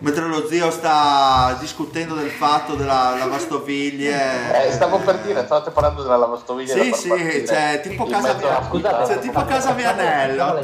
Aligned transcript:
Mentre 0.00 0.26
lo 0.26 0.46
zio 0.46 0.70
sta 0.70 1.56
discutendo 1.58 2.14
del 2.14 2.30
fatto 2.30 2.74
della 2.74 3.14
lavastoviglie. 3.18 4.66
Eh, 4.66 4.72
stavo 4.72 4.98
per 4.98 5.18
dire, 5.18 5.44
stavate 5.44 5.70
parlando 5.70 6.02
della 6.02 6.16
lavastoviglie. 6.16 6.72
Sì, 6.72 6.92
sì, 6.92 7.08
partire 7.08 7.46
cioè, 7.46 7.80
tipo 7.82 8.04
in 8.04 8.10
casa 8.10 8.34
mia- 8.34 8.60
puntata. 8.68 9.06
cioè, 9.06 9.18
tipo 9.18 9.44
casa 9.44 9.72
Vianello. 9.72 10.60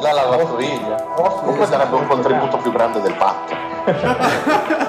La 0.00 0.12
lavastoviglie. 0.12 1.04
Comunque 1.14 1.66
sarebbe 1.66 1.96
un 1.96 2.06
contributo 2.06 2.56
più 2.58 2.72
grande 2.72 3.00
del 3.00 3.14
patto. 3.14 3.54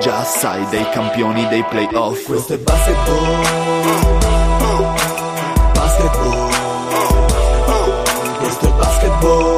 Già 0.00 0.24
sai 0.24 0.66
dei 0.68 0.88
campioni 0.90 1.46
dei 1.48 1.64
playoff. 1.64 2.24
Questo 2.24 2.54
è 2.54 2.58
basketball. 2.58 3.84
Basketball 5.72 6.50
Questo 8.38 8.66
è 8.66 8.70
basketball 8.72 9.55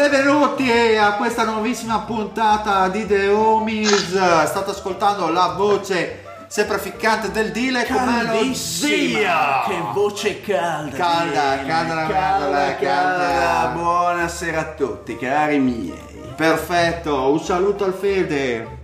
Benvenuti 0.00 0.96
a 0.96 1.12
questa 1.16 1.44
nuovissima 1.44 1.98
puntata 1.98 2.88
di 2.88 3.06
The 3.06 3.28
Homies. 3.28 4.44
State 4.46 4.70
ascoltando 4.70 5.28
la 5.30 5.48
voce 5.48 6.22
sempre 6.46 6.78
ficcante 6.78 7.30
del 7.30 7.50
Dile 7.52 7.84
come 7.84 8.22
lo 8.22 8.54
zia. 8.54 9.62
Che 9.66 9.78
voce 9.92 10.40
calda! 10.40 10.96
Calda, 10.96 11.56
Dile, 11.56 11.66
calda 11.66 12.06
calda, 12.06 12.30
mandorla, 12.30 12.76
calda. 12.76 13.26
calda. 13.26 13.66
Buonasera 13.74 14.60
a 14.60 14.64
tutti, 14.72 15.18
cari 15.18 15.58
miei. 15.58 16.32
Perfetto, 16.34 17.30
un 17.30 17.40
saluto 17.40 17.84
al 17.84 17.92
Fede. 17.92 18.78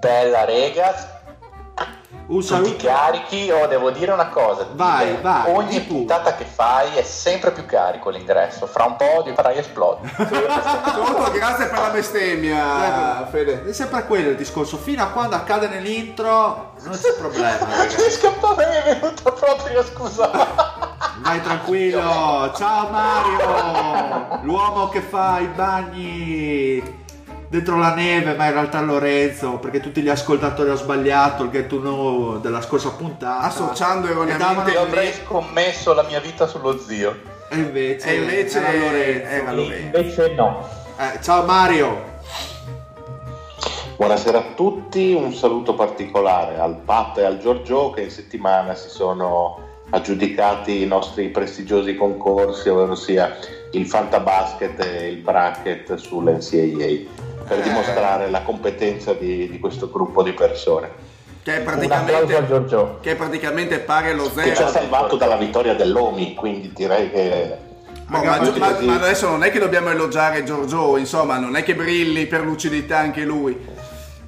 Bella 0.00 0.44
rega, 0.44 1.17
Un 2.28 2.40
tutti 2.40 2.46
saluto. 2.46 2.76
carichi. 2.86 3.50
Oh, 3.50 3.66
devo 3.66 3.90
dire 3.90 4.12
una 4.12 4.28
cosa. 4.28 4.66
Vai, 4.72 5.06
Dire, 5.06 5.20
vai, 5.22 5.54
Ogni 5.54 5.80
puntata 5.80 6.34
che 6.34 6.44
fai 6.44 6.94
è 6.94 7.02
sempre 7.02 7.52
più 7.52 7.64
carico 7.64 8.10
l'ingresso. 8.10 8.66
Fra 8.66 8.84
un 8.84 8.96
po' 8.96 9.22
di 9.24 9.32
farai 9.34 9.56
esplodi. 9.58 10.06
Soprattutto 10.14 11.30
grazie 11.32 11.66
per 11.66 11.78
la 11.78 11.88
bestemmia, 11.88 13.26
Fede. 13.30 13.64
È 13.66 13.72
sempre 13.72 14.04
quello 14.04 14.30
il 14.30 14.36
discorso, 14.36 14.76
fino 14.76 15.02
a 15.02 15.06
quando 15.06 15.36
accade 15.36 15.68
nell'intro 15.68 16.72
non 16.82 16.98
c'è 16.98 17.14
problema. 17.18 17.66
Mi 17.66 18.10
scappava 18.10 18.66
mi 18.66 18.74
è 18.74 18.98
venuta 18.98 19.32
proprio, 19.32 19.82
scusa. 19.84 20.30
Vai 21.20 21.42
tranquillo, 21.42 22.52
ciao 22.56 22.88
Mario, 22.90 24.38
l'uomo 24.44 24.88
che 24.88 25.00
fa 25.00 25.40
i 25.40 25.46
bagni 25.46 27.06
dentro 27.48 27.78
la 27.78 27.94
neve, 27.94 28.34
ma 28.34 28.46
in 28.46 28.52
realtà 28.52 28.80
Lorenzo, 28.80 29.58
perché 29.58 29.80
tutti 29.80 30.02
gli 30.02 30.08
ascoltatori 30.08 30.68
hanno 30.68 30.78
sbagliato 30.78 31.44
il 31.44 31.50
get 31.50 31.66
to 31.66 31.80
know 31.80 32.38
della 32.40 32.60
scorsa 32.60 32.90
puntata. 32.90 33.40
Associando 33.40 34.06
E 34.06 34.10
erroneamente 34.10 34.72
Io 34.72 34.80
avrei 34.80 35.12
scommesso 35.12 35.94
la 35.94 36.02
mia 36.02 36.20
vita 36.20 36.46
sullo 36.46 36.78
zio. 36.78 37.36
E 37.50 37.56
invece, 37.56 38.08
E 38.08 38.14
invece 38.16 38.58
era 38.58 38.72
Lorenzo. 38.72 39.26
era 39.28 39.52
Lorenzo. 39.52 39.96
Invece 39.98 40.34
no. 40.34 40.68
Eh, 40.98 41.22
ciao 41.22 41.44
Mario. 41.44 42.16
Buonasera 43.96 44.38
a 44.38 44.44
tutti, 44.54 45.12
un 45.12 45.32
saluto 45.32 45.74
particolare 45.74 46.58
al 46.58 46.76
Pat 46.84 47.18
e 47.18 47.24
al 47.24 47.38
Giorgio 47.38 47.90
che 47.90 48.02
in 48.02 48.10
settimana 48.10 48.74
si 48.76 48.88
sono 48.88 49.66
aggiudicati 49.90 50.82
i 50.82 50.86
nostri 50.86 51.30
prestigiosi 51.30 51.96
concorsi, 51.96 52.68
ovvero 52.68 52.94
sia 52.94 53.36
il 53.72 53.86
Fantabasket 53.86 54.84
e 54.84 55.08
il 55.08 55.16
Bracket 55.16 55.94
sull'NCAA, 55.94 57.26
per 57.48 57.60
dimostrare 57.60 58.30
la 58.30 58.42
competenza 58.42 59.14
di, 59.14 59.48
di 59.48 59.58
questo 59.58 59.90
gruppo 59.90 60.22
di 60.22 60.32
persone, 60.32 60.90
Che 61.42 61.56
è 61.56 61.64
che 63.00 63.10
è 63.12 63.16
praticamente 63.16 63.78
pari 63.80 64.10
allo 64.10 64.30
che 64.32 64.44
ci 64.44 64.50
ha 64.50 64.54
zero. 64.54 64.68
salvato 64.68 65.16
dalla 65.16 65.36
vittoria 65.36 65.74
dell'Omi, 65.74 66.34
quindi 66.34 66.72
direi 66.74 67.10
che... 67.10 67.56
Ma, 68.06 68.22
ma- 68.22 68.38
ma- 68.56 68.78
ma 68.80 68.94
adesso 68.94 69.28
non 69.28 69.42
è 69.44 69.50
che 69.50 69.58
dobbiamo 69.58 69.90
elogiare 69.90 70.42
Giorgio, 70.44 70.96
insomma, 70.96 71.38
non 71.38 71.56
è 71.56 71.62
che 71.62 71.74
brilli 71.74 72.26
per 72.26 72.40
lucidità 72.42 72.98
anche 72.98 73.22
lui. 73.24 73.76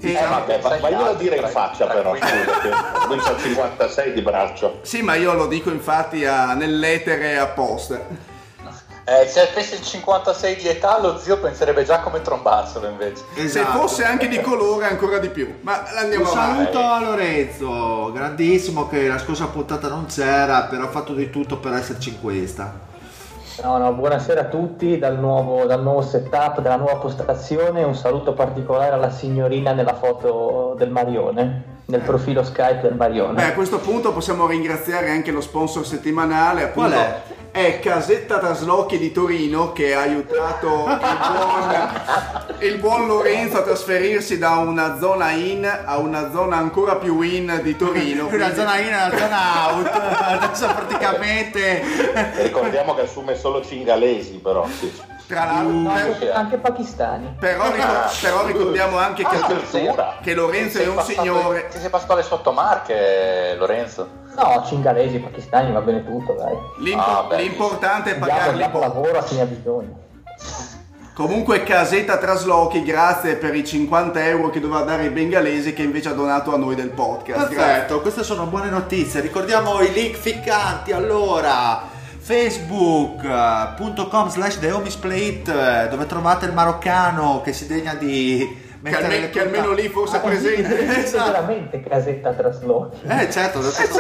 Eh, 0.03 0.13
vabbè, 0.15 0.61
ma, 0.63 0.79
ma 0.81 0.91
glielo 0.91 1.15
dire 1.15 1.37
in 1.37 1.47
faccia 1.49 1.87
però, 1.87 2.15
scusa, 2.15 3.35
c'ha 3.35 3.39
56 3.39 4.13
di 4.15 4.23
braccio. 4.23 4.79
Sì, 4.83 5.03
ma 5.03 5.15
io 5.15 5.33
lo 5.35 5.47
dico 5.47 5.71
infatti 5.71 6.25
a- 6.25 6.55
nell'etere 6.55 7.39
apposta. 7.39 8.29
Eh, 9.11 9.27
se 9.27 9.41
avessi 9.51 9.75
il 9.75 9.83
56 9.83 10.55
di 10.55 10.69
età, 10.69 11.01
lo 11.01 11.19
zio 11.19 11.39
penserebbe 11.41 11.83
già 11.83 11.99
come 11.99 12.23
trombarselo 12.23 12.87
invece. 12.87 13.25
Se 13.35 13.43
Esatto. 13.43 13.81
fosse 13.81 14.05
anche 14.05 14.29
di 14.29 14.41
colore 14.41 14.87
ancora 14.87 15.19
di 15.19 15.31
più. 15.31 15.53
Ma 15.63 15.83
Un 15.91 15.99
andiamo 15.99 16.31
avanti. 16.31 16.73
saluto 16.73 16.79
a 16.79 17.01
Lorenzo, 17.01 18.13
grandissimo 18.13 18.87
che 18.89 19.09
la 19.09 19.19
scorsa 19.19 19.47
puntata 19.47 19.89
non 19.89 20.07
c'era, 20.07 20.63
però 20.71 20.85
ha 20.85 20.89
fatto 20.91 21.13
di 21.13 21.29
tutto 21.29 21.57
per 21.59 21.73
esserci 21.73 22.11
in 22.11 22.21
questa. 22.21 22.73
No, 23.65 23.79
no, 23.79 23.93
buonasera 23.95 24.43
a 24.43 24.45
tutti 24.45 24.97
dal 24.97 25.19
nuovo, 25.19 25.65
dal 25.65 25.83
nuovo 25.83 26.03
setup, 26.03 26.61
dalla 26.61 26.77
nuova 26.77 26.97
postazione. 26.97 27.83
Un 27.83 27.97
saluto 27.97 28.33
particolare 28.33 28.95
alla 28.95 29.11
signorina 29.11 29.73
nella 29.73 29.95
foto 29.95 30.77
del 30.79 30.91
Marione, 30.91 31.79
nel 31.87 32.01
profilo 32.01 32.45
Skype 32.45 32.81
del 32.83 32.95
Marione. 32.95 33.35
Beh, 33.35 33.49
a 33.49 33.53
questo 33.55 33.79
punto 33.81 34.13
possiamo 34.13 34.47
ringraziare 34.47 35.11
anche 35.11 35.33
lo 35.33 35.41
sponsor 35.41 35.85
settimanale, 35.85 36.63
appunto. 36.63 36.91
Qual 36.91 37.01
è? 37.03 37.21
È 37.53 37.81
Casetta 37.81 38.39
Traslochi 38.39 38.97
di 38.97 39.11
Torino 39.11 39.73
che 39.73 39.93
ha 39.93 40.03
aiutato 40.03 40.87
il 40.87 40.99
buon, 41.33 42.59
il 42.61 42.79
buon 42.79 43.07
Lorenzo 43.09 43.59
a 43.59 43.63
trasferirsi 43.63 44.39
da 44.39 44.57
una 44.59 44.99
zona 45.01 45.33
in 45.33 45.65
a 45.67 45.99
una 45.99 46.31
zona 46.31 46.57
ancora 46.57 46.95
più 46.97 47.21
in 47.23 47.59
di 47.63 47.77
Torino. 47.77 48.27
Una 48.29 48.37
quindi- 48.37 48.55
zona 48.55 48.79
in 48.79 48.87
e 48.87 48.95
una 48.95 49.19
zona 49.19 49.75
out, 49.75 49.91
adesso 49.93 50.67
praticamente... 50.67 51.83
Ricordiamo 52.37 52.95
che 52.95 53.03
assume 53.03 53.35
solo 53.35 53.65
cingalesi 53.65 54.35
però. 54.37 54.67
Sì. 54.69 55.19
Tra 55.31 55.45
l'altro, 55.45 55.73
No, 55.73 55.93
per- 55.93 56.03
anche, 56.03 56.33
anche 56.33 56.57
pakistani. 56.59 57.37
però, 57.39 57.71
ricor- 57.71 58.21
però 58.21 58.47
ricordiamo 58.47 58.99
anche 58.99 59.25
che, 59.25 59.37
Addirittura. 59.37 60.17
che 60.21 60.35
Lorenzo 60.35 60.79
è 60.79 60.89
un 60.89 60.95
passato- 60.97 61.21
signore. 61.23 61.69
Ti 61.69 61.79
sei 61.79 61.89
passato 61.89 62.15
le 62.17 62.23
sottomarche, 62.23 63.55
Lorenzo. 63.57 64.09
No, 64.35 64.65
cingalesi, 64.67 65.19
pakistani, 65.19 65.73
va 65.73 65.81
bene 65.81 66.05
tutto, 66.05 66.33
dai. 66.35 66.55
L'impo- 66.79 67.03
Ah, 67.03 67.25
beh. 67.29 67.37
l'importante 67.37 68.17
è 68.17 68.19
diamo 68.19 68.69
poco. 68.71 68.79
lavoro 68.81 69.19
a 69.19 69.23
chi 69.23 69.37
ne 69.37 69.41
ha 69.43 69.47
bisogno. 69.47 69.99
Comunque 71.15 71.63
Casetta 71.65 72.17
Traslochi, 72.17 72.83
grazie 72.83 73.35
per 73.37 73.55
i 73.55 73.65
50 73.65 74.25
euro 74.25 74.49
che 74.49 74.59
doveva 74.59 74.85
dare 74.85 75.03
ai 75.03 75.11
bengalesi 75.11 75.75
che 75.75 75.83
invece 75.83 76.09
ha 76.09 76.13
donato 76.13 76.55
a 76.55 76.57
noi 76.57 76.75
del 76.75 76.91
podcast. 76.91 77.39
Grazie. 77.51 77.57
Perfetto, 77.57 78.01
queste 78.01 78.23
sono 78.23 78.47
buone 78.47 78.71
notizie. 78.71 79.21
Ricordiamo 79.21 79.81
i 79.83 79.93
link 79.93 80.17
ficcanti 80.17 80.93
allora. 80.93 81.99
facebook.com 82.31 84.29
slash 84.29 84.59
thehomisplit 84.61 85.89
dove 85.89 86.07
trovate 86.07 86.47
il 86.47 86.53
maroccano 86.53 87.41
che 87.43 87.53
si 87.53 87.67
degna 87.67 87.95
di 87.95 88.69
Che, 88.83 89.07
le 89.09 89.31
che 89.31 89.41
almeno 89.41 89.73
lì 89.73 89.89
fosse 89.89 90.17
Ah, 90.17 90.21
presente. 90.21 90.79
esiste 90.81 91.03
Esatto. 91.05 91.33
veramente 91.33 91.81
casetta 91.83 92.31
traslochi. 92.33 92.99
Eh 93.07 93.31
certo, 93.31 93.59
ho 93.61 93.63
detto 93.63 93.99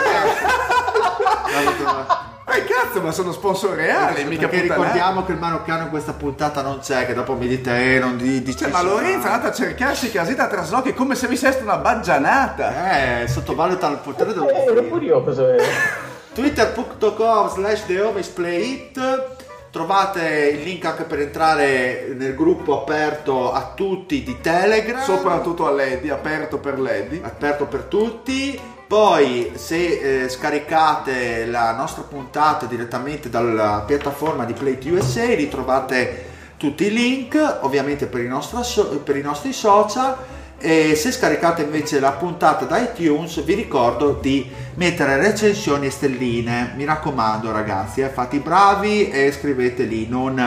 Eh 2.52 2.64
cazzo, 2.64 3.00
ma 3.02 3.10
sono 3.10 3.32
sponsor 3.32 3.74
reali, 3.74 4.24
mica 4.24 4.46
perché 4.48 4.62
ricordiamo 4.68 5.24
che 5.24 5.32
il 5.32 5.38
maroccano 5.38 5.82
in 5.84 5.90
questa 5.90 6.12
puntata 6.12 6.62
non 6.62 6.78
c'è, 6.80 7.06
che 7.06 7.14
dopo 7.14 7.34
mi 7.34 7.46
dite 7.48 7.96
eh, 7.96 7.98
non 7.98 8.16
di, 8.16 8.42
dici 8.42 8.58
Cioè, 8.58 8.70
ma 8.70 8.80
Lorenzo 8.82 9.26
è 9.26 9.30
andato 9.30 9.48
a 9.48 9.52
cercarsi 9.52 10.10
Casetta 10.12 10.46
Traslochi 10.46 10.94
come 10.94 11.14
se 11.16 11.26
avesse 11.26 11.58
una 11.62 11.76
baggianata. 11.76 13.22
Eh, 13.22 13.28
sottovaluta 13.28 13.88
il 13.88 13.98
potere 13.98 14.32
dello 14.32 14.48
Eh, 14.48 14.64
ero 14.64 14.84
curioso. 14.84 15.48
eh. 15.52 16.08
twitter.com 16.32 17.48
slash 17.48 17.84
thehomisplayit 17.86 19.38
trovate 19.70 20.50
il 20.56 20.62
link 20.62 20.84
anche 20.84 21.04
per 21.04 21.20
entrare 21.20 22.12
nel 22.16 22.34
gruppo 22.34 22.80
aperto 22.80 23.52
a 23.52 23.72
tutti 23.74 24.22
di 24.22 24.40
Telegram 24.40 25.02
Soprattutto 25.02 25.66
a 25.66 25.70
Lady, 25.70 26.08
aperto 26.08 26.58
per 26.58 26.78
Lady. 26.78 27.20
aperto 27.22 27.66
per 27.66 27.82
tutti. 27.82 28.58
Poi 28.86 29.52
se 29.54 30.24
eh, 30.24 30.28
scaricate 30.28 31.46
la 31.46 31.72
nostra 31.76 32.02
puntata 32.02 32.66
direttamente 32.66 33.30
dalla 33.30 33.84
piattaforma 33.86 34.44
di 34.44 34.52
Plate 34.52 34.90
USA 34.90 35.26
ritrovate 35.26 36.26
tutti 36.56 36.86
i 36.86 36.92
link, 36.92 37.58
ovviamente 37.60 38.06
per 38.06 38.20
i, 38.20 38.26
nostri 38.26 38.98
per 38.98 39.16
i 39.16 39.22
nostri 39.22 39.52
social. 39.52 40.16
E 40.62 40.94
se 40.94 41.10
scaricate 41.10 41.62
invece 41.62 42.00
la 42.00 42.12
puntata 42.12 42.66
da 42.66 42.76
iTunes 42.78 43.42
vi 43.44 43.54
ricordo 43.54 44.18
di 44.20 44.46
mettere 44.74 45.16
recensioni 45.16 45.86
e 45.86 45.90
stelline. 45.90 46.74
Mi 46.76 46.84
raccomando 46.84 47.50
ragazzi, 47.50 48.02
eh, 48.02 48.10
fate 48.10 48.36
i 48.36 48.40
bravi 48.40 49.08
e 49.08 49.32
scrivete 49.32 49.84
lì, 49.84 50.06
non 50.06 50.38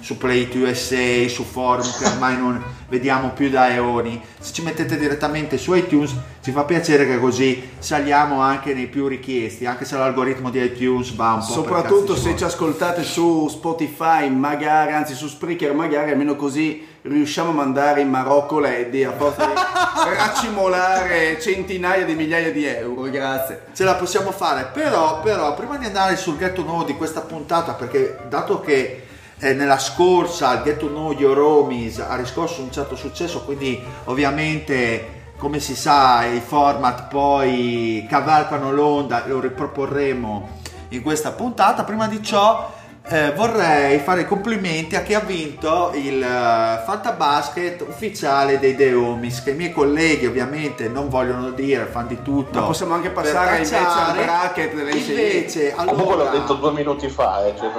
su 0.00 0.16
Plate 0.16 0.58
USA, 0.58 1.28
su 1.28 1.44
forum 1.44 1.86
che 1.98 2.04
ormai 2.04 2.36
non 2.36 2.60
vediamo 2.88 3.30
più 3.30 3.48
da 3.48 3.72
eoni. 3.72 4.20
Se 4.40 4.52
ci 4.52 4.62
mettete 4.62 4.98
direttamente 4.98 5.56
su 5.56 5.72
iTunes 5.74 6.16
ci 6.42 6.50
fa 6.50 6.64
piacere 6.64 7.06
che 7.06 7.20
così 7.20 7.70
saliamo 7.78 8.40
anche 8.40 8.74
nei 8.74 8.88
più 8.88 9.06
richiesti, 9.06 9.66
anche 9.66 9.84
se 9.84 9.96
l'algoritmo 9.96 10.50
di 10.50 10.60
iTunes 10.60 11.14
va 11.14 11.34
un 11.34 11.46
po' 11.46 11.52
Soprattutto 11.52 12.16
se 12.16 12.36
ci 12.36 12.42
ascoltate 12.42 13.04
su 13.04 13.46
Spotify, 13.48 14.28
magari, 14.30 14.92
anzi 14.92 15.14
su 15.14 15.28
Spreaker, 15.28 15.74
magari 15.74 16.10
almeno 16.10 16.34
così 16.34 16.89
riusciamo 17.02 17.50
a 17.50 17.54
mandare 17.54 18.02
in 18.02 18.10
Marocco 18.10 18.58
Lady 18.58 19.04
a 19.04 19.12
forza 19.12 19.46
di 19.46 19.52
racimolare 20.16 21.40
centinaia 21.40 22.04
di 22.04 22.14
migliaia 22.14 22.52
di 22.52 22.64
euro. 22.66 23.02
Grazie. 23.02 23.62
ce 23.72 23.84
la 23.84 23.94
possiamo 23.94 24.32
fare 24.32 24.68
però 24.72 25.20
però 25.20 25.54
prima 25.54 25.78
di 25.78 25.86
andare 25.86 26.16
sul 26.16 26.36
get 26.36 26.52
to 26.52 26.62
know 26.62 26.84
di 26.84 26.96
questa 26.96 27.22
puntata 27.22 27.72
perché 27.72 28.18
dato 28.28 28.60
che 28.60 29.06
eh, 29.38 29.54
nella 29.54 29.78
scorsa 29.78 30.52
il 30.54 30.62
get 30.62 30.76
to 30.76 30.88
know 30.88 31.12
your 31.12 31.38
homies 31.38 31.98
ha 32.00 32.16
riscosso 32.16 32.60
un 32.60 32.70
certo 32.70 32.96
successo 32.96 33.44
quindi 33.44 33.82
ovviamente 34.04 35.18
come 35.38 35.58
si 35.58 35.74
sa 35.74 36.26
i 36.26 36.40
format 36.40 37.08
poi 37.08 38.06
cavalcano 38.08 38.72
l'onda 38.72 39.24
lo 39.26 39.40
riproporremo 39.40 40.58
in 40.90 41.02
questa 41.02 41.32
puntata 41.32 41.84
prima 41.84 42.06
di 42.08 42.22
ciò 42.22 42.78
eh, 43.12 43.32
vorrei 43.34 43.98
fare 43.98 44.20
i 44.20 44.26
complimenti 44.26 44.94
a 44.94 45.02
chi 45.02 45.14
ha 45.14 45.20
vinto 45.20 45.90
il 45.94 46.22
eh, 46.22 46.82
Fantabasket 46.86 47.84
ufficiale 47.88 48.60
dei 48.60 48.76
The 48.76 48.94
Homies 48.94 49.42
che 49.42 49.50
i 49.50 49.54
miei 49.54 49.72
colleghi 49.72 50.26
ovviamente 50.26 50.86
non 50.88 51.08
vogliono 51.08 51.50
dire, 51.50 51.86
fanno 51.86 52.06
di 52.08 52.22
tutto 52.22 52.60
Ma 52.60 52.66
possiamo 52.66 52.94
anche 52.94 53.10
passare 53.10 53.56
invece 53.56 53.76
al 53.76 54.14
bracket 54.14 54.74
delle 54.74 54.90
invece 54.92 55.74
Comunque 55.74 56.04
l'ho 56.04 56.12
allora 56.22 56.30
detto 56.38 56.54
due 56.54 56.70
minuti 56.72 57.08
fa, 57.08 57.44
eh, 57.46 57.54
cioè, 57.58 57.70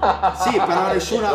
sì 0.42 0.58
però 0.58 0.92
nessuno, 0.92 1.28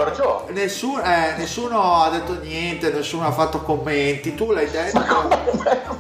nessuno, 0.50 1.02
eh, 1.04 1.34
nessuno 1.38 2.04
ha 2.04 2.10
detto 2.10 2.38
niente 2.42 2.92
nessuno 2.92 3.26
ha 3.26 3.32
fatto 3.32 3.62
commenti. 3.62 4.36
Tu 4.36 4.52
l'hai 4.52 4.70
detto? 4.70 5.00
Tu- 5.00 5.94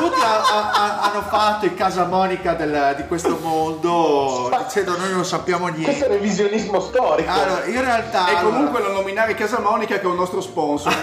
tutti 0.00 0.20
ha- 0.22 0.40
ha- 0.40 0.70
ha- 0.72 1.00
hanno 1.10 1.22
fatto 1.28 1.66
il 1.66 1.74
casamonica 1.74 2.54
del- 2.54 2.94
di 2.96 3.06
questo 3.06 3.38
mondo 3.42 4.48
dicendo 4.64 4.96
noi 4.96 5.12
non 5.12 5.26
sappiamo 5.26 5.68
niente 5.68 6.06
è 6.06 6.08
revisionismo 6.40 6.80
storico. 6.80 7.30
allora 7.30 7.64
in 7.66 7.80
realtà 7.80 8.28
E 8.28 8.34
allora- 8.36 8.54
comunque 8.56 8.80
non 8.82 8.92
nominare 8.92 9.34
Casa 9.34 9.60
Monica 9.60 9.96
che 9.96 10.02
è 10.02 10.06
un 10.06 10.16
nostro 10.16 10.40
sponsor. 10.40 10.92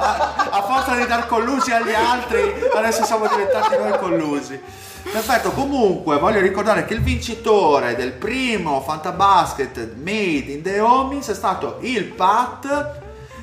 A, 0.00 0.48
a 0.50 0.62
forza 0.62 0.94
di 0.94 1.06
dar 1.06 1.26
collusi 1.26 1.72
agli 1.72 1.92
altri 1.92 2.40
adesso 2.74 3.04
siamo 3.04 3.26
diventati 3.26 3.76
noi 3.76 3.98
collusi 3.98 4.60
perfetto 5.02 5.50
comunque 5.50 6.18
voglio 6.18 6.40
ricordare 6.40 6.84
che 6.84 6.94
il 6.94 7.00
vincitore 7.02 7.96
del 7.96 8.12
primo 8.12 8.80
Fantabasket 8.80 9.94
Made 9.96 10.52
in 10.52 10.62
the 10.62 10.78
Homies 10.80 11.28
è 11.28 11.34
stato 11.34 11.78
il 11.80 12.04
Pat 12.04 13.00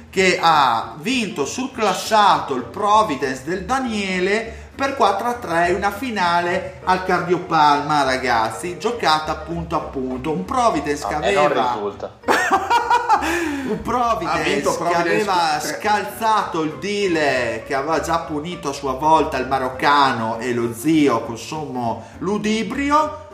che 0.10 0.40
ha 0.42 0.96
vinto 1.00 1.46
surclassato 1.46 2.56
il 2.56 2.64
Providence 2.64 3.42
del 3.44 3.66
Daniele 3.66 4.65
per 4.76 4.96
4 4.96 5.28
a 5.28 5.34
3 5.34 5.72
una 5.72 5.92
finale 5.92 6.82
al 6.84 7.06
Cardiopalma 7.06 8.04
ragazzi 8.04 8.78
giocata 8.78 9.32
appunto 9.32 9.76
appunto. 9.76 10.32
Un 10.32 10.44
Providence 10.44 11.08
che 11.08 11.14
aveva 11.14 11.78
un 13.68 13.82
Providence, 13.82 14.78
che 14.78 14.94
aveva 14.94 15.60
scalzato 15.60 16.62
il 16.62 16.78
deal 16.80 17.64
che 17.64 17.74
aveva 17.74 18.02
già 18.02 18.20
punito 18.20 18.70
a 18.70 18.74
sua 18.74 18.94
volta 18.94 19.38
il 19.38 19.48
maroccano 19.48 20.38
e 20.40 20.54
lo 20.54 20.74
zio 20.74 21.22
con 21.24 21.38
sommo 21.38 22.08
ludibrio. 22.20 23.25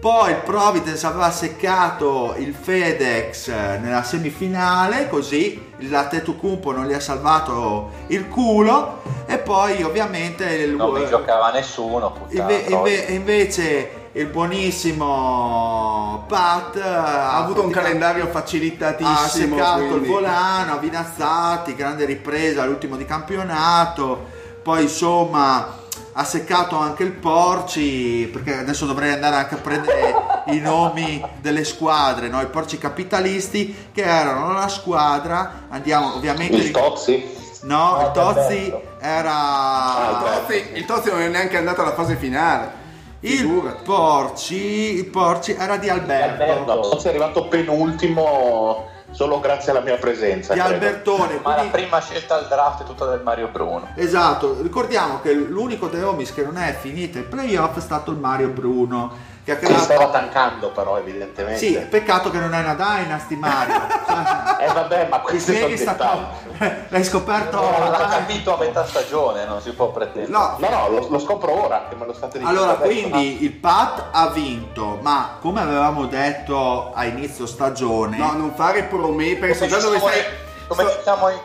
Poi 0.00 0.30
il 0.30 0.36
Providence 0.44 1.04
aveva 1.06 1.30
seccato 1.32 2.34
il 2.38 2.54
FedEx 2.54 3.48
eh, 3.48 3.78
nella 3.78 4.04
semifinale, 4.04 5.08
così 5.08 5.72
il 5.78 5.90
Latetucumpo 5.90 6.70
non 6.70 6.86
gli 6.86 6.92
ha 6.92 7.00
salvato 7.00 7.90
il 8.06 8.28
culo. 8.28 9.02
E 9.26 9.38
poi 9.38 9.82
ovviamente 9.82 10.44
il, 10.44 10.76
Non 10.76 10.92
mi 10.92 11.04
giocava 11.08 11.50
nessuno, 11.50 12.12
puttana. 12.12 12.42
Inve- 12.52 12.64
inve- 12.72 13.06
invece 13.12 13.90
il 14.12 14.26
buonissimo 14.26 16.24
Pat 16.28 16.76
eh, 16.76 16.80
Ha 16.82 17.36
avuto 17.36 17.62
un 17.62 17.70
calendario 17.70 18.26
facilitatissimo. 18.28 19.14
ha 19.14 19.28
seccato 19.28 19.82
il 19.82 19.88
quindi- 19.88 20.08
volano, 20.08 20.74
ha 20.74 20.76
Vinazzati, 20.78 21.74
grande 21.74 22.04
ripresa 22.04 22.62
all'ultimo 22.62 22.96
di 22.96 23.04
campionato, 23.04 24.26
poi 24.62 24.82
insomma 24.82 25.77
ha 26.20 26.24
seccato 26.24 26.76
anche 26.76 27.04
il 27.04 27.12
Porci, 27.12 28.28
perché 28.32 28.58
adesso 28.58 28.86
dovrei 28.86 29.12
andare 29.12 29.36
anche 29.36 29.54
a 29.54 29.58
prendere 29.58 30.14
i 30.46 30.58
nomi 30.58 31.24
delle 31.40 31.62
squadre, 31.62 32.26
no? 32.28 32.40
i 32.40 32.46
Porci 32.46 32.76
capitalisti 32.76 33.90
che 33.92 34.02
erano 34.02 34.52
la 34.52 34.66
squadra, 34.66 35.66
andiamo 35.68 36.16
ovviamente... 36.16 36.56
Il 36.56 36.70
Tozzi? 36.72 37.36
No, 37.62 37.94
Ah, 37.94 38.06
il 38.06 38.10
Tozzi 38.10 38.74
era... 39.00 39.32
Ah, 39.32 40.10
Il 40.10 40.46
Tozzi, 40.46 40.70
il 40.74 40.84
Tozzi 40.86 41.10
non 41.10 41.20
è 41.20 41.28
neanche 41.28 41.56
andato 41.56 41.82
alla 41.82 41.94
fase 41.94 42.16
finale. 42.16 42.86
Il. 43.20 43.78
Porci, 43.84 44.94
il 44.96 45.06
Porci 45.06 45.54
era 45.56 45.76
di 45.76 45.88
Alberto. 45.88 46.42
Alberto. 46.42 46.74
No, 46.74 47.00
è 47.00 47.08
arrivato 47.08 47.46
penultimo 47.46 48.86
solo 49.10 49.40
grazie 49.40 49.70
alla 49.70 49.80
mia 49.80 49.96
presenza. 49.96 50.54
Di 50.54 50.60
credo. 50.60 50.74
Albertone. 50.74 51.40
Ma 51.42 51.50
la 51.50 51.54
quindi- 51.56 51.70
prima 51.78 52.00
scelta 52.00 52.36
al 52.36 52.48
draft 52.48 52.82
è 52.82 52.84
tutta 52.86 53.06
del 53.06 53.20
Mario 53.22 53.48
Bruno. 53.48 53.88
Esatto, 53.94 54.58
ricordiamo 54.62 55.20
che 55.20 55.32
l'unico 55.32 55.88
De 55.88 56.02
Homies 56.02 56.32
che 56.32 56.42
non 56.42 56.56
è 56.56 56.76
finito 56.78 57.18
il 57.18 57.24
playoff 57.24 57.76
è 57.78 57.80
stato 57.80 58.10
il 58.10 58.18
Mario 58.18 58.48
Bruno, 58.48 59.27
che 59.48 59.54
ha 59.54 59.58
Si 59.58 59.64
creato... 59.64 59.82
stava 59.82 60.08
tankando 60.08 60.70
però 60.70 60.98
evidentemente. 60.98 61.58
Sì, 61.58 61.78
peccato 61.78 62.30
che 62.30 62.38
non 62.38 62.52
è 62.52 62.60
una 62.60 62.74
Dynasty 62.74 63.36
Mario. 63.36 63.76
Eh 64.58 64.72
vabbè, 64.72 65.06
ma 65.08 65.20
questi 65.20 65.54
sono 65.54 65.56
spieghi 65.72 65.76
sta. 65.76 66.16
L'hai 66.88 67.04
scoperto 67.04 67.60
L'ha 67.60 67.90
ormai. 67.90 68.08
capito 68.08 68.56
a 68.56 68.58
metà 68.58 68.84
stagione, 68.84 69.44
non 69.46 69.60
si 69.60 69.70
può 69.70 69.90
pretendere. 69.92 70.32
No, 70.32 70.56
No, 70.58 70.68
no, 70.68 70.88
lo, 70.88 71.06
lo 71.08 71.18
scopro 71.20 71.64
ora 71.64 71.86
che 71.88 71.94
me 71.94 72.06
lo 72.06 72.12
state 72.12 72.38
dicendo. 72.38 72.60
Allora, 72.60 72.76
adesso. 72.76 73.08
quindi 73.08 73.44
il 73.44 73.52
Pat 73.52 74.06
ha 74.10 74.28
vinto, 74.30 74.98
ma 75.00 75.36
come 75.40 75.60
avevamo 75.60 76.06
detto 76.06 76.90
a 76.92 77.04
inizio 77.04 77.46
stagione, 77.46 78.16
no, 78.18 78.32
non 78.32 78.52
fare 78.56 78.82
promesse 78.82 79.36
perché 79.36 79.66
già 79.68 79.78
dove 79.78 79.98
stai. 79.98 80.22
Come 80.68 80.82
so- 80.84 80.96
diciamo 80.98 81.28
in 81.30 81.40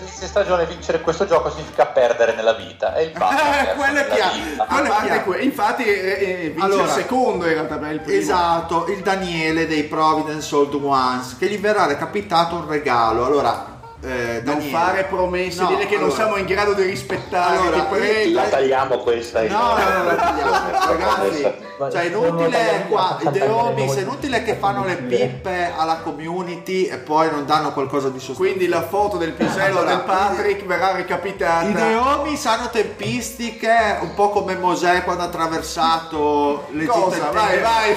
inizio 0.00 0.26
stagione 0.26 0.64
vincere 0.64 1.00
questo 1.00 1.26
gioco 1.26 1.50
significa 1.50 1.84
perdere 1.86 2.34
nella 2.34 2.52
vita 2.54 2.94
e 2.94 3.04
il 3.04 3.12
fatto 3.16 3.34
Eh, 3.34 3.74
quello 3.74 3.98
è 3.98 4.06
chiaro. 4.08 4.32
vita. 4.34 4.62
a 4.62 4.66
quello 4.66 4.84
è 4.84 4.88
parte 4.88 5.06
chiaro. 5.06 5.22
que- 5.24 5.38
infatti 5.40 5.84
eh, 5.84 6.44
eh, 6.44 6.48
vince 6.50 6.64
Allora, 6.64 6.82
il 6.84 6.88
secondo 6.90 7.46
in 7.46 7.52
realtà 7.52 7.76
per 7.76 7.92
il 7.92 8.00
primo. 8.00 8.18
Esatto, 8.20 8.86
il 8.86 9.00
Daniele 9.02 9.66
dei 9.66 9.82
Providence 9.84 10.54
Old 10.54 10.74
Ones, 10.74 11.36
che 11.38 11.46
gli 11.46 11.58
verrà 11.58 11.86
recapitato 11.86 12.54
un 12.54 12.68
regalo. 12.68 13.24
Allora, 13.26 13.76
eh, 14.00 14.40
Non 14.42 14.42
Daniele- 14.44 14.70
fare 14.70 15.04
promesse, 15.04 15.60
No, 15.62 15.68
dire 15.68 15.86
che 15.86 15.94
non 15.96 16.04
allora- 16.04 16.14
siamo 16.16 16.36
in 16.36 16.46
grado 16.46 16.72
di 16.72 16.82
rispettare, 16.84 17.56
Allora, 17.58 17.80
ti 17.80 17.86
prego. 17.96 18.34
La 18.34 18.42
tagliamo 18.48 18.98
questa. 18.98 19.42
in- 19.42 19.50
No, 19.50 19.58
no, 19.76 19.88
no, 19.98 20.04
la 20.04 20.14
tagliamo. 20.14 20.50
ragazzi, 20.86 20.86
Ma 20.86 20.86
cioè 20.86 20.96
è 20.96 20.96
se 20.98 21.02
non 21.02 21.06
la 21.08 21.26
inutile 21.26 21.36
tagliamo, 21.36 21.42
qua, 21.42 21.58
facciamo 21.58 21.67
i 21.86 23.24
The 23.30 23.38
tagliare 23.38 23.50
Homies, 23.50 23.86
noi. 23.92 23.96
è 23.98 24.00
inutile 24.02 24.42
che 24.42 24.54
fanno 24.56 24.84
le 24.84 24.96
pippe 24.96 25.72
alla 25.76 25.98
community 25.98 26.84
e 26.84 26.96
poi 26.98 27.30
non 27.30 27.46
danno 27.46 27.72
qualcosa 27.72 28.08
di 28.08 28.18
sostanziale. 28.18 28.50
Quindi 28.52 28.68
la 28.68 28.82
foto 28.82 29.16
del 29.16 29.32
pisello 29.38 29.78
Allora, 29.78 29.94
del 29.94 30.04
Patrick 30.04 30.64
verrà 30.64 30.92
recapitata. 30.92 31.68
I 31.68 31.72
The 31.74 31.94
Homies 31.94 32.44
hanno 32.46 32.68
tempistiche 32.70 33.98
un 34.00 34.14
po' 34.14 34.30
come 34.30 34.56
Mosè 34.56 35.04
quando 35.04 35.22
ha 35.22 35.26
attraversato 35.26 36.66
l'Egitto 36.70 36.92
Cosa? 37.00 37.30
Vai, 37.30 37.60
vai. 37.60 37.96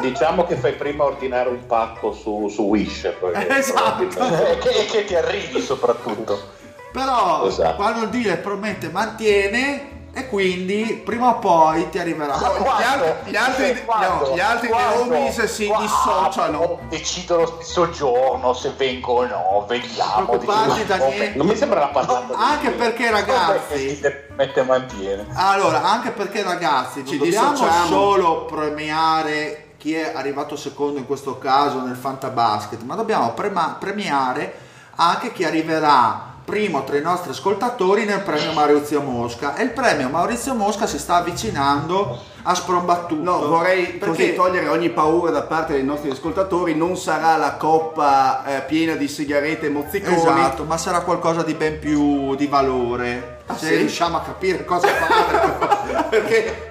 Diciamo 0.00 0.44
che 0.46 0.56
fai 0.56 0.72
prima 0.74 1.04
ordinare 1.04 1.48
un 1.48 1.64
pacco 1.66 2.12
su, 2.12 2.48
su 2.48 2.62
Wish. 2.62 3.12
perché 3.18 3.56
Esatto. 3.56 4.00
E 4.52 4.58
che, 4.58 4.86
che 4.90 5.04
ti 5.04 5.14
arrivi 5.14 5.60
soprattutto. 5.60 6.60
Però 6.92 7.46
Esatto. 7.46 7.76
quando 7.76 8.02
il 8.02 8.08
dealer 8.10 8.40
promette 8.40 8.90
mantiene, 8.90 9.91
e 10.14 10.28
quindi 10.28 11.00
prima 11.04 11.28
o 11.30 11.38
poi 11.38 11.88
ti 11.88 11.98
arriverà. 11.98 12.36
Gli 12.36 12.44
altri, 12.84 13.30
gli 13.30 13.36
altri, 13.36 13.82
no, 13.86 14.34
gli 14.34 14.40
altri 14.40 14.68
Deomis 14.68 15.44
si 15.44 15.66
Quando 15.66 15.86
dissociano. 15.86 16.78
Decidono 16.88 17.40
lo 17.40 17.46
stesso 17.46 17.90
giorno 17.90 18.52
se 18.52 18.72
vengono, 18.76 19.64
vediamo. 19.66 20.26
Preoccuparti, 20.26 20.68
decidiamo. 20.84 21.04
Daniele. 21.04 21.34
Non 21.36 21.46
mi 21.46 21.56
sembra 21.56 21.86
parlando 21.86 22.34
di 22.34 22.42
Anche 22.42 22.70
perché 22.70 23.10
ragazzi, 23.10 24.00
Mette 24.36 24.62
mantiene. 24.62 25.26
allora, 25.34 25.82
anche 25.82 26.10
perché 26.10 26.42
ragazzi, 26.42 26.98
non 26.98 27.08
Ci 27.08 27.18
dobbiamo 27.18 27.50
dissociamo. 27.52 27.86
solo 27.86 28.44
premiare 28.44 29.74
chi 29.78 29.94
è 29.94 30.12
arrivato 30.14 30.56
secondo 30.56 30.98
in 30.98 31.06
questo 31.06 31.38
caso 31.38 31.80
nel 31.80 31.96
Fantabasket, 31.96 32.82
ma 32.82 32.94
dobbiamo 32.96 33.32
prema- 33.32 33.76
premiare 33.80 34.54
anche 34.96 35.32
chi 35.32 35.44
arriverà 35.44 36.31
primo 36.44 36.84
tra 36.84 36.96
i 36.96 37.00
nostri 37.00 37.30
ascoltatori 37.30 38.04
nel 38.04 38.20
premio 38.20 38.52
Maurizio 38.52 39.00
Mosca 39.00 39.54
e 39.54 39.62
il 39.62 39.70
premio 39.70 40.08
Maurizio 40.08 40.54
Mosca 40.54 40.86
si 40.86 40.98
sta 40.98 41.16
avvicinando 41.16 42.30
a 42.42 42.54
sprombattuto. 42.54 43.22
No, 43.22 43.46
vorrei 43.46 43.86
perché 43.92 44.34
togliere 44.34 44.68
ogni 44.68 44.90
paura 44.90 45.30
da 45.30 45.42
parte 45.42 45.74
dei 45.74 45.84
nostri 45.84 46.10
ascoltatori. 46.10 46.74
Non 46.74 46.96
sarà 46.96 47.36
la 47.36 47.54
coppa 47.54 48.44
eh, 48.44 48.62
piena 48.62 48.94
di 48.94 49.08
sigarette 49.08 49.66
e 49.66 49.70
mozziconi. 49.70 50.16
Esatto, 50.16 50.64
ma 50.64 50.76
sarà 50.76 51.00
qualcosa 51.00 51.42
di 51.42 51.54
ben 51.54 51.78
più 51.78 52.34
di 52.34 52.46
valore. 52.46 53.38
Ah, 53.46 53.56
se 53.56 53.66
sì? 53.66 53.76
riusciamo 53.76 54.16
a 54.16 54.20
capire 54.22 54.64
cosa 54.64 54.88
fare. 54.88 56.06
perché 56.10 56.70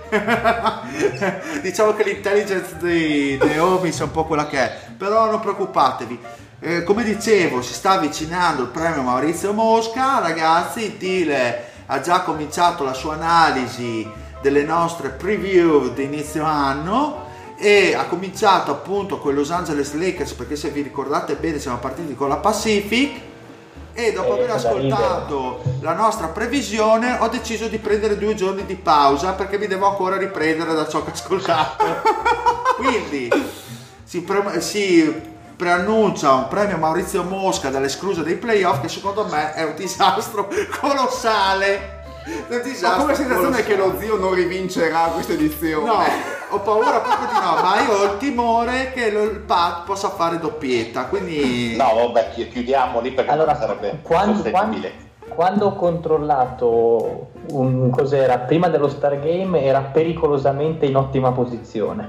diciamo 1.61 1.93
che 1.93 2.03
l'intelligence 2.03 2.75
dei, 2.77 3.37
dei 3.37 3.57
Omis 3.57 3.99
è 3.99 4.03
un 4.03 4.11
po' 4.11 4.25
quella 4.25 4.47
che 4.47 4.57
è. 4.59 4.77
Però 4.97 5.29
non 5.29 5.39
preoccupatevi. 5.39 6.19
Eh, 6.63 6.84
come 6.84 7.03
dicevo, 7.03 7.63
si 7.63 7.74
sta 7.74 7.94
avvicinando 7.94 8.62
il 8.62 8.68
premio 8.68 9.01
Maurizio 9.01 9.51
Mosca. 9.51 10.20
Ragazzi, 10.20 10.84
il 10.84 10.98
Tile 11.00 11.70
ha 11.88 12.00
già 12.01 12.22
cominciato 12.22 12.84
la 12.84 12.94
sua 12.94 13.15
analisi 13.15 14.08
delle 14.44 14.62
nostre 14.62 15.10
preview 15.10 15.91
di 15.91 16.03
inizio 16.03 16.44
anno 16.44 17.30
e 17.58 17.96
ha 17.96 18.06
cominciato 18.06 18.70
appunto 18.70 19.18
con 19.18 19.32
i 19.32 19.36
Los 19.36 19.50
Angeles 19.50 19.94
Lakers 19.94 20.34
perché 20.34 20.56
se 20.56 20.70
vi 20.70 20.82
ricordate 20.82 21.34
bene 21.34 21.58
siamo 21.58 21.77
partiti 21.77 22.13
con 22.13 22.30
la 22.30 22.38
Pacific. 22.38 23.20
E 23.94 24.13
dopo 24.13 24.38
Eh, 24.38 24.44
aver 24.44 24.51
ascoltato 24.51 25.63
la 25.80 25.94
nostra 25.94 26.27
previsione 26.27 27.18
ho 27.20 27.27
deciso 27.27 27.70
di 27.70 27.80
prendere 27.80 28.20
due 28.20 28.36
giorni 28.36 28.65
di 28.68 28.75
pausa 28.75 29.34
perché 29.34 29.58
mi 29.58 29.65
devo 29.65 29.88
ancora 29.88 30.15
riprendere 30.15 30.75
da 30.75 30.88
ciò 30.88 31.03
che 31.03 31.10
ho 31.10 31.13
ascoltato. 31.13 31.86
Quindi 32.77 33.30
si, 34.03 34.22
pre- 34.22 34.62
si 34.62 35.30
preannuncia 35.65 36.34
un 36.34 36.48
premio 36.48 36.77
Maurizio 36.77 37.22
Mosca 37.22 37.70
dall'escluso 37.70 38.24
dei 38.24 38.34
playoff 38.36 38.82
che 38.82 38.89
secondo 38.89 39.25
me 39.30 39.53
è 39.53 39.63
un 39.63 39.75
disastro 39.75 40.48
colossale 40.82 42.00
un 42.50 42.58
Ho 42.58 42.62
disastro 42.63 43.01
come 43.03 43.13
sensazione 43.15 43.63
che 43.63 43.77
colossale. 43.77 43.94
lo 43.94 44.00
zio 44.00 44.18
non 44.18 44.34
rivincerà 44.34 45.00
questa 45.13 45.34
edizione. 45.34 45.86
No, 45.86 46.03
ho 46.50 46.60
paura 46.60 47.00
proprio 47.00 47.27
di 47.27 47.34
no, 47.34 47.62
ma 47.62 47.82
io 47.82 47.91
ho 47.94 48.03
il 48.13 48.18
timore 48.20 48.91
che 48.94 49.12
lo- 49.12 49.24
il 49.24 49.39
Pat 49.39 49.86
possa 49.86 50.10
fare 50.10 50.38
doppietta, 50.39 51.06
quindi... 51.06 51.75
No, 51.75 51.91
vabbè, 51.96 52.30
chi- 52.34 52.48
chiudiamo 52.48 53.00
lì 53.01 53.12
perché 53.12 53.32
Allora, 53.32 53.56
sarebbe 53.56 54.00
quando, 54.03 54.48
quando, 54.51 54.88
quando 55.30 55.65
ho 55.68 55.75
controllato 55.75 57.32
un, 57.51 57.89
cos'era 57.89 58.38
prima 58.39 58.68
dello 58.70 58.88
Stargame 58.89 59.63
era 59.63 59.82
pericolosamente 59.82 60.86
in 60.86 60.96
ottima 60.98 61.32
posizione. 61.32 62.08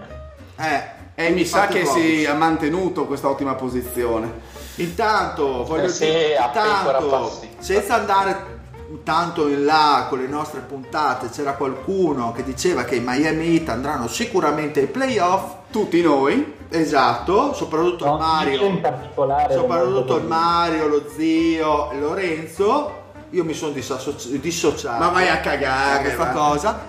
Eh, 0.58 0.82
E 1.14 1.30
mi 1.30 1.44
sa 1.44 1.66
che 1.66 1.84
si 1.84 2.22
è 2.24 2.32
mantenuto 2.32 3.06
questa 3.06 3.28
ottima 3.28 3.54
posizione. 3.54 4.50
Intanto, 4.76 5.64
voglio 5.64 5.84
Eh 5.84 5.88
sì, 5.88 6.06
dire, 6.06 6.36
intanto, 6.42 7.30
senza 7.58 7.94
andare 7.96 8.60
tanto 9.04 9.48
in 9.48 9.64
là 9.64 10.06
con 10.08 10.18
le 10.18 10.26
nostre 10.26 10.60
puntate, 10.60 11.28
c'era 11.30 11.52
qualcuno 11.54 12.32
che 12.32 12.42
diceva 12.42 12.84
che 12.84 12.96
i 12.96 13.02
Miami 13.04 13.56
Heat 13.56 13.68
andranno 13.68 14.08
sicuramente 14.08 14.80
ai 14.80 14.86
playoff, 14.86 15.54
Tutti 15.70 16.00
noi. 16.02 16.54
esatto, 16.68 17.52
soprattutto 17.54 18.04
No, 18.06 18.12
il 18.14 18.18
Mario. 18.18 18.62
in 18.66 18.80
particolare 18.80 19.54
soprattutto 19.54 20.16
il 20.16 20.24
Mario, 20.24 20.86
lo 20.88 21.04
zio 21.14 21.90
Lorenzo. 21.98 23.00
Io 23.30 23.44
mi 23.44 23.54
sono 23.54 23.72
disassoci- 23.72 24.38
dissociato 24.40 24.98
Ma 25.02 25.08
vai 25.08 25.28
a 25.28 25.40
cagare. 25.40 26.02
questa 26.02 26.24
va. 26.24 26.30
cosa. 26.30 26.80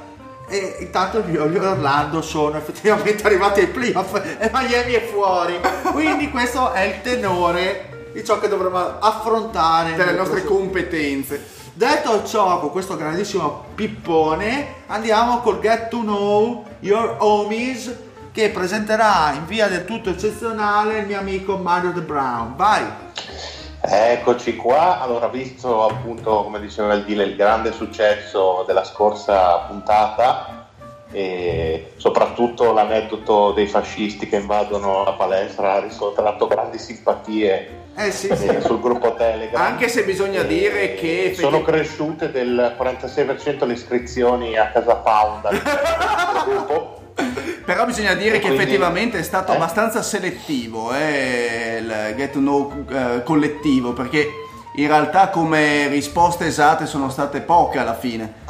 E 0.47 0.77
intanto 0.79 1.21
gli 1.21 1.37
Orlando 1.37 2.21
sono 2.21 2.57
effettivamente 2.57 3.23
arrivati 3.27 3.61
ai 3.61 3.67
playoff 3.67 4.13
e 4.15 4.49
Miami 4.51 4.93
è 4.93 5.05
fuori. 5.05 5.59
Quindi 5.91 6.29
questo 6.29 6.71
è 6.73 6.81
il 6.81 7.01
tenore 7.01 8.09
di 8.13 8.23
ciò 8.23 8.39
che 8.39 8.47
dovremo 8.47 8.99
affrontare 8.99 9.95
Delle 9.95 10.11
nel 10.11 10.15
nostre 10.15 10.43
competenze. 10.43 11.61
Detto 11.73 12.23
ciò, 12.23 12.59
con 12.59 12.69
questo 12.69 12.95
grandissimo 12.95 13.65
pippone, 13.73 14.75
andiamo 14.87 15.39
col 15.39 15.59
Get 15.59 15.87
to 15.87 16.01
Know 16.01 16.65
Your 16.81 17.15
Homies 17.17 17.91
che 18.31 18.49
presenterà 18.49 19.31
in 19.33 19.45
via 19.45 19.67
del 19.67 19.85
tutto 19.85 20.09
eccezionale 20.09 20.99
il 20.99 21.07
mio 21.07 21.19
amico 21.19 21.57
Mario 21.57 21.91
De 21.91 22.01
Brown. 22.01 22.55
Vai! 22.55 22.83
Eccoci 23.85 24.55
qua, 24.55 25.01
allora 25.01 25.27
visto 25.27 25.83
appunto 25.85 26.43
come 26.43 26.61
diceva 26.61 26.93
il 26.93 27.03
Dile 27.03 27.25
il 27.25 27.35
grande 27.35 27.73
successo 27.73 28.63
della 28.65 28.85
scorsa 28.85 29.57
puntata 29.67 30.67
e 31.11 31.91
soprattutto 31.97 32.71
l'aneddoto 32.71 33.51
dei 33.51 33.67
fascisti 33.67 34.27
che 34.29 34.37
invadono 34.37 35.03
la 35.03 35.11
palestra 35.11 35.73
ha 35.73 35.79
riscontrato 35.81 36.47
grandi 36.47 36.79
simpatie 36.79 37.81
Eh 37.95 38.09
sì, 38.11 38.29
eh, 38.29 38.37
sì. 38.37 38.61
sul 38.61 38.79
gruppo 38.79 39.15
Telegram. 39.15 39.61
Anche 39.61 39.89
se 39.89 40.05
bisogna 40.05 40.41
E 40.41 40.47
dire 40.47 40.93
che 40.95 41.33
sono 41.37 41.61
cresciute 41.61 42.31
del 42.31 42.75
46% 42.79 43.65
le 43.67 43.73
iscrizioni 43.73 44.57
a 44.57 44.69
Casa 44.71 44.95
Pound 44.95 45.45
al 45.45 45.61
gruppo. 46.47 47.01
Però 47.65 47.85
bisogna 47.85 48.13
dire 48.13 48.35
E 48.35 48.39
che 48.39 48.47
quindi- 48.47 48.63
effettivamente 48.63 49.19
è 49.19 49.23
stato 49.23 49.51
Eh? 49.51 49.55
abbastanza 49.55 50.01
selettivo 50.01 50.93
eh, 50.93 51.77
il 51.81 52.13
get 52.15 52.31
to 52.31 52.39
know 52.39 52.85
eh, 52.89 53.23
collettivo 53.23 53.93
perché 53.93 54.27
in 54.75 54.87
realtà 54.87 55.29
come 55.29 55.87
risposte 55.87 56.47
esatte 56.47 56.85
sono 56.85 57.09
state 57.09 57.41
poche 57.41 57.77
alla 57.79 57.93
fine. 57.95 58.41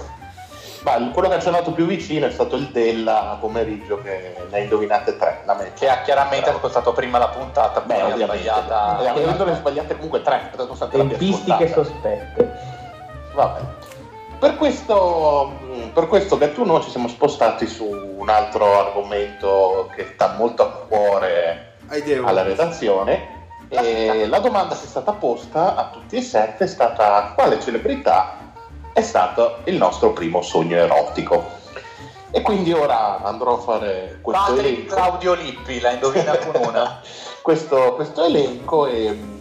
Ma 0.83 0.97
quello 1.13 1.29
che 1.29 1.39
ci 1.39 1.45
è 1.45 1.47
andato 1.47 1.71
più 1.71 1.85
vicino 1.85 2.25
è 2.25 2.31
stato 2.31 2.57
il 2.57 2.67
Della 2.71 3.37
pomeriggio 3.39 4.01
che 4.01 4.35
ne 4.49 4.57
ha 4.57 4.59
indovinate 4.59 5.15
tre. 5.17 5.41
La. 5.45 5.55
Che 5.73 5.87
ha 5.89 6.01
chiaramente 6.01 6.41
Bravo. 6.43 6.57
ascoltato 6.57 6.91
prima 6.91 7.17
la 7.17 7.29
puntata, 7.29 7.79
poi 7.81 7.95
Beh, 7.95 8.01
ha 8.01 8.07
ovviamente. 8.07 8.43
sbagliata. 8.43 9.45
Ne 9.45 9.55
sbagliate 9.55 9.93
comunque 9.95 10.21
tre, 10.21 10.51
nonostante 10.57 10.97
ascoltata. 10.97 11.67
sospette. 11.67 12.51
Vabbè. 13.33 13.59
Per 14.43 14.57
questo, 14.57 15.53
per 15.93 16.07
questo 16.07 16.37
Gattuno 16.37 16.81
ci 16.81 16.89
siamo 16.89 17.07
spostati 17.07 17.65
su 17.65 17.85
un 17.85 18.27
altro 18.27 18.77
argomento 18.77 19.89
che 19.95 20.11
sta 20.15 20.35
molto 20.37 20.63
a 20.63 20.85
cuore 20.85 21.77
alla 22.25 22.43
redazione 22.43 23.45
e 23.69 24.27
la 24.27 24.39
domanda 24.39 24.75
che 24.75 24.83
è 24.83 24.87
stata 24.87 25.13
posta 25.13 25.75
a 25.75 25.89
tutti 25.93 26.17
e 26.17 26.21
sette 26.21 26.65
è 26.65 26.67
stata 26.67 27.31
quale 27.35 27.61
celebrità 27.61 28.37
è 28.91 29.01
stato 29.01 29.59
il 29.63 29.77
nostro 29.77 30.11
primo 30.11 30.41
sogno 30.41 30.75
erotico. 30.75 31.61
E 32.29 32.41
quindi 32.41 32.73
ora 32.73 33.21
andrò 33.23 33.59
a 33.59 33.61
fare 33.61 34.19
questo 34.21 34.55
Patrick 34.55 34.65
elenco 34.65 34.93
Claudio 34.93 35.33
Lippi, 35.35 35.79
la 35.79 35.91
indovina 35.91 36.37
con 36.37 36.61
una. 36.61 36.99
questo, 37.41 37.93
questo 37.93 38.23
elenco 38.23 38.87
e, 38.87 39.32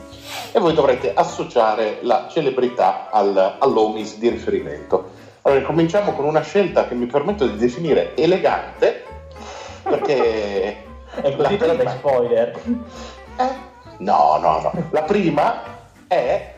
e 0.53 0.59
voi 0.59 0.75
dovrete 0.75 1.13
associare 1.15 1.99
la 2.03 2.29
celebrità 2.31 3.09
al, 3.11 3.57
all'homies 3.59 4.19
di 4.19 4.29
riferimento. 4.29 5.11
Allora, 5.43 5.63
cominciamo 5.63 6.13
con 6.13 6.25
una 6.25 6.43
scelta 6.43 6.87
che 6.87 6.95
mi 6.95 7.07
permetto 7.07 7.47
di 7.47 7.57
definire 7.57 8.15
elegante, 8.17 9.05
perché 9.83 10.85
la 11.21 11.35
così 11.35 11.57
prima, 11.57 11.91
spoiler. 11.91 12.61
eh, 13.37 13.55
no, 13.99 14.39
no, 14.41 14.61
no, 14.61 14.73
la 14.91 15.03
prima 15.03 15.63
è 16.07 16.52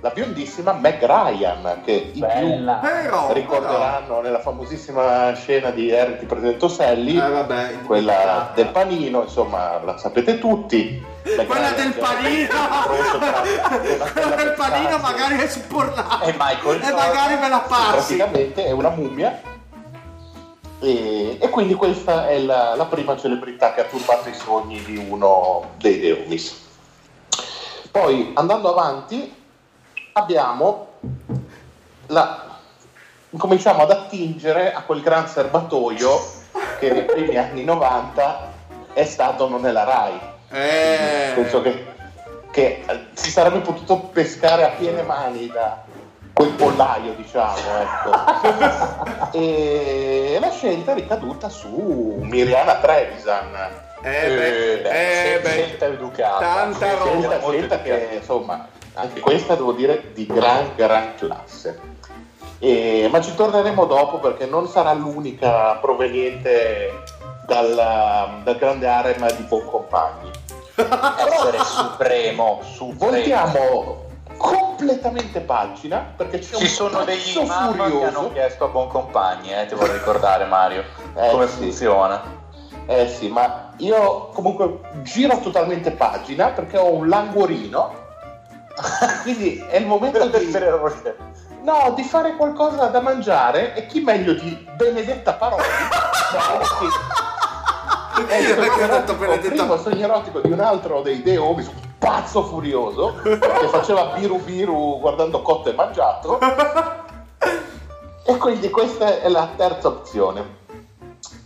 la 0.00 0.10
biondissima 0.10 0.72
Meg 0.72 1.04
Ryan, 1.04 1.80
che 1.84 1.92
i 1.92 2.00
più 2.10 2.20
Bella. 2.20 2.74
Però 2.74 3.32
ricorderanno 3.32 4.20
nella 4.20 4.40
famosissima 4.40 5.32
scena 5.34 5.70
di 5.70 5.92
Harry 5.94 6.18
ti 6.18 6.26
presento 6.26 6.68
Sally, 6.68 7.16
Eh, 7.16 7.28
vabbè, 7.28 7.82
quella 7.84 8.50
del 8.54 8.68
panino, 8.68 9.22
insomma, 9.22 9.80
la 9.84 9.98
sapete 9.98 10.38
tutti. 10.38 11.04
Meg 11.36 11.46
Quella 11.46 11.70
Ryan 11.70 11.90
del 11.90 11.94
panino! 11.94 12.54
Quella 14.12 14.34
del 14.36 14.54
panino 14.56 14.98
magari 14.98 15.36
è 15.38 15.48
supportata. 15.48 16.24
E 16.24 16.34
Michael 16.38 16.82
E 16.82 16.92
magari 16.92 17.36
me 17.36 17.48
la 17.48 17.64
passi. 17.66 17.92
praticamente 18.16 18.64
è 18.64 18.70
una 18.70 18.90
mummia 18.90 19.40
e, 20.80 21.38
e 21.40 21.48
quindi 21.50 21.74
questa 21.74 22.28
è 22.28 22.38
la, 22.38 22.74
la 22.76 22.84
prima 22.86 23.16
celebrità 23.16 23.74
che 23.74 23.80
ha 23.80 23.84
turbato 23.84 24.28
i 24.28 24.34
sogni 24.34 24.82
di 24.84 24.96
uno 24.96 25.70
dei 25.76 25.98
Deomis. 25.98 26.66
Poi 27.90 28.30
andando 28.34 28.70
avanti 28.70 29.34
abbiamo 30.18 30.86
la 32.06 32.46
cominciamo 33.36 33.82
ad 33.82 33.90
attingere 33.90 34.72
a 34.72 34.82
quel 34.82 35.00
gran 35.00 35.28
serbatoio 35.28 36.36
che 36.78 36.90
nei 36.90 37.04
primi 37.04 37.36
anni 37.36 37.64
90 37.64 38.52
è 38.94 39.04
stato 39.04 39.48
non 39.48 39.66
è 39.66 39.70
la 39.70 39.84
RAI. 39.84 40.20
Eh. 40.50 41.32
Penso 41.34 41.60
che, 41.60 41.86
che 42.50 42.82
eh, 42.86 43.06
si 43.12 43.30
sarebbe 43.30 43.58
potuto 43.60 43.98
pescare 43.98 44.64
a 44.64 44.70
piene 44.70 45.02
mani 45.02 45.46
da 45.48 45.84
quel 46.32 46.50
pollaio, 46.50 47.12
diciamo, 47.14 47.56
ecco. 47.80 49.30
e 49.36 50.38
la 50.40 50.50
scelta 50.50 50.92
è 50.92 50.94
ricaduta 50.94 51.48
su 51.48 52.18
Miriana 52.22 52.76
Trevisan. 52.76 53.54
Eh 54.00 54.10
beh, 54.28 54.72
Eh, 54.72 54.78
beh, 54.80 55.34
eh 55.34 55.40
beh. 55.40 55.48
scelta 55.50 55.84
educata. 55.86 56.38
Tanta 56.38 56.86
Scelta 56.96 57.38
roba. 57.38 57.52
Scelta, 57.52 57.82
che 57.82 58.08
insomma, 58.14 58.66
anche 58.98 59.20
questa 59.20 59.54
devo 59.54 59.72
dire 59.72 60.12
di 60.12 60.26
gran 60.26 60.74
gran 60.74 61.14
classe. 61.16 61.80
E- 62.58 63.08
ma 63.10 63.20
ci 63.20 63.34
torneremo 63.34 63.84
dopo 63.84 64.18
perché 64.18 64.46
non 64.46 64.66
sarà 64.68 64.92
l'unica 64.92 65.74
proveniente 65.80 67.02
dal, 67.46 68.40
dal 68.42 68.56
grande 68.58 68.88
harem 68.88 69.30
di 69.36 69.42
Boncompagni. 69.44 70.30
Essere 70.74 71.58
supremo, 71.62 72.60
supremo. 72.62 73.10
Voltiamo 73.10 74.06
completamente 74.36 75.40
pagina 75.40 76.12
perché 76.16 76.38
c'è 76.40 76.54
Ci 76.56 76.62
un 76.62 76.68
sono 76.68 77.04
degli 77.04 77.16
pezzo 77.18 77.42
mamma 77.44 77.72
che 77.74 77.82
hanno 77.82 77.98
furioso. 78.00 78.32
chiesto 78.32 78.64
a 78.64 78.68
Boncompagni, 78.68 79.52
eh, 79.54 79.66
ti 79.66 79.74
vorrei 79.76 79.94
ricordare 79.98 80.44
Mario, 80.46 80.82
Eh, 81.14 81.30
come 81.30 81.46
sì. 81.46 81.56
funziona. 81.58 82.36
Eh 82.86 83.06
sì, 83.08 83.28
ma 83.28 83.70
io 83.78 84.28
comunque 84.32 84.80
giro 85.02 85.38
totalmente 85.40 85.90
pagina 85.92 86.48
perché 86.48 86.76
ho 86.78 86.90
un 86.92 87.08
languorino. 87.08 88.06
Quindi 89.22 89.64
è 89.68 89.76
il 89.78 89.86
momento 89.86 90.26
di, 90.28 90.52
no, 91.62 91.92
di 91.94 92.02
fare 92.02 92.36
qualcosa 92.36 92.86
da 92.86 93.00
mangiare 93.00 93.74
e 93.74 93.86
chi 93.86 94.00
meglio 94.00 94.32
di 94.34 94.66
Benedetta 94.76 95.32
Parodi? 95.34 95.62
No. 96.30 98.26
È 98.26 98.34
il 98.36 98.54
Perché 98.54 98.70
sogno 98.70 98.84
ha 98.84 98.98
detto 98.98 99.12
erotico, 99.12 99.14
Benedetta- 99.18 99.48
primo 99.54 99.76
sogno 99.78 100.04
erotico 100.04 100.40
di 100.40 100.50
un 100.52 100.60
altro 100.60 101.00
dei 101.00 101.22
The 101.22 101.38
Homies, 101.38 101.68
un 101.68 101.74
pazzo 101.98 102.42
furioso 102.44 103.14
che 103.22 103.38
faceva 103.70 104.06
biru 104.16 104.38
biru 104.40 104.98
guardando 105.00 105.40
cotto 105.40 105.70
e 105.70 105.72
mangiato. 105.72 106.38
E 108.26 108.36
quindi 108.36 108.68
questa 108.70 109.20
è 109.20 109.28
la 109.28 109.48
terza 109.56 109.88
opzione. 109.88 110.56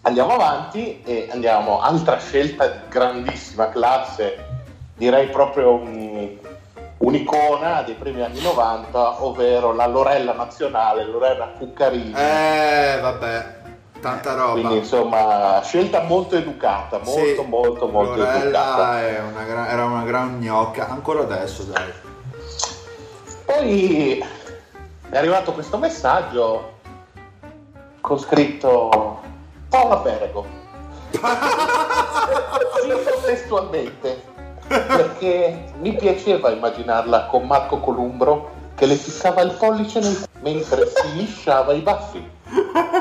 Andiamo 0.02 0.32
avanti 0.32 1.00
e 1.04 1.28
andiamo, 1.30 1.80
altra 1.80 2.18
scelta 2.18 2.66
di 2.66 2.78
grandissima 2.88 3.68
classe, 3.68 4.46
direi 4.96 5.28
proprio 5.28 5.74
un- 5.74 6.36
un'icona 7.02 7.82
dei 7.82 7.94
primi 7.94 8.22
anni 8.22 8.40
90, 8.40 9.24
ovvero 9.24 9.72
la 9.72 9.86
Lorella 9.86 10.32
nazionale, 10.32 11.04
Lorella 11.04 11.48
Cuccarini. 11.58 12.12
Eh, 12.14 12.98
vabbè, 13.00 13.56
tanta 14.00 14.34
roba. 14.34 14.52
Quindi 14.52 14.76
insomma, 14.78 15.60
scelta 15.64 16.02
molto 16.02 16.36
educata, 16.36 16.98
molto 16.98 17.42
Sì, 17.42 17.44
molto 17.46 17.88
molto 17.88 18.14
educata. 18.14 18.76
Lorella 18.76 19.00
è 19.00 19.20
una 19.20 19.42
gra- 19.42 19.68
era 19.68 19.84
una 19.84 20.04
gran 20.04 20.38
gnocca, 20.38 20.88
ancora 20.88 21.22
adesso 21.22 21.64
dai. 21.64 21.92
Poi 23.44 24.24
è 25.10 25.16
arrivato 25.16 25.52
questo 25.52 25.78
messaggio 25.78 26.78
con 28.00 28.18
scritto 28.18 29.20
Paola 29.68 29.98
Perego. 29.98 30.60
Cito 32.82 33.20
testualmente 33.24 34.30
perché 34.86 35.72
mi 35.78 35.94
piaceva 35.94 36.50
immaginarla 36.50 37.26
con 37.26 37.46
Marco 37.46 37.78
Columbro 37.78 38.50
che 38.74 38.86
le 38.86 38.94
ficcava 38.94 39.42
il 39.42 39.52
pollice 39.52 40.00
nel 40.00 40.16
mentre 40.40 40.86
si 40.94 41.12
lisciava 41.16 41.72
i 41.72 41.80
baffi. 41.80 42.30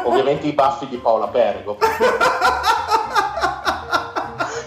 Ovviamente 0.05 0.47
i 0.47 0.53
baffi 0.53 0.87
di 0.87 0.97
Paola 0.97 1.27
Perego. 1.27 1.77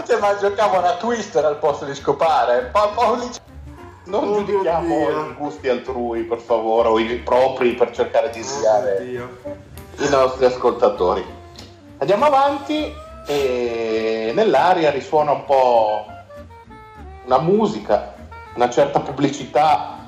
Cioè, 0.06 0.18
ma 0.18 0.36
giocavano 0.36 0.86
a 0.86 0.96
Twister 0.96 1.44
al 1.44 1.56
posto 1.58 1.84
di 1.84 1.94
scopare. 1.94 2.68
Pa- 2.72 2.88
Paoli- 2.94 3.30
Non 4.06 4.28
Oh, 4.28 4.34
giudichiamo 4.44 5.08
i 5.08 5.34
gusti 5.34 5.66
altrui, 5.68 6.24
per 6.24 6.38
favore, 6.38 6.88
o 6.88 6.98
i 6.98 7.14
propri 7.24 7.72
per 7.72 7.90
cercare 7.90 8.28
di 8.30 8.42
sviare 8.42 8.96
Oddio. 9.00 9.38
i 10.00 10.08
nostri 10.10 10.44
ascoltatori. 10.44 11.24
Andiamo 11.98 12.26
avanti 12.26 12.92
e 13.26 14.32
nell'aria 14.34 14.90
risuona 14.90 15.32
un 15.32 15.44
po' 15.46 16.04
una 17.24 17.38
musica, 17.38 18.14
una 18.54 18.70
certa 18.70 19.00
pubblicità 19.00 19.98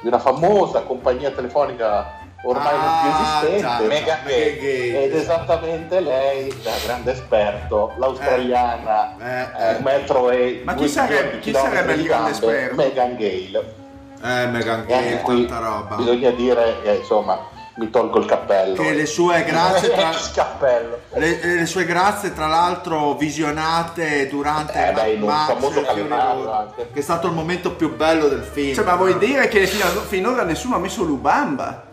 di 0.00 0.08
una 0.08 0.18
famosa 0.18 0.80
compagnia 0.82 1.30
telefonica 1.30 2.24
ormai 2.42 2.74
non 2.76 3.00
più 3.00 3.10
Ah, 3.10 3.40
esistente. 3.42 3.86
Mega. 3.86 4.18
Gay. 4.24 4.94
Ed 5.04 5.14
esattamente 5.16 5.98
lei, 6.00 6.54
da 6.62 6.70
grande 6.84 7.12
esperto, 7.12 7.92
l'australiana, 7.96 9.16
Eh, 9.18 9.40
eh. 9.72 9.74
un 9.76 9.82
metro 9.82 10.30
e 10.30 10.62
Ma 10.64 10.74
chi 10.74 10.88
sarebbe- 10.88 11.40
chi 11.40 11.52
sarebbe 11.52 11.94
il 11.94 12.04
grande 12.04 12.30
esperto? 12.30 12.74
Megan 12.76 13.16
Gale. 13.16 13.74
Eh, 14.22 14.46
Megan 14.46 14.84
Gale, 14.86 15.22
tanta 15.24 15.58
roba. 15.58 15.94
bisogna 15.96 16.30
dire 16.30 16.76
che 16.82 16.94
insomma 16.94 17.38
mi 17.76 17.90
tolgo 17.90 18.18
il 18.18 18.26
cappello. 18.26 18.82
Che 18.82 18.92
le 18.92 19.06
sue 19.06 19.44
grazie 19.44 19.90
tra... 19.90 20.10
Le, 21.16 21.40
le 21.42 21.66
sue 21.66 21.84
grazie, 21.84 22.34
tra 22.34 22.46
l'altro, 22.46 23.14
visionate 23.14 24.28
durante 24.28 24.88
Eh, 24.88 24.92
beh, 24.92 25.16
Max 25.18 25.46
famoso 25.46 25.82
calendario 25.82 26.74
che 26.92 26.98
è 26.98 27.02
stato 27.02 27.26
il 27.26 27.32
momento 27.32 27.72
più 27.72 27.94
bello 27.96 28.28
del 28.28 28.42
film. 28.42 28.74
Cioè, 28.74 28.84
ma 28.84 28.96
vuoi 28.96 29.16
dire 29.18 29.48
che 29.48 29.66
fino 29.66 29.84
a- 29.84 30.04
finora 30.06 30.42
nessuno 30.42 30.76
ha 30.76 30.78
messo 30.78 31.02
Lubamba? 31.04 31.84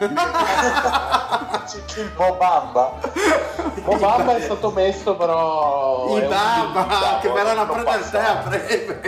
Il 0.00 0.12
Bobamba. 2.14 2.92
Obama 3.84 4.36
è 4.36 4.40
stato 4.40 4.70
messo 4.70 5.16
però... 5.16 6.16
I 6.16 6.20
Bamba 6.20 7.18
che 7.20 7.28
verranno 7.30 7.62
a 7.62 7.66
prendere 7.66 8.08
te 8.10 8.18
a 8.18 8.34
breve. 8.46 9.00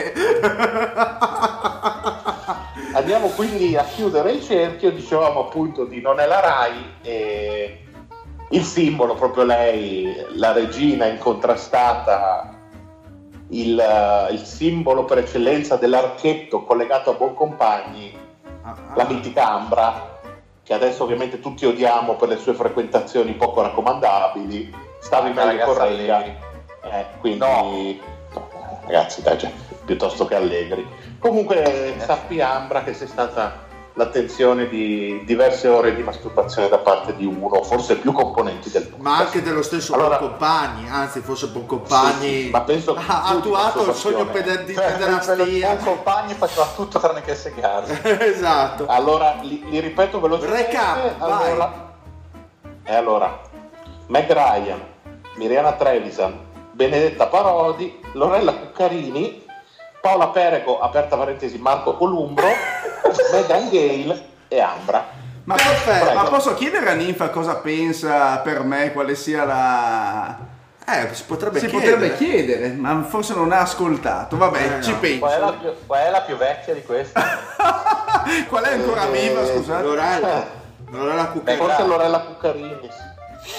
Andiamo 2.92 3.28
quindi 3.28 3.76
a 3.76 3.84
chiudere 3.84 4.32
il 4.32 4.42
cerchio, 4.42 4.90
dicevamo 4.90 5.40
appunto 5.40 5.84
di 5.84 6.00
Non 6.00 6.20
è 6.20 6.26
la 6.26 6.40
Rai 6.40 6.94
e 7.02 7.84
il 8.50 8.62
simbolo 8.62 9.14
proprio 9.14 9.44
lei, 9.44 10.26
la 10.34 10.52
regina 10.52 11.06
incontrastata, 11.06 12.56
il, 13.48 14.28
il 14.32 14.38
simbolo 14.40 15.04
per 15.04 15.18
eccellenza 15.18 15.76
dell'archetto 15.76 16.64
collegato 16.64 17.10
a 17.10 17.14
Boncompagni, 17.14 18.28
Ah, 18.62 18.76
la 18.94 19.04
mitica 19.04 19.52
Ambra, 19.52 20.18
che 20.62 20.74
adesso 20.74 21.04
ovviamente 21.04 21.40
tutti 21.40 21.64
odiamo 21.64 22.16
per 22.16 22.28
le 22.28 22.36
sue 22.36 22.52
frequentazioni 22.52 23.32
poco 23.32 23.62
raccomandabili, 23.62 24.74
stavi 24.98 25.32
La 25.32 25.46
meglio 25.46 25.64
con 25.64 25.78
Rega, 25.78 26.24
eh, 26.24 27.06
quindi 27.20 27.38
no, 27.38 27.96
ragazzi 28.84 29.22
dai, 29.22 29.38
cioè, 29.38 29.50
piuttosto 29.90 30.24
che 30.24 30.36
Allegri. 30.36 30.86
Comunque 31.18 31.96
sappi 31.98 32.40
Ambra 32.40 32.84
che 32.84 32.94
sei 32.94 33.08
stata 33.08 33.66
l'attenzione 33.94 34.68
di 34.68 35.24
diverse 35.24 35.66
ore 35.66 35.96
di 35.96 36.02
masturbazione 36.04 36.68
da 36.68 36.78
parte 36.78 37.16
di 37.16 37.24
uno, 37.26 37.60
forse 37.64 37.96
più 37.96 38.12
componenti 38.12 38.70
del 38.70 38.88
Ma 38.98 39.16
anche 39.16 39.42
dello 39.42 39.62
stesso 39.62 39.94
Allora- 39.94 40.16
Boncompagni, 40.18 40.88
anzi 40.88 41.18
forse 41.20 41.48
Boncompagni 41.48 42.28
Sì, 42.28 42.42
sì, 42.44 42.50
ma 42.50 42.60
penso 42.60 42.94
che 42.94 43.02
ha 43.04 43.24
attuato 43.24 43.88
il 43.88 43.94
sogno 43.94 44.30
Cioè, 44.32 44.42
pederastia. 44.42 45.70
un 45.70 45.78
compagno 45.78 46.34
faceva 46.34 46.68
tutto 46.76 47.00
tranne 47.00 47.22
che 47.22 47.34
segarsi. 47.34 47.98
esatto. 48.06 48.86
Allora, 48.86 49.38
li, 49.42 49.64
li 49.68 49.80
ripeto 49.80 50.20
velocemente. 50.20 50.66
Recap, 50.66 51.14
allora, 51.20 51.94
e 52.84 52.94
allora, 52.94 53.40
Meg 54.06 54.32
Ryan, 54.32 54.80
Miriana 55.34 55.72
Trevisan, 55.72 56.38
Benedetta 56.70 57.26
Parodi, 57.26 58.00
Lorella 58.12 58.54
Cuccarini, 58.54 59.48
Paola 60.00 60.28
Perego, 60.28 60.80
aperta 60.80 61.16
parentesi, 61.16 61.58
Marco 61.58 61.96
Columbro, 61.96 62.46
Megan 63.32 63.68
Gale 63.68 64.24
e 64.48 64.60
Ambra. 64.60 65.18
Ma, 65.44 65.54
Perfetto. 65.54 66.14
ma 66.14 66.22
posso 66.24 66.54
chiedere 66.54 66.90
a 66.90 66.94
Ninfa 66.94 67.28
cosa 67.30 67.56
pensa 67.56 68.38
per 68.38 68.62
me, 68.62 68.92
quale 68.92 69.14
sia 69.14 69.44
la... 69.44 70.38
Eh, 70.86 71.14
si 71.14 71.24
potrebbe 71.24 71.58
si 71.60 71.66
chiedere. 71.66 71.92
potrebbe 71.92 72.16
chiedere, 72.16 72.68
ma 72.72 73.02
forse 73.08 73.34
non 73.34 73.52
ha 73.52 73.60
ascoltato. 73.60 74.36
Vabbè, 74.36 74.76
Eh, 74.78 74.82
ci 74.82 74.90
no. 74.92 74.98
penso. 74.98 75.18
Qual 75.20 75.32
è, 75.32 75.38
la 75.38 75.52
più, 75.52 75.70
qual 75.86 76.00
è 76.00 76.10
la 76.10 76.20
più 76.22 76.36
vecchia 76.36 76.74
di 76.74 76.82
queste? 76.82 77.20
Qual 78.48 78.64
è 78.64 78.72
ancora 78.74 79.06
Eh, 79.06 79.10
viva, 79.10 79.44
scusate? 79.46 79.82
Lorella, 79.82 80.46
Lorella 80.90 81.24
Cuccarini. 81.26 81.58
Meg 81.62 81.68
Forse. 81.68 81.86
Lorella 81.88 82.20
Cuccarini. 82.20 82.90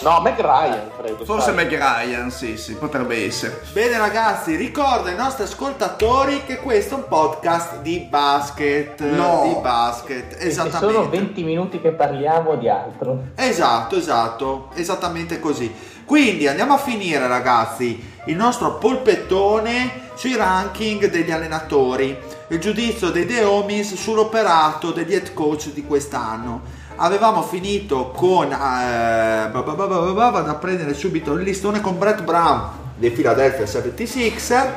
No, 0.02 0.20
Meg 0.22 0.40
Ryan, 0.40 0.90
credo. 0.98 1.26
Forse 1.26 1.48
sai. 1.48 1.56
Meg 1.56 1.70
Ryan, 1.70 2.32
sì, 2.32 2.58
sì, 2.58 2.74
potrebbe 2.76 3.26
essere. 3.26 3.62
Bene 3.72 3.98
ragazzi, 3.98 4.56
ricordo 4.56 5.10
ai 5.10 5.16
nostri 5.16 5.44
ascoltatori 5.44 6.44
che 6.46 6.58
questo 6.58 6.96
è 6.96 6.98
un 6.98 7.08
podcast 7.08 7.82
di 7.82 8.00
basket. 8.00 9.00
No. 9.02 9.44
Di 9.44 9.60
basket, 9.62 10.36
E 10.40 10.50
ci 10.50 10.52
sono 10.52 10.70
esattamente. 10.70 11.18
20 11.18 11.44
minuti 11.44 11.82
che 11.82 11.92
parliamo 11.92 12.56
di 12.56 12.70
altro. 12.70 13.26
Esatto, 13.36 13.96
esatto, 13.96 14.70
esattamente 14.76 15.40
così. 15.40 15.74
Quindi 16.06 16.48
andiamo 16.48 16.74
a 16.74 16.78
finire 16.78 17.28
ragazzi 17.28 18.20
il 18.26 18.36
nostro 18.36 18.78
polpettone 18.78 20.10
sui 20.16 20.36
ranking 20.36 21.10
degli 21.10 21.32
allenatori, 21.32 22.18
il 22.50 22.60
giudizio 22.60 23.10
dei 23.12 23.26
The 23.26 23.44
Homies 23.44 23.94
sull'operato 23.96 24.92
degli 24.92 25.14
head 25.14 25.34
coach 25.34 25.72
di 25.72 25.86
quest'anno. 25.86 26.80
Avevamo 27.04 27.42
finito 27.42 28.12
con... 28.12 28.52
eh, 28.52 29.50
vado 29.52 30.50
a 30.52 30.56
prendere 30.56 30.94
subito 30.94 31.34
il 31.34 31.42
listone 31.42 31.82
con 31.82 31.98
Brett 31.98 32.22
Brown 32.22 32.70
dei 32.96 33.10
Philadelphia 33.10 33.66
76er 33.66 34.70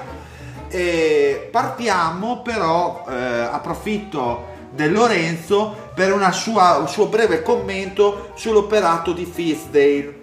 e 0.68 1.48
partiamo 1.52 2.40
però, 2.40 3.04
eh, 3.06 3.12
approfitto 3.14 4.52
del 4.70 4.92
Lorenzo 4.92 5.90
per 5.94 6.14
una 6.14 6.32
sua- 6.32 6.78
un 6.78 6.88
suo 6.88 7.06
breve 7.08 7.42
commento 7.42 8.30
sull'operato 8.34 9.12
di 9.12 9.26
Fitzdale. 9.26 10.22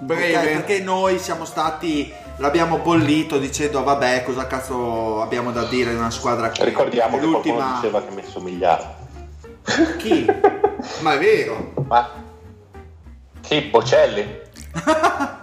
Breve. 0.00 0.36
Ok, 0.36 0.42
perché 0.42 0.80
noi 0.80 1.18
siamo 1.18 1.46
stati, 1.46 2.12
l'abbiamo 2.36 2.78
bollito 2.78 3.38
dicendo 3.38 3.82
vabbè 3.82 4.24
cosa 4.24 4.46
cazzo 4.46 5.22
abbiamo 5.22 5.52
da 5.52 5.64
dire 5.64 5.92
in 5.92 5.96
una 5.96 6.10
squadra 6.10 6.50
che 6.50 6.64
Ricordiamo 6.64 7.18
che 7.18 7.26
qualcuno 7.26 7.54
l'ultima... 7.54 7.78
diceva 7.80 8.02
che 8.02 8.14
mi 8.14 8.22
somigliava. 8.22 9.03
Chi? 9.98 10.26
Ma 11.00 11.14
è 11.14 11.18
vero. 11.18 11.72
Ma 11.86 12.08
chi? 13.40 13.60
Bocelli? 13.62 14.42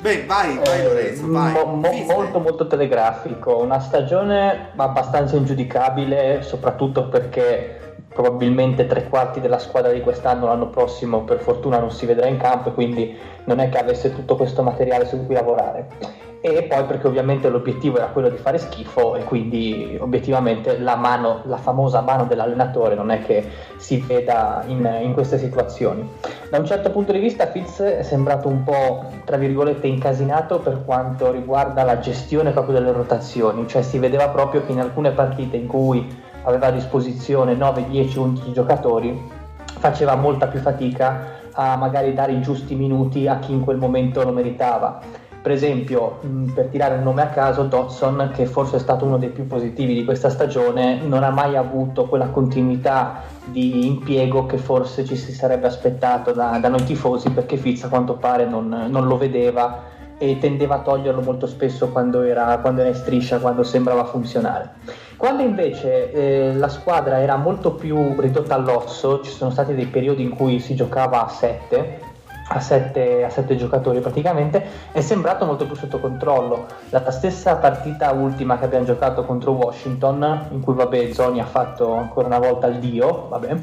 Beh, 0.00 0.24
vai, 0.24 0.56
vai 0.56 0.80
Eh, 0.80 0.82
Lorenzo, 0.84 1.30
vai. 1.30 1.52
mo- 1.52 1.64
mo- 1.66 1.92
molto 2.06 2.38
molto 2.40 2.66
telegrafico, 2.66 3.58
una 3.58 3.80
stagione 3.80 4.70
abbastanza 4.74 5.36
ingiudicabile, 5.36 6.40
soprattutto 6.42 7.08
perché 7.08 7.89
probabilmente 8.12 8.86
tre 8.86 9.08
quarti 9.08 9.40
della 9.40 9.58
squadra 9.58 9.92
di 9.92 10.00
quest'anno 10.00 10.46
l'anno 10.46 10.68
prossimo 10.68 11.22
per 11.22 11.38
fortuna 11.38 11.78
non 11.78 11.90
si 11.90 12.06
vedrà 12.06 12.26
in 12.26 12.38
campo 12.38 12.70
e 12.70 12.74
quindi 12.74 13.16
non 13.44 13.60
è 13.60 13.68
che 13.68 13.78
avesse 13.78 14.14
tutto 14.14 14.36
questo 14.36 14.62
materiale 14.62 15.06
su 15.06 15.24
cui 15.24 15.34
lavorare. 15.34 16.18
E 16.42 16.62
poi 16.62 16.84
perché 16.84 17.06
ovviamente 17.06 17.50
l'obiettivo 17.50 17.98
era 17.98 18.06
quello 18.06 18.30
di 18.30 18.38
fare 18.38 18.56
schifo 18.56 19.14
e 19.14 19.24
quindi 19.24 19.98
obiettivamente 20.00 20.78
la 20.78 20.96
mano, 20.96 21.42
la 21.44 21.58
famosa 21.58 22.00
mano 22.00 22.24
dell'allenatore 22.24 22.94
non 22.94 23.10
è 23.10 23.22
che 23.22 23.46
si 23.76 23.98
veda 23.98 24.64
in, 24.66 25.00
in 25.02 25.12
queste 25.12 25.36
situazioni. 25.36 26.08
Da 26.48 26.56
un 26.56 26.64
certo 26.64 26.90
punto 26.90 27.12
di 27.12 27.18
vista 27.18 27.46
Fitz 27.46 27.82
è 27.82 28.02
sembrato 28.02 28.48
un 28.48 28.64
po' 28.64 29.04
tra 29.24 29.36
virgolette 29.36 29.86
incasinato 29.86 30.60
per 30.60 30.82
quanto 30.86 31.30
riguarda 31.30 31.82
la 31.82 31.98
gestione 31.98 32.52
proprio 32.52 32.78
delle 32.78 32.92
rotazioni, 32.92 33.68
cioè 33.68 33.82
si 33.82 33.98
vedeva 33.98 34.30
proprio 34.30 34.64
che 34.64 34.72
in 34.72 34.80
alcune 34.80 35.10
partite 35.10 35.58
in 35.58 35.66
cui 35.66 36.28
aveva 36.42 36.68
a 36.68 36.70
disposizione 36.70 37.54
9, 37.54 37.88
10, 37.88 38.18
11 38.18 38.52
giocatori 38.52 39.38
faceva 39.80 40.14
molta 40.14 40.46
più 40.46 40.60
fatica 40.60 41.38
a 41.52 41.76
magari 41.76 42.12
dare 42.12 42.32
i 42.32 42.40
giusti 42.40 42.74
minuti 42.74 43.26
a 43.26 43.38
chi 43.38 43.52
in 43.52 43.62
quel 43.62 43.76
momento 43.76 44.22
lo 44.22 44.32
meritava. 44.32 45.00
Per 45.42 45.52
esempio, 45.52 46.18
mh, 46.20 46.52
per 46.52 46.66
tirare 46.66 46.96
un 46.96 47.02
nome 47.02 47.22
a 47.22 47.28
caso, 47.28 47.62
Dodson, 47.62 48.30
che 48.34 48.44
forse 48.44 48.76
è 48.76 48.78
stato 48.78 49.06
uno 49.06 49.16
dei 49.16 49.30
più 49.30 49.46
positivi 49.46 49.94
di 49.94 50.04
questa 50.04 50.28
stagione, 50.28 51.00
non 51.00 51.22
ha 51.22 51.30
mai 51.30 51.56
avuto 51.56 52.04
quella 52.04 52.26
continuità 52.26 53.22
di 53.46 53.86
impiego 53.86 54.44
che 54.44 54.58
forse 54.58 55.04
ci 55.06 55.16
si 55.16 55.32
sarebbe 55.32 55.66
aspettato 55.66 56.32
da, 56.32 56.58
da 56.58 56.68
noi 56.68 56.84
tifosi, 56.84 57.30
perché 57.30 57.56
Fitz 57.56 57.84
a 57.84 57.88
quanto 57.88 58.14
pare 58.14 58.44
non, 58.44 58.68
non 58.90 59.06
lo 59.06 59.16
vedeva 59.16 59.98
e 60.22 60.36
tendeva 60.38 60.74
a 60.74 60.78
toglierlo 60.80 61.22
molto 61.22 61.46
spesso 61.46 61.88
quando 61.88 62.20
era, 62.20 62.58
quando 62.58 62.82
era 62.82 62.90
in 62.90 62.94
striscia, 62.94 63.38
quando 63.38 63.62
sembrava 63.62 64.04
funzionare. 64.04 64.74
Quando 65.16 65.42
invece 65.42 66.12
eh, 66.12 66.52
la 66.52 66.68
squadra 66.68 67.20
era 67.20 67.36
molto 67.36 67.72
più 67.72 68.20
ridotta 68.20 68.54
all'osso, 68.54 69.22
ci 69.22 69.30
sono 69.30 69.50
stati 69.50 69.74
dei 69.74 69.86
periodi 69.86 70.22
in 70.22 70.28
cui 70.28 70.60
si 70.60 70.74
giocava 70.74 71.24
a 71.24 71.28
7, 71.30 72.00
a 72.48 72.60
7, 72.60 73.24
a 73.24 73.30
sette 73.30 73.56
giocatori 73.56 74.00
praticamente, 74.00 74.62
è 74.92 75.00
sembrato 75.00 75.46
molto 75.46 75.64
più 75.64 75.74
sotto 75.74 76.00
controllo. 76.00 76.66
La 76.90 77.10
stessa 77.10 77.56
partita 77.56 78.10
ultima 78.10 78.58
che 78.58 78.66
abbiamo 78.66 78.84
giocato 78.84 79.24
contro 79.24 79.52
Washington, 79.52 80.48
in 80.50 80.60
cui 80.60 80.74
vabbè 80.74 81.14
Zoni 81.14 81.40
ha 81.40 81.46
fatto 81.46 81.94
ancora 81.94 82.26
una 82.26 82.38
volta 82.38 82.66
il 82.66 82.78
dio, 82.78 83.28
vabbè, 83.30 83.56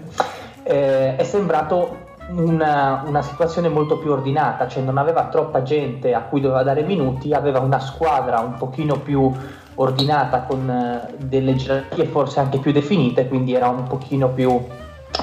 eh, 0.64 1.16
è 1.18 1.24
sembrato 1.24 2.07
una, 2.30 3.04
una 3.06 3.22
situazione 3.22 3.70
molto 3.70 3.98
più 3.98 4.12
ordinata, 4.12 4.68
cioè 4.68 4.84
non 4.84 4.98
aveva 4.98 5.26
troppa 5.26 5.64
gente 5.64 6.14
a 6.14 6.22
cui 6.22 6.42
doveva 6.42 6.64
dare 6.64 6.84
minuti, 6.84 7.34
aveva 7.34 7.60
una 7.60 7.80
squadra 7.80 8.40
un 8.40 8.56
pochino 8.56 9.00
più 9.00 9.32
ordinata 9.76 10.42
con 10.42 10.70
eh, 10.70 11.14
delle 11.18 11.56
gerarchie 11.56 12.06
forse 12.06 12.40
anche 12.40 12.58
più 12.58 12.72
definite, 12.72 13.28
quindi 13.28 13.54
era 13.54 13.70
un 13.70 13.84
pochino 13.84 14.30
più 14.30 14.60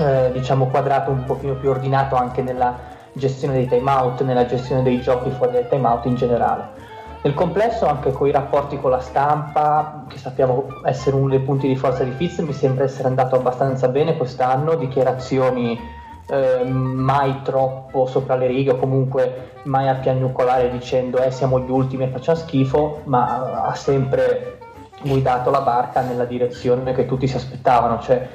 eh, 0.01 0.31
diciamo 0.33 0.67
quadrato, 0.69 1.11
un 1.11 1.25
pochino 1.25 1.55
più 1.55 1.71
ordinato 1.71 2.17
anche 2.17 2.43
nella 2.43 2.93
gestione 3.13 3.55
dei 3.55 3.69
time 3.69 3.91
out, 3.91 4.23
nella 4.23 4.47
gestione 4.47 4.83
dei 4.83 5.01
giochi 5.01 5.31
fuori 5.31 5.53
dai 5.53 5.69
time 5.69 5.87
out 5.87 6.05
in 6.07 6.15
generale. 6.15 6.83
Nel 7.23 7.35
complesso 7.35 7.87
anche 7.87 8.13
con 8.13 8.29
i 8.29 8.31
rapporti 8.31 8.79
con 8.79 8.91
la 8.91 9.01
stampa, 9.01 10.05
che 10.09 10.19
sappiamo 10.19 10.67
essere 10.85 11.17
uno 11.17 11.29
dei 11.29 11.41
punti 11.41 11.67
di 11.67 11.77
forza 11.77 12.05
di 12.05 12.11
Fitz, 12.11 12.39
mi 12.41 12.53
sembra 12.53 12.85
essere 12.85 13.09
andato 13.09 13.37
abbastanza 13.37 13.89
bene 13.89 14.17
quest'anno, 14.17 14.75
dichiarazioni 14.75 15.94
eh, 16.27 16.65
mai 16.65 17.43
troppo 17.43 18.07
sopra 18.07 18.37
le 18.37 18.47
righe 18.47 18.73
o 18.73 18.77
comunque 18.77 19.51
mai 19.65 19.89
a 19.89 19.95
piagnucolare 19.95 20.71
dicendo 20.71 21.19
eh 21.19 21.31
siamo 21.31 21.61
gli 21.61 21.71
ultimi 21.71 22.05
e 22.05 22.09
facciamo 22.09 22.39
schifo, 22.39 23.03
ma 23.05 23.65
ha 23.65 23.75
sempre 23.75 24.59
guidato 25.03 25.51
la 25.51 25.61
barca 25.61 26.01
nella 26.01 26.25
direzione 26.25 26.95
che 26.95 27.07
tutti 27.07 27.27
si 27.27 27.37
aspettavano, 27.37 28.01
cioè 28.01 28.29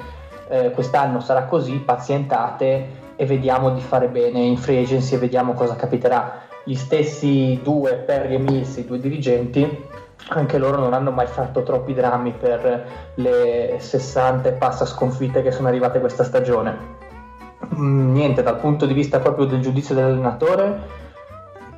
eh, 0.48 0.70
quest'anno 0.70 1.20
sarà 1.20 1.44
così, 1.44 1.78
pazientate 1.78 2.98
e 3.16 3.26
vediamo 3.26 3.70
di 3.70 3.80
fare 3.80 4.08
bene 4.08 4.40
in 4.40 4.56
free 4.56 4.82
agency 4.82 5.14
e 5.14 5.18
vediamo 5.18 5.52
cosa 5.54 5.76
capiterà. 5.76 6.48
Gli 6.64 6.74
stessi 6.74 7.58
due, 7.62 7.94
Perry 7.94 8.34
e 8.34 8.38
Mills, 8.38 8.76
i 8.76 8.86
due 8.86 8.98
dirigenti, 8.98 9.88
anche 10.28 10.58
loro 10.58 10.78
non 10.78 10.92
hanno 10.92 11.10
mai 11.10 11.26
fatto 11.26 11.62
troppi 11.62 11.92
drammi 11.92 12.32
per 12.32 12.86
le 13.14 13.76
60 13.78 14.48
e 14.48 14.52
passa 14.52 14.84
sconfitte 14.84 15.42
che 15.42 15.50
sono 15.50 15.68
arrivate 15.68 16.00
questa 16.00 16.24
stagione. 16.24 16.99
Mm, 17.76 18.12
niente, 18.12 18.42
dal 18.42 18.58
punto 18.58 18.86
di 18.86 18.94
vista 18.94 19.18
proprio 19.18 19.44
del 19.44 19.60
giudizio 19.60 19.94
dell'allenatore, 19.94 20.98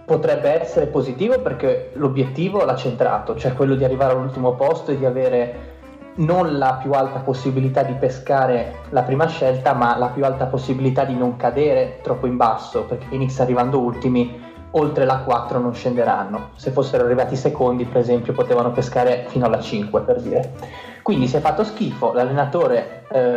potrebbe 0.05 0.61
essere 0.61 0.87
positivo 0.87 1.40
perché 1.40 1.90
l'obiettivo 1.95 2.64
l'ha 2.64 2.77
centrato, 2.77 3.37
cioè 3.37 3.53
quello 3.53 3.75
di 3.75 3.85
arrivare 3.85 4.12
all'ultimo 4.12 4.55
posto 4.55 4.90
e 4.90 4.99
di 4.99 5.05
avere 5.05 5.71
non 6.14 6.59
la 6.59 6.79
più 6.83 6.92
alta 6.92 7.21
possibilità 7.21 7.83
di 7.83 7.95
pescare 7.95 8.81
la 8.90 9.03
prima 9.03 9.27
scelta, 9.27 9.73
ma 9.73 9.97
la 9.97 10.09
più 10.09 10.25
alta 10.25 10.47
possibilità 10.47 11.05
di 11.05 11.16
non 11.16 11.37
cadere 11.37 12.01
troppo 12.03 12.27
in 12.27 12.37
basso, 12.37 12.85
perché 12.85 13.07
Phoenix 13.09 13.38
arrivando 13.40 13.79
ultimi 13.79 14.51
oltre 14.73 15.05
la 15.05 15.18
4 15.18 15.59
non 15.59 15.75
scenderanno. 15.75 16.51
Se 16.57 16.71
fossero 16.71 17.05
arrivati 17.05 17.37
secondi, 17.37 17.85
per 17.85 17.99
esempio, 17.99 18.33
potevano 18.33 18.73
pescare 18.73 19.25
fino 19.29 19.47
alla 19.47 19.61
5 19.61 20.01
per 20.03 20.21
dire. 20.21 20.53
Quindi 21.03 21.27
si 21.27 21.37
è 21.37 21.41
fatto 21.41 21.65
schifo, 21.65 22.12
l'allenatore 22.12 23.05
eh, 23.11 23.35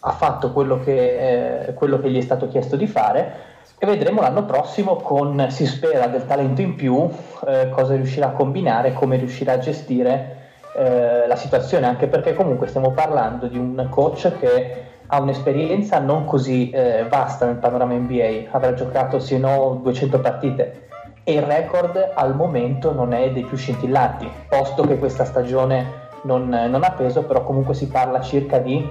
ha 0.00 0.10
fatto 0.12 0.52
quello 0.52 0.80
che, 0.80 1.66
eh, 1.68 1.74
quello 1.74 2.00
che 2.00 2.10
gli 2.10 2.18
è 2.18 2.22
stato 2.22 2.48
chiesto 2.48 2.74
di 2.74 2.88
fare 2.88 3.52
e 3.78 3.86
vedremo 3.86 4.20
l'anno 4.20 4.44
prossimo 4.44 4.96
con, 4.96 5.46
si 5.50 5.64
spera, 5.66 6.08
del 6.08 6.26
talento 6.26 6.60
in 6.60 6.74
più, 6.74 7.08
eh, 7.46 7.68
cosa 7.70 7.94
riuscirà 7.94 8.26
a 8.26 8.30
combinare, 8.30 8.92
come 8.94 9.16
riuscirà 9.16 9.52
a 9.52 9.58
gestire 9.58 10.36
eh, 10.76 11.26
la 11.28 11.36
situazione, 11.36 11.86
anche 11.86 12.08
perché 12.08 12.34
comunque 12.34 12.66
stiamo 12.66 12.90
parlando 12.90 13.46
di 13.46 13.58
un 13.58 13.86
coach 13.90 14.36
che 14.38 14.82
ha 15.06 15.20
un'esperienza 15.20 16.00
non 16.00 16.24
così 16.24 16.70
eh, 16.70 17.06
vasta 17.08 17.46
nel 17.46 17.56
panorama 17.56 17.94
NBA, 17.94 18.50
avrà 18.50 18.74
giocato 18.74 19.20
se 19.20 19.38
no 19.38 19.78
200 19.82 20.18
partite 20.20 20.88
e 21.24 21.34
il 21.34 21.42
record 21.42 22.12
al 22.14 22.34
momento 22.34 22.92
non 22.92 23.12
è 23.12 23.30
dei 23.30 23.44
più 23.44 23.56
scintillanti, 23.56 24.30
posto 24.48 24.86
che 24.86 24.98
questa 24.98 25.24
stagione 25.24 26.02
non, 26.24 26.48
non 26.48 26.82
ha 26.84 26.90
peso, 26.90 27.22
però 27.22 27.42
comunque 27.44 27.74
si 27.74 27.88
parla 27.88 28.20
circa 28.20 28.58
di 28.58 28.86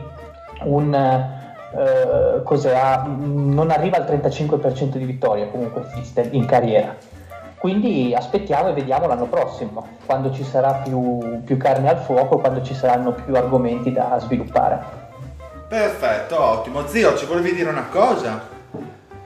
un... 0.64 0.94
eh, 0.94 2.42
cos'è, 2.44 3.02
non 3.06 3.70
arriva 3.70 3.98
al 3.98 4.06
35% 4.06 4.98
di 4.98 5.06
vittorie 5.06 5.52
comunque 5.52 5.84
in 6.32 6.46
carriera. 6.46 6.96
Quindi 7.58 8.14
aspettiamo 8.14 8.70
e 8.70 8.74
vediamo 8.74 9.08
l'anno 9.08 9.28
prossimo, 9.28 9.88
quando 10.06 10.34
ci 10.34 10.44
sarà 10.44 10.82
più, 10.84 11.42
più 11.46 11.56
carne 11.56 11.90
al 11.90 12.00
fuoco, 12.00 12.38
quando 12.38 12.62
ci 12.62 12.74
saranno 12.74 13.14
più 13.14 13.34
argomenti 13.36 13.94
da 13.94 14.20
sviluppare. 14.20 14.84
Perfetto, 15.70 16.40
ottimo. 16.40 16.86
Zio, 16.88 17.16
ci 17.16 17.26
volevi 17.26 17.54
dire 17.54 17.70
una 17.70 17.88
cosa? 17.90 18.53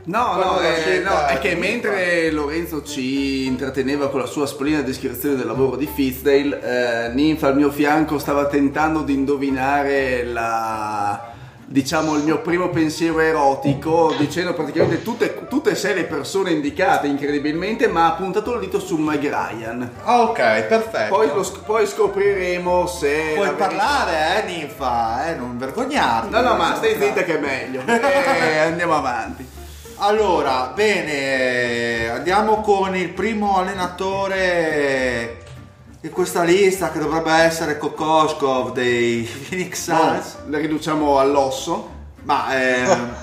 No, 0.07 0.35
no, 0.35 0.61
eh, 0.61 0.99
no, 0.99 1.25
è 1.25 1.37
che 1.39 1.55
mentre 1.55 2.31
Lorenzo 2.31 2.81
ci 2.81 3.45
intratteneva 3.45 4.09
con 4.09 4.21
la 4.21 4.25
sua 4.25 4.47
splendida 4.47 4.81
descrizione 4.81 5.35
del 5.35 5.45
lavoro 5.45 5.75
di 5.75 5.85
Fitzdale, 5.85 7.07
eh, 7.09 7.13
Ninfa 7.13 7.47
al 7.47 7.57
mio 7.57 7.69
fianco 7.69 8.17
stava 8.17 8.45
tentando 8.45 9.01
di 9.01 9.13
indovinare 9.13 10.23
la 10.23 11.35
diciamo 11.69 12.15
il 12.15 12.23
mio 12.23 12.39
primo 12.39 12.69
pensiero 12.69 13.19
erotico 13.19 14.15
dicendo 14.17 14.53
praticamente 14.53 15.03
tutte, 15.03 15.45
tutte 15.49 15.71
e 15.71 15.75
sei 15.75 15.95
le 15.95 16.05
persone 16.05 16.51
indicate 16.51 17.07
incredibilmente 17.07 17.89
ma 17.89 18.05
ha 18.05 18.11
puntato 18.13 18.53
il 18.53 18.61
dito 18.61 18.79
su 18.79 18.95
Meg 18.95 19.23
Ryan. 19.23 19.91
Ah, 20.05 20.21
ok, 20.21 20.61
perfetto. 20.63 21.13
poi, 21.13 21.27
lo 21.27 21.45
poi 21.65 21.85
scopriremo 21.85 22.87
se 22.87 23.33
Puoi 23.35 23.45
la 23.47 23.51
verità- 23.51 23.67
parlare, 23.67 24.45
eh, 24.47 24.49
Ninfa, 24.49 25.27
eh, 25.27 25.35
non 25.35 25.57
vergognarti. 25.57 26.29
no 26.31 26.39
no 26.39 26.55
ma 26.55 26.75
stai 26.75 26.95
zitta 26.97 27.23
che 27.23 27.37
è 27.37 27.41
meglio. 27.41 27.81
Eh, 28.47 28.57
andiamo 28.59 28.95
avanti 28.95 29.56
Allora, 29.99 30.71
bene, 30.75 32.07
andiamo 32.09 32.61
con 32.61 32.95
il 32.95 33.09
primo 33.09 33.57
allenatore 33.57 35.37
di 35.99 36.09
questa 36.09 36.43
lista 36.43 36.91
che 36.91 36.99
dovrebbe 36.99 37.31
essere 37.33 37.77
Kokoskov 37.79 38.73
dei 38.73 39.23
Phoenix 39.49 39.81
Suns. 39.83 40.37
le 40.45 40.59
riduciamo 40.59 41.17
all'osso 41.17 41.89
Ma 42.23 42.45
ehm, 42.55 43.15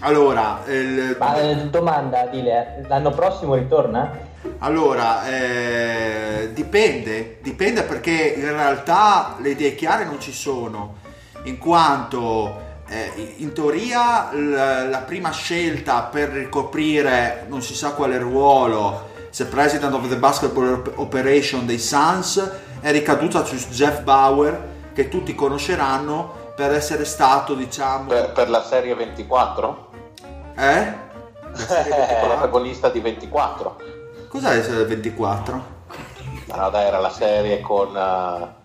allora, 0.00 0.60
il- 0.66 1.16
Ma 1.18 1.36
eh, 1.40 1.54
domanda, 1.70 2.26
Dile, 2.26 2.84
l'anno 2.88 3.10
prossimo 3.10 3.54
ritorna? 3.54 4.24
allora 4.58 5.26
eh, 5.26 6.50
dipende, 6.52 7.38
dipende 7.42 7.82
perché 7.84 8.34
in 8.36 8.52
realtà 8.52 9.36
le 9.40 9.50
idee 9.50 9.74
chiare 9.74 10.04
non 10.04 10.20
ci 10.20 10.32
sono, 10.32 10.96
in 11.44 11.56
quanto 11.58 12.64
eh, 12.88 13.34
in 13.38 13.52
teoria 13.52 14.32
l- 14.32 14.88
la 14.90 15.02
prima 15.04 15.30
scelta 15.30 16.02
per 16.02 16.28
ricoprire 16.30 17.46
non 17.48 17.62
si 17.62 17.74
sa 17.74 17.92
quale 17.92 18.18
ruolo, 18.18 19.10
se 19.30 19.46
President 19.46 19.92
of 19.92 20.08
the 20.08 20.16
Basketball 20.16 20.72
Op- 20.72 20.92
Operation 20.96 21.66
dei 21.66 21.78
Suns, 21.78 22.50
è 22.80 22.90
ricaduta 22.92 23.44
su 23.44 23.56
Jeff 23.56 24.00
Bauer, 24.02 24.74
che 24.94 25.08
tutti 25.08 25.34
conosceranno 25.34 26.52
per 26.56 26.72
essere 26.72 27.04
stato, 27.04 27.54
diciamo... 27.54 28.06
Per, 28.06 28.32
per 28.32 28.48
la 28.48 28.62
serie 28.62 28.94
24? 28.94 29.90
Eh? 30.56 31.04
La 31.56 32.18
protagonista 32.20 32.88
di 32.88 33.00
24. 33.00 33.76
Cos'è 34.28 34.54
il 34.54 34.86
24? 34.86 35.74
No, 36.54 36.70
dai, 36.70 36.86
era 36.86 36.98
la 36.98 37.10
serie 37.10 37.60
con 37.60 37.88
uh, 37.94 38.55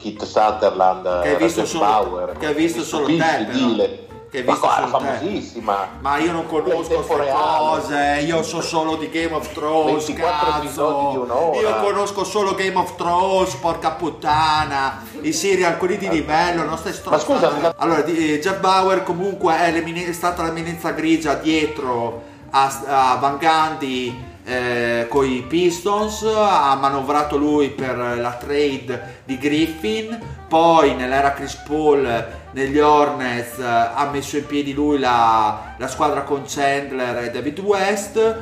Kit 0.00 0.24
Sutherland, 0.24 1.22
Che 1.22 1.28
hai 1.28 1.36
visto 1.36 1.66
solo- 1.66 1.84
Bauer. 1.84 2.36
che 2.38 2.46
hai 2.46 2.54
visto 2.54 2.82
solo 2.82 3.04
te. 3.06 3.46
Dile. 3.50 4.06
Che 4.30 4.38
hai 4.38 4.44
Ma 4.44 4.52
visto 4.52 4.66
qua 4.66 4.76
solo 4.76 4.88
era 4.88 4.98
te. 4.98 5.04
famosissima. 5.18 5.88
Ma 6.00 6.16
io 6.18 6.32
non 6.32 6.46
conosco 6.46 7.02
queste 7.02 7.32
cose, 7.32 8.22
io 8.24 8.42
so 8.44 8.60
solo 8.62 8.94
di 8.96 9.10
Game 9.10 9.34
of 9.34 9.52
Thrones, 9.52 10.06
24 10.06 10.56
episodi 10.58 10.98
di 10.98 11.06
cazzo. 11.06 11.20
un'ora. 11.22 11.60
Io 11.60 11.80
conosco 11.80 12.24
solo 12.24 12.54
Game 12.54 12.76
of 12.76 12.94
Thrones, 12.94 13.54
porca 13.56 13.90
puttana. 13.90 15.02
I 15.20 15.32
serial, 15.32 15.76
quelli 15.78 15.96
di 15.98 16.08
livello, 16.08 16.62
non 16.62 16.78
stai 16.78 16.94
Ma 17.06 17.18
scusa, 17.18 17.74
Allora, 17.76 18.02
di- 18.02 18.34
eh, 18.34 18.38
Jeff 18.40 18.60
Bauer 18.60 19.02
comunque 19.02 19.54
è, 19.56 19.72
è 19.72 20.12
stata 20.12 20.44
l'eminenza 20.44 20.90
grigia 20.92 21.34
dietro 21.34 22.22
a, 22.50 23.12
a 23.12 23.16
Van 23.16 23.36
Gundy 23.36 24.28
eh, 24.50 25.06
con 25.08 25.24
i 25.24 25.44
Pistons, 25.46 26.24
ha 26.24 26.74
manovrato 26.74 27.36
lui 27.36 27.70
per 27.70 27.96
la 27.96 28.32
trade 28.32 29.20
di 29.24 29.38
Griffin, 29.38 30.18
poi 30.48 30.96
nell'era 30.96 31.32
Chris 31.32 31.54
Paul 31.54 32.26
negli 32.50 32.80
Hornets 32.80 33.60
ha 33.60 34.08
messo 34.10 34.38
in 34.38 34.46
piedi 34.46 34.74
lui 34.74 34.98
la, 34.98 35.74
la 35.78 35.86
squadra 35.86 36.22
con 36.22 36.42
Chandler 36.44 37.24
e 37.24 37.30
David 37.30 37.60
West, 37.60 38.36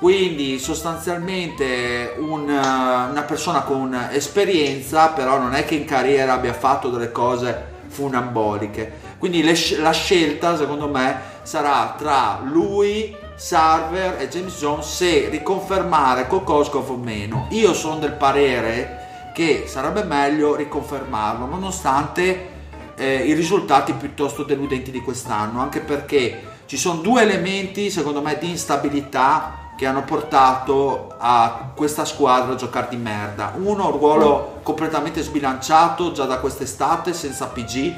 quindi 0.00 0.58
sostanzialmente 0.58 2.16
un, 2.18 2.50
eh, 2.50 3.10
una 3.10 3.24
persona 3.24 3.60
con 3.60 3.96
esperienza, 4.10 5.10
però 5.10 5.38
non 5.38 5.54
è 5.54 5.64
che 5.64 5.76
in 5.76 5.84
carriera 5.84 6.32
abbia 6.32 6.54
fatto 6.54 6.88
delle 6.88 7.12
cose 7.12 7.70
funamboliche. 7.86 9.10
Quindi 9.16 9.44
le 9.44 9.54
la 9.78 9.92
scelta, 9.92 10.56
secondo 10.56 10.88
me, 10.88 11.16
sarà 11.42 11.94
tra 11.96 12.40
lui, 12.42 13.16
Sarver 13.34 14.20
e 14.20 14.28
James 14.28 14.58
Jones 14.58 14.86
se 14.86 15.28
riconfermare 15.28 16.26
Kokoskov 16.26 16.90
o 16.90 16.96
meno. 16.96 17.46
Io 17.50 17.74
sono 17.74 17.98
del 17.98 18.12
parere 18.12 19.30
che 19.34 19.64
sarebbe 19.66 20.04
meglio 20.04 20.54
riconfermarlo, 20.54 21.46
nonostante 21.46 22.50
eh, 22.94 23.16
i 23.16 23.32
risultati 23.32 23.94
piuttosto 23.94 24.44
deludenti 24.44 24.90
di 24.90 25.00
quest'anno, 25.00 25.60
anche 25.60 25.80
perché 25.80 26.50
ci 26.66 26.76
sono 26.76 27.00
due 27.00 27.22
elementi, 27.22 27.90
secondo 27.90 28.20
me, 28.22 28.38
di 28.38 28.50
instabilità 28.50 29.70
che 29.76 29.86
hanno 29.86 30.04
portato 30.04 31.14
a 31.18 31.72
questa 31.74 32.04
squadra 32.04 32.52
a 32.52 32.56
giocare 32.56 32.88
di 32.90 32.96
merda. 32.96 33.54
Uno, 33.56 33.86
un 33.86 33.92
ruolo 33.92 34.60
completamente 34.62 35.22
sbilanciato 35.22 36.12
già 36.12 36.24
da 36.24 36.38
quest'estate, 36.38 37.12
senza 37.12 37.46
PG 37.46 37.94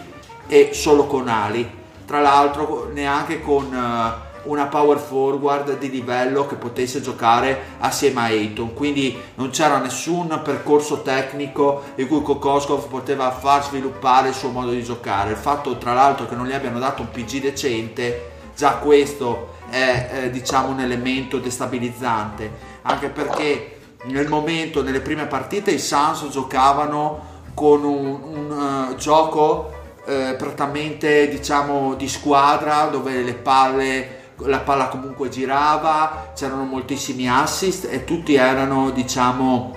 e 0.47 0.71
solo 0.73 1.07
con 1.07 1.29
Ali. 1.29 1.83
Tra 2.07 2.21
l'altro, 2.21 2.91
neanche 2.93 3.41
con 3.41 3.73
eh, 3.75 4.34
una 4.45 4.67
power 4.67 4.99
forward 4.99 5.79
di 5.79 5.91
livello 5.91 6.47
che 6.47 6.57
potesse 6.57 7.01
giocare 7.01 7.77
assieme 7.79 8.21
a 8.21 8.25
Ayton. 8.25 8.75
Quindi 8.75 9.17
non 9.37 9.51
c'era 9.51 9.79
nessun 9.79 10.41
percorso 10.43 11.03
tecnico 11.03 11.83
in 11.97 12.09
cui 12.09 12.23
Kokoskov 12.23 12.89
poteva 12.89 13.31
far 13.31 13.65
sviluppare 13.65 14.29
il 14.29 14.35
suo 14.35 14.51
modo 14.51 14.71
di 14.71 14.83
giocare. 14.83 15.31
Il 15.31 15.37
fatto, 15.37 15.77
tra 15.79 15.93
l'altro, 15.93 16.27
che 16.27 16.35
non 16.35 16.47
gli 16.47 16.53
abbiano 16.53 16.79
dato 16.79 17.03
un 17.03 17.11
PG 17.11 17.41
decente, 17.41 18.31
già 18.57 18.77
questo 18.77 19.53
è 19.71 20.11
eh, 20.13 20.31
diciamo 20.31 20.69
un 20.69 20.81
elemento 20.81 21.39
destabilizzante. 21.39 22.73
Anche 22.83 23.09
perché 23.09 23.79
nel 24.05 24.29
momento, 24.29 24.83
nelle 24.83 25.01
prime 25.01 25.27
partite, 25.27 25.71
i 25.71 25.79
Suns 25.79 26.29
giocavano 26.29 27.33
con 27.55 27.85
un, 27.85 28.21
un, 28.23 28.91
eh, 28.91 28.97
gioco 28.97 29.73
eh, 30.07 30.35
prettamente 30.37 31.29
diciamo 31.29 31.95
di 31.95 32.09
squadra 32.09 32.85
dove 32.87 33.23
le 33.23 33.35
palle 33.35 34.23
la 34.39 34.61
palla 34.61 34.89
comunque 34.89 35.29
girava 35.29 36.33
c'erano 36.35 36.65
moltissimi 36.65 37.29
assist 37.29 37.87
e 37.91 38.05
tutti 38.05 38.35
erano 38.35 38.91
diciamo 38.91 39.75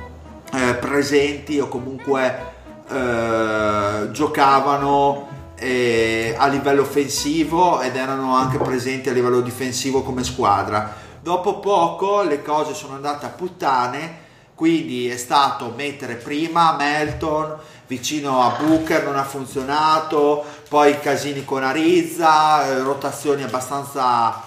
eh, 0.54 0.74
presenti 0.76 1.60
o 1.60 1.67
comunque 1.67 2.56
eh, 2.89 4.10
giocavano 4.12 5.28
eh, 5.56 6.36
a 6.38 6.48
livello 6.48 6.82
offensivo 6.82 7.82
ed 7.82 7.96
erano 7.96 8.36
anche 8.36 8.58
presenti 8.58 9.10
a 9.10 9.13
livello 9.13 9.41
difensivo 9.41 10.04
come 10.04 10.24
squadra. 10.24 11.06
Dopo 11.20 11.60
poco 11.60 12.22
le 12.22 12.41
cose 12.41 12.74
sono 12.74 12.96
andate 12.96 13.26
a 13.26 13.30
puttane 13.30 14.26
quindi 14.58 15.08
è 15.08 15.17
stato 15.17 15.72
mettere 15.76 16.15
prima 16.15 16.76
Melton 16.76 17.58
vicino 17.86 18.41
a 18.41 18.58
Booker 18.60 19.04
non 19.04 19.15
ha 19.15 19.24
funzionato 19.24 20.43
poi 20.67 21.00
casini 21.00 21.46
con 21.46 21.63
Arizza 21.63 22.65
eh, 22.65 22.80
rotazioni 22.80 23.43
abbastanza 23.43 24.47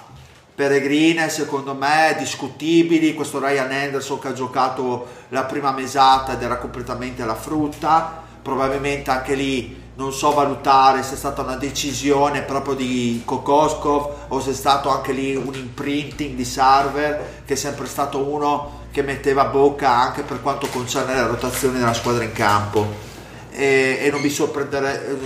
peregrine 0.54 1.28
secondo 1.28 1.74
me 1.74 2.14
discutibili. 2.18 3.14
Questo 3.14 3.38
Ryan 3.38 3.70
Anderson 3.70 4.18
che 4.18 4.28
ha 4.28 4.32
giocato 4.32 5.06
la 5.28 5.44
prima 5.44 5.72
mesata 5.72 6.32
ed 6.32 6.42
era 6.42 6.58
completamente 6.58 7.22
alla 7.22 7.34
frutta. 7.34 8.22
Probabilmente 8.42 9.10
anche 9.10 9.34
lì 9.34 9.80
non 10.00 10.12
so 10.14 10.32
valutare 10.32 11.02
se 11.02 11.14
è 11.14 11.16
stata 11.16 11.42
una 11.42 11.56
decisione 11.56 12.40
proprio 12.42 12.74
di 12.74 13.20
Kokoskov 13.24 14.14
o 14.28 14.40
se 14.40 14.52
è 14.52 14.54
stato 14.54 14.88
anche 14.88 15.12
lì 15.12 15.36
un 15.36 15.54
imprinting 15.54 16.34
di 16.34 16.44
Sarver 16.44 17.42
che 17.44 17.52
è 17.52 17.56
sempre 17.56 17.86
stato 17.86 18.18
uno 18.18 18.78
che 18.92 19.02
metteva 19.02 19.44
bocca 19.44 19.90
anche 19.90 20.22
per 20.22 20.40
quanto 20.40 20.68
concerne 20.68 21.14
la 21.14 21.26
rotazione 21.26 21.78
della 21.78 21.92
squadra 21.92 22.24
in 22.24 22.32
campo. 22.32 23.08
E, 23.50 23.98
e 24.00 24.10
non 24.10 24.20
mi 24.20 24.30
sorprenderei, 24.30 25.18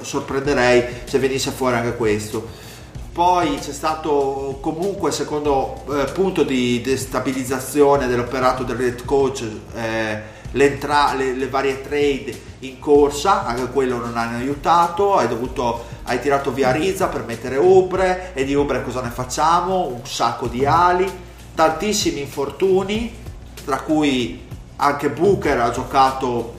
sorprenderei 0.00 1.02
se 1.04 1.18
venisse 1.18 1.50
fuori 1.50 1.76
anche 1.76 1.96
questo 1.96 2.70
poi 3.12 3.58
c'è 3.58 3.72
stato 3.72 4.58
comunque 4.62 5.12
secondo 5.12 5.84
eh, 5.90 6.10
punto 6.12 6.44
di 6.44 6.80
destabilizzazione 6.80 8.06
dell'operato 8.06 8.62
del 8.62 8.80
head 8.80 9.04
coach 9.04 9.44
eh, 9.74 10.22
le, 10.52 10.78
le, 11.16 11.32
le, 11.34 11.48
varie 11.48 11.82
trade 11.82 12.40
in 12.60 12.78
corsa 12.78 13.44
anche 13.44 13.70
quello 13.70 13.98
non 13.98 14.16
hanno 14.16 14.38
aiutato 14.38 15.16
hai 15.16 15.28
dovuto 15.28 15.84
hai 16.04 16.20
tirato 16.20 16.52
via 16.52 16.70
Rizza 16.70 17.08
per 17.08 17.24
mettere 17.24 17.56
Ubre 17.56 18.32
e 18.32 18.44
di 18.44 18.54
Ubre 18.54 18.82
cosa 18.82 19.02
ne 19.02 19.10
facciamo? 19.10 19.86
Un 19.86 20.06
sacco 20.06 20.46
di 20.46 20.64
ali 20.64 21.10
tantissimi 21.54 22.20
infortuni 22.20 23.14
tra 23.62 23.80
cui 23.80 24.46
anche 24.76 25.10
Booker 25.10 25.60
ha 25.60 25.70
giocato 25.70 26.54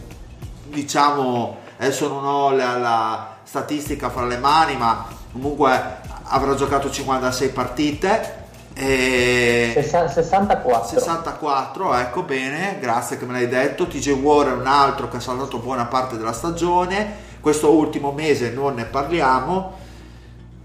diciamo 0.66 1.58
adesso 1.78 2.08
non 2.08 2.24
ho 2.24 2.52
la, 2.52 2.78
la 2.78 3.36
statistica 3.44 4.12
fra 4.12 4.26
le 4.26 4.38
mani 4.38 4.78
ma 4.78 5.08
comunque 5.32 6.02
avrà 6.34 6.56
giocato 6.56 6.89
56 6.89 7.50
partite. 7.50 8.41
E 8.76 9.86
64 9.88 10.98
64 10.98 11.93
ecco 11.93 12.24
bene 12.24 12.80
grazie 12.82 13.17
che 13.17 13.26
me 13.26 13.34
l'hai 13.34 13.48
detto. 13.48 13.88
TJ 13.88 14.10
War 14.13 14.48
è 14.48 14.54
un 14.54 14.65
altro 14.65 15.08
che 15.08 15.17
ha 15.17 15.19
saltato 15.19 15.60
buona 15.60 15.86
parte 15.86 16.17
della 16.17 16.34
stagione. 16.34 17.32
Questo 17.39 17.72
ultimo 17.72 18.12
mese 18.12 18.52
non 18.52 18.74
ne 18.74 18.86
parliamo. 18.86 19.82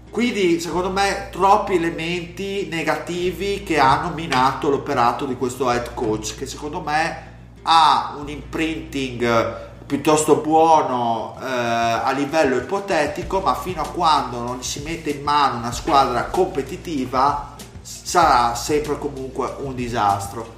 Quindi 0.09 0.59
secondo 0.59 0.89
me 0.89 1.27
troppi 1.29 1.75
elementi 1.75 2.67
negativi 2.67 3.61
che 3.61 3.77
hanno 3.77 4.09
minato 4.09 4.71
l'operato 4.71 5.25
di 5.25 5.37
questo 5.37 5.71
head 5.71 5.93
coach 5.93 6.35
che 6.35 6.47
secondo 6.47 6.81
me 6.81 7.27
ha 7.61 8.15
un 8.19 8.27
imprinting 8.27 9.68
piuttosto 9.89 10.35
buono 10.35 11.35
eh, 11.41 11.45
a 11.45 12.11
livello 12.11 12.57
ipotetico, 12.57 13.39
ma 13.39 13.55
fino 13.55 13.81
a 13.81 13.87
quando 13.87 14.37
non 14.37 14.61
si 14.61 14.83
mette 14.83 15.09
in 15.09 15.23
mano 15.23 15.57
una 15.57 15.71
squadra 15.71 16.25
competitiva 16.25 17.55
sarà 17.81 18.53
sempre 18.53 18.99
comunque 18.99 19.51
un 19.61 19.73
disastro. 19.73 20.57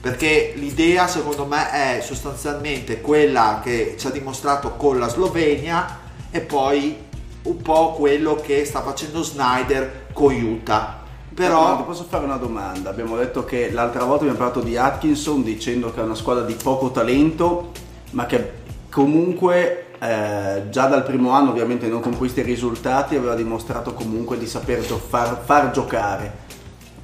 Perché 0.00 0.54
l'idea 0.56 1.08
secondo 1.08 1.44
me 1.44 1.70
è 1.70 2.00
sostanzialmente 2.00 3.02
quella 3.02 3.60
che 3.62 3.96
ci 3.98 4.06
ha 4.06 4.10
dimostrato 4.10 4.70
con 4.70 4.98
la 4.98 5.08
Slovenia 5.08 5.98
e 6.30 6.40
poi 6.40 6.96
un 7.42 7.60
po' 7.60 7.92
quello 7.92 8.36
che 8.36 8.64
sta 8.64 8.80
facendo 8.80 9.22
Snyder 9.22 10.06
con 10.14 10.32
Utah. 10.32 11.02
Però 11.34 11.76
ti 11.76 11.82
posso 11.82 12.06
fare 12.08 12.24
una 12.24 12.38
domanda. 12.38 12.88
Abbiamo 12.88 13.18
detto 13.18 13.44
che 13.44 13.70
l'altra 13.70 14.04
volta 14.04 14.22
abbiamo 14.22 14.38
parlato 14.38 14.62
di 14.62 14.78
Atkinson 14.78 15.42
dicendo 15.42 15.92
che 15.92 16.00
è 16.00 16.02
una 16.02 16.14
squadra 16.14 16.44
di 16.44 16.54
poco 16.54 16.90
talento, 16.90 17.72
ma 18.12 18.24
che 18.24 18.58
comunque 18.90 19.86
eh, 19.98 20.64
già 20.70 20.86
dal 20.86 21.04
primo 21.04 21.30
anno 21.30 21.50
ovviamente 21.50 21.86
non 21.88 22.00
con 22.00 22.16
questi 22.16 22.42
risultati 22.42 23.16
aveva 23.16 23.34
dimostrato 23.34 23.94
comunque 23.94 24.38
di 24.38 24.46
saper 24.46 24.80
far, 24.80 25.40
far, 25.44 25.70
giocare 25.70 26.48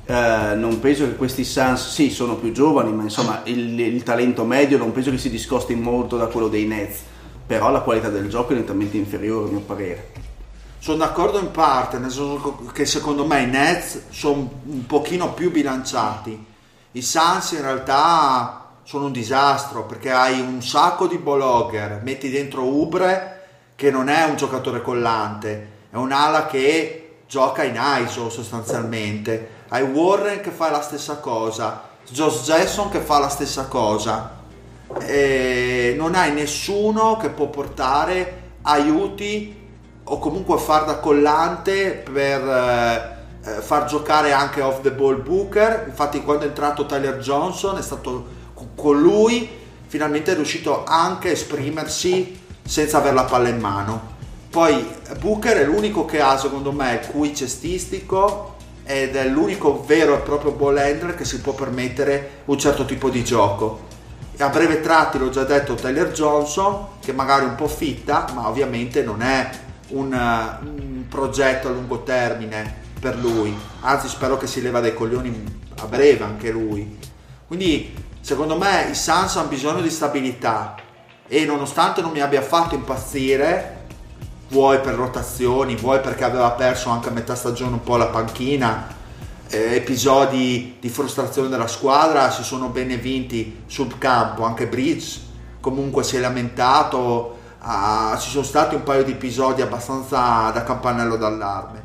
eh, 0.04 0.54
non 0.54 0.78
penso 0.80 1.04
che 1.04 1.16
questi 1.16 1.44
Suns 1.44 1.90
sì 1.90 2.10
sono 2.10 2.36
più 2.36 2.52
giovani 2.52 2.92
ma 2.92 3.02
insomma 3.02 3.40
il, 3.44 3.78
il, 3.78 4.02
talento 4.02 4.44
medio 4.44 4.78
non 4.78 4.92
penso 4.92 5.10
che 5.10 5.18
si 5.18 5.30
discosti 5.30 5.74
molto 5.74 6.16
da 6.16 6.26
quello 6.26 6.48
dei 6.48 6.66
Nets 6.66 7.00
però 7.46 7.70
la 7.70 7.80
qualità 7.80 8.08
del 8.08 8.28
gioco 8.28 8.52
è 8.52 8.56
nettamente 8.56 8.96
inferiore 8.96 9.48
a 9.48 9.50
mio 9.50 9.60
parere 9.60 10.24
sono 10.78 10.98
d'accordo 10.98 11.40
in 11.40 11.50
parte, 11.50 11.98
nel 11.98 12.12
senso 12.12 12.62
che 12.72 12.86
secondo 12.86 13.26
me 13.26 13.42
i 13.42 13.46
Nets 13.46 14.02
sono 14.10 14.48
un 14.66 14.86
pochino 14.86 15.32
più 15.32 15.50
bilanciati. 15.50 16.46
I 16.92 17.02
Suns 17.02 17.50
in 17.52 17.62
realtà 17.62 18.55
sono 18.86 19.06
un 19.06 19.12
disastro 19.12 19.84
perché 19.84 20.12
hai 20.12 20.38
un 20.38 20.62
sacco 20.62 21.08
di 21.08 21.18
blogger, 21.18 22.02
metti 22.04 22.30
dentro 22.30 22.62
Ubre 22.62 23.32
che 23.74 23.90
non 23.90 24.08
è 24.08 24.22
un 24.26 24.36
giocatore 24.36 24.80
collante, 24.80 25.70
è 25.90 25.96
un'ala 25.96 26.46
che 26.46 27.16
gioca 27.26 27.64
in 27.64 27.76
ISO 27.76 28.30
sostanzialmente. 28.30 29.64
Hai 29.70 29.82
Warren 29.82 30.40
che 30.40 30.50
fa 30.52 30.70
la 30.70 30.82
stessa 30.82 31.16
cosa, 31.16 31.82
Josh 32.08 32.44
Jackson 32.44 32.88
che 32.88 33.00
fa 33.00 33.18
la 33.18 33.28
stessa 33.28 33.66
cosa. 33.66 34.44
E 35.00 35.96
non 35.98 36.14
hai 36.14 36.32
nessuno 36.32 37.16
che 37.16 37.30
può 37.30 37.48
portare 37.48 38.52
aiuti 38.62 39.64
o 40.04 40.18
comunque 40.20 40.58
far 40.58 40.84
da 40.84 41.00
collante 41.00 41.90
per 41.90 42.40
eh, 43.40 43.60
far 43.62 43.86
giocare 43.86 44.30
anche 44.32 44.60
off 44.60 44.80
the 44.82 44.92
ball 44.92 45.20
Booker. 45.20 45.86
Infatti, 45.88 46.22
quando 46.22 46.44
è 46.44 46.46
entrato 46.46 46.86
Tyler 46.86 47.18
Johnson 47.18 47.78
è 47.78 47.82
stato 47.82 48.35
con 48.76 49.00
lui 49.00 49.48
finalmente 49.86 50.32
è 50.32 50.34
riuscito 50.34 50.84
anche 50.84 51.28
a 51.28 51.32
esprimersi 51.32 52.38
senza 52.62 52.98
avere 52.98 53.14
la 53.14 53.24
palla 53.24 53.48
in 53.48 53.58
mano. 53.58 54.14
Poi 54.50 54.86
Booker 55.18 55.58
è 55.58 55.64
l'unico 55.64 56.04
che 56.04 56.20
ha, 56.20 56.38
secondo 56.38 56.72
me, 56.72 57.00
il 57.02 57.06
cui 57.08 57.34
cestistico 57.34 58.54
ed 58.84 59.16
è 59.16 59.26
l'unico 59.26 59.84
vero 59.84 60.14
e 60.14 60.20
proprio 60.20 60.52
ball 60.52 60.78
handler 60.78 61.14
che 61.14 61.24
si 61.24 61.40
può 61.40 61.52
permettere 61.52 62.42
un 62.44 62.58
certo 62.58 62.84
tipo 62.84 63.10
di 63.10 63.24
gioco. 63.24 63.84
E 64.36 64.42
a 64.42 64.48
breve 64.48 64.80
tratti 64.80 65.18
l'ho 65.18 65.30
già 65.30 65.44
detto 65.44 65.74
Tyler 65.74 66.12
Johnson, 66.12 66.86
che 67.00 67.12
magari 67.12 67.46
è 67.46 67.48
un 67.48 67.54
po' 67.54 67.68
fitta, 67.68 68.26
ma 68.34 68.48
ovviamente 68.48 69.02
non 69.02 69.22
è 69.22 69.50
un, 69.88 70.12
un 70.12 71.04
progetto 71.08 71.68
a 71.68 71.70
lungo 71.72 72.02
termine 72.02 72.84
per 73.00 73.16
lui. 73.16 73.56
Anzi, 73.80 74.08
spero 74.08 74.36
che 74.36 74.46
si 74.46 74.60
leva 74.60 74.80
dai 74.80 74.94
coglioni 74.94 75.44
a 75.78 75.86
breve 75.86 76.24
anche 76.24 76.50
lui. 76.50 76.98
Quindi, 77.46 77.94
secondo 78.26 78.56
me, 78.56 78.88
i 78.90 78.94
Suns 78.96 79.36
hanno 79.36 79.46
bisogno 79.46 79.80
di 79.80 79.88
stabilità 79.88 80.74
e 81.28 81.44
nonostante 81.44 82.00
non 82.00 82.10
mi 82.10 82.18
abbia 82.18 82.42
fatto 82.42 82.74
impazzire 82.74 83.84
vuoi 84.48 84.80
per 84.80 84.94
rotazioni, 84.94 85.76
vuoi 85.76 86.00
perché 86.00 86.24
aveva 86.24 86.50
perso 86.50 86.88
anche 86.88 87.08
a 87.08 87.12
metà 87.12 87.36
stagione 87.36 87.74
un 87.74 87.84
po' 87.84 87.96
la 87.96 88.06
panchina 88.06 88.88
eh, 89.46 89.76
episodi 89.76 90.78
di 90.80 90.88
frustrazione 90.88 91.48
della 91.48 91.68
squadra 91.68 92.32
si 92.32 92.42
sono 92.42 92.66
bene 92.66 92.96
vinti 92.96 93.62
sul 93.66 93.96
campo 93.96 94.42
anche 94.42 94.66
Bridge 94.66 95.20
comunque 95.60 96.02
si 96.02 96.16
è 96.16 96.18
lamentato 96.18 97.38
ah, 97.60 98.18
ci 98.20 98.28
sono 98.28 98.42
stati 98.42 98.74
un 98.74 98.82
paio 98.82 99.04
di 99.04 99.12
episodi 99.12 99.62
abbastanza 99.62 100.50
da 100.50 100.64
campanello 100.64 101.16
d'allarme 101.16 101.80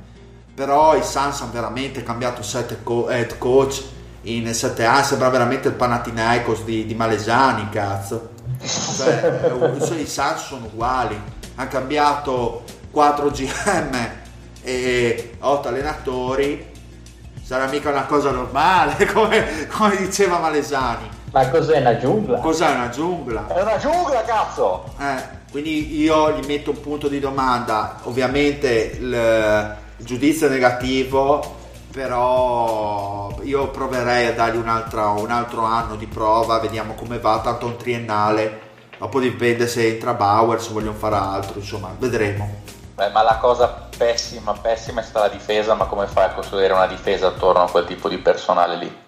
però 0.55 0.95
i 0.95 1.03
Suns 1.03 1.41
hanno 1.41 1.51
veramente 1.51 2.01
cambiato 2.01 2.41
set 2.41 2.81
co- 2.81 3.09
head 3.09 3.37
coach 3.37 3.90
in 4.23 4.53
sette 4.53 4.85
anni 4.85 5.03
sembra 5.03 5.29
veramente 5.29 5.67
il 5.67 5.73
Panathinaikos 5.73 6.63
di, 6.63 6.85
di 6.85 6.93
Malesani 6.93 7.69
cazzo 7.69 8.39
cioè, 8.63 9.51
i 9.97 10.05
Suns 10.07 10.45
sono 10.45 10.65
uguali, 10.65 11.19
hanno 11.55 11.69
cambiato 11.69 12.63
4 12.91 13.29
GM 13.29 14.09
e 14.63 15.31
8 15.39 15.67
allenatori, 15.67 16.69
sarà 17.41 17.67
mica 17.67 17.89
una 17.89 18.05
cosa 18.05 18.31
normale, 18.31 19.05
come, 19.11 19.67
come 19.67 19.97
diceva 19.97 20.39
Malesani. 20.39 21.09
Ma 21.31 21.49
cos'è 21.49 21.79
una 21.79 21.97
giungla? 21.97 22.39
Cos'è 22.39 22.69
una 22.69 22.89
giungla? 22.89 23.47
È 23.47 23.61
una 23.61 23.77
giungla, 23.77 24.21
cazzo! 24.23 24.83
Eh, 24.99 25.39
quindi 25.49 25.99
io 25.99 26.37
gli 26.37 26.45
metto 26.45 26.71
un 26.71 26.81
punto 26.81 27.07
di 27.07 27.19
domanda, 27.19 27.99
ovviamente 28.03 28.97
il, 28.99 29.77
il 29.97 30.05
giudizio 30.05 30.49
negativo, 30.49 31.59
però 31.91 33.35
io 33.41 33.69
proverei 33.69 34.27
a 34.27 34.33
dargli 34.33 34.57
un 34.57 34.67
altro, 34.67 35.19
un 35.19 35.29
altro 35.29 35.63
anno 35.63 35.95
di 35.95 36.07
prova, 36.07 36.59
vediamo 36.59 36.93
come 36.93 37.19
va, 37.19 37.39
tanto 37.41 37.65
un 37.65 37.75
triennale, 37.75 38.69
dopo 38.97 39.19
dipende 39.19 39.67
se 39.67 39.87
entra 39.87 40.13
Bauer, 40.13 40.61
se 40.61 40.71
vogliono 40.71 40.95
fare 40.97 41.15
altro, 41.15 41.59
insomma, 41.59 41.93
vedremo. 41.97 42.61
Beh, 42.95 43.09
ma 43.09 43.21
la 43.23 43.37
cosa 43.37 43.89
pessima, 43.97 44.53
pessima 44.53 45.01
è 45.01 45.03
stata 45.03 45.27
la 45.27 45.33
difesa, 45.33 45.73
ma 45.73 45.85
come 45.85 46.07
fai 46.07 46.25
a 46.25 46.33
costruire 46.33 46.73
una 46.73 46.87
difesa 46.87 47.27
attorno 47.27 47.63
a 47.63 47.69
quel 47.69 47.85
tipo 47.85 48.07
di 48.07 48.17
personale 48.17 48.75
lì? 48.75 48.99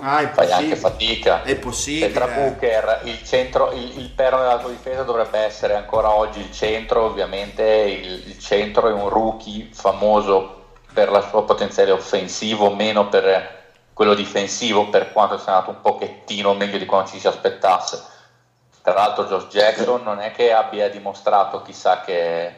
Ah, 0.00 0.28
Fai 0.28 0.52
anche 0.52 0.76
fatica. 0.76 1.42
È 1.42 1.56
possibile. 1.56 2.06
E 2.06 2.12
tra 2.12 2.26
Booker, 2.26 3.00
il, 3.04 3.20
centro, 3.24 3.72
il, 3.72 3.98
il 3.98 4.10
perno 4.10 4.38
della 4.38 4.58
tua 4.58 4.70
difesa 4.70 5.02
dovrebbe 5.02 5.38
essere 5.38 5.74
ancora 5.74 6.14
oggi 6.14 6.38
il 6.38 6.52
centro, 6.52 7.04
ovviamente 7.04 7.62
il, 7.62 8.28
il 8.28 8.38
centro 8.38 8.88
è 8.88 8.92
un 8.92 9.08
rookie 9.08 9.68
famoso 9.72 10.57
per 10.98 11.10
il 11.10 11.26
suo 11.28 11.44
potenziale 11.44 11.92
offensivo, 11.92 12.74
meno 12.74 13.08
per 13.08 13.66
quello 13.92 14.14
difensivo, 14.14 14.88
per 14.88 15.12
quanto 15.12 15.38
sia 15.38 15.52
andato 15.52 15.70
un 15.70 15.80
pochettino 15.80 16.54
meglio 16.54 16.76
di 16.76 16.86
quanto 16.86 17.12
ci 17.12 17.20
si 17.20 17.28
aspettasse. 17.28 18.02
Tra 18.82 18.94
l'altro 18.94 19.26
Josh 19.26 19.46
Jackson 19.46 20.02
non 20.02 20.18
è 20.18 20.32
che 20.32 20.52
abbia 20.52 20.90
dimostrato 20.90 21.62
chissà 21.62 22.00
che 22.00 22.52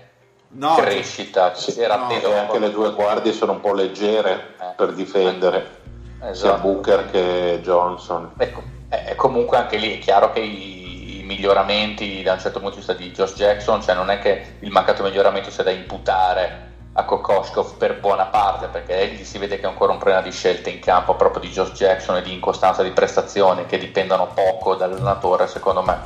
no, 0.48 0.74
crescita, 0.76 1.52
ci 1.52 1.70
si 1.70 1.82
era 1.82 1.96
no, 1.96 2.04
atteso. 2.04 2.34
anche 2.34 2.58
le 2.58 2.70
due 2.70 2.92
guardie 2.92 3.34
sono 3.34 3.52
un 3.52 3.60
po' 3.60 3.74
leggere 3.74 4.54
eh. 4.58 4.72
per 4.74 4.94
difendere, 4.94 5.80
esatto. 6.20 6.34
sia 6.34 6.54
Booker 6.54 7.10
che 7.10 7.60
Johnson. 7.62 8.32
Ecco, 8.38 8.62
eh, 8.88 9.14
comunque 9.16 9.58
anche 9.58 9.76
lì 9.76 9.96
è 9.96 9.98
chiaro 9.98 10.32
che 10.32 10.40
i, 10.40 11.18
i 11.18 11.22
miglioramenti 11.24 12.22
da 12.22 12.32
un 12.32 12.40
certo 12.40 12.58
punto 12.58 12.76
di 12.76 12.80
vista 12.80 12.94
di 12.94 13.10
Josh 13.10 13.34
Jackson, 13.34 13.82
cioè 13.82 13.94
non 13.94 14.08
è 14.08 14.18
che 14.18 14.56
il 14.60 14.70
mancato 14.70 15.02
miglioramento 15.02 15.50
sia 15.50 15.62
da 15.62 15.70
imputare 15.70 16.68
a 17.00 17.04
Kokoskov 17.04 17.76
per 17.76 17.98
buona 18.00 18.26
parte 18.26 18.66
perché 18.66 18.98
egli 18.98 19.24
si 19.24 19.38
vede 19.38 19.56
che 19.56 19.62
è 19.62 19.68
ancora 19.68 19.92
un 19.92 19.98
problema 19.98 20.22
di 20.22 20.30
scelte 20.30 20.70
in 20.70 20.80
campo 20.80 21.14
proprio 21.14 21.40
di 21.40 21.48
Josh 21.48 21.72
Jackson 21.72 22.16
e 22.16 22.22
di 22.22 22.32
incostanza 22.32 22.82
di 22.82 22.90
prestazioni 22.90 23.66
che 23.66 23.78
dipendono 23.78 24.28
poco 24.34 24.74
dall'allenatore 24.74 25.46
secondo 25.46 25.82
me. 25.82 25.98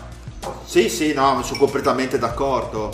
Sì 0.64 0.88
sì 0.88 1.12
no 1.12 1.42
sono 1.42 1.58
completamente 1.58 2.18
d'accordo. 2.18 2.90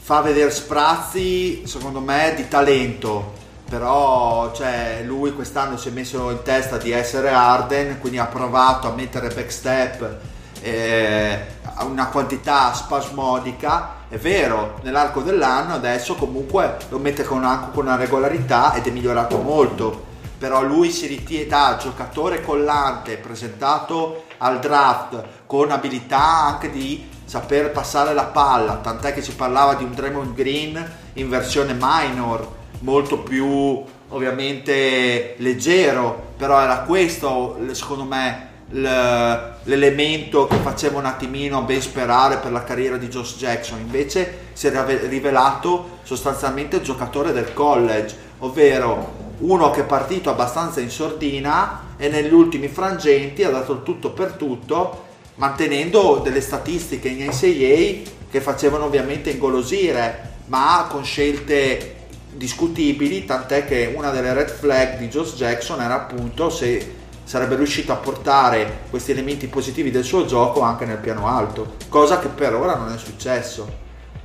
Fa 0.00 0.20
vedere 0.20 0.50
sprazzi 0.50 1.66
secondo 1.66 2.00
me 2.00 2.34
di 2.36 2.48
talento. 2.48 3.40
Però 3.68 4.52
cioè, 4.52 5.02
lui 5.02 5.32
quest'anno 5.32 5.78
si 5.78 5.88
è 5.88 5.92
messo 5.92 6.30
in 6.30 6.42
testa 6.42 6.76
di 6.76 6.90
essere 6.90 7.30
Arden 7.30 7.98
quindi 8.00 8.18
ha 8.18 8.26
provato 8.26 8.86
a 8.86 8.90
mettere 8.90 9.28
backstep 9.28 10.18
eh, 10.60 11.46
una 11.80 12.08
quantità 12.08 12.74
spasmodica 12.74 14.00
è 14.12 14.18
vero, 14.18 14.78
nell'arco 14.82 15.22
dell'anno 15.22 15.72
adesso 15.72 16.16
comunque 16.16 16.76
lo 16.90 16.98
mette 16.98 17.24
con, 17.24 17.44
anche 17.44 17.70
con 17.72 17.86
una 17.86 17.96
regolarità 17.96 18.74
ed 18.74 18.86
è 18.86 18.90
migliorato 18.90 19.38
molto. 19.38 20.04
Però 20.36 20.62
lui 20.62 20.90
si 20.90 21.06
ritiene 21.06 21.46
da 21.46 21.78
giocatore 21.80 22.42
collante, 22.42 23.16
presentato 23.16 24.24
al 24.36 24.58
draft 24.60 25.24
con 25.46 25.70
abilità 25.70 26.44
anche 26.44 26.68
di 26.70 27.08
saper 27.24 27.70
passare 27.70 28.12
la 28.12 28.24
palla, 28.24 28.74
tant'è 28.82 29.14
che 29.14 29.22
si 29.22 29.32
parlava 29.32 29.76
di 29.76 29.84
un 29.84 29.94
Draymond 29.94 30.34
Green 30.34 30.92
in 31.14 31.30
versione 31.30 31.74
minor, 31.74 32.46
molto 32.80 33.20
più 33.20 33.82
ovviamente 34.08 35.36
leggero, 35.38 36.32
però 36.36 36.60
era 36.60 36.80
questo 36.80 37.58
secondo 37.70 38.04
me 38.04 38.50
l'elemento 38.72 40.46
che 40.46 40.56
faceva 40.56 40.98
un 40.98 41.04
attimino 41.04 41.62
ben 41.62 41.80
sperare 41.80 42.38
per 42.38 42.52
la 42.52 42.64
carriera 42.64 42.96
di 42.96 43.08
Josh 43.08 43.36
Jackson. 43.36 43.80
Invece 43.80 44.50
si 44.52 44.66
è 44.66 45.08
rivelato 45.08 45.98
sostanzialmente 46.02 46.76
il 46.76 46.82
giocatore 46.82 47.32
del 47.32 47.52
college 47.52 48.30
ovvero 48.38 49.20
uno 49.38 49.70
che 49.70 49.80
è 49.80 49.84
partito 49.84 50.30
abbastanza 50.30 50.80
in 50.80 50.90
sordina 50.90 51.94
e 51.96 52.08
negli 52.08 52.32
ultimi 52.32 52.68
frangenti 52.68 53.44
ha 53.44 53.50
dato 53.50 53.82
tutto 53.82 54.10
per 54.10 54.32
tutto 54.32 55.10
mantenendo 55.36 56.20
delle 56.22 56.40
statistiche 56.40 57.08
in 57.08 57.26
NCAA 57.26 58.10
che 58.30 58.40
facevano 58.40 58.84
ovviamente 58.84 59.30
ingolosire 59.30 60.30
ma 60.46 60.86
con 60.88 61.04
scelte 61.04 61.96
discutibili 62.34 63.24
tant'è 63.24 63.66
che 63.66 63.92
una 63.94 64.10
delle 64.10 64.32
red 64.32 64.48
flag 64.48 64.98
di 64.98 65.08
Josh 65.08 65.34
Jackson 65.34 65.80
era 65.80 65.94
appunto 65.94 66.50
se 66.50 67.00
sarebbe 67.32 67.56
riuscito 67.56 67.92
a 67.92 67.96
portare 67.96 68.80
questi 68.90 69.12
elementi 69.12 69.46
positivi 69.46 69.90
del 69.90 70.04
suo 70.04 70.26
gioco 70.26 70.60
anche 70.60 70.84
nel 70.84 70.98
piano 70.98 71.26
alto, 71.26 71.76
cosa 71.88 72.18
che 72.18 72.28
per 72.28 72.54
ora 72.54 72.74
non 72.74 72.92
è 72.92 72.98
successo. 72.98 73.66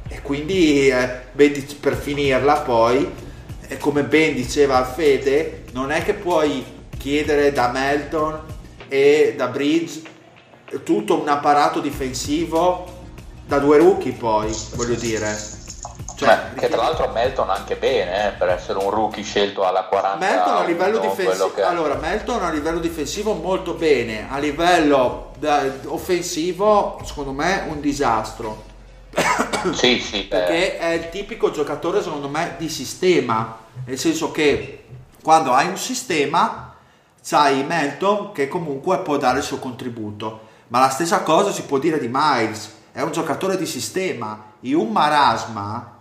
E 0.10 0.22
quindi 0.22 0.90
eh, 0.90 1.08
per 1.80 1.96
finirla 1.96 2.56
poi, 2.56 3.10
eh, 3.66 3.78
come 3.78 4.04
ben 4.04 4.36
diceva 4.36 4.76
Alfede, 4.76 5.64
non 5.72 5.92
è 5.92 6.04
che 6.04 6.16
puoi 6.16 6.66
chiedere 6.98 7.54
da 7.54 7.70
Melton 7.70 8.42
e 8.90 9.36
da 9.38 9.48
Bridge 9.48 10.02
tutto 10.84 11.22
un 11.22 11.30
apparato 11.30 11.80
difensivo 11.80 13.06
da 13.46 13.60
due 13.60 13.78
rookie 13.78 14.12
poi, 14.12 14.54
voglio 14.76 14.96
dire 14.96 15.57
cioè, 16.18 16.50
Beh, 16.52 16.62
che 16.62 16.68
tra 16.68 16.82
l'altro 16.82 17.10
Melton 17.10 17.48
anche 17.52 17.76
bene 17.76 18.30
eh, 18.30 18.32
per 18.32 18.50
essere 18.50 18.80
un 18.80 18.90
rookie 18.90 19.22
scelto 19.22 19.64
alla 19.64 19.84
40 19.84 20.26
Melton 20.26 20.56
a 20.56 20.64
livello 20.64 20.98
difensivo 20.98 21.54
allora 21.62 21.94
Melton 21.94 22.44
a 22.44 22.50
livello 22.50 22.80
difensivo 22.80 23.34
molto 23.34 23.74
bene 23.74 24.26
a 24.28 24.40
livello 24.40 25.34
da, 25.38 25.64
offensivo 25.86 27.00
secondo 27.04 27.34
me 27.34 27.66
un 27.68 27.80
disastro. 27.80 28.64
Sì, 29.74 30.00
sì. 30.00 30.24
perché 30.24 30.78
eh, 30.78 30.80
è 30.80 30.90
il 30.94 31.10
tipico 31.10 31.52
giocatore 31.52 32.02
secondo 32.02 32.30
me 32.30 32.56
di 32.58 32.70
sistema, 32.70 33.58
nel 33.86 33.98
senso 33.98 34.32
che 34.32 34.86
quando 35.22 35.52
hai 35.52 35.68
un 35.68 35.78
sistema 35.78 36.74
c'hai 37.22 37.64
Melton 37.64 38.32
che 38.32 38.48
comunque 38.48 39.00
può 39.00 39.18
dare 39.18 39.40
il 39.40 39.44
suo 39.44 39.58
contributo, 39.58 40.40
ma 40.68 40.80
la 40.80 40.90
stessa 40.90 41.22
cosa 41.22 41.52
si 41.52 41.64
può 41.64 41.80
dire 41.80 42.00
di 42.00 42.10
Miles, 42.10 42.74
è 42.94 43.02
un 43.02 43.12
giocatore 43.12 43.58
di 43.58 43.66
sistema, 43.66 44.54
in 44.62 44.76
un 44.76 44.90
marasma 44.90 45.97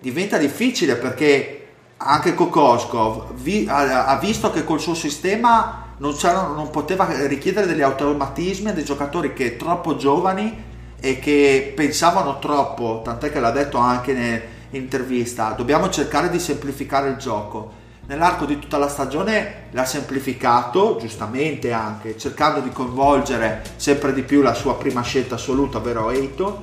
diventa 0.00 0.38
difficile 0.38 0.96
perché 0.96 1.56
anche 1.98 2.34
Kokoskov 2.34 3.34
vi- 3.34 3.66
ha, 3.68 4.06
ha 4.06 4.18
visto 4.18 4.50
che 4.50 4.64
col 4.64 4.80
suo 4.80 4.94
sistema 4.94 5.94
non, 5.98 6.14
non 6.54 6.70
poteva 6.70 7.06
richiedere 7.26 7.66
degli 7.66 7.82
automatismi 7.82 8.70
a 8.70 8.72
dei 8.72 8.84
giocatori 8.84 9.34
che 9.34 9.56
troppo 9.56 9.96
giovani 9.96 10.68
e 10.98 11.18
che 11.18 11.72
pensavano 11.74 12.38
troppo, 12.38 13.02
tant'è 13.04 13.30
che 13.30 13.40
l'ha 13.40 13.50
detto 13.50 13.78
anche 13.78 14.12
nell'intervista, 14.12 15.50
dobbiamo 15.50 15.88
cercare 15.90 16.30
di 16.30 16.38
semplificare 16.38 17.08
il 17.10 17.16
gioco. 17.16 17.78
Nell'arco 18.06 18.44
di 18.44 18.58
tutta 18.58 18.76
la 18.76 18.88
stagione 18.88 19.68
l'ha 19.70 19.84
semplificato, 19.84 20.96
giustamente 21.00 21.72
anche, 21.72 22.18
cercando 22.18 22.60
di 22.60 22.70
coinvolgere 22.70 23.62
sempre 23.76 24.12
di 24.12 24.22
più 24.22 24.42
la 24.42 24.54
sua 24.54 24.76
prima 24.76 25.02
scelta 25.02 25.36
assoluta, 25.36 25.78
ovvero 25.78 26.10
Eiton, 26.10 26.56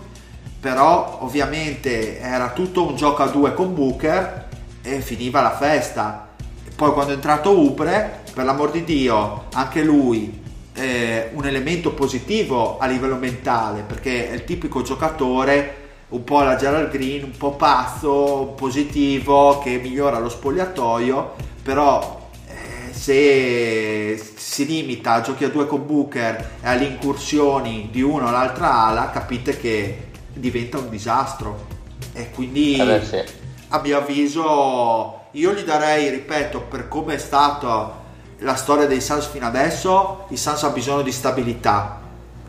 però 0.59 1.19
ovviamente 1.21 2.19
era 2.19 2.51
tutto 2.51 2.85
un 2.85 2.95
gioco 2.95 3.23
a 3.23 3.27
due 3.27 3.53
con 3.53 3.73
Booker 3.73 4.47
e 4.81 5.01
finiva 5.01 5.41
la 5.41 5.55
festa. 5.55 6.27
Poi 6.75 6.91
quando 6.91 7.11
è 7.11 7.15
entrato 7.15 7.57
Ubre, 7.59 8.23
per 8.33 8.45
l'amor 8.45 8.71
di 8.71 8.83
Dio, 8.83 9.45
anche 9.53 9.83
lui 9.83 10.45
eh, 10.73 11.31
un 11.33 11.45
elemento 11.45 11.91
positivo 11.91 12.77
a 12.77 12.85
livello 12.85 13.15
mentale, 13.15 13.81
perché 13.81 14.29
è 14.29 14.33
il 14.33 14.43
tipico 14.43 14.81
giocatore 14.83 15.85
un 16.09 16.23
po' 16.23 16.39
alla 16.39 16.55
Gerald 16.55 16.89
Green, 16.89 17.23
un 17.23 17.35
po' 17.35 17.53
pazzo, 17.53 18.53
positivo, 18.55 19.59
che 19.59 19.77
migliora 19.81 20.19
lo 20.19 20.29
spogliatoio, 20.29 21.33
però 21.63 22.29
eh, 22.47 22.93
se 22.93 24.21
si 24.35 24.65
limita 24.65 25.13
a 25.13 25.21
giochi 25.21 25.43
a 25.43 25.49
due 25.49 25.67
con 25.67 25.85
Booker 25.85 26.51
e 26.61 26.67
alle 26.67 26.85
incursioni 26.85 27.89
di 27.91 28.01
una 28.01 28.27
o 28.27 28.31
l'altra 28.31 28.85
ala, 28.85 29.09
capite 29.09 29.57
che 29.57 30.06
diventa 30.39 30.77
un 30.77 30.89
disastro. 30.89 31.75
E 32.13 32.31
quindi 32.31 32.77
eh 32.77 32.85
beh, 32.85 33.05
sì. 33.05 33.23
a 33.69 33.79
mio 33.79 33.97
avviso 33.97 35.25
io 35.31 35.53
gli 35.53 35.63
darei, 35.63 36.09
ripeto, 36.09 36.61
per 36.61 36.88
come 36.88 37.15
è 37.15 37.17
stata 37.17 38.05
la 38.39 38.55
storia 38.55 38.85
dei 38.85 39.01
Suns 39.01 39.25
fino 39.27 39.45
adesso, 39.45 40.25
i 40.29 40.38
Suns 40.38 40.63
ha 40.63 40.69
bisogno 40.69 41.01
di 41.01 41.11
stabilità 41.11 42.01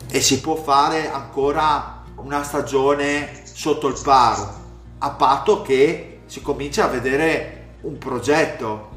e 0.09 0.21
si 0.21 0.39
può 0.41 0.55
fare 0.55 1.11
ancora 1.11 2.03
una 2.15 2.43
stagione 2.43 3.41
sotto 3.43 3.87
il 3.87 3.99
paro, 4.03 4.53
a 4.99 5.09
patto 5.11 5.61
che 5.61 6.21
si 6.25 6.41
comincia 6.41 6.85
a 6.85 6.87
vedere 6.87 7.75
un 7.81 7.97
progetto. 7.97 8.87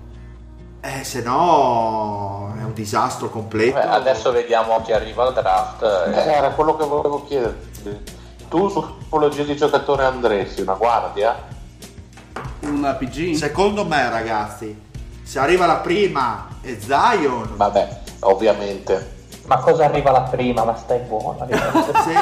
Eh, 0.80 1.04
se 1.04 1.22
no 1.22 2.54
è 2.58 2.64
un 2.64 2.72
disastro 2.72 3.30
completo. 3.30 3.74
Beh, 3.74 3.86
adesso 3.86 4.32
vediamo 4.32 4.80
chi 4.82 4.92
arriva 4.92 5.26
al 5.26 5.32
draft. 5.32 5.82
Eh, 5.82 6.10
eh, 6.10 6.32
Era 6.32 6.50
quello 6.50 6.76
che 6.76 6.84
volevo 6.84 7.24
chiederti. 7.24 8.20
Tu 8.52 8.68
su 8.68 8.98
tipologia 8.98 9.44
di 9.44 9.56
giocatore 9.56 10.04
andresti 10.04 10.60
una 10.60 10.74
guardia? 10.74 11.34
Una 12.60 12.92
PG? 12.92 13.32
Secondo 13.32 13.86
me, 13.86 14.10
ragazzi, 14.10 14.78
se 15.22 15.38
arriva 15.38 15.64
la 15.64 15.76
prima 15.76 16.48
e 16.60 16.78
Zion, 16.78 17.56
Vabbè, 17.56 18.00
ovviamente. 18.20 19.20
Ma 19.46 19.56
cosa 19.56 19.86
arriva 19.86 20.10
la 20.10 20.20
prima? 20.24 20.64
Ma 20.64 20.76
stai 20.76 20.98
buona. 20.98 21.46
se, 21.48 22.12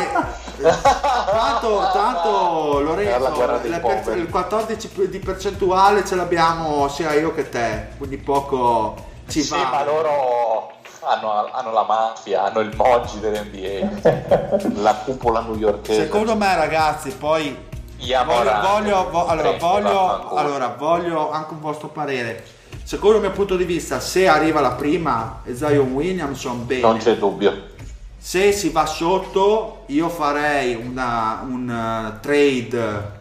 tanto, 0.61 1.91
tanto 1.93 2.79
la 2.79 2.85
Lorenzo, 2.85 3.61
le 3.63 3.81
per- 3.81 4.17
il 4.17 4.29
14 4.29 5.09
di 5.09 5.19
percentuale 5.19 6.05
ce 6.05 6.15
l'abbiamo 6.15 6.87
sia 6.87 7.13
io 7.13 7.35
che 7.35 7.49
te, 7.49 7.89
quindi 7.99 8.19
poco 8.19 8.95
ci 9.27 9.43
sì, 9.43 9.51
va. 9.51 9.69
ma 9.69 9.85
loro 9.85 10.79
hanno, 11.03 11.51
hanno 11.53 11.73
la 11.73 11.85
mafia, 11.85 12.45
hanno 12.45 12.61
il 12.61 12.75
Moggi 12.77 13.19
dell'NBA. 13.21 14.79
La 14.81 14.95
cupola 14.95 15.41
newyorkese. 15.41 16.03
Secondo 16.05 16.37
me, 16.37 16.55
ragazzi, 16.57 17.11
poi 17.11 17.49
voglio, 17.51 18.07
Yamorant, 18.07 18.67
voglio, 18.67 19.11
vo- 19.11 19.27
allora, 19.27 19.53
voglio, 19.59 20.29
allora, 20.37 20.75
voglio 20.79 21.31
anche 21.31 21.53
un 21.55 21.61
vostro 21.61 21.89
parere. 21.89 22.45
Secondo 22.83 23.17
il 23.17 23.23
mio 23.23 23.33
punto 23.33 23.57
di 23.57 23.65
vista, 23.65 24.01
se 24.01 24.27
arriva 24.29 24.61
la 24.61 24.73
prima 24.73 25.41
e 25.45 25.55
Zion 25.55 25.93
Williamson, 25.93 26.67
bene. 26.67 26.81
Non 26.83 26.99
c'è 26.99 27.17
dubbio. 27.17 27.69
Se 28.17 28.53
si 28.53 28.71
va 28.71 28.85
sotto, 28.87 29.85
io 29.87 30.09
farei 30.09 30.75
una- 30.75 31.41
un 31.47 31.69
eh, 31.71 32.19
trade 32.21 33.13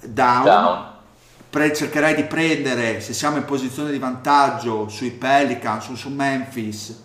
down. 0.00 0.44
Down. 0.44 0.90
Pre- 1.50 1.74
cercherei 1.74 2.14
di 2.14 2.24
prendere, 2.24 3.00
se 3.02 3.12
siamo 3.12 3.36
in 3.36 3.44
posizione 3.44 3.90
di 3.90 3.98
vantaggio, 3.98 4.88
sui 4.88 5.10
Pelicans 5.10 5.88
o 5.88 5.94
su 5.94 6.08
Memphis, 6.08 7.02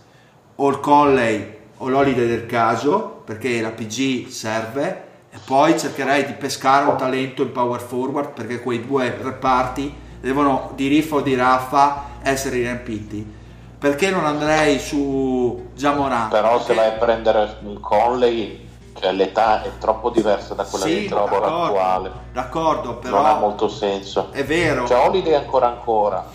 o 0.60 0.70
il 0.70 0.80
Conley 0.80 1.56
o 1.78 1.90
l'Holiday 1.90 2.28
del 2.28 2.46
caso, 2.46 3.22
perché 3.26 3.62
la 3.62 3.70
PG 3.70 4.28
serve. 4.28 5.06
E 5.30 5.38
poi 5.46 5.78
cercherei 5.78 6.26
di 6.26 6.34
pescare 6.34 6.86
un 6.90 6.96
talento 6.98 7.42
in 7.44 7.52
power 7.52 7.80
forward, 7.82 8.30
perché 8.32 8.62
quei 8.62 8.86
due 8.86 9.16
reparti 9.22 9.94
devono 10.20 10.72
di 10.76 10.88
riffa 10.88 11.16
o 11.16 11.22
di 11.22 11.36
raffa 11.36 12.04
essere 12.24 12.56
riempiti. 12.58 13.36
Perché 13.78 14.10
non 14.10 14.26
andrei 14.26 14.80
su 14.80 15.68
Jamorant? 15.76 16.32
Però 16.32 16.60
se 16.60 16.74
vai 16.74 16.88
a 16.88 16.92
prendere 16.94 17.58
un 17.64 17.80
Conley, 17.80 18.68
cioè 19.00 19.12
l'età 19.12 19.62
è 19.62 19.70
troppo 19.78 20.10
diversa 20.10 20.56
da 20.56 20.64
quella 20.64 20.86
Sì, 20.86 21.06
trovo 21.06 21.26
d'accordo, 21.40 21.66
attuale. 21.66 22.12
D'accordo, 22.34 22.96
però 22.96 23.18
Non 23.18 23.26
ha 23.28 23.36
molto 23.36 23.68
senso. 23.68 24.30
è 24.32 24.44
vero. 24.44 24.88
Cioè 24.88 25.06
Holiday 25.06 25.36
ancora 25.36 25.68
ancora. 25.68 26.26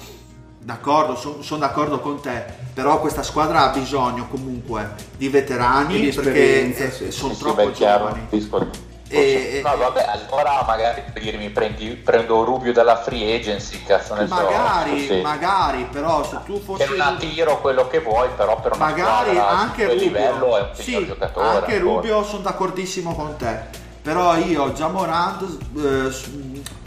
D'accordo, 0.65 1.17
sono 1.17 1.59
d'accordo 1.59 1.99
con 1.99 2.21
te, 2.21 2.45
però 2.73 3.01
questa 3.01 3.25
squadra 3.25 3.65
ha 3.65 3.77
bisogno 3.77 4.29
comunque 4.29 4.95
di 5.17 5.29
veterani 5.29 6.01
di 6.01 6.09
perché 6.13 6.31
esperienza, 6.31 6.91
sì. 6.91 7.11
sono 7.11 7.33
Sì, 7.33 7.39
sì, 7.39 7.43
troppo 7.43 7.71
chiaro, 7.73 8.15
giovani. 8.31 8.71
E, 9.09 9.61
No, 9.63 9.77
vabbè, 9.77 10.07
allora 10.07 10.63
magari 10.65 11.03
per 11.13 11.21
dirmi 11.21 11.51
prendi, 11.51 11.89
prendo 11.97 12.45
Rubio 12.45 12.73
dalla 12.73 12.97
free 12.97 13.35
agency, 13.35 13.83
cazzo 13.83 14.15
ne 14.15 14.29
so. 14.29 14.35
magari, 14.35 15.05
sì. 15.05 15.21
magari, 15.21 15.87
però 15.91 16.25
se 16.25 16.39
tu 16.47 16.61
fossi 16.61 16.87
Che 16.87 17.01
ha 17.01 17.17
tiro 17.17 17.61
quello 17.61 17.89
che 17.89 17.99
vuoi, 17.99 18.29
però 18.37 18.59
per 18.61 18.73
una 18.77 18.85
magari 18.87 19.37
anche 19.37 19.87
Rubio, 19.87 20.01
livello 20.01 20.57
è 20.59 20.61
un 20.61 20.69
sì, 20.75 21.05
giocatore. 21.05 21.47
anche 21.47 21.75
ancora. 21.75 21.95
Rubio 21.95 22.25
sono 22.25 22.43
d'accordissimo 22.43 23.15
con 23.15 23.37
te, 23.37 23.63
però 24.01 24.37
io 24.37 24.73
già 24.73 24.89
Morant 24.89 25.43
eh, 25.77 26.11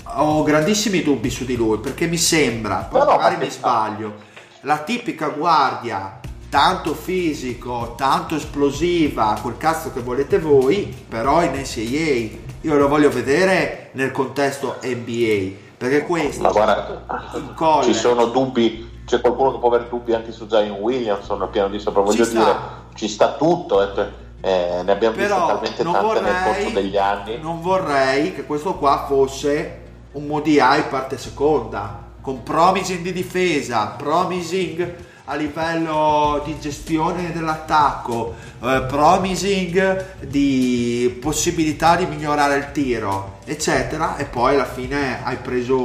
ho 0.07 0.43
grandissimi 0.43 1.01
dubbi 1.01 1.29
su 1.29 1.45
di 1.45 1.55
lui 1.55 1.79
perché 1.79 2.07
mi 2.07 2.17
sembra, 2.17 2.87
poi 2.89 2.99
No, 2.99 3.05
no, 3.05 3.11
magari 3.17 3.35
ma 3.37 3.43
mi 3.43 3.49
sbaglio, 3.49 4.13
la 4.61 4.77
tipica 4.79 5.29
guardia 5.29 6.19
tanto 6.49 6.93
fisico, 6.93 7.95
tanto 7.97 8.35
esplosiva, 8.35 9.37
quel 9.41 9.57
cazzo 9.57 9.91
che 9.91 9.99
volete 9.99 10.39
voi, 10.39 10.85
però 11.07 11.43
in 11.43 11.51
NCAA 11.51 12.43
io 12.61 12.77
lo 12.77 12.87
voglio 12.87 13.09
vedere 13.09 13.89
nel 13.93 14.11
contesto 14.11 14.77
NBA 14.81 15.63
perché 15.77 16.05
questo 16.05 16.43
Ma 16.43 16.51
guarda, 16.51 17.81
ci 17.83 17.93
sono 17.93 18.27
dubbi, 18.27 19.01
c'è 19.05 19.19
qualcuno 19.19 19.51
che 19.51 19.59
può 19.59 19.67
avere 19.67 19.89
dubbi 19.89 20.13
anche 20.13 20.31
su 20.31 20.47
Zion 20.47 20.77
Williamson 20.79 21.41
al 21.41 21.49
piano 21.49 21.67
di 21.69 21.79
sopra. 21.79 22.01
Voglio 22.01 22.23
Ci 22.23 22.29
sta. 22.29 22.39
dire, 22.39 22.55
ci 22.95 23.07
sta 23.09 23.33
tutto, 23.33 23.81
eh, 23.81 24.07
eh, 24.41 24.81
ne 24.83 24.91
abbiamo 24.91 25.15
viste 25.15 25.33
però 25.33 25.47
talmente 25.47 25.83
non 25.83 25.93
tante 25.93 26.21
nel 26.21 26.33
corso 26.43 26.63
vorrei, 26.63 26.73
degli 26.73 26.97
anni. 26.97 27.39
non 27.41 27.61
vorrei 27.61 28.33
che 28.33 28.45
questo 28.45 28.75
qua 28.75 29.05
fosse 29.07 29.83
un 30.15 30.25
MODI 30.27 30.57
parte 30.89 31.17
seconda 31.17 32.03
con 32.21 32.41
promising 32.43 33.01
di 33.01 33.11
difesa 33.13 33.87
promising 33.97 34.93
a 35.25 35.35
livello 35.35 36.41
di 36.45 36.57
gestione 36.59 37.31
dell'attacco 37.33 38.35
eh, 38.61 38.85
promising 38.87 40.21
di 40.21 41.17
possibilità 41.21 41.95
di 41.95 42.05
migliorare 42.05 42.55
il 42.57 42.71
tiro 42.71 43.39
eccetera 43.45 44.17
e 44.17 44.25
poi 44.25 44.53
alla 44.55 44.65
fine 44.65 45.23
hai 45.23 45.37
preso 45.37 45.75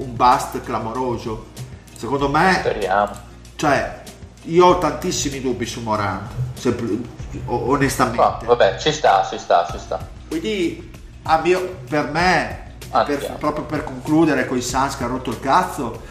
un 0.00 0.14
bust 0.14 0.60
clamoroso 0.62 1.46
secondo 1.96 2.28
me 2.28 2.54
Speriamo. 2.60 3.12
cioè 3.56 4.02
io 4.44 4.66
ho 4.66 4.78
tantissimi 4.78 5.40
dubbi 5.40 5.66
su 5.66 5.80
Morant 5.82 6.30
o- 7.46 7.70
onestamente 7.70 8.22
No, 8.22 8.38
vabbè, 8.46 8.78
ci 8.78 8.90
sta, 8.92 9.26
ci 9.28 9.38
sta, 9.38 9.68
ci 9.70 9.78
sta. 9.78 10.08
quindi 10.28 10.90
mio- 11.42 11.76
per 11.88 12.10
me, 12.10 12.69
Ah, 12.92 13.04
per- 13.04 13.36
proprio 13.38 13.64
per 13.64 13.84
concludere 13.84 14.46
con 14.46 14.56
i 14.56 14.62
Suns 14.62 14.96
che 14.96 15.04
ha 15.04 15.06
rotto 15.06 15.30
il 15.30 15.40
cazzo, 15.40 16.02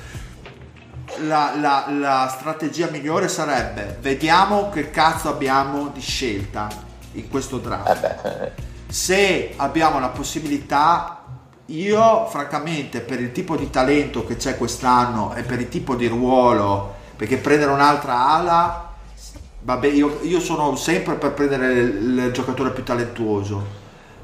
la, 1.22 1.54
la- 1.60 1.88
la 1.90 2.28
strategia 2.38 2.90
migliore 2.90 3.28
sarebbe 3.28 3.98
vediamo 4.02 4.70
che 4.70 4.90
cazzo 4.92 5.30
abbiamo 5.30 5.90
di 5.90 6.02
scelta 6.02 6.68
in 7.14 7.28
questo 7.28 7.58
draft. 7.58 7.90
Eh 7.90 7.96
beh, 7.96 8.22
eh, 8.46 8.52
Se 8.88 9.54
abbiamo 9.58 10.00
la 10.00 10.10
possibilità, 10.10 11.24
io 11.68 12.28
francamente 12.28 13.02
per 13.02 13.20
il 13.22 13.32
tipo 13.32 13.56
di 13.56 13.70
talento 13.70 14.26
che 14.26 14.36
c'è 14.38 14.58
quest'anno 14.58 15.34
e 15.36 15.44
per 15.44 15.60
il 15.60 15.70
tipo 15.70 15.96
di 15.96 16.08
ruolo, 16.08 16.96
perché 17.16 17.38
prendere 17.38 17.72
un'altra 17.72 18.28
ala, 18.28 18.94
vabbè, 19.62 19.88
io, 19.88 20.20
io 20.24 20.40
sono 20.40 20.76
sempre 20.76 21.16
per 21.16 21.34
prendere 21.34 21.74
il, 21.74 22.18
il 22.20 22.32
giocatore 22.32 22.72
più 22.72 22.84
talentuoso, 22.84 23.79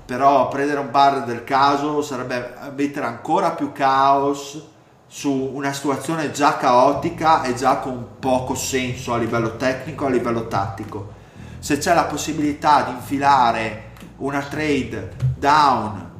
però 0.05 0.47
prendere 0.47 0.79
un 0.79 0.91
bar 0.91 1.23
del 1.23 1.43
caso 1.43 2.01
sarebbe 2.01 2.53
mettere 2.75 3.07
ancora 3.07 3.51
più 3.51 3.71
caos 3.71 4.61
su 5.07 5.31
una 5.31 5.73
situazione 5.73 6.31
già 6.31 6.57
caotica 6.57 7.43
e 7.43 7.55
già 7.55 7.77
con 7.77 8.05
poco 8.19 8.53
senso 8.53 9.13
a 9.13 9.17
livello 9.17 9.55
tecnico, 9.55 10.05
a 10.05 10.09
livello 10.09 10.47
tattico. 10.47 11.13
Se 11.59 11.77
c'è 11.77 11.93
la 11.93 12.03
possibilità 12.03 12.83
di 12.83 12.91
infilare 12.91 13.91
una 14.17 14.41
trade 14.41 15.15
down 15.37 16.13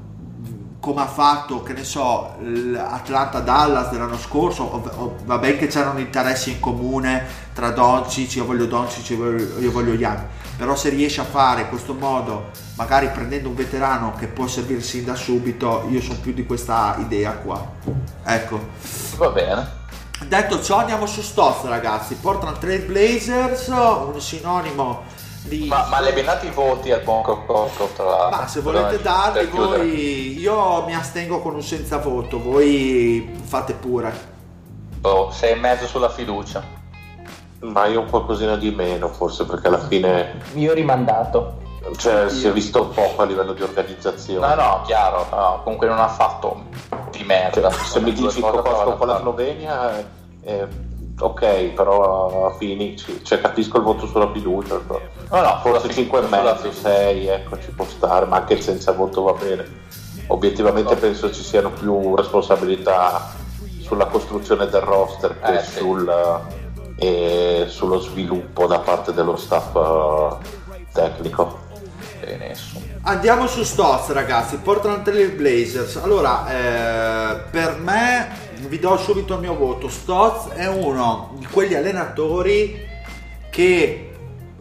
come 0.80 1.02
ha 1.02 1.08
fatto, 1.08 1.64
che 1.64 1.74
ne 1.74 1.84
so, 1.84 2.36
l'Atlanta-Dallas 2.40 3.90
dell'anno 3.90 4.20
scorso, 4.20 5.18
va 5.26 5.38
bene 5.40 5.58
che 5.58 5.66
c'erano 5.66 5.98
interessi 5.98 6.52
in 6.52 6.60
comune 6.60 7.26
tra 7.54 7.72
Doncic, 7.72 8.36
io 8.36 8.46
voglio 8.46 8.68
Doncic, 8.68 9.10
io 9.10 9.36
io 9.60 9.72
voglio 9.72 9.94
Young, 9.94 10.20
però 10.58 10.76
se 10.76 10.90
riesce 10.90 11.22
a 11.22 11.26
fare 11.26 11.62
in 11.62 11.70
questo 11.70 11.94
modo, 11.94 12.52
magari 12.76 13.10
prendendo 13.10 13.50
un 13.50 13.56
veterano 13.56 14.14
che 14.18 14.28
può 14.28 14.48
servirsi 14.48 15.04
da 15.04 15.16
subito, 15.16 15.86
io 15.90 16.02
sono 16.02 16.20
più 16.20 16.34
di 16.34 16.46
questa 16.46 16.96
idea 17.00 17.32
qua. 17.34 17.64
Ecco. 18.24 18.60
Va 19.18 19.30
bene. 19.30 19.84
Detto 20.28 20.62
ciò 20.62 20.78
andiamo 20.78 21.06
su 21.06 21.22
Stoz 21.22 21.66
ragazzi, 21.66 22.16
Portland 22.16 22.58
Trail 22.58 22.84
Blazers, 22.84 23.68
un 23.68 24.20
sinonimo 24.20 25.04
di... 25.44 25.68
Ma, 25.68 25.88
ma 25.90 26.00
le 26.00 26.14
ben 26.14 26.26
dati 26.26 26.48
i 26.48 26.52
voti 26.52 26.92
al 26.92 27.02
buon 27.02 27.22
Cocco 27.22 27.90
tra 27.96 28.30
Ma 28.30 28.48
se 28.48 28.62
volete 28.62 29.02
darli 29.02 29.46
voi, 29.48 30.40
io 30.40 30.84
mi 30.86 30.96
astengo 30.96 31.42
con 31.42 31.56
un 31.56 31.64
senza 31.64 31.98
voto, 31.98 32.42
voi 32.42 33.30
fate 33.44 33.74
pure. 33.74 34.34
Oh, 35.02 35.32
sei 35.32 35.52
e 35.52 35.56
mezzo 35.56 35.86
sulla 35.86 36.10
fiducia. 36.10 36.64
Ma 37.62 37.86
io 37.86 38.02
un 38.02 38.10
qualcosina 38.10 38.56
di 38.58 38.72
meno 38.72 39.08
forse 39.10 39.46
perché 39.46 39.68
alla 39.68 39.80
fine... 39.80 40.42
Io 40.54 40.72
ho 40.72 40.74
rimandato. 40.76 41.64
Cioè 41.98 42.30
si 42.30 42.48
è 42.48 42.52
visto 42.52 42.88
poco 42.88 43.22
a 43.22 43.26
livello 43.26 43.54
di 43.54 43.62
organizzazione. 43.62 44.48
No, 44.48 44.56
no, 44.56 44.82
chiaro, 44.86 45.28
no, 45.32 45.62
comunque 45.64 45.88
non 45.88 46.00
ha 46.00 46.08
fatto 46.08 46.64
di 47.12 47.24
merda. 47.24 47.70
Cioè, 47.70 47.84
se 47.84 48.00
mi 48.00 48.12
dici 48.12 48.40
Cocco 48.40 48.96
con 48.96 49.08
la 49.08 49.20
Slovenia... 49.20 50.24
Eh, 50.42 50.94
ok, 51.18 51.46
però 51.70 52.48
a 52.48 52.58
Phoenix, 52.58 53.06
cioè 53.24 53.40
capisco 53.40 53.78
il 53.78 53.84
voto 53.84 54.06
sulla 54.06 54.32
fiducia, 54.32 54.80
no, 54.86 55.42
no, 55.42 55.60
forse 55.62 55.90
5 55.90 56.20
e 56.20 56.28
mezzo, 56.28 56.72
6, 56.72 57.28
ecco, 57.28 57.60
ci 57.60 57.72
può 57.72 57.86
stare, 57.86 58.26
ma 58.26 58.38
anche 58.38 58.62
senza 58.62 58.92
voto 58.92 59.24
va 59.24 59.34
bene. 59.34 59.66
Obiettivamente 60.28 60.94
no. 60.94 61.00
penso 61.00 61.32
ci 61.32 61.44
siano 61.44 61.70
più 61.72 62.16
responsabilità 62.16 63.34
sulla 63.82 64.08
costruzione 64.08 64.68
del 64.68 64.82
roster 64.82 65.40
che 65.40 65.58
eh, 65.58 65.64
sul, 65.64 66.12
eh, 66.98 67.66
sullo 67.68 68.00
sviluppo 68.00 68.68
da 68.68 68.80
parte 68.80 69.14
dello 69.14 69.36
staff 69.36 69.74
uh, 69.74 70.38
tecnico. 70.94 71.64
Andiamo 73.04 73.46
su 73.46 73.64
Stoz 73.64 74.10
ragazzi, 74.10 74.58
Portland 74.58 75.04
Trail 75.04 75.32
Blazers. 75.32 75.98
Allora, 75.98 76.48
eh, 76.50 77.40
per 77.52 77.78
me 77.78 78.30
vi 78.68 78.80
do 78.80 78.98
subito 78.98 79.36
il 79.36 79.42
mio 79.42 79.56
voto. 79.56 79.90
Stotz 79.90 80.48
è 80.50 80.68
uno 80.68 81.36
di 81.38 81.46
quegli 81.46 81.76
allenatori 81.76 82.84
che 83.52 84.12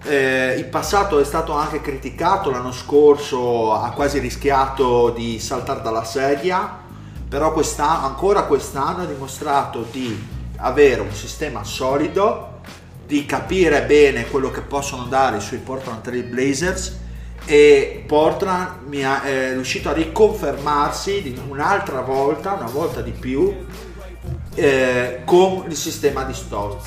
eh, 0.02 0.54
in 0.58 0.68
passato 0.68 1.18
è 1.18 1.24
stato 1.24 1.52
anche 1.52 1.80
criticato, 1.80 2.50
l'anno 2.50 2.72
scorso 2.72 3.72
ha 3.72 3.90
quasi 3.92 4.18
rischiato 4.18 5.08
di 5.10 5.38
saltare 5.38 5.80
dalla 5.80 6.04
sedia, 6.04 6.80
però 7.26 7.52
quest'anno, 7.52 8.06
ancora 8.06 8.42
quest'anno 8.42 9.04
ha 9.04 9.06
dimostrato 9.06 9.86
di 9.90 10.33
avere 10.64 11.00
un 11.00 11.12
sistema 11.12 11.62
solido, 11.62 12.60
di 13.06 13.26
capire 13.26 13.82
bene 13.82 14.28
quello 14.28 14.50
che 14.50 14.62
possono 14.62 15.04
dare 15.04 15.38
sui 15.38 15.58
Portland 15.58 16.00
Trail 16.00 16.24
Blazers 16.24 17.00
e 17.44 18.02
Portland 18.06 18.86
mi 18.86 19.04
ha, 19.04 19.22
è 19.22 19.52
riuscito 19.52 19.90
a 19.90 19.92
riconfermarsi 19.92 21.38
un'altra 21.48 22.00
volta, 22.00 22.54
una 22.54 22.70
volta 22.70 23.02
di 23.02 23.10
più, 23.10 23.54
eh, 24.54 25.20
con 25.26 25.64
il 25.68 25.76
sistema 25.76 26.24
di 26.24 26.32
Stolz. 26.32 26.84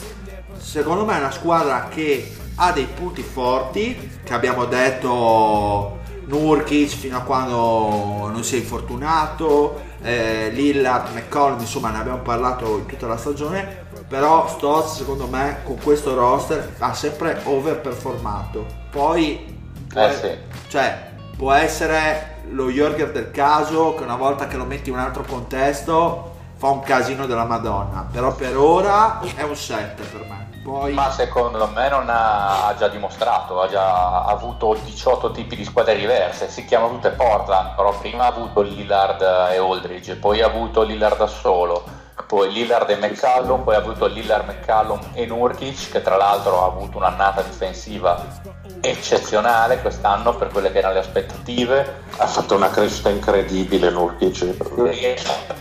Secondo 0.57 1.05
me 1.05 1.15
è 1.15 1.19
una 1.19 1.31
squadra 1.31 1.87
che 1.87 2.31
ha 2.55 2.71
dei 2.71 2.87
punti 2.87 3.21
forti, 3.21 4.09
che 4.23 4.33
abbiamo 4.33 4.65
detto 4.65 5.96
Nurkic 6.27 6.89
fino 6.89 7.17
a 7.17 7.21
quando 7.21 8.29
non 8.29 8.43
si 8.43 8.55
è 8.55 8.59
infortunato, 8.59 9.81
eh, 10.01 10.49
Lillard, 10.51 11.13
McCollum, 11.13 11.59
insomma 11.59 11.89
ne 11.89 11.99
abbiamo 11.99 12.19
parlato 12.19 12.77
in 12.77 12.85
tutta 12.85 13.07
la 13.07 13.17
stagione, 13.17 13.85
però 14.07 14.47
Stolz 14.47 14.95
secondo 14.95 15.27
me 15.27 15.59
con 15.63 15.77
questo 15.81 16.13
roster 16.15 16.75
ha 16.79 16.93
sempre 16.93 17.41
overperformato. 17.43 18.65
Poi 18.91 19.55
eh 19.95 20.13
sì. 20.13 20.29
Cioè, 20.69 21.11
può 21.37 21.53
essere 21.53 22.35
lo 22.49 22.69
Jorger 22.69 23.11
del 23.11 23.31
caso 23.31 23.95
che 23.95 24.03
una 24.03 24.15
volta 24.15 24.47
che 24.47 24.57
lo 24.57 24.65
metti 24.65 24.89
in 24.89 24.95
un 24.95 25.01
altro 25.01 25.23
contesto 25.23 26.35
fa 26.55 26.67
un 26.67 26.81
casino 26.81 27.25
della 27.25 27.45
Madonna. 27.45 28.07
Però 28.11 28.33
per 28.35 28.57
ora 28.57 29.21
è 29.35 29.43
un 29.43 29.55
7 29.55 30.03
per 30.03 30.21
me. 30.27 30.46
Poi... 30.67 30.91
Ma 30.91 31.09
secondo 31.11 31.65
me 31.67 31.87
non 31.87 32.09
ha, 32.09 32.67
ha 32.67 32.75
già 32.75 32.89
dimostrato, 32.89 33.61
ha 33.61 33.69
già 33.69 34.25
avuto 34.25 34.77
18 34.83 35.31
tipi 35.31 35.55
di 35.55 35.63
squadre 35.63 35.95
diverse, 35.95 36.49
si 36.49 36.65
chiamano 36.65 36.95
tutte 36.95 37.11
Portland, 37.11 37.73
però 37.73 37.97
prima 37.97 38.25
ha 38.25 38.27
avuto 38.27 38.59
Lillard 38.59 39.21
e 39.21 39.55
Aldridge, 39.55 40.17
poi 40.17 40.41
ha 40.41 40.47
avuto 40.47 40.81
Lillard 40.81 41.15
da 41.15 41.27
solo 41.27 41.96
poi 42.25 42.51
Lillard 42.51 42.89
e 42.89 42.95
McCallum, 42.95 43.63
poi 43.63 43.75
ha 43.75 43.79
avuto 43.79 44.07
Lillard, 44.07 44.47
McCallum 44.47 44.99
e 45.13 45.25
Nurkic 45.25 45.91
che 45.91 46.01
tra 46.01 46.17
l'altro 46.17 46.61
ha 46.61 46.65
avuto 46.65 46.97
un'annata 46.97 47.41
difensiva 47.41 48.41
eccezionale 48.81 49.81
quest'anno 49.81 50.35
per 50.35 50.49
quelle 50.49 50.71
che 50.71 50.79
erano 50.79 50.95
le 50.95 50.99
aspettative. 50.99 52.03
Ha 52.17 52.25
fatto 52.25 52.55
una 52.55 52.69
crescita 52.69 53.09
incredibile 53.09 53.89
Nurkic. 53.91 54.57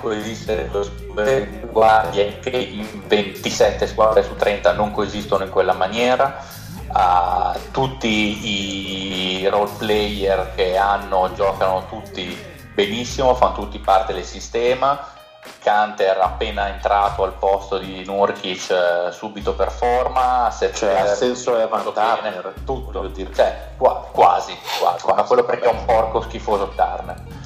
Coesistere 0.01 0.71
due 0.71 1.69
guardie 1.71 2.39
che 2.41 2.57
in 2.57 3.03
27 3.07 3.87
squadre 3.87 4.23
su 4.23 4.35
30 4.35 4.73
non 4.73 4.93
coesistono 4.93 5.45
in 5.45 5.51
quella 5.51 5.75
maniera. 5.75 6.65
Uh, 6.89 7.59
tutti 7.73 9.41
i 9.41 9.49
role 9.49 9.71
player 9.77 10.53
che 10.55 10.77
hanno 10.77 11.31
giocano 11.35 11.85
tutti 11.89 12.37
benissimo, 12.73 13.35
fanno 13.35 13.55
tutti 13.55 13.79
parte 13.79 14.15
del 14.15 14.25
sistema 14.25 15.15
Canter 15.61 16.19
appena 16.19 16.69
entrato 16.69 17.25
al 17.25 17.35
posto 17.35 17.79
di 17.79 18.05
Nurkic 18.05 18.71
eh, 18.71 19.13
subito 19.13 19.55
performa 19.55 20.51
se 20.51 20.73
cioè 20.73 21.01
ha 21.01 21.15
senso 21.15 21.59
è 21.59 21.69
Turner 21.69 22.53
tutto. 22.65 23.11
cioè, 23.35 23.71
qua, 23.77 24.09
quasi, 24.11 24.57
quasi, 24.79 25.03
quasi 25.03 25.21
ma 25.21 25.27
quello 25.27 25.45
perché 25.45 25.67
è 25.67 25.73
un 25.73 25.85
porco 25.85 26.21
schifoso 26.23 26.73
Turner. 26.75 27.45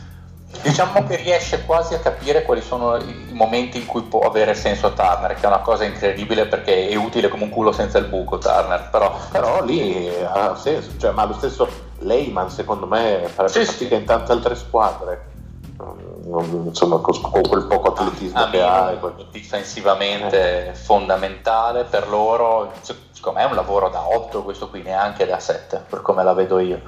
Diciamo 0.63 1.07
che 1.07 1.17
riesce 1.17 1.65
quasi 1.65 1.95
a 1.95 2.01
capire 2.01 2.43
quali 2.43 2.61
sono 2.61 2.97
i 2.97 3.29
momenti 3.33 3.79
in 3.79 3.87
cui 3.87 4.03
può 4.03 4.21
avere 4.21 4.55
senso 4.55 4.93
Turner 4.93 5.35
che 5.35 5.43
è 5.43 5.47
una 5.47 5.61
cosa 5.61 5.85
incredibile 5.85 6.47
perché 6.47 6.89
è 6.89 6.95
utile 6.97 7.29
come 7.29 7.45
un 7.45 7.51
culo 7.51 7.73
senza 7.73 7.99
il 7.99 8.07
buco 8.07 8.39
Turner 8.39 8.89
però, 8.91 9.17
però 9.31 9.63
lì 9.63 10.13
ha 10.23 10.55
senso 10.57 10.91
cioè, 10.99 11.13
ma 11.13 11.25
lo 11.25 11.35
stesso 11.35 11.69
Lehman 12.01 12.51
secondo 12.51 12.87
me 12.87 13.31
farebbe 13.33 13.65
sì, 13.65 13.65
fatica 13.65 13.95
sì. 13.95 14.01
in 14.01 14.05
tante 14.05 14.33
altre 14.33 14.55
squadre 14.57 15.30
insomma, 16.67 16.99
con, 16.99 17.43
quel 17.43 17.67
poco 17.67 17.89
atletismo 17.89 18.39
a 18.39 18.51
che 18.51 18.63
ha. 18.63 18.99
Difensivamente 19.31 20.69
eh. 20.69 20.75
fondamentale 20.75 21.85
per 21.85 22.09
loro, 22.09 22.73
secondo 22.81 23.39
me 23.39 23.45
è 23.45 23.49
un 23.49 23.55
lavoro 23.55 23.89
da 23.89 24.09
8 24.09 24.43
questo 24.43 24.69
qui, 24.69 24.83
neanche 24.83 25.27
da 25.27 25.39
7, 25.39 25.85
per 25.89 26.03
come 26.03 26.23
la 26.23 26.35
vedo 26.35 26.59
io. 26.59 26.81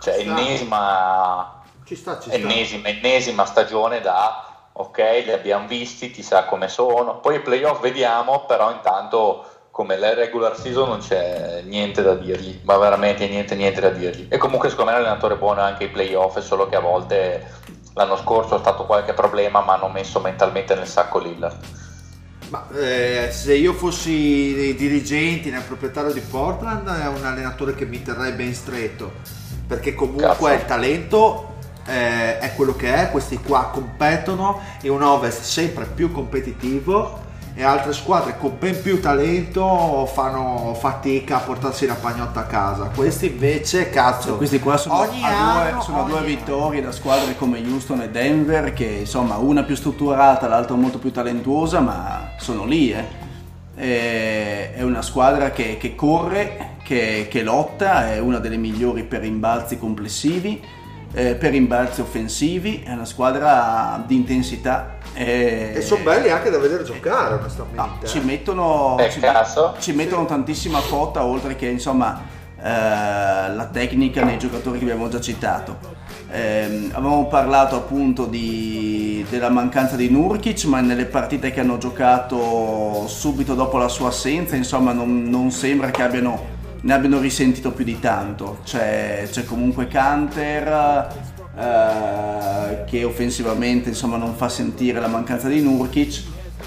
Cioè, 0.00 0.18
ennesima, 0.18 1.62
ci 1.84 1.94
sta, 1.94 2.18
ci 2.18 2.30
sta. 2.30 2.38
ennesima, 2.38 2.88
ennesima 2.88 3.44
stagione 3.44 4.00
da 4.00 4.44
ok, 4.72 4.98
li 5.24 5.32
abbiamo 5.32 5.66
visti, 5.66 6.10
chissà 6.10 6.44
come 6.44 6.68
sono. 6.68 7.18
Poi 7.20 7.36
i 7.36 7.40
playoff 7.40 7.80
vediamo, 7.80 8.44
però 8.46 8.70
intanto 8.70 9.44
come 9.70 9.96
la 9.96 10.12
regular 10.14 10.56
season 10.58 10.88
non 10.88 10.98
c'è 10.98 11.62
niente 11.64 12.02
da 12.02 12.14
dirgli, 12.14 12.60
ma 12.64 12.76
veramente 12.76 13.26
niente, 13.28 13.54
niente 13.54 13.80
da 13.80 13.90
dirgli. 13.90 14.26
E 14.28 14.36
comunque 14.36 14.68
secondo 14.68 14.90
me 14.90 14.96
è 14.96 15.00
un 15.00 15.06
allenatore 15.06 15.36
buono 15.36 15.60
anche 15.60 15.84
ai 15.84 15.90
playoff, 15.90 16.38
solo 16.40 16.68
che 16.68 16.76
a 16.76 16.80
volte 16.80 17.46
l'anno 17.94 18.16
scorso 18.16 18.56
è 18.56 18.58
stato 18.58 18.86
qualche 18.86 19.12
problema, 19.12 19.60
ma 19.60 19.74
hanno 19.74 19.88
messo 19.88 20.20
mentalmente 20.20 20.74
nel 20.74 20.86
sacco 20.86 21.18
Lillard. 21.18 21.56
Ma, 22.48 22.66
eh, 22.74 23.28
se 23.30 23.54
io 23.54 23.72
fossi 23.72 24.54
nei 24.54 24.74
dirigenti, 24.74 25.50
nel 25.50 25.62
proprietario 25.62 26.12
di 26.12 26.20
Portland, 26.20 26.88
è 26.88 27.06
un 27.06 27.24
allenatore 27.24 27.74
che 27.74 27.86
mi 27.86 28.02
terrei 28.02 28.32
ben 28.32 28.54
stretto, 28.54 29.12
perché 29.66 29.94
comunque 29.94 30.26
Cazzo. 30.26 30.48
il 30.48 30.64
talento 30.64 31.54
eh, 31.86 32.38
è 32.38 32.52
quello 32.54 32.74
che 32.74 32.92
è, 32.92 33.10
questi 33.10 33.38
qua 33.38 33.70
competono 33.72 34.60
in 34.82 34.90
un 34.90 35.02
Ovest 35.02 35.42
sempre 35.42 35.86
più 35.86 36.10
competitivo 36.10 37.28
e 37.60 37.62
altre 37.62 37.92
squadre 37.92 38.38
con 38.38 38.56
ben 38.58 38.80
più 38.80 39.02
talento 39.02 40.06
fanno 40.06 40.72
fatica 40.72 41.36
a 41.36 41.40
portarsi 41.40 41.84
la 41.84 41.94
pagnotta 41.94 42.40
a 42.40 42.44
casa. 42.44 42.84
Questi 42.86 43.26
invece, 43.26 43.90
cazzo, 43.90 44.38
questi 44.38 44.58
qua 44.58 44.78
sono 44.78 45.00
ogni 45.00 45.22
a 45.22 45.58
anno, 45.58 45.72
due, 45.72 45.82
sono 45.82 46.04
due 46.04 46.22
vittorie 46.22 46.80
da 46.80 46.90
squadre 46.90 47.36
come 47.36 47.58
Houston 47.58 48.00
e 48.00 48.08
Denver, 48.08 48.72
che 48.72 48.86
insomma 48.86 49.36
una 49.36 49.62
più 49.62 49.74
strutturata, 49.74 50.48
l'altra 50.48 50.74
molto 50.74 50.98
più 50.98 51.12
talentuosa, 51.12 51.80
ma 51.80 52.30
sono 52.38 52.64
lì. 52.64 52.92
Eh. 52.92 53.28
È 53.76 54.80
una 54.80 55.02
squadra 55.02 55.50
che, 55.50 55.76
che 55.76 55.94
corre, 55.94 56.76
che, 56.82 57.28
che 57.30 57.42
lotta, 57.42 58.10
è 58.10 58.18
una 58.18 58.38
delle 58.38 58.56
migliori 58.56 59.04
per 59.04 59.20
rimbalzi 59.20 59.78
complessivi 59.78 60.78
eh, 61.12 61.34
per 61.34 61.50
rimbalzi 61.50 62.00
offensivi, 62.00 62.82
è 62.84 62.92
una 62.92 63.04
squadra 63.04 64.02
di 64.06 64.14
intensità. 64.14 64.98
E, 65.12 65.72
E 65.76 65.80
sono 65.82 66.02
belli 66.04 66.30
anche 66.30 66.50
da 66.50 66.58
vedere 66.58 66.84
giocare, 66.84 67.34
onestamente. 67.34 67.80
No, 67.80 67.98
ci 68.04 68.20
mettono, 68.20 68.96
Eh, 68.98 69.10
ci, 69.10 69.20
ci 69.78 69.92
mettono 69.92 70.24
tantissima 70.24 70.78
fotta, 70.80 71.24
oltre 71.24 71.56
che 71.56 71.66
insomma 71.66 72.20
eh, 72.62 72.62
la 72.62 73.68
tecnica 73.72 74.22
nei 74.22 74.38
giocatori 74.38 74.78
che 74.78 74.84
abbiamo 74.84 75.08
già 75.08 75.20
citato. 75.20 75.98
Ehm, 76.32 76.90
avevamo 76.92 77.26
parlato 77.26 77.74
appunto 77.74 78.24
di- 78.26 79.26
della 79.28 79.48
mancanza 79.48 79.96
di 79.96 80.08
Nurkic, 80.10 80.64
ma 80.64 80.80
nelle 80.80 81.06
partite 81.06 81.50
che 81.50 81.58
hanno 81.58 81.76
giocato 81.78 83.06
subito 83.08 83.54
dopo 83.54 83.78
la 83.78 83.88
sua 83.88 84.08
assenza, 84.08 84.54
insomma, 84.54 84.92
non, 84.92 85.24
non 85.24 85.50
sembra 85.50 85.90
che 85.90 86.02
abbiano, 86.02 86.58
ne 86.82 86.92
abbiano 86.92 87.18
risentito 87.18 87.72
più 87.72 87.84
di 87.84 87.98
tanto. 87.98 88.58
C'è, 88.64 89.26
c'è 89.30 89.44
comunque 89.44 89.88
Canter 89.88 91.08
eh, 91.58 92.84
che 92.84 93.04
offensivamente 93.04 93.88
insomma, 93.90 94.16
non 94.16 94.34
fa 94.34 94.48
sentire 94.48 95.00
la 95.00 95.08
mancanza 95.08 95.48
di 95.48 95.60
Nurkic 95.60 96.22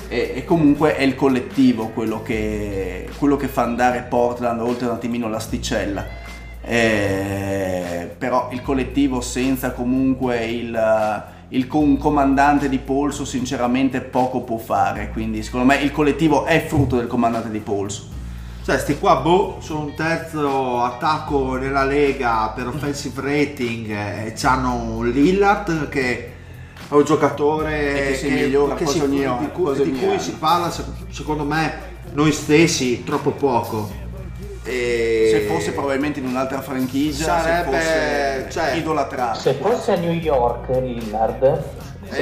e, 0.08 0.34
e 0.36 0.46
comunque 0.46 0.96
è 0.96 1.04
il 1.04 1.16
collettivo 1.16 1.90
quello 1.90 2.22
che, 2.22 3.10
quello 3.18 3.38
che 3.38 3.48
fa 3.48 3.64
andare 3.64 4.06
Portland 4.08 4.62
oltre 4.62 4.88
un 4.88 4.94
attimino 4.94 5.28
l'asticella. 5.28 6.22
Eh, 6.66 8.16
però 8.18 8.50
il 8.54 8.62
collettivo 8.62 9.20
senza 9.20 9.72
comunque 9.72 10.46
il, 10.46 11.26
il 11.50 11.68
comandante 11.68 12.70
di 12.70 12.78
polso 12.78 13.26
sinceramente 13.26 14.00
poco 14.00 14.44
può 14.44 14.58
fare 14.58 15.10
quindi 15.10 15.44
secondo 15.44 15.66
me 15.66 15.76
il 15.82 15.92
collettivo 15.92 16.46
è 16.46 16.66
frutto 16.66 16.96
del 16.96 17.08
comandante 17.08 17.50
di 17.50 17.60
polso 17.60 18.13
Cioè, 18.64 18.78
sti 18.78 18.98
qua, 18.98 19.18
boh, 19.18 19.58
sono 19.60 19.82
un 19.82 19.94
terzo 19.94 20.82
attacco 20.84 21.58
nella 21.58 21.84
Lega 21.84 22.54
per 22.56 22.68
offensive 22.68 23.20
rating 23.22 23.90
e 23.90 24.34
hanno 24.44 24.76
un 24.76 25.10
Lillard 25.10 25.90
che 25.90 26.32
è 26.88 26.94
un 26.94 27.04
giocatore 27.04 27.94
E 27.94 28.08
che 28.12 28.16
si 28.16 28.30
migliora 28.30 28.76
che 28.76 28.86
quasi 28.86 29.00
si- 29.00 29.04
ogni- 29.06 29.38
di 29.40 29.50
cui, 29.52 29.74
di 29.84 29.92
cui 29.92 30.10
anno. 30.12 30.20
si 30.20 30.32
parla, 30.36 30.72
se- 30.72 30.84
secondo 31.10 31.44
me, 31.44 31.74
noi 32.14 32.32
stessi 32.32 33.04
troppo 33.04 33.32
poco. 33.32 34.02
E... 34.66 35.28
se 35.30 35.40
fosse 35.42 35.74
probabilmente 35.74 36.20
in 36.22 36.26
un'altra 36.26 36.62
franchigia 36.62 37.26
Sarebbe- 37.26 37.82
se 37.82 37.84
fosse 37.84 38.48
cioè- 38.50 38.76
idolatrato 38.78 39.40
Se 39.40 39.54
fosse 39.56 39.92
a 39.92 39.98
New 39.98 40.14
York 40.14 40.70
Lillard, 40.80 41.64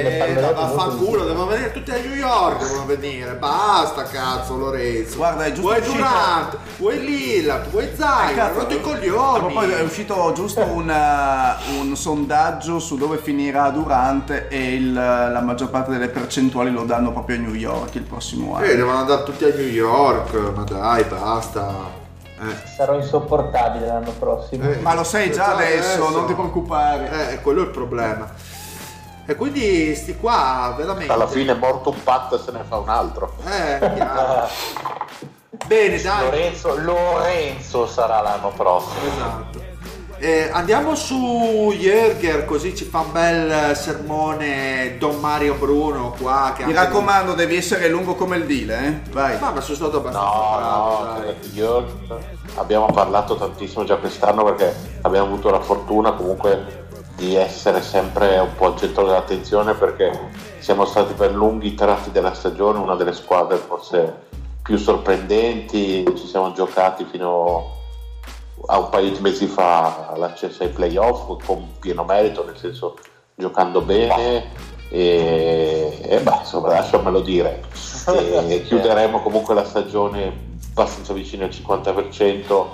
Eh, 0.00 0.16
parlerebbe 0.18 0.52
ma 0.54 0.66
fa 0.68 0.74
molto 0.74 0.90
di 0.96 1.04
culo, 1.04 1.18
più. 1.18 1.26
devono 1.28 1.46
venire 1.46 1.72
tutti 1.72 1.90
a 1.90 1.96
New 1.98 2.14
York, 2.14 2.58
devono 2.62 2.84
venire, 2.86 3.32
basta 3.34 4.02
cazzo 4.04 4.56
Lorenzo. 4.56 5.16
Guarda, 5.16 5.44
è 5.44 5.48
giusto 5.52 5.62
vuoi 5.62 5.78
uscito- 5.78 5.96
Durant, 5.96 6.56
vuoi 6.78 7.00
Lillard, 7.04 7.68
vuoi 7.70 7.84
Eh, 7.84 7.94
Zion, 7.96 8.34
cazzo, 8.34 8.58
rotto 8.60 8.74
i 8.74 8.80
coglioni. 8.80 9.38
proposito, 9.38 9.76
è 9.76 9.82
uscito 9.82 10.32
giusto 10.34 10.60
un, 10.60 10.90
eh, 10.90 11.78
un 11.80 11.96
sondaggio 11.96 12.78
su 12.78 12.96
dove 12.96 13.16
finirà 13.18 13.70
Durant 13.70 14.46
e 14.48 14.74
il- 14.74 14.92
la 14.92 15.40
maggior 15.42 15.70
parte 15.70 15.90
delle 15.90 16.08
percentuali 16.08 16.70
lo 16.70 16.84
danno 16.84 17.12
proprio 17.12 17.36
a 17.36 17.40
New 17.40 17.54
York 17.54 17.94
il 17.94 18.02
prossimo 18.02 18.56
anno. 18.56 18.64
Eh, 18.66 18.76
devono 18.76 18.98
andare 18.98 19.22
tutti 19.24 19.44
a 19.44 19.48
New 19.54 19.66
York, 19.66 20.34
ma 20.54 20.62
dai, 20.64 21.04
basta. 21.04 22.00
Eh. 22.40 22.68
Sarò 22.76 22.96
insopportabile 22.96 23.86
l'anno 23.86 24.10
prossimo. 24.18 24.68
Eh. 24.68 24.78
Ma 24.80 24.94
lo 24.94 25.04
sai 25.04 25.28
già 25.30 25.44
Già 25.44 25.52
adesso, 25.54 25.92
adesso. 26.04 26.10
non 26.10 26.26
ti 26.26 26.32
preoccupare. 26.34 27.30
Eh, 27.30 27.40
quello 27.40 27.60
è 27.60 27.64
il 27.66 27.70
problema. 27.70 28.28
E 29.32 29.34
quindi 29.34 29.94
sti 29.94 30.16
qua 30.16 30.74
veramente. 30.76 31.10
Alla 31.10 31.26
fine 31.26 31.54
morto 31.54 31.88
un 31.88 32.02
patto 32.02 32.36
e 32.36 32.38
se 32.38 32.52
ne 32.52 32.62
fa 32.68 32.76
un 32.76 32.90
altro. 32.90 33.32
Eh, 33.46 33.78
chiaro. 33.78 34.48
Bene, 35.66 36.02
dai. 36.02 36.24
Lorenzo, 36.24 36.76
Lorenzo 36.76 37.86
sarà 37.86 38.20
l'anno 38.20 38.52
prossimo. 38.54 39.00
Esatto. 39.10 39.70
Eh, 40.18 40.50
andiamo 40.52 40.94
su 40.94 41.72
Jürger 41.74 42.44
così 42.44 42.76
ci 42.76 42.84
fa 42.84 43.00
un 43.00 43.10
bel 43.10 43.74
sermone 43.74 44.96
Don 44.98 45.18
Mario 45.18 45.54
Bruno 45.54 46.14
qua. 46.20 46.52
Che 46.54 46.66
Mi 46.66 46.74
raccomando, 46.74 47.32
devi 47.32 47.56
essere 47.56 47.88
lungo 47.88 48.14
come 48.14 48.36
il 48.36 48.44
dile, 48.44 48.86
eh? 48.86 49.10
Vai. 49.12 49.40
Ma, 49.40 49.50
ma 49.50 49.60
sono 49.62 49.76
stato 49.76 49.96
abbastanza 49.96 50.28
No, 50.28 50.56
bravo, 50.58 51.04
no, 51.04 51.34
io 51.54 51.86
abbiamo 52.56 52.86
parlato 52.92 53.34
tantissimo 53.36 53.84
già 53.84 53.96
quest'anno 53.96 54.44
perché 54.44 54.74
abbiamo 55.00 55.26
avuto 55.26 55.48
la 55.48 55.60
fortuna 55.60 56.12
comunque 56.12 56.90
di 57.22 57.36
essere 57.36 57.82
sempre 57.82 58.36
un 58.40 58.52
po' 58.56 58.66
al 58.66 58.76
centro 58.76 59.04
dell'attenzione 59.04 59.74
perché 59.74 60.10
siamo 60.58 60.84
stati 60.84 61.12
per 61.12 61.32
lunghi 61.32 61.76
tratti 61.76 62.10
della 62.10 62.34
stagione 62.34 62.80
una 62.80 62.96
delle 62.96 63.12
squadre 63.12 63.58
forse 63.58 64.30
più 64.60 64.76
sorprendenti, 64.76 66.04
ci 66.16 66.26
siamo 66.26 66.52
giocati 66.52 67.04
fino 67.04 67.76
a 68.66 68.78
un 68.78 68.88
paio 68.88 69.12
di 69.12 69.20
mesi 69.20 69.46
fa 69.46 70.14
l'accesso 70.16 70.64
ai 70.64 70.70
playoff 70.70 71.44
con 71.44 71.78
pieno 71.78 72.02
merito, 72.02 72.44
nel 72.44 72.56
senso 72.56 72.96
giocando 73.36 73.82
bene 73.82 74.50
e, 74.88 76.00
e 76.02 76.20
beh, 76.20 76.38
insomma 76.40 76.68
lasciamelo 76.68 77.20
dire. 77.20 77.62
E 78.48 78.62
chiuderemo 78.66 79.22
comunque 79.22 79.54
la 79.54 79.64
stagione 79.64 80.56
abbastanza 80.70 81.12
vicino 81.12 81.44
al 81.44 81.50
50%, 81.50 82.64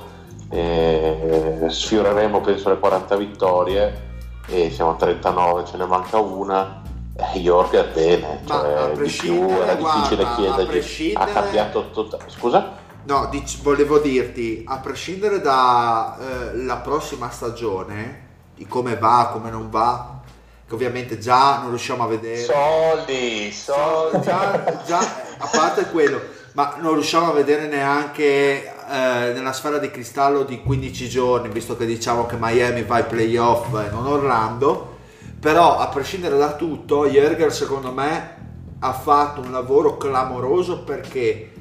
e 0.50 1.66
sfioreremo 1.68 2.40
penso 2.40 2.70
le 2.70 2.78
40 2.78 3.16
vittorie 3.16 4.07
e 4.48 4.70
siamo 4.70 4.92
a 4.92 4.94
39, 4.96 5.64
ce 5.66 5.76
ne 5.76 5.84
manca 5.86 6.18
una. 6.18 6.82
Eh, 7.16 7.38
Jorger 7.40 7.92
bene, 7.92 8.40
Ma 8.46 8.54
a 8.54 8.60
cioè, 8.62 8.92
di 8.96 9.10
più 9.10 9.48
era 9.48 9.74
difficile 9.74 10.22
guarda, 10.24 10.64
chiedergli. 10.64 11.12
Ha 11.16 11.24
cambiato 11.26 11.90
tutta- 11.90 12.18
Scusa? 12.26 12.76
No, 13.04 13.26
dic- 13.30 13.60
volevo 13.62 13.98
dirti, 13.98 14.64
a 14.66 14.78
prescindere 14.78 15.40
dalla 15.40 16.80
prossima 16.82 17.30
stagione, 17.30 18.26
di 18.54 18.66
come 18.66 18.96
va, 18.96 19.30
come 19.32 19.50
non 19.50 19.68
va, 19.70 20.20
che 20.66 20.74
ovviamente 20.74 21.18
già 21.18 21.58
non 21.60 21.70
riusciamo 21.70 22.04
a 22.04 22.06
vedere. 22.06 22.42
Soldi, 22.44 23.50
soldi. 23.50 24.20
già, 24.20 24.82
già, 24.86 24.98
a 25.38 25.48
parte 25.50 25.90
quello, 25.90 26.20
ma 26.52 26.76
non 26.78 26.92
riusciamo 26.94 27.30
a 27.30 27.32
vedere 27.32 27.66
neanche 27.66 28.72
eh, 28.88 29.32
nella 29.32 29.52
sfera 29.52 29.78
di 29.78 29.90
cristallo 29.90 30.44
di 30.44 30.62
15 30.62 31.08
giorni, 31.08 31.48
visto 31.48 31.76
che 31.76 31.86
diciamo 31.86 32.26
che 32.26 32.36
Miami 32.38 32.82
va 32.82 32.96
ai 32.96 33.04
playoff 33.04 33.66
e 33.74 33.90
non 33.90 34.06
Orlando. 34.06 34.96
Però, 35.38 35.78
a 35.78 35.88
prescindere 35.88 36.36
da 36.36 36.54
tutto, 36.54 37.06
Jürger 37.06 37.50
secondo 37.50 37.92
me 37.92 38.36
ha 38.80 38.92
fatto 38.92 39.40
un 39.40 39.52
lavoro 39.52 39.96
clamoroso 39.96 40.82
perché 40.82 41.52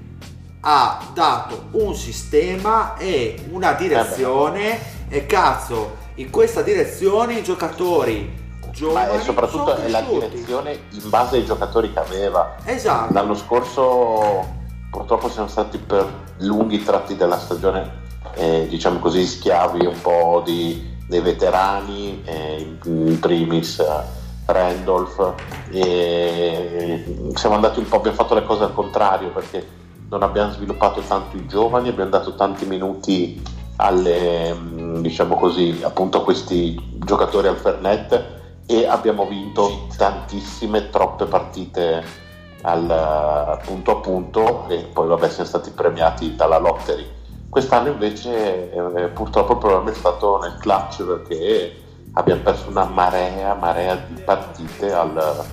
ha 0.61 0.99
dato 1.13 1.67
un 1.71 1.95
sistema 1.95 2.95
e 2.97 3.35
una 3.51 3.73
direzione 3.73 4.79
e 5.09 5.25
cazzo, 5.25 6.05
in 6.15 6.29
questa 6.29 6.61
direzione 6.61 7.35
i 7.35 7.43
giocatori 7.43 8.45
Ma 8.91 9.09
è 9.09 9.19
soprattutto 9.21 9.75
è 9.75 9.87
la 9.89 10.01
direzione 10.01 10.79
in 10.91 11.09
base 11.09 11.37
ai 11.37 11.45
giocatori 11.45 11.91
che 11.91 11.99
aveva. 11.99 12.55
Esatto. 12.65 13.13
L'anno 13.13 13.35
scorso 13.35 14.55
purtroppo 14.89 15.29
siamo 15.29 15.47
stati 15.47 15.77
per 15.77 16.05
lunghi 16.39 16.83
tratti 16.83 17.15
della 17.15 17.37
stagione, 17.37 18.05
eh, 18.35 18.67
diciamo 18.69 18.99
così, 18.99 19.25
schiavi 19.25 19.85
un 19.85 19.99
po' 20.01 20.41
di- 20.45 20.95
dei 21.07 21.21
veterani, 21.21 22.21
eh, 22.25 22.77
in, 22.83 23.19
primis 23.19 23.79
eh, 23.79 23.85
Randolph, 24.45 25.33
e 25.71 27.31
siamo 27.33 27.55
andati 27.55 27.79
un 27.79 27.87
po', 27.87 27.97
abbiamo 27.97 28.17
fatto 28.17 28.33
le 28.33 28.43
cose 28.43 28.63
al 28.63 28.73
contrario 28.73 29.29
perché 29.29 29.65
non 30.09 30.23
abbiamo 30.23 30.51
sviluppato 30.51 31.01
tanto 31.01 31.35
i 31.37 31.47
giovani, 31.47 31.89
abbiamo 31.89 32.09
dato 32.09 32.35
tanti 32.35 32.65
minuti 32.65 33.41
alle, 33.77 34.53
mm, 34.53 35.01
diciamo 35.01 35.35
così, 35.35 35.79
appunto 35.83 36.19
a 36.19 36.23
questi 36.23 36.99
giocatori 37.03 37.47
al 37.47 37.57
Fernet 37.57 38.35
e 38.65 38.85
abbiamo 38.85 39.25
vinto 39.25 39.87
tantissime, 39.95 40.89
troppe 40.89 41.25
partite 41.25 42.25
al 42.61 43.59
eh, 43.59 43.65
punto 43.65 43.91
a 43.91 43.95
punto 43.97 44.67
e 44.67 44.89
poi 44.91 45.07
vabbè 45.07 45.29
siamo 45.29 45.47
stati 45.47 45.71
premiati 45.71 46.35
dalla 46.35 46.57
lottery. 46.57 47.05
Quest'anno 47.49 47.89
invece 47.89 48.71
eh, 48.71 49.07
purtroppo 49.07 49.53
il 49.53 49.57
problema 49.59 49.91
è 49.91 49.93
stato 49.93 50.39
nel 50.39 50.57
clutch 50.59 51.03
perché 51.03 51.81
abbiamo 52.13 52.41
perso 52.41 52.69
una 52.69 52.85
marea, 52.85 53.53
marea 53.53 53.95
di 53.95 54.21
partite 54.21 54.93
al, 54.93 55.45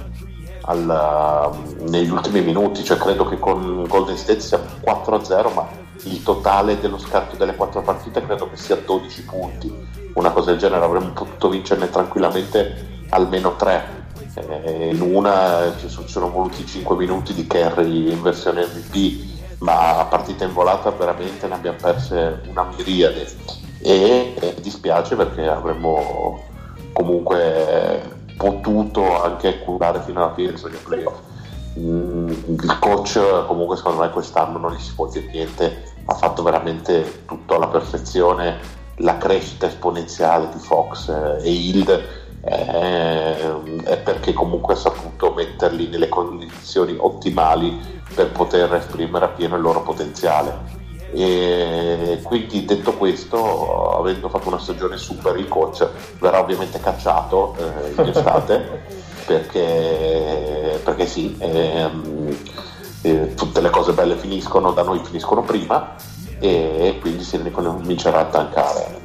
al, 0.62 1.52
negli 1.80 2.10
ultimi 2.10 2.40
minuti, 2.40 2.82
cioè 2.82 2.96
credo 2.96 3.26
che 3.26 3.38
con 3.38 3.84
Golden 3.86 4.16
State 4.16 4.40
siamo 4.40 4.64
4-0 4.84 5.54
ma 5.54 5.82
il 6.04 6.22
totale 6.22 6.80
dello 6.80 6.98
scarto 6.98 7.36
delle 7.36 7.54
quattro 7.54 7.82
partite 7.82 8.24
credo 8.24 8.50
che 8.50 8.56
sia 8.56 8.76
12 8.76 9.24
punti, 9.24 9.72
una 10.14 10.30
cosa 10.30 10.50
del 10.50 10.58
genere 10.58 10.84
avremmo 10.84 11.12
potuto 11.12 11.48
vincerne 11.48 11.88
tranquillamente 11.90 13.04
almeno 13.10 13.54
3 13.56 14.03
eh, 14.34 14.90
in 14.92 15.00
una 15.00 15.74
ci 15.78 15.88
sono, 15.88 16.30
voluti 16.30 16.66
5 16.66 16.96
minuti 16.96 17.34
di 17.34 17.46
carry 17.46 18.10
in 18.12 18.22
versione 18.22 18.66
MVP 18.66 19.32
ma 19.58 19.98
a 19.98 20.04
partita 20.04 20.44
in 20.44 20.52
volata 20.52 20.90
veramente 20.90 21.46
ne 21.46 21.54
abbiamo 21.54 21.78
perse 21.80 22.42
una 22.48 22.68
miriade. 22.76 23.26
E 23.80 24.34
eh, 24.38 24.54
dispiace 24.60 25.16
perché 25.16 25.46
avremmo 25.46 26.42
comunque 26.92 28.02
potuto 28.36 29.22
anche 29.22 29.60
curare 29.60 30.00
fino 30.02 30.24
alla 30.24 30.34
fine 30.34 30.52
dei 30.52 30.80
playoff 30.82 31.32
Mm, 31.76 32.28
il 32.46 32.78
coach 32.78 33.18
comunque 33.46 33.76
secondo 33.76 34.02
me 34.02 34.10
quest'anno 34.10 34.58
non 34.58 34.74
gli 34.74 34.78
si 34.78 34.94
può 34.94 35.08
dire 35.08 35.26
niente 35.32 35.82
ha 36.04 36.14
fatto 36.14 36.44
veramente 36.44 37.24
tutto 37.26 37.56
alla 37.56 37.66
perfezione 37.66 38.58
la 38.98 39.18
crescita 39.18 39.66
esponenziale 39.66 40.50
di 40.52 40.58
Fox 40.60 41.08
eh, 41.08 41.42
e 41.42 41.50
Hild 41.50 42.23
eh, 42.44 43.82
è 43.84 43.96
perché 43.98 44.32
comunque 44.32 44.74
ha 44.74 44.76
saputo 44.76 45.32
metterli 45.34 45.88
nelle 45.88 46.08
condizioni 46.08 46.94
ottimali 46.98 48.02
per 48.14 48.30
poter 48.30 48.72
esprimere 48.74 49.24
appieno 49.24 49.56
il 49.56 49.62
loro 49.62 49.82
potenziale. 49.82 50.82
E 51.12 52.20
quindi 52.24 52.64
detto 52.64 52.94
questo, 52.94 53.96
avendo 53.98 54.28
fatto 54.28 54.48
una 54.48 54.58
stagione 54.58 54.96
super, 54.96 55.36
il 55.36 55.48
coach 55.48 55.88
verrà 56.18 56.40
ovviamente 56.40 56.80
cacciato 56.80 57.54
eh, 57.56 58.00
in 58.02 58.08
estate 58.08 58.82
perché, 59.24 60.80
perché 60.82 61.06
sì, 61.06 61.36
ehm, 61.38 62.36
eh, 63.02 63.34
tutte 63.34 63.60
le 63.60 63.70
cose 63.70 63.92
belle 63.92 64.16
finiscono, 64.16 64.72
da 64.72 64.82
noi 64.82 65.00
finiscono 65.04 65.42
prima 65.42 65.94
e 66.40 66.98
quindi 67.00 67.22
si 67.22 67.40
comincerà 67.50 68.20
a 68.20 68.24
tankare. 68.24 69.03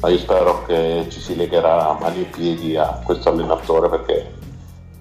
Ma 0.00 0.08
io 0.08 0.18
spero 0.18 0.64
che 0.64 1.06
ci 1.10 1.20
si 1.20 1.36
legherà 1.36 1.90
a 1.90 1.98
mani 2.00 2.22
e 2.22 2.24
piedi 2.24 2.74
a 2.76 3.00
questo 3.04 3.28
allenatore 3.28 3.90
perché 3.90 4.32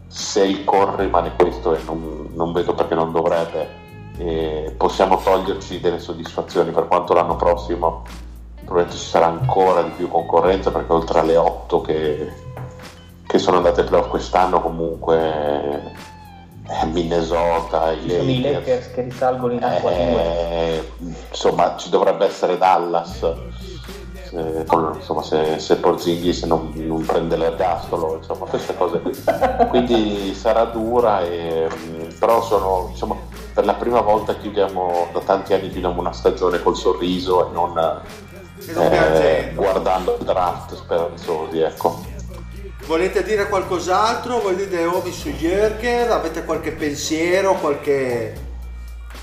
se 0.07 0.43
il 0.43 0.65
core 0.65 1.03
rimane 1.03 1.35
questo 1.37 1.73
e 1.73 1.79
non, 1.85 2.31
non 2.33 2.51
vedo 2.51 2.73
perché 2.73 2.95
non 2.95 3.13
dovrebbe, 3.13 4.73
possiamo 4.75 5.17
toglierci 5.17 5.79
delle 5.79 5.99
soddisfazioni 5.99 6.71
per 6.71 6.87
quanto 6.87 7.13
l'anno 7.13 7.37
prossimo. 7.37 8.03
Probabilmente 8.55 8.97
ci 8.97 9.09
sarà 9.09 9.27
ancora 9.27 9.83
di 9.83 9.91
più 9.91 10.09
concorrenza 10.09 10.69
perché 10.69 10.91
oltre 10.91 11.19
alle 11.19 11.37
8 11.37 11.81
che, 11.81 12.33
che 13.25 13.37
sono 13.37 13.57
andate 13.57 13.83
playoff 13.83 14.09
quest'anno 14.09 14.61
comunque 14.61 15.93
eh, 16.67 16.85
Minnesota, 16.85 17.93
i 17.93 18.05
Lakers, 18.05 18.27
i 18.27 18.41
Lakers. 18.41 18.91
Che 18.91 19.01
risalgono 19.01 19.53
in 19.53 19.63
acqua 19.63 19.91
eh, 19.91 20.91
insomma 21.29 21.77
ci 21.77 21.89
dovrebbe 21.89 22.25
essere 22.25 22.57
Dallas 22.57 23.25
eh, 24.31 24.63
con, 24.65 24.93
insomma, 24.95 25.23
se, 25.23 25.59
se 25.59 25.77
Porzinghi 25.77 26.45
non, 26.45 26.71
non 26.75 27.05
prende 27.05 27.35
l'ergastolo, 27.35 28.17
insomma, 28.17 28.45
queste 28.45 28.75
cose 28.75 28.99
qui. 28.99 29.13
Quindi 29.69 30.33
sarà 30.33 30.65
dura, 30.65 31.21
e, 31.21 31.67
mm, 31.67 32.17
però 32.19 32.41
sono, 32.41 32.87
insomma, 32.91 33.15
per 33.53 33.65
la 33.65 33.73
prima 33.73 34.01
volta 34.01 34.35
chiudiamo, 34.35 35.07
da 35.11 35.19
tanti 35.21 35.53
anni 35.53 35.69
chiudiamo 35.69 35.99
una 35.99 36.13
stagione 36.13 36.61
col 36.61 36.75
sorriso 36.75 37.47
e 37.47 37.51
non, 37.53 38.01
eh, 38.77 39.51
guardando 39.55 40.17
il 40.19 40.25
draft 40.25 40.75
speranzosi, 40.75 41.59
ecco. 41.59 42.17
Volete 42.85 43.23
dire 43.23 43.47
qualcos'altro? 43.47 44.39
Volete 44.39 44.67
dire 44.67 44.85
Omi 44.85 45.11
su 45.11 45.29
Jürger? 45.29 46.09
Avete 46.09 46.43
qualche 46.43 46.71
pensiero? 46.71 47.53
Qualche 47.55 48.47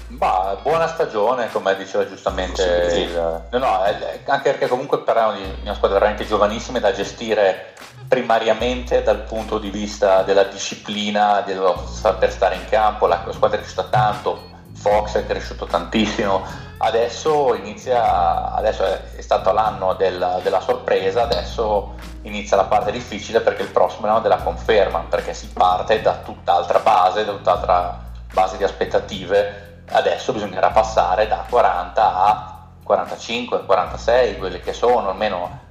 Bah, 0.08 0.56
buona 0.62 0.86
stagione, 0.86 1.50
come 1.50 1.76
diceva 1.76 2.06
giustamente 2.06 2.90
sì, 2.90 3.00
il, 3.00 3.42
no, 3.50 3.58
no, 3.58 3.82
anche 4.26 4.50
perché 4.50 4.68
comunque 4.68 5.00
parliamo 5.00 5.32
di 5.32 5.42
una 5.62 5.74
squadra 5.74 5.98
veramente 5.98 6.26
giovanissima 6.26 6.78
da 6.78 6.92
gestire 6.92 7.74
primariamente 8.06 9.02
dal 9.02 9.22
punto 9.22 9.58
di 9.58 9.68
vista 9.68 10.22
della 10.22 10.44
disciplina, 10.44 11.40
dello 11.40 11.84
saper 11.88 12.30
stare 12.30 12.54
in 12.54 12.64
campo, 12.68 13.08
la, 13.08 13.20
la 13.26 13.32
squadra 13.32 13.58
è 13.58 13.60
cresciuta 13.60 13.88
tanto, 13.90 14.40
Fox 14.74 15.16
è 15.16 15.26
cresciuto 15.26 15.66
tantissimo, 15.66 16.44
adesso 16.78 17.54
inizia, 17.54 18.54
adesso 18.54 18.84
è, 18.84 19.20
stato 19.20 19.50
l'anno 19.50 19.94
della, 19.94 20.38
della 20.40 20.60
sorpresa, 20.60 21.22
adesso 21.22 21.94
inizia 22.22 22.56
la 22.56 22.64
parte 22.64 22.92
difficile 22.92 23.40
perché 23.40 23.62
il 23.62 23.70
prossimo 23.70 24.06
è 24.06 24.10
l'anno 24.10 24.20
della 24.20 24.36
conferma, 24.36 25.04
perché 25.10 25.34
si 25.34 25.48
parte 25.48 26.00
da 26.00 26.20
tutt'altra 26.24 26.78
base, 26.78 27.24
da 27.24 27.32
tutt'altra 27.32 28.04
base 28.32 28.56
di 28.56 28.62
aspettative 28.62 29.65
adesso 29.90 30.32
bisognerà 30.32 30.70
passare 30.70 31.26
da 31.26 31.44
40 31.48 32.14
a 32.14 32.56
45, 32.86 33.66
46, 33.66 34.38
quelle 34.38 34.60
che 34.60 34.72
sono 34.72 35.08
almeno 35.08 35.64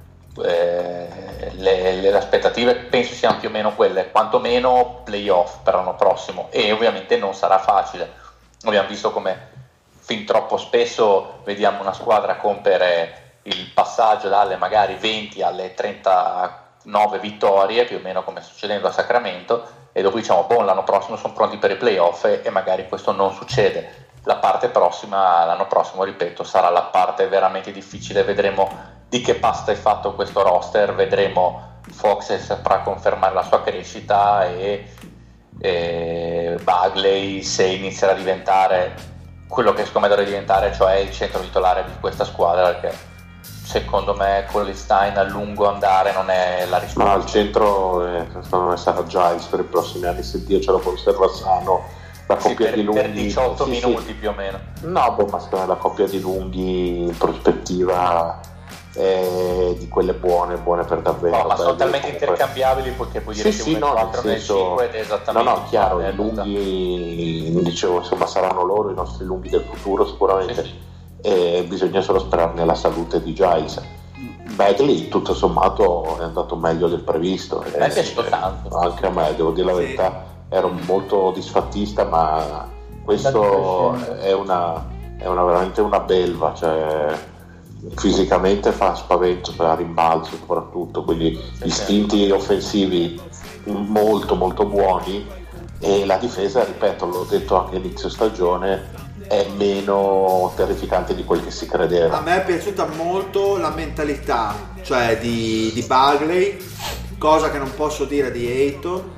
eh, 0.44 1.52
le, 1.54 1.92
le, 1.94 2.14
aspettative. 2.14 2.74
Penso 2.74 3.14
siano 3.14 3.38
più 3.38 3.48
o 3.48 3.52
meno 3.52 3.74
quelle, 3.74 4.10
quantomeno 4.10 5.00
playoff 5.02 5.56
per 5.62 5.74
l'anno 5.74 5.94
prossimo. 5.94 6.48
E 6.50 6.70
ovviamente 6.72 7.16
non 7.16 7.34
sarà 7.34 7.58
facile. 7.58 8.12
Abbiamo 8.64 8.88
visto 8.88 9.10
come 9.10 9.54
fin 9.98 10.26
troppo 10.26 10.56
spesso 10.58 11.40
vediamo 11.44 11.80
una 11.80 11.92
squadra 11.92 12.36
compiere 12.36 13.22
il 13.44 13.70
passaggio 13.72 14.28
dalle 14.28 14.56
magari 14.56 14.94
20 14.94 15.42
alle 15.42 15.74
39 15.74 17.18
vittorie, 17.18 17.84
più 17.84 17.96
o 17.96 18.00
meno 18.00 18.22
come 18.22 18.42
succedendo 18.42 18.88
a 18.88 18.92
Sacramento, 18.92 19.66
e 19.92 20.02
dopo 20.02 20.18
diciamo, 20.18 20.44
boh, 20.44 20.62
l'anno 20.62 20.84
prossimo 20.84 21.16
sono 21.16 21.32
pronti 21.32 21.56
per 21.56 21.70
i 21.70 21.76
playoff 21.76 22.24
e, 22.24 22.42
e 22.44 22.50
magari 22.50 22.86
questo 22.88 23.12
non 23.12 23.32
succede 23.32 24.05
la 24.26 24.36
parte 24.36 24.68
prossima, 24.68 25.44
l'anno 25.44 25.68
prossimo, 25.68 26.02
ripeto, 26.02 26.42
sarà 26.42 26.68
la 26.68 26.82
parte 26.82 27.28
veramente 27.28 27.70
difficile, 27.70 28.24
vedremo 28.24 28.68
di 29.08 29.20
che 29.20 29.36
pasta 29.36 29.70
è 29.70 29.76
fatto 29.76 30.14
questo 30.14 30.42
roster, 30.42 30.94
vedremo 30.96 31.74
Fox 31.92 32.24
se 32.24 32.38
saprà 32.40 32.80
confermare 32.80 33.34
la 33.34 33.44
sua 33.44 33.62
crescita 33.62 34.46
e, 34.46 34.92
e 35.60 36.58
Bagley 36.60 37.40
se 37.42 37.66
inizierà 37.66 38.14
a 38.14 38.16
diventare 38.16 38.94
quello 39.46 39.72
che 39.72 39.84
secondo 39.84 40.08
me 40.08 40.08
dovrebbe 40.08 40.30
diventare, 40.30 40.74
cioè 40.74 40.94
il 40.96 41.12
centro 41.12 41.40
titolare 41.40 41.84
di 41.84 41.92
questa 42.00 42.24
squadra, 42.24 42.72
perché 42.72 42.98
secondo 43.40 44.12
me 44.14 44.44
con 44.50 44.68
Stein 44.74 45.16
a 45.18 45.22
lungo 45.22 45.68
andare 45.68 46.12
non 46.12 46.30
è 46.30 46.66
la 46.68 46.78
risposta. 46.78 47.04
Ma 47.04 47.12
al 47.12 47.26
centro 47.26 48.04
eh, 48.04 48.26
secondo 48.42 48.70
me 48.70 48.76
sarà 48.76 49.06
Giles 49.06 49.44
per 49.44 49.60
i 49.60 49.64
prossimi 49.64 50.06
anni, 50.06 50.24
se 50.24 50.44
Dio 50.44 50.58
ce 50.58 50.72
lo 50.72 50.80
conserva 50.80 51.28
sano 51.28 51.95
la 52.26 52.36
coppia 52.36 52.50
sì, 52.50 52.54
per, 52.64 52.74
di 52.74 52.82
lunghi. 52.82 53.02
per 53.02 53.10
18 53.10 53.64
sì, 53.64 53.70
minuti 53.70 54.06
sì. 54.06 54.14
più 54.14 54.28
o 54.28 54.32
meno. 54.32 54.58
No 54.82 55.14
boh, 55.16 55.26
ma 55.26 55.38
secondo 55.38 55.66
me 55.66 55.72
la 55.72 55.78
coppia 55.78 56.06
di 56.06 56.20
lunghi 56.20 57.02
in 57.02 57.16
prospettiva 57.16 58.40
è 58.92 59.74
di 59.78 59.88
quelle 59.88 60.14
buone 60.14 60.56
buone 60.56 60.84
per 60.84 61.00
davvero. 61.00 61.36
No, 61.36 61.46
ma 61.48 61.56
sono 61.56 61.76
talmente 61.76 62.08
intercambiabili 62.08 62.90
perché 62.90 63.20
puoi 63.20 63.34
dire 63.34 63.52
sì, 63.52 63.58
che 63.58 63.62
sì, 63.74 63.78
no, 63.78 63.92
4 63.92 64.22
nel 64.24 64.42
5 64.42 64.88
ed 64.88 64.94
è 64.94 65.00
esattamente 65.00 65.50
no 65.50 65.56
no 65.56 65.64
chiaro 65.68 66.00
i 66.00 66.14
lunghi 66.14 67.62
dicevo 67.62 67.98
insomma 67.98 68.26
saranno 68.26 68.64
loro 68.64 68.90
i 68.90 68.94
nostri 68.94 69.24
lunghi 69.24 69.48
del 69.48 69.64
futuro 69.70 70.06
sicuramente. 70.06 70.84
E 71.22 71.64
bisogna 71.66 72.00
solo 72.02 72.18
sperare 72.18 72.54
nella 72.54 72.74
salute 72.74 73.22
di 73.22 73.34
Giles. 73.34 73.82
Bagley 74.54 75.08
tutto 75.08 75.34
sommato 75.34 76.18
è 76.18 76.22
andato 76.22 76.56
meglio 76.56 76.88
del 76.88 77.00
previsto. 77.00 77.62
Mi 77.64 77.70
è 77.70 77.92
piaciuto 77.92 78.24
tanto. 78.24 78.76
anche 78.78 79.06
a 79.06 79.10
me 79.10 79.34
devo 79.36 79.50
dire 79.50 79.66
la 79.66 79.74
verità 79.74 80.25
ero 80.48 80.68
molto 80.86 81.32
disfattista, 81.34 82.04
ma 82.04 82.68
questo 83.04 83.94
è 84.20 84.32
una, 84.32 84.84
è 85.16 85.26
una 85.26 85.44
veramente 85.44 85.80
una 85.80 86.00
belva, 86.00 86.54
cioè, 86.54 87.14
fisicamente 87.94 88.72
fa 88.72 88.94
spavento, 88.94 89.52
fa 89.52 89.74
rimbalzo 89.74 90.36
soprattutto, 90.36 91.04
quindi 91.04 91.38
istinti 91.62 92.30
offensivi 92.30 93.20
molto 93.64 94.34
molto 94.34 94.64
buoni 94.64 95.26
e 95.78 96.04
la 96.06 96.16
difesa, 96.16 96.64
ripeto, 96.64 97.06
l'ho 97.06 97.26
detto 97.28 97.56
anche 97.56 97.76
inizio 97.76 98.08
stagione, 98.08 99.04
è 99.28 99.46
meno 99.56 100.52
terrificante 100.54 101.14
di 101.14 101.24
quel 101.24 101.44
che 101.44 101.50
si 101.50 101.66
credeva. 101.66 102.18
A 102.18 102.20
me 102.20 102.42
è 102.42 102.44
piaciuta 102.44 102.86
molto 102.86 103.56
la 103.56 103.70
mentalità, 103.70 104.54
cioè 104.82 105.18
di, 105.18 105.70
di 105.74 105.82
Bagley, 105.82 106.56
cosa 107.18 107.50
che 107.50 107.58
non 107.58 107.72
posso 107.74 108.04
dire 108.04 108.30
di 108.30 108.46
Eiton 108.46 109.14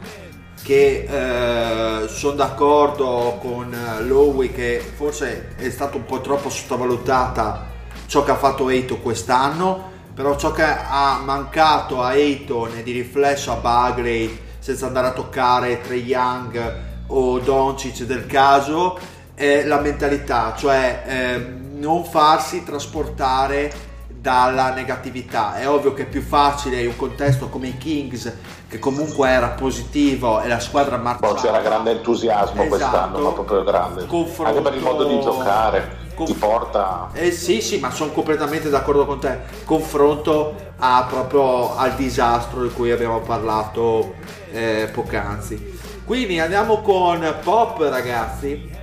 che 0.69 1.07
eh, 1.09 2.09
sono 2.09 2.35
d'accordo 2.35 3.39
con 3.41 3.73
eh, 3.73 4.03
Lowy 4.03 4.53
che 4.53 4.85
forse 4.97 5.55
è 5.57 5.71
stato 5.71 5.97
un 5.97 6.05
po' 6.05 6.21
troppo 6.21 6.51
sottovalutata 6.51 7.65
ciò 8.05 8.23
che 8.23 8.33
ha 8.33 8.37
fatto 8.37 8.69
Eito 8.69 8.99
quest'anno, 8.99 9.91
però 10.13 10.37
ciò 10.37 10.53
che 10.53 10.65
ha 10.65 11.23
mancato 11.25 12.03
a 12.03 12.13
Eiton 12.13 12.77
e 12.77 12.83
di 12.83 12.93
riflesso 12.93 13.51
a 13.51 13.55
Bagley 13.55 14.39
senza 14.59 14.89
andare 14.89 15.07
a 15.07 15.13
toccare 15.13 15.81
Trey 15.81 16.03
Young 16.03 16.75
o 17.07 17.39
Doncic 17.39 18.03
del 18.03 18.27
caso 18.27 18.99
è 19.33 19.65
la 19.65 19.81
mentalità, 19.81 20.55
cioè 20.55 21.03
eh, 21.07 21.39
non 21.79 22.05
farsi 22.05 22.63
trasportare 22.63 23.73
dalla 24.21 24.73
negatività. 24.73 25.57
È 25.57 25.69
ovvio 25.69 25.95
che 25.95 26.03
è 26.03 26.07
più 26.07 26.23
facile 26.23 26.81
in 26.81 26.89
un 26.89 26.97
contesto 26.97 27.49
come 27.49 27.69
i 27.69 27.79
Kings 27.79 28.33
che 28.69 28.79
comunque 28.79 29.29
era 29.29 29.49
positivo 29.49 30.41
e 30.41 30.49
la 30.49 30.61
squadra 30.61 30.97
marciava. 30.97 31.33
Poi 31.33 31.43
c'era 31.43 31.61
grande 31.61 31.93
entusiasmo 31.93 32.63
esatto. 32.63 32.69
quest'anno, 32.69 33.19
ma 33.19 33.31
proprio 33.31 33.65
grande. 33.65 34.07
Confronto... 34.07 34.51
Anche 34.51 34.61
per 34.61 34.75
il 34.75 34.83
modo 34.83 35.05
di 35.05 35.21
giocare. 35.21 36.07
Conf... 36.15 36.29
Ti 36.29 36.35
porta. 36.35 37.11
Eh 37.13 37.31
sì, 37.31 37.61
sì, 37.61 37.79
ma 37.79 37.91
sono 37.91 38.11
completamente 38.11 38.69
d'accordo 38.69 39.07
con 39.07 39.21
te. 39.21 39.39
Confronto 39.65 40.55
a, 40.79 41.07
proprio 41.09 41.77
al 41.77 41.95
disastro 41.95 42.63
di 42.63 42.71
cui 42.71 42.91
abbiamo 42.91 43.21
parlato 43.21 44.15
eh, 44.51 44.91
poc'anzi. 44.93 45.77
Quindi 46.05 46.41
andiamo 46.41 46.81
con 46.81 47.37
Pop, 47.43 47.81
ragazzi. 47.83 48.77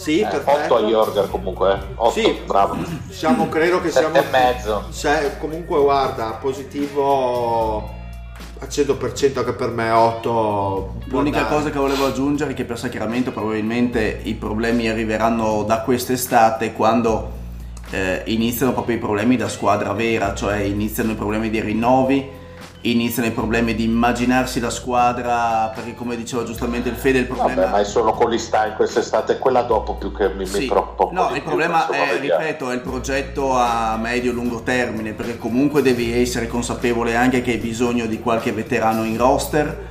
Sì, 0.00 0.20
eh, 0.20 0.26
perfetto. 0.26 0.76
8 0.76 0.86
a 0.86 0.88
Jorger 0.88 1.28
comunque, 1.28 1.78
8, 1.94 2.18
eh. 2.18 2.22
sì, 2.22 2.40
bravo. 2.46 2.78
Siamo, 3.10 3.50
credo 3.50 3.82
che 3.82 3.90
siamo... 3.90 4.14
e 4.14 4.24
mezzo. 4.30 4.86
Se, 4.88 5.36
comunque 5.38 5.78
guarda, 5.78 6.38
positivo 6.40 7.98
al 8.60 8.68
100% 8.68 9.38
anche 9.38 9.52
per 9.52 9.68
me 9.70 9.90
8 9.90 10.94
l'unica 11.04 11.46
cosa 11.46 11.70
che 11.70 11.78
volevo 11.78 12.06
aggiungere 12.06 12.52
è 12.52 12.54
che 12.54 12.64
per 12.64 12.78
Sacramento 12.78 13.30
probabilmente 13.30 14.20
i 14.22 14.34
problemi 14.34 14.88
arriveranno 14.88 15.62
da 15.62 15.80
quest'estate 15.80 16.74
quando 16.74 17.38
eh, 17.90 18.22
iniziano 18.26 18.72
proprio 18.72 18.96
i 18.96 18.98
problemi 18.98 19.36
da 19.36 19.48
squadra 19.48 19.94
vera 19.94 20.34
cioè 20.34 20.58
iniziano 20.58 21.12
i 21.12 21.14
problemi 21.14 21.48
dei 21.48 21.62
rinnovi 21.62 22.28
iniziano 22.82 23.28
i 23.28 23.32
problemi 23.32 23.74
di 23.74 23.84
immaginarsi 23.84 24.58
la 24.60 24.70
squadra, 24.70 25.70
perché 25.74 25.94
come 25.94 26.16
diceva 26.16 26.44
giustamente 26.44 26.88
il 26.88 26.94
Fede, 26.94 27.18
il 27.18 27.26
problema... 27.26 27.54
Vabbè, 27.62 27.70
ma 27.72 27.80
è 27.80 27.84
solo 27.84 28.12
con 28.12 28.30
l'Istain 28.30 28.74
quest'estate, 28.74 29.38
quella 29.38 29.62
dopo 29.62 29.96
più 29.96 30.14
che 30.14 30.28
mi, 30.30 30.46
Sì. 30.46 30.60
mi 30.60 30.66
preoccupa. 30.66 31.12
No, 31.12 31.26
il 31.28 31.40
più, 31.40 31.42
problema 31.42 31.86
insomma, 31.86 32.10
è, 32.10 32.14
vediamo. 32.14 32.40
ripeto, 32.40 32.70
è 32.70 32.74
il 32.74 32.80
progetto 32.80 33.52
a 33.54 33.98
medio-lungo 34.00 34.62
termine, 34.62 35.12
perché 35.12 35.36
comunque 35.36 35.82
devi 35.82 36.18
essere 36.18 36.46
consapevole 36.46 37.16
anche 37.16 37.42
che 37.42 37.52
hai 37.52 37.58
bisogno 37.58 38.06
di 38.06 38.18
qualche 38.20 38.52
veterano 38.52 39.04
in 39.04 39.16
roster. 39.18 39.88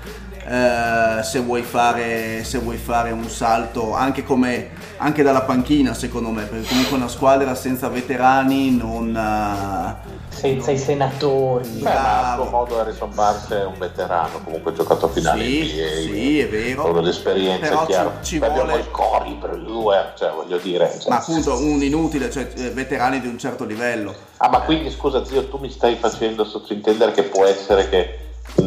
Eh, 0.49 1.23
se, 1.23 1.39
vuoi 1.39 1.61
fare, 1.61 2.43
se 2.43 2.57
vuoi 2.57 2.77
fare 2.77 3.11
un 3.11 3.29
salto 3.29 3.93
anche, 3.93 4.23
come, 4.23 4.69
anche 4.97 5.21
dalla 5.21 5.41
panchina 5.41 5.93
secondo 5.93 6.29
me 6.31 6.43
perché 6.45 6.67
comunque 6.67 6.97
una 6.97 7.07
squadra 7.07 7.53
senza 7.53 7.87
veterani 7.87 8.75
non 8.75 9.15
eh, 9.15 10.17
senza 10.29 10.71
i 10.71 10.77
senatori. 10.77 11.67
Beh, 11.67 11.81
ma 11.93 12.31
a 12.33 12.35
suo 12.35 12.45
modo 12.49 12.79
Harrison 12.79 13.13
Barnes 13.13 13.49
è 13.49 13.65
un 13.65 13.77
veterano, 13.77 14.39
comunque 14.43 14.71
ha 14.71 14.73
giocato 14.75 15.05
a 15.07 15.09
finale 15.09 15.43
Sì, 15.43 15.73
NBA. 15.73 15.87
sì, 16.13 16.39
è 16.39 16.47
vero. 16.47 16.81
Solo 16.83 17.01
l'esperienza, 17.01 17.67
Però 17.67 17.85
chiaro. 17.85 18.11
ci- 18.21 18.29
ci 18.29 18.35
abbiamo 18.37 18.63
vuole- 18.63 18.79
il 18.79 18.89
Cori 18.91 19.37
per 19.39 19.55
lui, 19.57 19.95
cioè 20.17 20.31
voglio 20.31 20.57
dire. 20.57 20.91
cioè- 20.99 21.09
ma 21.09 21.17
appunto 21.17 21.57
un 21.59 21.81
inutile 21.83 22.29
cioè 22.31 22.47
eh, 22.55 22.69
veterani 22.69 23.19
di 23.19 23.27
un 23.27 23.37
certo 23.37 23.65
livello 23.65 24.15
Ah, 24.37 24.47
ma 24.49 24.61
quindi 24.61 24.89
scusa 24.91 25.25
zio, 25.25 25.47
tu 25.49 25.57
mi 25.57 25.69
stai 25.69 25.95
facendo 25.97 26.43
sottintendere 26.45 27.11
che 27.11 27.23
può 27.23 27.45
essere 27.45 27.89
che 27.89 28.19
mh, 28.55 28.61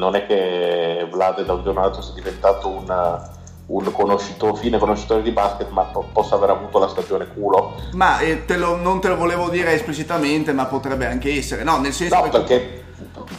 non 0.00 0.14
è 0.16 0.26
che 0.26 1.06
Vlad 1.10 1.44
da 1.44 1.52
un 1.52 1.62
giorno 1.62 1.80
all'altro 1.80 2.00
sia 2.02 2.14
diventato 2.14 2.68
una- 2.68 3.38
un 3.66 3.92
conoscitore, 3.92 4.56
fine 4.58 4.78
conoscitore 4.78 5.22
di 5.22 5.30
basket, 5.30 5.68
ma 5.70 5.82
po- 5.82 6.08
possa 6.12 6.34
aver 6.34 6.50
avuto 6.50 6.78
la 6.80 6.88
stagione 6.88 7.28
culo? 7.32 7.74
ma 7.92 8.18
eh, 8.18 8.44
te 8.44 8.56
lo- 8.56 8.76
non 8.76 9.00
te 9.00 9.08
lo 9.08 9.16
volevo 9.16 9.48
dire 9.48 9.72
esplicitamente 9.74 10.52
ma 10.52 10.64
potrebbe 10.64 11.06
anche 11.06 11.32
essere 11.36 11.62
no 11.62 11.78
nel 11.78 11.92
senso 11.92 12.16
No, 12.16 12.22
che 12.22 12.28
perché 12.30 12.84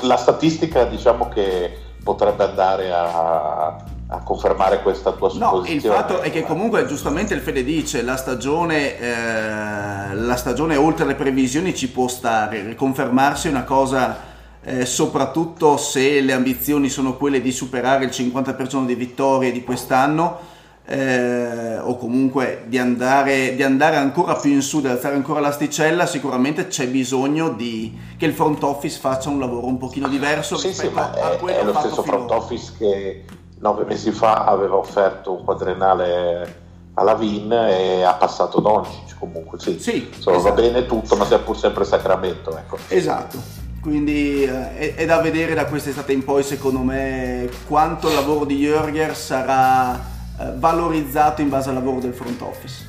la 0.01 0.15
statistica 0.15 0.85
diciamo 0.85 1.27
che 1.27 1.75
potrebbe 2.03 2.43
andare 2.45 2.91
a, 2.93 3.75
a 4.07 4.23
confermare 4.23 4.81
questa 4.81 5.11
tua 5.11 5.27
No, 5.33 5.49
supposizione. 5.63 5.95
il 5.95 6.01
fatto 6.01 6.19
è 6.21 6.31
che 6.31 6.43
comunque 6.43 6.85
giustamente 6.87 7.33
il 7.33 7.41
Fede 7.41 7.63
dice 7.63 8.01
la 8.01 8.15
stagione, 8.15 8.97
eh, 8.99 10.15
la 10.15 10.35
stagione 10.37 10.75
oltre 10.77 11.05
le 11.05 11.15
previsioni 11.15 11.75
ci 11.75 11.89
può 11.89 12.07
stare, 12.07 12.73
confermarsi 12.75 13.47
è 13.47 13.51
una 13.51 13.63
cosa 13.65 14.29
eh, 14.63 14.85
soprattutto 14.85 15.77
se 15.77 16.21
le 16.21 16.33
ambizioni 16.33 16.89
sono 16.89 17.17
quelle 17.17 17.41
di 17.41 17.51
superare 17.51 18.05
il 18.05 18.11
50% 18.11 18.85
di 18.85 18.95
vittorie 18.95 19.51
di 19.51 19.63
quest'anno 19.63 20.39
eh, 20.85 21.77
o 21.79 21.95
comunque 21.97 22.63
di 22.67 22.77
andare, 22.77 23.55
di 23.55 23.63
andare 23.63 23.95
ancora 23.95 24.35
più 24.35 24.51
in 24.51 24.61
su, 24.61 24.81
di 24.81 24.87
alzare 24.87 25.15
ancora 25.15 25.39
l'asticella, 25.39 26.05
sicuramente 26.05 26.67
c'è 26.67 26.87
bisogno 26.87 27.49
di, 27.49 27.97
che 28.17 28.25
il 28.25 28.33
front 28.33 28.61
office 28.63 28.99
faccia 28.99 29.29
un 29.29 29.39
lavoro 29.39 29.67
un 29.67 29.77
pochino 29.77 30.07
diverso 30.07 30.57
Sì, 30.57 30.73
sì, 30.73 30.81
rispetto 30.81 30.93
ma 30.95 31.11
a 31.11 31.31
è, 31.33 31.37
quello 31.37 31.59
è 31.59 31.63
lo 31.63 31.73
stesso 31.79 32.01
finora. 32.01 32.25
front 32.25 32.31
office 32.31 32.73
che 32.77 33.25
nove 33.59 33.83
mesi 33.85 34.11
fa 34.11 34.45
aveva 34.45 34.75
offerto 34.75 35.31
un 35.33 35.43
quadrenale 35.43 36.59
alla 36.95 37.13
Vin 37.15 37.51
e 37.51 38.03
ha 38.03 38.13
passato 38.15 38.59
Doncic 38.59 39.15
comunque, 39.17 39.59
sì. 39.59 39.79
Sì, 39.79 40.09
Insomma, 40.13 40.37
va 40.37 40.49
esatto. 40.49 40.61
bene 40.61 40.85
tutto, 40.85 41.15
ma 41.15 41.25
sia 41.25 41.39
pur 41.39 41.57
sempre 41.57 41.85
Sacramento, 41.85 42.57
ecco. 42.57 42.77
Esatto, 42.89 43.37
quindi 43.81 44.43
eh, 44.43 44.75
è, 44.75 44.95
è 44.95 45.05
da 45.05 45.19
vedere 45.19 45.53
da 45.53 45.65
quest'estate 45.65 46.13
in 46.13 46.23
poi 46.23 46.43
secondo 46.43 46.79
me 46.79 47.49
quanto 47.67 48.07
il 48.07 48.13
lavoro 48.13 48.45
di 48.45 48.57
Jörger 48.57 49.15
sarà 49.15 49.95
eh, 49.95 50.53
valorizzato 50.55 51.41
in 51.41 51.49
base 51.49 51.69
al 51.69 51.75
lavoro 51.75 51.99
del 51.99 52.13
front 52.13 52.41
office. 52.41 52.87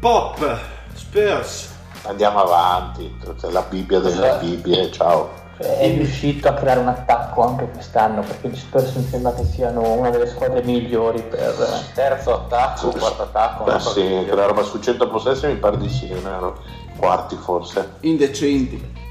Pop, 0.00 0.58
Spurs. 0.92 1.72
Andiamo 2.02 2.40
avanti, 2.40 3.10
la 3.50 3.62
Bibbia 3.62 3.98
delle 4.00 4.36
Bibbie, 4.40 4.90
ciao. 4.90 5.42
Cioè, 5.56 5.78
è 5.78 5.94
riuscito 5.94 6.48
a 6.48 6.52
creare 6.52 6.80
un 6.80 6.88
attacco 6.88 7.42
anche 7.46 7.70
quest'anno 7.70 8.22
perché 8.22 8.48
gli 8.48 8.56
Spurs 8.56 8.92
mi 8.94 9.06
sembra 9.06 9.32
che 9.32 9.44
siano 9.44 9.92
una 9.92 10.10
delle 10.10 10.26
squadre 10.26 10.62
migliori 10.62 11.22
per 11.22 11.54
Terzo 11.94 12.34
attacco, 12.34 12.90
quarto 12.90 13.22
attacco. 13.22 13.64
Beh 13.64 13.78
sì, 13.78 14.24
quella 14.26 14.46
roba 14.46 14.62
su 14.62 14.80
100 14.80 15.08
possessi 15.08 15.46
mi 15.46 15.56
pare 15.56 15.78
di 15.78 15.88
sì, 15.88 16.08
non 16.08 16.26
erano 16.26 16.56
quarti 16.98 17.36
forse. 17.36 17.92
Indecenti. 18.00 19.03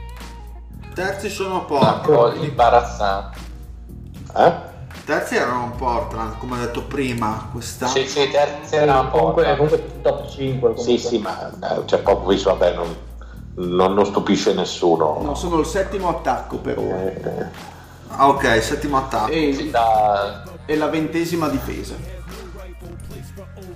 Terzi 0.94 1.30
sono 1.30 1.56
Un 1.60 1.66
Portland. 1.66 2.02
po' 2.06 2.34
imbarazzante. 2.34 3.38
Eh? 4.36 4.54
Terzi 5.06 5.36
erano 5.36 5.74
Portland, 5.78 6.38
come 6.38 6.56
ho 6.58 6.60
detto 6.60 6.84
prima, 6.84 7.50
quest'anno. 7.52 7.91
Sì, 7.91 8.08
sì, 8.08 8.30
terzi 8.30 8.76
era 8.76 9.00
un 9.02 9.10
po'. 9.10 9.18
comunque, 9.18 9.56
comunque 9.58 10.02
top 10.02 10.30
5 10.30 10.78
Sì, 10.78 10.98
sì, 10.98 11.18
ma 11.18 11.50
eh, 11.50 11.86
c'è 11.86 11.98
Popovic, 12.00 12.44
vabbè, 12.44 12.74
non, 12.76 12.96
non, 13.56 13.94
non 13.94 14.06
stupisce 14.06 14.54
nessuno. 14.54 15.20
No, 15.22 15.36
sono 15.36 15.60
il 15.60 15.66
settimo 15.66 16.10
attacco 16.10 16.58
per 16.58 16.78
ora 16.78 17.02
Eh, 17.02 17.72
Ah, 18.16 18.28
ok, 18.30 18.62
settimo 18.64 18.98
attacco. 18.98 19.32
e, 19.32 19.70
Da, 19.72 20.44
e 20.66 20.78
la 20.78 20.88
ventesima 20.88 21.50
difesa. 21.50 21.96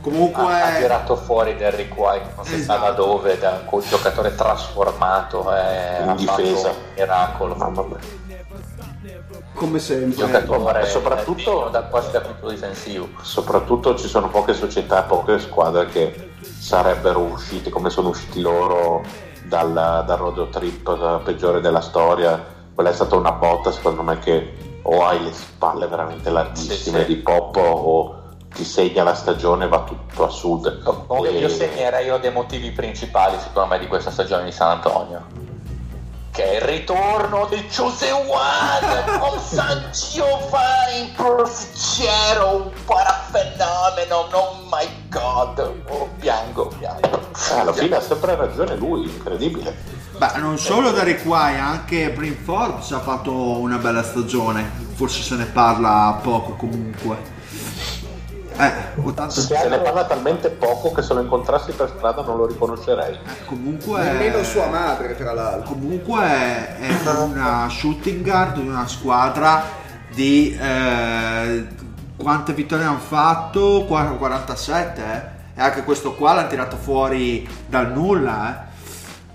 Comunque, 0.09 0.43
ha, 0.43 0.65
ha 0.75 0.77
tirato 0.77 1.15
fuori 1.15 1.55
Derrick 1.55 1.95
White, 1.97 2.29
non 2.35 2.45
si 2.45 2.61
sa 2.63 2.75
Esatto. 2.75 2.79
da 2.85 2.91
dove, 2.91 3.37
da 3.37 3.61
un 3.69 3.81
giocatore 3.87 4.35
trasformato. 4.35 5.53
eh, 5.53 6.03
In 6.03 6.15
difesa. 6.15 6.71
miracolo. 6.95 7.55
mamma 7.55 7.83
mia. 7.83 7.97
Come 9.53 9.79
sempre. 9.79 10.15
giocatore 10.15 10.85
soprattutto- 10.85 11.51
digno 11.51 11.69
da 11.69 11.81
quasi 11.83 12.11
da 12.11 12.21
titolo 12.21 12.51
difensivo. 12.51 13.07
Soprattutto 13.21 13.95
ci 13.95 14.07
sono 14.07 14.29
poche 14.29 14.53
società, 14.53 15.01
poche 15.03 15.39
squadre 15.39 15.87
che 15.87 16.29
sarebbero 16.59 17.19
uscite 17.21 17.69
come 17.71 17.89
sono 17.89 18.09
usciti 18.09 18.39
loro 18.41 19.03
dal, 19.43 19.73
dal 20.05 20.17
road 20.17 20.49
trip 20.49 20.87
eh, 20.87 21.21
peggiore 21.23 21.59
della 21.61 21.81
storia. 21.81 22.55
Quella 22.73 22.91
è 22.91 22.93
stata 22.93 23.15
una 23.15 23.31
botta, 23.31 23.71
secondo 23.71 24.03
me, 24.03 24.19
che 24.19 24.53
o 24.83 25.03
hai 25.05 25.23
le 25.23 25.33
spalle 25.33 25.87
veramente 25.87 26.29
larghissime 26.29 26.99
Sì, 26.99 27.05
sì. 27.05 27.05
di 27.05 27.15
Poppo 27.17 27.59
o 27.59 28.16
ti 28.57 28.65
segna 28.65 29.03
la 29.03 29.13
stagione 29.13 29.67
va 29.67 29.83
tutto 29.83 30.25
a 30.25 30.29
sud. 30.29 30.81
Comunque 30.81 31.29
E- 31.29 31.37
io 31.37 31.47
segnerei 31.47 32.07
uno 32.07 32.17
dei 32.17 32.31
motivi 32.31 32.71
principali 32.71 33.37
secondo 33.39 33.69
me 33.69 33.79
di 33.79 33.87
questa 33.87 34.09
stagione 34.09 34.45
di 34.45 34.51
San 34.51 34.71
Antonio. 34.71 35.45
Che 36.31 36.43
è 36.43 36.55
il 36.55 36.61
ritorno 36.61 37.47
di 37.49 37.57
Jose 37.67 38.09
Juan 38.09 39.17
con 39.19 39.39
San 39.39 39.89
Giovanni 39.91 41.11
Proficiero, 41.15 42.55
un 42.55 42.71
parafenomeno, 42.85 44.27
oh 44.31 44.55
my 44.69 44.87
god, 45.09 45.83
oh, 45.89 46.09
piango, 46.19 46.67
piango. 46.79 47.21
Eh, 47.51 47.59
alla 47.59 47.73
fine 47.73 47.95
ha 47.95 48.01
sempre 48.01 48.35
ragione 48.35 48.75
lui, 48.75 49.03
incredibile. 49.03 49.75
beh, 50.17 50.37
non 50.37 50.57
solo 50.57 50.91
da 50.91 51.03
Requai, 51.03 51.57
anche 51.57 52.09
Brin 52.11 52.37
Forbes 52.43 52.91
ha 52.91 52.99
fatto 52.99 53.31
una 53.31 53.77
bella 53.77 54.03
stagione. 54.03 54.85
Forse 54.93 55.21
se 55.21 55.35
ne 55.35 55.45
parla 55.45 56.19
poco 56.21 56.53
comunque. 56.53 57.36
Eh, 58.59 58.71
o 59.03 59.11
tanto- 59.13 59.39
Se 59.39 59.67
ne 59.69 59.77
parla 59.79 60.05
talmente 60.05 60.49
poco 60.49 60.91
che 60.91 61.01
se 61.03 61.13
lo 61.13 61.21
incontrassi 61.21 61.71
per 61.73 61.91
strada 61.95 62.23
non 62.23 62.37
lo 62.37 62.47
riconoscerei. 62.47 63.13
eh, 63.13 63.45
comunque 63.45 64.01
Nemmeno 64.01 64.43
sua 64.43 64.67
madre, 64.67 65.15
tra 65.15 65.33
l'altro. 65.33 65.73
comunque 65.73 66.23
è 66.25 66.95
una 67.23 67.67
shooting 67.69 68.23
guard 68.23 68.59
di 68.59 68.67
una 68.67 68.87
squadra 68.87 69.63
di 70.13 70.57
eh, 70.59 71.67
quante 72.15 72.53
vittorie 72.53 72.85
hanno 72.85 72.97
fatto? 72.97 73.85
Qua- 73.87 74.05
47 74.17 75.01
eh? 75.01 75.35
e 75.59 75.61
anche 75.61 75.83
questo 75.83 76.13
qua 76.15 76.33
l'ha 76.33 76.45
tirato 76.45 76.77
fuori 76.77 77.47
dal 77.67 77.91
nulla 77.91 78.63
eh? 78.63 78.65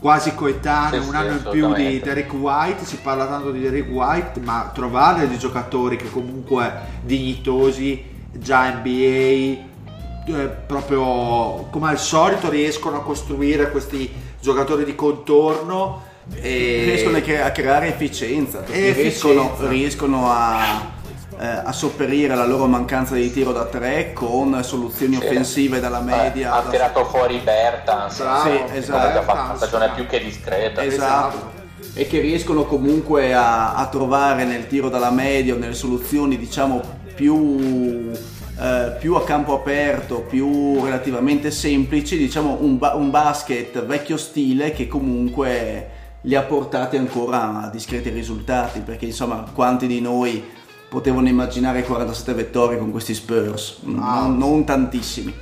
quasi 0.01 0.35
coetaneo 0.35 1.01
Sì, 1.01 1.07
un 1.09 1.13
sì, 1.15 1.17
anno 1.21 1.33
in 1.33 1.43
più 1.49 1.73
di. 1.75 2.01
Derek 2.01 2.33
White 2.33 2.85
si 2.85 2.97
parla 2.97 3.27
tanto 3.27 3.53
di 3.53 3.61
Derek 3.61 3.89
White 3.89 4.41
ma 4.41 4.69
trovare 4.75 5.29
dei 5.29 5.39
giocatori 5.39 5.95
che 5.97 6.11
comunque 6.11 6.73
dignitosi 7.03 8.11
già 8.33 8.71
NBA 8.71 9.71
eh, 10.25 10.49
proprio 10.67 11.67
come 11.71 11.89
al 11.91 11.99
solito 11.99 12.49
riescono 12.49 12.97
a 12.99 13.03
costruire 13.03 13.71
questi 13.71 14.11
giocatori 14.41 14.85
di 14.85 14.95
contorno 14.95 16.11
e 16.35 16.83
riescono 16.85 17.17
a 17.17 17.21
cre- 17.21 17.43
a 17.43 17.51
creare 17.51 17.89
efficienza, 17.89 18.63
riescono, 18.67 19.57
riescono 19.67 20.31
a, 20.31 20.91
eh, 21.39 21.47
a 21.47 21.73
sopperire 21.73 22.37
la 22.37 22.47
loro 22.47 22.67
mancanza 22.67 23.15
di 23.15 23.33
tiro 23.33 23.53
da 23.53 23.65
tre 23.65 24.13
con 24.13 24.63
soluzioni 24.63 25.17
offensive 25.17 25.81
dalla 25.81 26.01
media. 26.01 26.53
ha 26.55 26.61
da- 26.63 26.71
tirato 26.71 27.05
fuori 27.07 27.39
Bertans, 27.39 28.19
Bravo, 28.19 28.51
Sì, 28.51 28.77
esatto. 28.77 29.19
ha 29.19 29.23
fatto 29.23 29.41
una 29.45 29.57
stagione 29.57 29.91
più 29.95 30.07
che 30.07 30.23
discreta. 30.23 30.85
Esatto. 30.85 31.61
E 31.95 32.07
che 32.07 32.21
riescono 32.21 32.65
comunque 32.65 33.35
a, 33.35 33.75
a 33.75 33.87
trovare 33.89 34.45
nel 34.45 34.67
tiro 34.67 34.89
dalla 34.89 35.11
media 35.11 35.55
o 35.55 35.59
nelle 35.59 35.75
soluzioni 35.75 36.39
diciamo 36.39 36.81
più, 37.15 38.11
eh, 38.59 38.97
più 38.99 39.15
a 39.15 39.25
campo 39.25 39.55
aperto, 39.55 40.21
più 40.21 40.83
relativamente 40.85 41.51
semplici, 41.51 42.17
diciamo 42.17 42.59
un, 42.61 42.79
ba- 42.79 42.95
un 42.95 43.11
basket 43.11 43.85
vecchio 43.85 44.17
stile 44.17 44.73
che 44.73 44.87
comunque 44.87 45.91
li 46.23 46.35
ha 46.35 46.43
portati 46.43 46.97
ancora 46.97 47.63
a 47.63 47.71
discreti 47.71 48.11
risultati, 48.11 48.81
perché 48.81 49.07
insomma 49.07 49.45
quanti 49.53 49.87
di 49.87 50.01
noi 50.01 50.45
potevano 50.89 51.29
immaginare 51.29 51.83
47 51.83 52.35
vittorie 52.35 52.79
con 52.79 52.91
questi 52.91 53.15
Spurs? 53.15 53.79
Non, 53.83 54.37
non 54.37 54.65
tantissimi. 54.65 55.35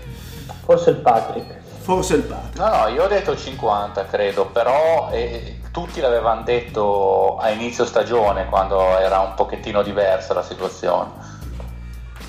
Forse 0.64 0.90
il 0.90 0.96
Patrick. 0.96 1.58
Forse 1.80 2.14
il 2.14 2.22
padre. 2.22 2.50
No, 2.56 2.68
no, 2.68 2.88
io 2.88 3.04
ho 3.04 3.08
detto 3.08 3.36
50 3.36 4.04
credo, 4.04 4.46
però 4.46 5.08
eh, 5.10 5.60
tutti 5.72 6.00
l'avevano 6.00 6.42
detto 6.42 7.38
a 7.38 7.50
inizio 7.50 7.84
stagione 7.84 8.46
quando 8.46 8.78
era 8.98 9.18
un 9.20 9.32
pochettino 9.34 9.82
diversa 9.82 10.34
la 10.34 10.42
situazione. 10.42 11.10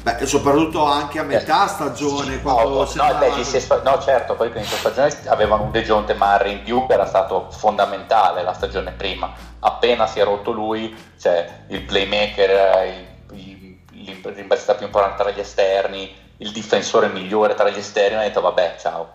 Beh, 0.03 0.25
soprattutto 0.25 0.83
anche 0.83 1.19
a 1.19 1.23
metà 1.23 1.67
stagione. 1.67 2.33
Sì, 2.33 2.41
quando 2.41 2.69
no, 2.79 2.85
sembrava- 2.85 3.27
no, 3.27 3.35
beh, 3.35 3.43
spa- 3.43 3.81
no, 3.83 4.01
certo, 4.01 4.33
poi 4.33 4.49
inizio 4.49 4.77
stagione 4.77 5.15
avevano 5.27 5.63
un 5.63 5.71
Dejonte 5.71 6.15
Murray 6.15 6.53
in 6.53 6.63
più 6.63 6.87
che 6.87 6.93
era 6.93 7.05
stato 7.05 7.51
fondamentale 7.51 8.41
la 8.41 8.53
stagione 8.53 8.93
prima. 8.93 9.31
Appena 9.59 10.07
si 10.07 10.19
è 10.19 10.23
rotto 10.23 10.51
lui, 10.51 10.95
cioè 11.19 11.65
il 11.67 11.83
playmaker, 11.83 12.87
il, 13.31 13.77
il, 13.91 14.15
più 14.75 14.85
importante 14.85 15.21
tra 15.21 15.31
gli 15.31 15.39
esterni, 15.39 16.11
il 16.37 16.51
difensore 16.51 17.07
migliore 17.07 17.53
tra 17.53 17.69
gli 17.69 17.77
esterni, 17.77 18.17
ha 18.17 18.21
detto 18.21 18.41
vabbè, 18.41 18.77
ciao, 18.79 19.07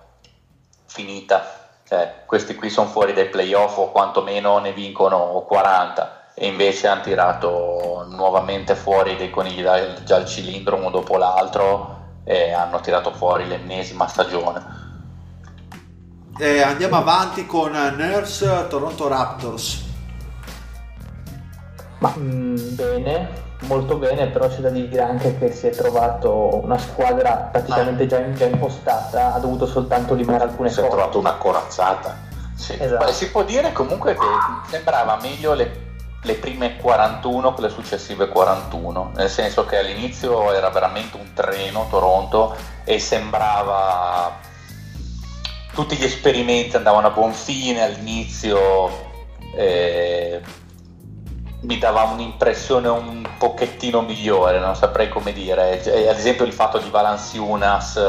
finita. 0.87 1.64
Cioè, 1.89 2.22
questi 2.26 2.55
qui 2.55 2.70
sono 2.70 2.89
fuori 2.89 3.12
dai 3.12 3.28
playoff 3.28 3.76
o 3.78 3.91
quantomeno 3.91 4.59
ne 4.59 4.72
vincono 4.72 5.45
40 5.49 6.16
e 6.39 6.47
invece 6.49 6.87
hanno 6.87 7.01
tirato 7.01 8.05
nuovamente 8.11 8.74
fuori 8.74 9.16
dei 9.16 9.30
conigli 9.30 9.62
da- 9.62 10.03
già 10.05 10.16
al 10.16 10.26
cilindro 10.26 10.76
uno 10.76 10.91
dopo 10.91 11.16
l'altro 11.16 11.95
e 12.24 12.53
hanno 12.53 12.80
tirato 12.80 13.11
fuori 13.12 13.47
l'ennesima 13.47 14.07
stagione. 14.07 14.62
Eh, 16.39 16.61
andiamo 16.61 16.97
avanti 16.97 17.47
con 17.47 17.72
Nurse 17.72 18.66
Toronto 18.68 19.09
Raptors. 19.09 19.84
Ma 22.01 22.12
mm, 22.18 22.57
bene, 22.74 23.28
molto 23.61 23.97
bene, 23.97 24.26
però 24.26 24.47
c'è 24.49 24.59
da 24.61 24.68
dire 24.68 25.01
anche 25.01 25.39
che 25.39 25.51
si 25.53 25.68
è 25.68 25.70
trovato 25.70 26.61
una 26.62 26.76
squadra 26.76 27.49
praticamente 27.51 28.07
già, 28.07 28.30
già 28.34 28.45
impostata, 28.45 29.32
ha 29.32 29.39
dovuto 29.39 29.64
soltanto 29.66 30.12
limare 30.12 30.45
alcune 30.45 30.68
Si 30.68 30.80
è 30.80 30.82
cose. 30.82 30.95
trovato 30.95 31.18
una 31.18 31.37
corazzata. 31.37 32.14
Sì. 32.55 32.76
Esatto. 32.78 33.11
Si 33.12 33.30
può 33.30 33.43
dire 33.43 33.72
comunque 33.72 34.12
che 34.12 34.26
sembrava 34.68 35.16
meglio 35.22 35.55
le, 35.55 35.84
le 36.27 36.35
prime 36.35 36.77
41 36.77 37.55
che 37.55 37.61
le 37.62 37.68
successive 37.70 38.29
41, 38.29 39.12
nel 39.14 39.31
senso 39.31 39.64
che 39.64 39.79
all'inizio 39.79 40.53
era 40.53 40.68
veramente 40.70 41.16
un 41.16 41.33
treno 41.33 41.87
Toronto 41.89 42.55
e 42.85 42.99
sembrava 42.99 44.39
tutti 45.72 45.97
gli 45.97 46.05
esperimenti 46.05 46.77
andavano 46.77 47.09
a 47.09 47.11
buon 47.11 47.33
fine 47.33 47.83
all'inizio 47.83 49.14
eh, 49.55 50.41
mi 51.61 51.79
dava 51.79 52.03
un'impressione 52.05 52.89
un 52.89 53.29
pochettino 53.39 54.01
migliore, 54.01 54.59
non 54.59 54.74
saprei 54.74 55.09
come 55.09 55.33
dire. 55.33 55.81
Ad 55.81 56.16
esempio 56.16 56.45
il 56.45 56.53
fatto 56.53 56.79
di 56.79 56.89
Valanciunas 56.91 58.01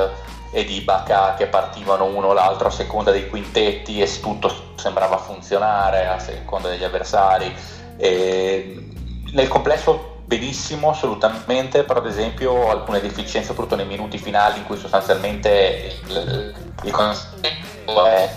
e 0.51 0.63
di 0.63 0.77
Ibaka 0.77 1.35
che 1.35 1.47
partivano 1.47 2.05
uno 2.05 2.27
o 2.27 2.33
l'altro 2.33 2.67
a 2.67 2.71
seconda 2.71 3.11
dei 3.11 3.29
quintetti 3.29 4.01
e 4.01 4.19
tutto 4.19 4.73
sembrava 4.75 5.17
funzionare 5.17 6.07
a 6.07 6.19
seconda 6.19 6.69
degli 6.69 6.83
avversari. 6.83 7.53
E 7.97 8.91
nel 9.33 9.47
complesso 9.47 10.15
benissimo 10.25 10.89
assolutamente, 10.89 11.83
però 11.83 11.99
ad 11.99 12.07
esempio 12.07 12.69
alcune 12.69 12.99
deficienze 12.99 13.47
soprattutto 13.47 13.75
nei 13.75 13.85
minuti 13.85 14.17
finali 14.17 14.59
in 14.59 14.65
cui 14.65 14.77
sostanzialmente 14.77 15.99
il, 16.07 16.55
il 16.83 16.91
consenso 16.91 18.05
è 18.05 18.29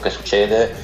che 0.00 0.10
succede 0.10 0.74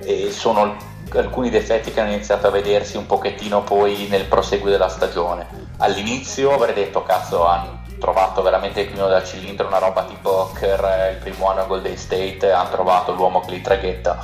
e 0.00 0.30
sono 0.30 0.76
alcuni 1.14 1.50
difetti 1.50 1.92
che 1.92 2.00
hanno 2.00 2.12
iniziato 2.12 2.46
a 2.46 2.50
vedersi 2.50 2.96
un 2.96 3.06
pochettino 3.06 3.62
poi 3.62 4.06
nel 4.08 4.24
proseguo 4.24 4.70
della 4.70 4.88
stagione. 4.88 5.46
All'inizio 5.78 6.52
avrei 6.52 6.74
detto 6.74 7.02
cazzo 7.02 7.46
hanno 7.46 7.77
trovato 7.98 8.42
veramente 8.42 8.80
il 8.80 8.88
primo 8.88 9.08
dal 9.08 9.24
cilindro 9.24 9.66
una 9.66 9.78
roba 9.78 10.04
tipo 10.04 10.50
Kerr 10.58 11.10
il 11.12 11.16
primo 11.18 11.50
anno 11.50 11.62
a 11.62 11.64
Golden 11.64 11.96
State 11.96 12.50
hanno 12.50 12.70
trovato 12.70 13.12
l'uomo 13.12 13.40
che 13.40 13.50
li 13.50 13.60
traghetta 13.60 14.18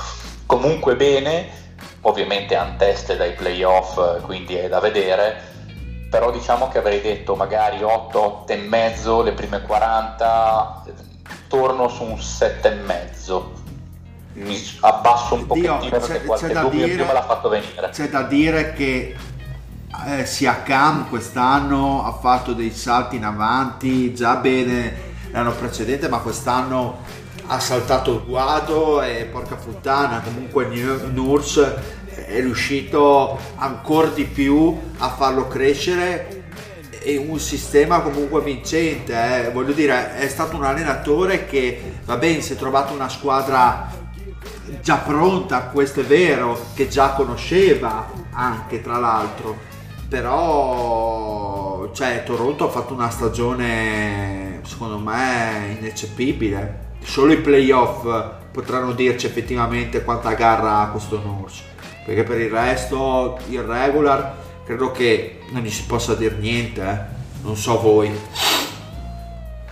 comunque 0.46 0.96
bene 0.96 1.48
ovviamente 2.02 2.54
hanno 2.54 2.76
teste 2.76 3.16
dai 3.16 3.32
playoff 3.32 4.20
quindi 4.22 4.54
è 4.56 4.68
da 4.68 4.80
vedere 4.80 5.52
però 6.10 6.30
diciamo 6.30 6.68
che 6.68 6.78
avrei 6.78 7.00
detto 7.00 7.34
magari 7.34 7.82
8, 7.82 8.22
8 8.24 8.52
e 8.52 8.56
mezzo 8.56 9.22
le 9.22 9.32
prime 9.32 9.62
40 9.62 10.84
torno 11.48 11.88
su 11.88 12.04
un 12.04 12.20
7 12.20 12.68
e 12.68 12.74
mezzo. 12.74 13.52
Mi 14.34 14.56
abbasso 14.80 15.34
un 15.34 15.40
Dio, 15.52 15.74
pochettino 15.74 15.78
c'è- 15.98 16.06
perché 16.06 16.24
qualche 16.24 16.46
c'è 16.48 16.52
dubbio 16.60 16.84
dire- 16.84 16.94
più 16.96 17.04
me 17.06 17.12
l'ha 17.12 17.22
fatto 17.22 17.48
venire. 17.48 17.88
C'è 17.90 18.08
da 18.08 18.22
dire 18.22 18.72
che 18.74 19.16
eh, 20.06 20.26
Siakam 20.26 21.08
quest'anno 21.08 22.04
ha 22.04 22.12
fatto 22.12 22.52
dei 22.52 22.72
salti 22.72 23.16
in 23.16 23.24
avanti, 23.24 24.14
già 24.14 24.36
bene 24.36 25.12
l'anno 25.30 25.52
precedente, 25.52 26.08
ma 26.08 26.18
quest'anno 26.18 26.98
ha 27.46 27.60
saltato 27.60 28.12
il 28.12 28.22
guado 28.24 29.02
e 29.02 29.28
porca 29.30 29.56
puttana, 29.56 30.20
comunque 30.20 30.66
Nurse 30.66 32.02
è 32.26 32.40
riuscito 32.40 33.38
ancora 33.56 34.08
di 34.08 34.24
più 34.24 34.78
a 34.98 35.10
farlo 35.10 35.48
crescere 35.48 36.42
e 37.02 37.16
un 37.18 37.38
sistema 37.38 38.00
comunque 38.00 38.40
vincente, 38.40 39.46
eh. 39.46 39.50
voglio 39.50 39.72
dire, 39.72 40.16
è 40.16 40.28
stato 40.28 40.56
un 40.56 40.64
allenatore 40.64 41.44
che 41.44 41.98
va 42.04 42.16
bene, 42.16 42.40
si 42.40 42.54
è 42.54 42.56
trovato 42.56 42.94
una 42.94 43.10
squadra 43.10 43.90
già 44.80 44.96
pronta, 44.96 45.64
questo 45.64 46.00
è 46.00 46.04
vero, 46.04 46.58
che 46.74 46.88
già 46.88 47.10
conosceva 47.10 48.10
anche 48.32 48.80
tra 48.80 48.98
l'altro, 48.98 49.72
però 50.08 51.90
cioè, 51.92 52.22
Toronto 52.24 52.66
ha 52.66 52.70
fatto 52.70 52.92
una 52.92 53.10
stagione 53.10 54.60
secondo 54.64 54.98
me 54.98 55.76
ineccepibile. 55.78 56.92
Solo 57.02 57.32
i 57.32 57.40
playoff 57.40 58.06
potranno 58.50 58.92
dirci 58.92 59.26
effettivamente 59.26 60.04
quanta 60.04 60.32
garra 60.34 60.80
ha 60.80 60.88
questo 60.88 61.20
Nurse, 61.20 61.62
perché 62.04 62.22
per 62.22 62.40
il 62.40 62.50
resto 62.50 63.38
il 63.48 63.60
regular 63.62 64.36
credo 64.64 64.90
che 64.90 65.40
non 65.50 65.62
gli 65.62 65.70
si 65.70 65.84
possa 65.84 66.14
dire 66.14 66.36
niente, 66.36 66.82
eh. 66.82 67.42
non 67.42 67.56
so 67.56 67.80
voi. 67.80 68.08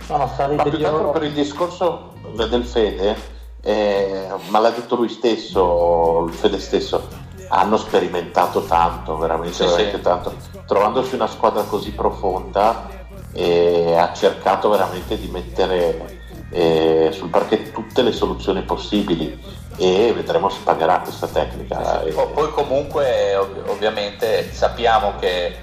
No, 0.07 0.17
no, 0.17 0.29
stare 0.31 0.55
Ma 0.55 0.63
più 0.63 0.77
che 0.77 0.85
altro 0.85 1.11
per 1.11 1.23
il 1.23 1.33
discorso 1.33 2.13
del 2.35 2.63
Fede, 2.63 3.15
eh, 3.63 4.27
ma 4.49 4.59
l'ha 4.59 4.69
detto 4.69 4.95
lui 4.95 5.09
stesso, 5.09 6.25
il 6.27 6.33
Fede 6.33 6.59
stesso, 6.59 7.07
hanno 7.55 7.77
sperimentato 7.77 8.63
tanto, 8.63 9.17
veramente, 9.17 9.53
Sì, 9.53 9.63
veramente 9.63 9.97
sì. 9.97 10.01
tanto, 10.01 10.33
trovandosi 10.65 11.13
una 11.15 11.27
squadra 11.27 11.63
così 11.63 11.91
profonda 11.91 12.87
e 13.31 13.95
ha 13.95 14.11
cercato 14.13 14.69
veramente 14.69 15.17
di 15.19 15.27
mettere 15.27 16.21
eh, 16.49 17.09
sul 17.13 17.29
parquet 17.29 17.71
tutte 17.71 18.01
le 18.01 18.11
soluzioni 18.11 18.61
possibili 18.63 19.39
e 19.77 20.13
vedremo 20.15 20.49
se 20.49 20.59
pagherà 20.63 20.99
questa 20.99 21.27
tecnica. 21.27 22.01
E- 22.03 22.11
Po- 22.11 22.27
Poi 22.29 22.51
comunque 22.51 23.35
ov- 23.35 23.69
ovviamente 23.69 24.51
sappiamo 24.51 25.13
che 25.19 25.55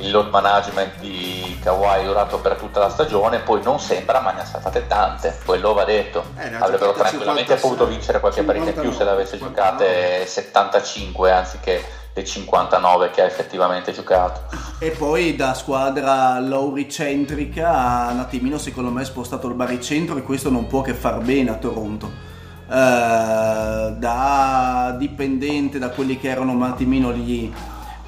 il 0.00 0.10
load 0.10 0.30
management 0.30 0.98
di 0.98 1.58
Kawhi 1.62 2.00
è 2.00 2.04
durato 2.04 2.38
per 2.40 2.54
tutta 2.54 2.80
la 2.80 2.88
stagione, 2.88 3.40
poi 3.40 3.62
non 3.62 3.78
sembra, 3.78 4.20
ma 4.20 4.32
ne 4.32 4.40
ha 4.42 4.44
saltate 4.44 4.86
tante, 4.86 5.38
quello 5.44 5.72
va 5.72 5.84
detto. 5.84 6.24
Eh, 6.38 6.54
Avrebbero 6.54 6.92
tranquillamente 6.92 7.54
56, 7.54 7.60
potuto 7.60 7.86
vincere 7.86 8.20
qualche 8.20 8.42
parità 8.42 8.70
in 8.70 8.80
più 8.80 8.92
se 8.92 9.04
le 9.04 9.10
avesse 9.10 9.38
59. 9.38 9.78
giocate 9.78 10.26
75 10.26 11.32
anziché 11.32 11.84
le 12.12 12.24
59 12.24 13.10
che 13.10 13.22
ha 13.22 13.24
effettivamente 13.26 13.92
giocato. 13.92 14.56
E 14.78 14.90
poi 14.90 15.36
da 15.36 15.54
squadra 15.54 16.38
Lowry-centrica 16.40 17.70
ha 17.72 18.10
un 18.10 18.20
attimino 18.20 18.58
secondo 18.58 18.90
me 18.90 19.04
spostato 19.04 19.46
il 19.48 19.54
baricentro 19.54 20.16
e 20.16 20.22
questo 20.22 20.50
non 20.50 20.66
può 20.66 20.80
che 20.80 20.94
far 20.94 21.18
bene 21.20 21.50
a 21.50 21.54
Toronto. 21.54 22.28
Eh, 22.68 23.94
da 23.96 24.94
dipendente 24.98 25.78
da 25.78 25.90
quelli 25.90 26.18
che 26.18 26.28
erano 26.28 26.52
un 26.52 26.62
attimino 26.62 27.12
gli, 27.12 27.52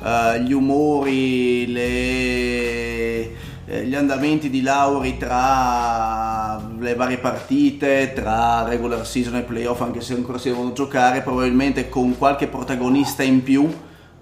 eh, 0.05 0.41
gli 0.43 0.53
umori, 0.53 1.67
le- 1.73 3.31
eh, 3.67 3.85
gli 3.85 3.95
andamenti 3.95 4.51
di 4.51 4.63
Lauri 4.63 5.17
tra 5.19 6.61
le 6.79 6.95
varie 6.95 7.19
partite, 7.19 8.13
tra 8.15 8.65
regular 8.65 9.07
season 9.07 9.37
e 9.37 9.43
playoff, 9.43 9.81
anche 9.81 10.01
se 10.01 10.15
ancora 10.15 10.39
si 10.39 10.49
devono 10.49 10.73
giocare, 10.73 11.23
probabilmente 11.23 11.89
con 11.89 12.17
qualche 12.19 12.47
protagonista 12.49 13.23
in 13.23 13.43
più 13.43 13.69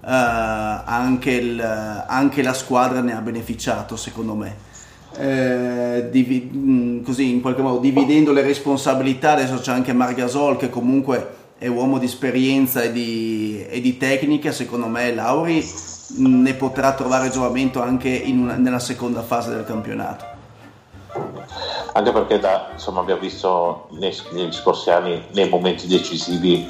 eh, 0.03 0.07
anche, 0.09 1.31
il- 1.31 2.05
anche 2.07 2.41
la 2.41 2.53
squadra 2.53 3.01
ne 3.01 3.15
ha 3.15 3.21
beneficiato 3.21 3.95
secondo 3.95 4.33
me. 4.35 4.69
Eh, 5.17 6.07
divi- 6.09 6.49
mh, 6.51 7.03
così 7.03 7.29
in 7.29 7.41
qualche 7.41 7.61
modo 7.61 7.79
dividendo 7.79 8.31
le 8.31 8.41
responsabilità 8.43 9.33
adesso 9.33 9.55
c'è 9.59 9.73
anche 9.73 9.91
Margasol 9.91 10.55
che 10.55 10.69
comunque 10.69 11.35
è 11.61 11.67
uomo 11.67 11.99
di 11.99 12.05
esperienza 12.07 12.81
e 12.81 12.91
di, 12.91 13.63
e 13.69 13.79
di 13.81 13.95
tecnica 13.95 14.51
secondo 14.51 14.87
me 14.87 15.13
Lauri 15.13 15.63
ne 16.17 16.55
potrà 16.55 16.93
trovare 16.93 17.29
giovamento 17.29 17.83
anche 17.83 18.23
una- 18.25 18.55
nella 18.55 18.79
seconda 18.79 19.21
fase 19.21 19.51
del 19.51 19.63
campionato. 19.63 20.25
Anche 21.93 22.11
perché 22.11 22.39
da, 22.39 22.69
insomma, 22.73 23.01
abbiamo 23.01 23.21
visto 23.21 23.89
nei- 23.91 24.15
negli 24.31 24.51
scorsi 24.51 24.89
anni, 24.89 25.21
nei 25.33 25.49
momenti 25.49 25.85
decisivi, 25.85 26.67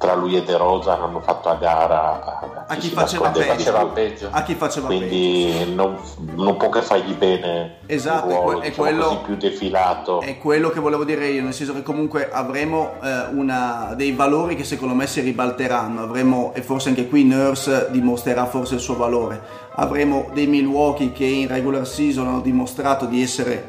tra 0.00 0.14
lui 0.14 0.34
e 0.34 0.42
De 0.42 0.56
Rosa 0.56 0.98
hanno 0.98 1.20
fatto 1.20 1.50
a 1.50 1.56
gara 1.56 2.24
a, 2.24 2.64
a 2.68 2.74
chi, 2.76 2.88
si 2.88 2.94
faceva 2.94 3.28
di 3.28 3.42
faceva 3.42 3.84
peggio. 3.84 4.28
a 4.30 4.42
chi 4.42 4.54
faceva 4.54 4.86
quindi 4.86 5.52
peggio. 5.52 5.74
non, 5.74 5.96
non 6.36 6.56
può 6.56 6.70
che 6.70 6.80
fargli 6.80 7.12
bene 7.12 7.74
Esatto, 7.84 8.28
il 8.28 8.32
ruolo 8.34 8.50
è 8.50 8.54
que- 8.60 8.68
diciamo 8.70 8.88
quello- 8.88 9.04
così 9.08 9.18
più 9.24 9.36
defilato. 9.36 10.20
È 10.22 10.38
quello 10.38 10.70
che 10.70 10.80
volevo 10.80 11.04
dire 11.04 11.26
io, 11.28 11.42
nel 11.42 11.52
senso 11.52 11.74
che 11.74 11.82
comunque 11.82 12.30
avremo 12.32 12.92
eh, 13.02 13.26
una- 13.34 13.92
dei 13.94 14.12
valori 14.12 14.56
che 14.56 14.64
secondo 14.64 14.94
me 14.94 15.06
si 15.06 15.20
ribalteranno, 15.20 16.00
avremo, 16.00 16.52
e 16.54 16.62
forse 16.62 16.88
anche 16.88 17.06
qui 17.06 17.24
Nurse 17.24 17.88
dimostrerà 17.90 18.46
forse 18.46 18.76
il 18.76 18.80
suo 18.80 18.96
valore, 18.96 19.38
avremo 19.74 20.30
dei 20.32 20.46
Milwaukee 20.46 21.12
che 21.12 21.26
in 21.26 21.46
regular 21.46 21.86
season 21.86 22.26
hanno 22.26 22.40
dimostrato 22.40 23.04
di 23.04 23.20
essere 23.20 23.68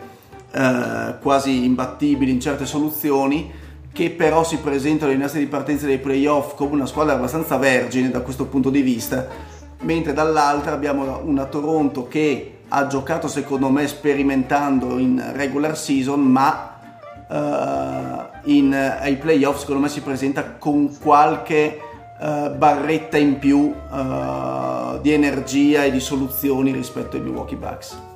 eh, 0.54 1.16
quasi 1.22 1.66
imbattibili 1.66 2.32
in 2.32 2.40
certe 2.40 2.66
soluzioni, 2.66 3.60
che 3.94 4.10
però 4.12 4.44
si 4.44 4.58
presentano 4.58 5.12
ai 5.12 5.18
nastri 5.18 5.42
di 5.42 5.48
partenza 5.48 5.86
dei 5.86 5.98
playoff 5.98 6.56
come 6.56 6.74
una 6.74 6.86
squadra 6.86 7.14
abbastanza 7.14 7.58
vergine 7.58 8.10
da 8.10 8.22
questo 8.22 8.46
punto 8.46 8.70
di 8.70 8.82
vista, 8.82 9.28
mentre 9.82 10.14
dall'altra 10.14 10.74
abbiamo 10.74 11.22
una 11.24 11.46
Toronto 11.46 12.08
che 12.08 12.60
ha 12.70 12.88
giocato 12.88 13.28
secondo 13.28 13.70
me 13.70 13.86
sperimentando 13.88 14.98
in 14.98 15.22
regular 15.36 15.78
season 15.78 16.22
ma 16.22 16.80
eh, 17.30 18.52
in, 18.52 18.74
ai 18.74 19.18
playoff 19.18 19.60
secondo 19.60 19.82
me 19.82 19.90
si 19.90 20.02
presenta 20.02 20.56
con 20.58 20.98
qualche 20.98 21.80
eh, 22.22 22.52
barretta 22.56 23.18
in 23.18 23.40
più 23.40 23.74
eh, 23.74 25.00
di 25.02 25.12
energia 25.12 25.84
e 25.84 25.92
di 25.92 26.00
soluzioni 26.00 26.72
rispetto 26.72 27.18
ai 27.18 27.24
Milwaukee 27.24 27.58
Bucks 27.58 28.10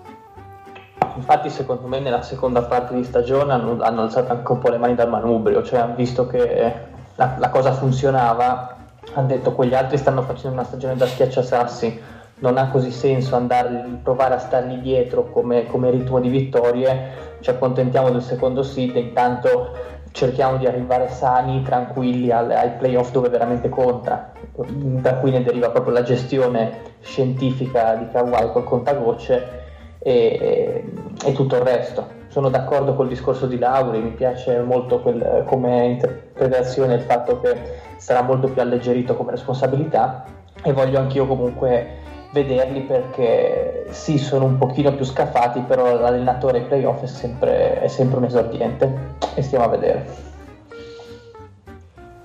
Infatti, 1.16 1.50
secondo 1.50 1.88
me, 1.88 2.00
nella 2.00 2.22
seconda 2.22 2.64
parte 2.64 2.94
di 2.94 3.04
stagione 3.04 3.54
hanno, 3.54 3.78
hanno 3.82 4.02
alzato 4.02 4.34
anche 4.34 4.52
un 4.52 4.60
po' 4.60 4.70
le 4.70 4.78
mani 4.78 4.96
dal 4.96 5.10
manubrio, 5.10 5.64
cioè 5.64 5.80
hanno 5.80 5.96
visto 5.96 6.28
che 6.28 6.74
la, 7.16 7.36
la 7.38 7.50
cosa 7.50 7.72
funzionava, 7.72 8.76
hanno 9.14 9.28
detto 9.28 9.54
quegli 9.54 9.74
altri 9.74 9.98
stanno 9.98 10.24
facendo 10.24 10.58
una 10.58 10.66
stagione 10.66 10.98
da 10.98 11.06
schiacciasassi, 11.06 12.02
non 12.40 12.58
ha 12.58 12.68
così 12.68 12.92
senso 12.92 13.38
andare, 13.38 14.00
provare 14.04 14.34
a 14.34 14.40
stargli 14.40 14.78
dietro 14.80 15.30
come, 15.30 15.68
come 15.68 15.90
ritmo 15.90 16.20
di 16.20 16.28
vittorie, 16.28 17.38
ci 17.40 17.50
accontentiamo 17.50 18.10
del 18.10 18.22
secondo 18.22 18.62
seed 18.62 18.96
intanto 18.98 19.94
cerchiamo 20.12 20.58
di 20.58 20.66
arrivare 20.66 21.10
sani, 21.10 21.62
tranquilli 21.62 22.32
al- 22.32 22.52
ai 22.52 22.72
playoff 22.72 23.12
dove 23.12 23.30
veramente 23.30 23.70
conta. 23.70 24.32
Da 24.54 25.16
qui 25.16 25.32
ne 25.32 25.44
deriva 25.44 25.70
proprio 25.70 25.94
la 25.94 26.04
gestione 26.04 26.94
scientifica 27.02 27.96
di 27.96 28.10
Kawhi 28.12 28.52
col 28.52 28.64
contagocce 28.64 29.64
e, 30.06 30.84
e 31.26 31.32
tutto 31.34 31.56
il 31.56 31.62
resto. 31.62 32.24
Sono 32.28 32.50
d'accordo 32.50 32.94
col 32.94 33.08
discorso 33.08 33.48
di 33.48 33.58
Lauri, 33.58 34.02
mi 34.02 34.12
piace 34.12 34.60
molto 34.60 35.00
quel- 35.00 35.44
come 35.48 35.86
interpretazione 35.86 36.94
il 36.94 37.02
fatto 37.02 37.42
che 37.42 37.56
sarà 37.98 38.22
molto 38.22 38.50
più 38.50 38.62
alleggerito 38.62 39.16
come 39.16 39.32
responsabilità 39.32 40.26
e 40.62 40.74
voglio 40.74 41.00
anch'io 41.00 41.26
comunque 41.26 42.04
vederli 42.32 42.82
perché 42.82 43.88
sì 43.90 44.20
sono 44.20 44.46
un 44.46 44.58
pochino 44.60 44.94
più 44.94 45.06
scaffati 45.06 45.62
però 45.62 45.98
l'allenatore 46.00 46.60
ai 46.60 46.66
playoff 46.66 47.02
è 47.02 47.08
sempre, 47.08 47.80
è 47.80 47.88
sempre 47.88 48.18
un 48.18 48.26
esordiente 48.26 49.16
e 49.34 49.42
stiamo 49.42 49.64
a 49.64 49.70
vedere 49.70 50.34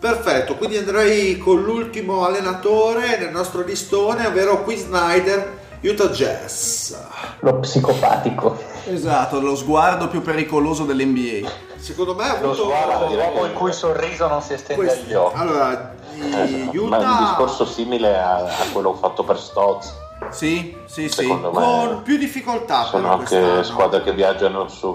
Perfetto, 0.00 0.56
quindi 0.56 0.78
andrei 0.78 1.36
con 1.36 1.62
l'ultimo 1.62 2.24
allenatore 2.24 3.18
nel 3.18 3.30
nostro 3.30 3.62
listone, 3.62 4.26
ovvero 4.26 4.62
Qui 4.62 4.74
Snyder, 4.74 5.59
Utah 5.82 6.08
Jazz. 6.08 6.94
lo 7.40 7.58
psicopatico 7.60 8.56
esatto 8.86 9.40
lo 9.40 9.56
sguardo 9.56 10.08
più 10.08 10.20
pericoloso 10.22 10.84
dell'NBA 10.84 11.48
Secondo 11.76 12.14
me 12.14 12.24
ha 12.24 12.38
Lo 12.40 12.50
avuto 12.50 12.64
sguardo 12.64 13.06
di 13.06 13.14
uomo 13.14 13.46
il 13.46 13.52
cui 13.54 13.72
sorriso 13.72 14.28
non 14.28 14.42
si 14.42 14.52
estende 14.52 14.82
questo- 14.82 15.02
agli 15.06 15.14
occhi. 15.14 15.38
Allora, 15.40 15.94
i 16.12 16.20
Eh, 16.20 16.24
ma 16.26 16.36
è 16.36 16.78
un 16.78 16.78
Utah 16.78 17.16
discorso 17.20 17.64
simile 17.64 18.18
a, 18.18 18.36
a 18.44 18.48
quello 18.72 18.92
fatto 18.94 19.22
per 19.24 19.38
Stotz 19.38 19.94
sì 20.30 20.76
sì 20.84 21.08
sì 21.08 21.22
secondo 21.22 21.50
me 21.50 21.58
con 21.60 22.02
più 22.02 22.18
difficoltà 22.18 22.84
sono 22.84 23.12
anche 23.12 23.24
quest'anno. 23.40 23.62
squadre 23.62 24.02
che 24.02 24.12
viaggiano 24.12 24.68
su 24.68 24.94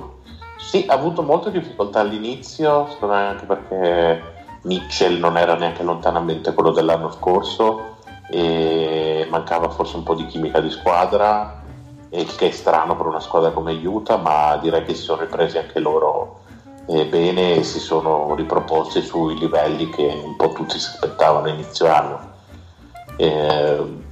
sì 0.60 0.86
ha 0.88 0.94
avuto 0.94 1.24
molte 1.24 1.50
difficoltà 1.50 2.02
all'inizio 2.02 2.88
secondo 2.92 3.16
me 3.16 3.22
anche 3.22 3.46
perché 3.46 4.22
Mitchell 4.62 5.18
non 5.18 5.36
era 5.38 5.56
neanche 5.56 5.82
lontanamente 5.82 6.54
quello 6.54 6.70
dell'anno 6.70 7.10
scorso 7.12 7.96
e 8.30 9.28
mancava 9.30 9.70
forse 9.70 9.98
un 9.98 10.04
po' 10.04 10.16
di 10.16 10.26
chimica 10.26 10.60
di 10.60 10.70
squadra 10.70 11.62
e 12.10 12.26
che 12.26 12.48
è 12.48 12.52
strano 12.52 12.96
per 12.96 13.06
una 13.06 13.20
squadra 13.20 13.52
come 13.52 13.74
Utah 13.74 14.18
ma 14.18 14.58
direi 14.62 14.84
che 14.84 14.96
si 14.96 15.04
sono 15.04 15.22
ripresi 15.22 15.58
anche 15.58 15.80
loro 15.80 16.44
eh, 16.88 17.06
bene 17.06 17.56
e 17.56 17.64
si 17.64 17.80
sono 17.80 18.36
riproposti 18.36 19.02
sui 19.02 19.38
livelli 19.38 19.90
che 19.90 20.22
un 20.24 20.36
po' 20.36 20.54
tutti 20.54 20.78
si 20.78 20.88
aspettavano 20.88 21.48
inizio 21.48 21.88
anno. 21.88 22.34
Eh, 23.18 24.04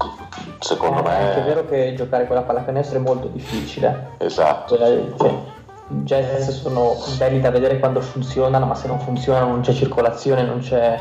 secondo 0.60 1.04
è 1.04 1.14
anche 1.14 1.40
me 1.42 1.46
vero 1.46 1.66
che 1.66 1.94
giocare 1.96 2.26
con 2.26 2.36
la 2.36 2.42
pallacanestro 2.42 2.98
è 2.98 3.02
molto 3.02 3.28
difficile. 3.28 4.16
Esatto. 4.18 4.78
Cioè, 4.78 5.04
cioè, 5.18 5.30
i 5.90 5.96
jazz 6.04 6.50
sono 6.50 6.96
belli 7.18 7.40
da 7.40 7.52
vedere 7.52 7.80
quando 7.80 8.02
funzionano, 8.02 8.66
ma 8.66 8.76
se 8.76 8.88
non 8.88 9.00
funzionano 9.00 9.48
non 9.48 9.62
c'è 9.62 9.74
circolazione, 9.74 10.44
non 10.44 10.60
c'è, 10.60 11.00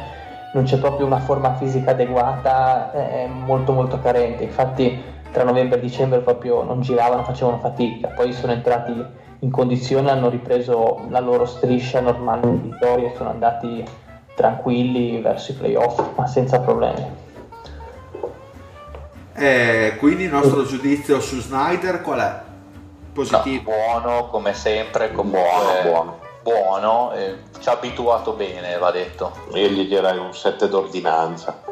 non 0.52 0.64
c'è 0.64 0.78
proprio 0.78 1.06
una 1.06 1.20
forma 1.20 1.54
fisica 1.54 1.92
adeguata, 1.92 2.92
è 2.92 3.26
molto 3.26 3.72
molto 3.72 3.98
carente. 4.00 4.44
Infatti 4.44 5.02
tra 5.32 5.44
novembre 5.44 5.78
e 5.78 5.80
dicembre 5.80 6.20
proprio 6.20 6.62
non 6.62 6.80
giravano, 6.82 7.24
facevano 7.24 7.58
fatica, 7.58 8.08
poi 8.08 8.32
sono 8.32 8.52
entrati 8.52 9.04
in 9.38 9.50
condizione, 9.50 10.10
hanno 10.10 10.28
ripreso 10.28 11.06
la 11.08 11.20
loro 11.20 11.46
striscia 11.46 12.00
normale 12.00 12.50
di 12.50 12.68
vittorie 12.68 13.12
e 13.12 13.16
sono 13.16 13.30
andati 13.30 13.84
tranquilli 14.34 15.20
verso 15.20 15.52
i 15.52 15.54
playoff, 15.54 16.00
ma 16.16 16.26
senza 16.26 16.60
problemi. 16.60 17.20
Eh, 19.34 19.96
quindi 19.98 20.24
il 20.24 20.30
nostro 20.30 20.64
giudizio 20.64 21.18
su 21.20 21.40
Snyder 21.40 22.02
qual 22.02 22.20
è? 22.20 22.30
No, 22.30 22.50
Positivo. 23.12 23.70
buono 23.72 24.26
come 24.28 24.52
sempre, 24.54 25.12
comunque 25.12 25.40
Buono, 25.40 25.90
buono. 25.90 26.18
Buono, 26.42 27.12
eh, 27.12 27.36
ci 27.60 27.68
ha 27.68 27.72
abituato 27.72 28.32
bene, 28.32 28.76
va 28.78 28.90
detto. 28.90 29.32
Io 29.54 29.68
gli 29.68 29.86
direi 29.86 30.18
un 30.18 30.34
7 30.34 30.68
d'ordinanza. 30.68 31.62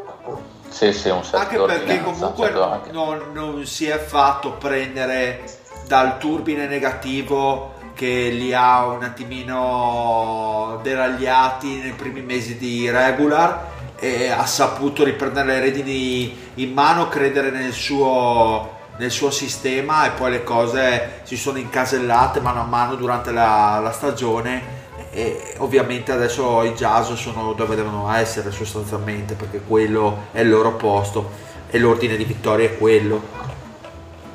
Sì, 0.69 0.93
sì, 0.93 1.09
un 1.09 1.25
set 1.25 1.41
Anche 1.41 1.57
perché 1.57 1.75
d'ordinanza, 1.79 2.11
comunque 2.11 2.45
certo, 2.47 2.65
anche. 2.65 2.93
non, 2.93 3.31
non 3.33 3.67
si 3.67 3.87
è 3.89 3.99
fatto 3.99 4.53
prendere 4.53 5.43
dal 5.87 6.19
turbine 6.19 6.67
negativo 6.67 7.79
che 7.95 8.29
li 8.31 8.55
ha 8.55 8.87
un 8.87 9.03
attimino 9.03 10.79
deragliati 10.83 11.81
nei 11.81 11.93
primi 11.93 12.23
mesi 12.23 12.57
di 12.57 12.89
regular 12.89 13.67
e 13.99 14.31
ha 14.31 14.47
saputo 14.47 15.05
riprendere 15.05 15.55
le 15.55 15.61
redini 15.61 16.51
in 16.55 16.73
mano, 16.73 17.09
credere 17.09 17.51
nel 17.51 17.73
suo, 17.73 18.79
nel 19.01 19.11
suo 19.11 19.31
sistema 19.31 20.05
e 20.07 20.11
poi 20.11 20.31
le 20.31 20.45
cose 20.45 21.21
si 21.23 21.35
sono 21.39 21.57
incasellate 21.57 22.39
mano 22.41 22.61
a 22.61 22.65
mano 22.65 22.97
durante 22.97 23.33
la, 23.33 23.81
la 23.83 23.93
stagione 23.93 24.79
e 25.11 25.55
ovviamente 25.57 26.13
adesso 26.13 26.63
i 26.65 26.75
jazz 26.75 27.11
sono 27.15 27.55
dove 27.55 27.77
devono 27.77 28.13
essere 28.13 28.51
sostanzialmente 28.51 29.35
perché 29.35 29.63
quello 29.67 30.27
è 30.33 30.41
il 30.41 30.51
loro 30.51 30.75
posto 30.75 31.31
e 31.71 31.79
l'ordine 31.79 32.17
di 32.19 32.25
vittoria 32.25 32.67
è 32.67 32.77
quello 32.77 33.23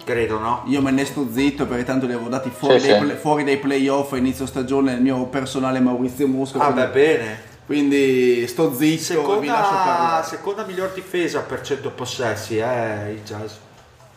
credo 0.04 0.40
no? 0.40 0.64
Io 0.66 0.82
me 0.82 0.90
ne 0.90 1.06
sto 1.06 1.28
zitto 1.32 1.68
perché 1.68 1.84
tanto 1.84 2.08
li 2.08 2.14
avevo 2.14 2.30
dati 2.30 2.50
fuori, 2.50 2.80
Sì, 2.80 2.88
dai, 2.88 2.98
sì. 3.00 3.04
play- 3.06 3.18
fuori 3.18 3.44
dai 3.44 3.58
playoff 3.58 4.14
a 4.14 4.18
inizio 4.18 4.48
stagione 4.48 4.94
il 4.94 5.02
mio 5.02 5.26
personale 5.26 5.80
Maurizio 5.80 6.28
Mosco. 6.28 6.58
ah 6.58 6.72
quindi, 6.72 6.82
beh 6.82 6.88
bene 6.92 7.42
quindi 7.68 8.48
sto 8.48 8.74
zitto 8.76 9.14
e 9.14 9.40
vi 9.40 9.48
lascio 9.48 9.64
seconda, 9.64 9.84
parlare. 9.84 10.26
seconda 10.26 10.66
miglior 10.66 10.92
difesa 10.94 11.42
per 11.42 11.62
100 11.62 11.90
possessi 11.92 12.58
eh, 12.58 13.12
i 13.14 13.22
jazz 13.24 13.54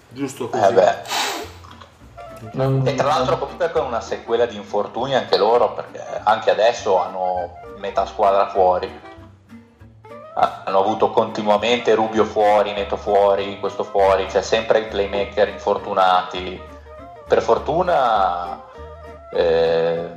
giusto 0.08 0.48
così 0.48 0.64
Eh 0.64 0.72
beh. 0.72 0.96
Non- 2.52 2.82
E 2.86 2.94
tra 2.94 3.08
l'altro 3.08 3.36
comunque 3.38 3.70
con 3.72 3.84
una 3.84 4.00
sequela 4.00 4.46
di 4.46 4.56
infortuni 4.56 5.14
anche 5.14 5.36
loro, 5.36 5.72
perché 5.72 6.00
anche 6.22 6.50
adesso 6.50 6.96
hanno 7.00 7.58
metà 7.78 8.06
squadra 8.06 8.48
fuori. 8.48 9.06
Hanno 10.34 10.78
avuto 10.78 11.10
continuamente 11.10 11.94
Rubio 11.94 12.24
fuori, 12.24 12.72
Neto 12.72 12.96
fuori, 12.96 13.58
questo 13.58 13.82
fuori, 13.82 14.26
c'è 14.26 14.40
sempre 14.40 14.80
i 14.80 14.86
playmaker 14.86 15.48
infortunati. 15.48 16.60
Per 17.26 17.42
fortuna 17.42 18.62
eh, 19.32 20.10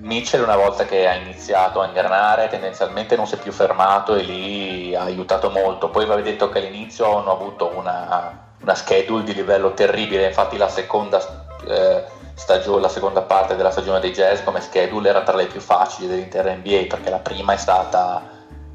Mitchell 0.00 0.42
una 0.42 0.56
volta 0.56 0.86
che 0.86 1.06
ha 1.06 1.14
iniziato 1.14 1.80
a 1.80 1.86
ingranare 1.86 2.48
tendenzialmente 2.48 3.16
non 3.16 3.26
si 3.26 3.34
è 3.34 3.38
più 3.38 3.52
fermato 3.52 4.14
e 4.14 4.22
lì 4.22 4.94
ha 4.94 5.02
aiutato 5.02 5.50
molto. 5.50 5.90
Poi 5.90 6.06
va 6.06 6.16
detto 6.16 6.48
che 6.48 6.58
all'inizio 6.58 7.18
hanno 7.18 7.32
avuto 7.32 7.70
una, 7.76 8.54
una 8.62 8.74
schedule 8.74 9.24
di 9.24 9.34
livello 9.34 9.74
terribile, 9.74 10.26
infatti 10.26 10.56
la 10.56 10.68
seconda, 10.68 11.20
eh, 11.66 12.04
stagione, 12.32 12.80
la 12.80 12.88
seconda 12.88 13.20
parte 13.20 13.56
della 13.56 13.70
stagione 13.70 14.00
dei 14.00 14.12
Jazz 14.12 14.40
come 14.42 14.62
schedule 14.62 15.10
era 15.10 15.22
tra 15.22 15.36
le 15.36 15.46
più 15.46 15.60
facili 15.60 16.08
dell'intera 16.08 16.54
NBA 16.54 16.86
perché 16.88 17.10
la 17.10 17.18
prima 17.18 17.52
è 17.52 17.58
stata 17.58 18.22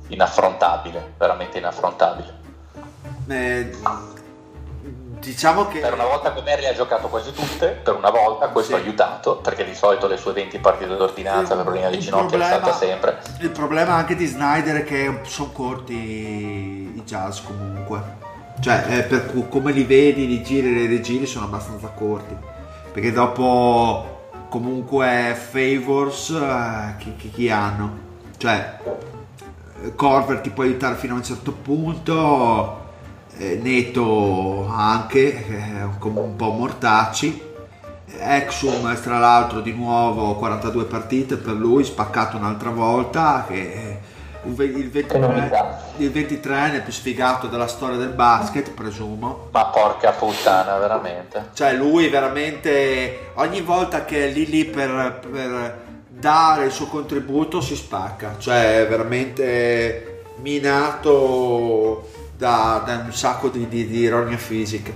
inaffrontabile, 0.10 1.14
veramente 1.18 1.58
inaffrontabile. 1.58 2.34
Eh, 3.28 3.72
diciamo 5.26 5.68
che 5.68 5.80
Per 5.80 5.94
una 5.94 6.06
volta 6.06 6.30
Gomer 6.30 6.60
le 6.60 6.70
ha 6.70 6.74
giocato 6.74 7.08
quasi 7.08 7.32
tutte, 7.34 7.68
per 7.84 7.96
una 7.96 8.10
volta 8.10 8.48
questo 8.50 8.76
Sì. 8.76 8.80
ha 8.80 8.84
aiutato, 8.84 9.38
perché 9.38 9.66
di 9.66 9.74
solito 9.76 10.08
le 10.08 10.18
sue 10.18 10.34
20 10.34 10.60
partite 10.60 10.96
d'ordinanza 10.96 11.54
Il- 11.54 11.58
per 11.62 11.64
problema 11.66 11.90
di 11.90 12.00
ginocchio 12.00 12.38
le 12.38 12.44
problema- 12.46 12.64
salta 12.66 12.74
sempre. 12.74 13.22
Il 13.40 13.50
problema 13.52 13.94
anche 13.94 14.16
di 14.16 14.26
Snyder 14.26 14.78
è 14.78 14.84
che 14.84 15.20
sono 15.24 15.52
corti 15.52 15.94
i 15.94 17.04
jazz 17.06 17.40
comunque. 17.42 18.24
Cioè, 18.62 18.86
eh, 18.90 19.04
per 19.04 19.32
come 19.50 19.72
li 19.72 19.84
vedi, 19.84 20.28
li 20.28 20.42
giri 20.42 20.84
e 20.84 20.88
rigiri 20.88 21.26
sono 21.26 21.46
abbastanza 21.46 21.88
corti. 21.90 22.36
Perché 22.94 23.12
dopo 23.12 24.28
comunque 24.50 25.36
Favors 25.38 26.30
eh, 26.30 26.96
chi, 27.00 27.16
chi- 27.18 27.32
chi 27.32 27.50
hanno? 27.50 28.04
Cioè, 28.38 28.80
eh, 29.84 29.96
Corver 29.96 30.40
ti 30.40 30.50
può 30.52 30.64
aiutare 30.64 30.96
fino 30.96 31.14
a 31.14 31.18
un 31.18 31.24
certo 31.24 31.52
punto, 31.52 32.14
eh, 32.14 32.85
Neto 33.38 34.68
anche, 34.70 35.34
eh, 35.36 35.90
come 36.00 36.20
un 36.22 36.36
po' 36.36 36.52
mortacci. 36.52 37.54
Exum 38.18 39.00
tra 39.02 39.20
l'altro 39.20 39.60
di 39.60 39.74
nuovo 39.74 40.36
42 40.36 40.86
partite 40.86 41.36
per 41.36 41.54
lui, 41.54 41.84
spaccato 41.84 42.38
un'altra 42.38 42.70
volta, 42.70 43.46
che 43.48 43.74
è 43.74 43.98
ve- 44.46 44.66
il, 44.66 44.90
Che 44.92 45.18
novità. 45.18 45.82
23, 45.98 46.04
il 46.04 46.12
23 46.12 46.82
più 46.84 46.94
sfigato 46.94 47.48
della 47.48 47.68
storia 47.68 47.98
del 47.98 48.10
basket, 48.10 48.72
presumo. 48.72 49.48
Ma 49.52 49.66
porca 49.66 50.12
puttana, 50.12 50.78
veramente. 50.78 51.50
Cioè 51.54 51.74
lui 51.74 52.08
veramente 52.10 53.32
ogni 53.36 53.62
volta 53.62 54.06
che 54.06 54.28
è 54.28 54.32
lì 54.32 54.46
lì 54.46 54.66
per, 54.66 55.20
per 55.30 55.84
dare 56.08 56.66
il 56.66 56.72
suo 56.72 56.88
contributo 56.88 57.62
si 57.62 57.76
spacca, 57.76 58.36
cioè 58.38 58.82
è 58.82 58.88
veramente 58.88 60.22
minato 60.38 62.08
da, 62.38 62.84
da 62.86 63.04
un 63.06 63.14
sacco 63.14 63.50
di, 63.50 63.68
di, 63.68 63.88
di 63.88 64.00
ironia 64.00 64.38
fisica. 64.38 64.92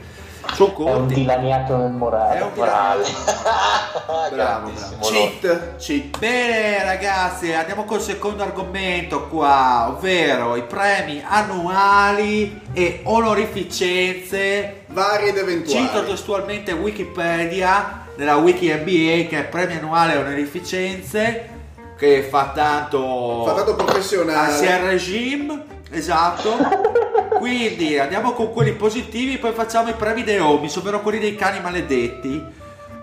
Sono 0.54 0.70
È 0.70 0.80
un 0.80 0.98
corti. 0.98 1.14
dilaniato 1.14 1.78
nel 1.78 1.92
morale. 1.92 2.40
È 2.40 2.42
un 2.42 2.52
Morale. 2.56 3.04
Bravo, 4.34 4.72
loro. 4.72 5.12
Cheat, 5.12 5.76
cheat. 5.78 6.18
Bene 6.18 6.84
ragazzi, 6.84 7.54
andiamo 7.54 7.84
col 7.84 8.02
secondo 8.02 8.42
argomento 8.44 9.28
qua, 9.28 9.90
ovvero 9.90 10.56
i 10.56 10.64
premi 10.64 11.22
annuali 11.24 12.62
e 12.74 13.02
onorificenze. 13.04 14.86
Vari 14.88 15.28
ed 15.28 15.38
eventuali. 15.38 15.86
Cito 15.86 16.04
testualmente 16.06 16.72
Wikipedia, 16.72 18.08
nella 18.16 18.38
wiki 18.38 18.74
NBA 18.74 19.28
che 19.30 19.40
è 19.40 19.44
premi 19.44 19.76
annuali 19.76 20.14
e 20.14 20.18
onorificenze, 20.18 21.50
che 21.96 22.24
fa 22.24 22.52
tanto... 22.56 23.44
Fa 23.46 23.54
tanto 23.54 23.76
professionale. 23.76 24.54
Ancien 24.54 24.84
regime, 24.84 25.64
esatto. 25.92 27.08
Quindi 27.40 27.98
andiamo 27.98 28.34
con 28.34 28.52
quelli 28.54 28.74
positivi, 28.74 29.38
poi 29.38 29.54
facciamo 29.54 29.90
i 29.90 29.94
premi 29.94 30.24
dei 30.24 30.38
homies, 30.40 30.76
ovvero 30.76 31.02
quelli 31.02 31.20
dei 31.20 31.36
cani 31.36 31.60
maledetti. 31.62 32.44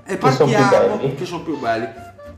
E 0.07 0.19
Che 0.19 0.31
son 0.31 0.47
più 0.49 0.57
partiamo, 0.57 0.97
belli. 0.97 1.15
che 1.17 1.25
sono 1.25 1.43
più 1.43 1.59
belli. 1.59 1.89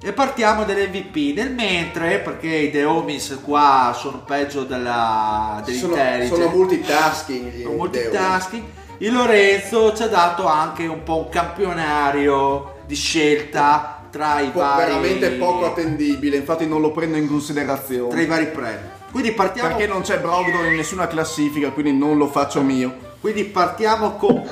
E 0.02 0.12
partiamo 0.12 0.64
dall'MVP. 0.64 1.34
Nel 1.36 1.50
mentre, 1.52 2.20
perché 2.20 2.46
i 2.48 2.70
The 2.70 2.84
Homies 2.84 3.40
qua 3.42 3.92
sono 3.98 4.22
peggio 4.24 4.62
della, 4.64 5.60
sono, 5.66 5.94
dell'intelligence, 5.94 6.34
sono 6.34 6.48
multitasking. 6.56 7.52
gli 7.52 7.62
sono 7.62 7.74
multitasking. 7.74 8.64
Il 8.98 9.12
Lorenzo 9.12 9.92
ci 9.94 10.02
ha 10.04 10.06
dato 10.08 10.46
anche 10.46 10.86
un 10.86 11.02
po' 11.02 11.18
un 11.18 11.28
campionario 11.28 12.76
di 12.86 12.94
scelta 12.94 14.04
tra 14.10 14.40
i 14.40 14.48
Po- 14.50 14.60
vari 14.60 14.84
veramente 14.86 15.30
poco 15.32 15.66
attendibile, 15.66 16.36
infatti 16.36 16.66
non 16.66 16.80
lo 16.80 16.90
prendo 16.92 17.16
in 17.16 17.24
tra 17.24 17.30
i 17.34 17.36
considerazione. 17.36 18.26
vari 18.26 18.46
premi. 18.46 18.78
Quindi 19.10 19.32
partiamo 19.32 19.68
Perché 19.68 19.86
non 19.86 20.02
c'è 20.02 20.18
Brogdon 20.20 20.66
in 20.66 20.74
nessuna 20.76 21.06
classifica, 21.06 21.70
quindi 21.70 21.92
non 21.92 22.16
lo 22.18 22.26
faccio 22.26 22.60
mio. 22.60 23.06
Quindi 23.20 23.44
partiamo 23.44 24.12
con, 24.16 24.48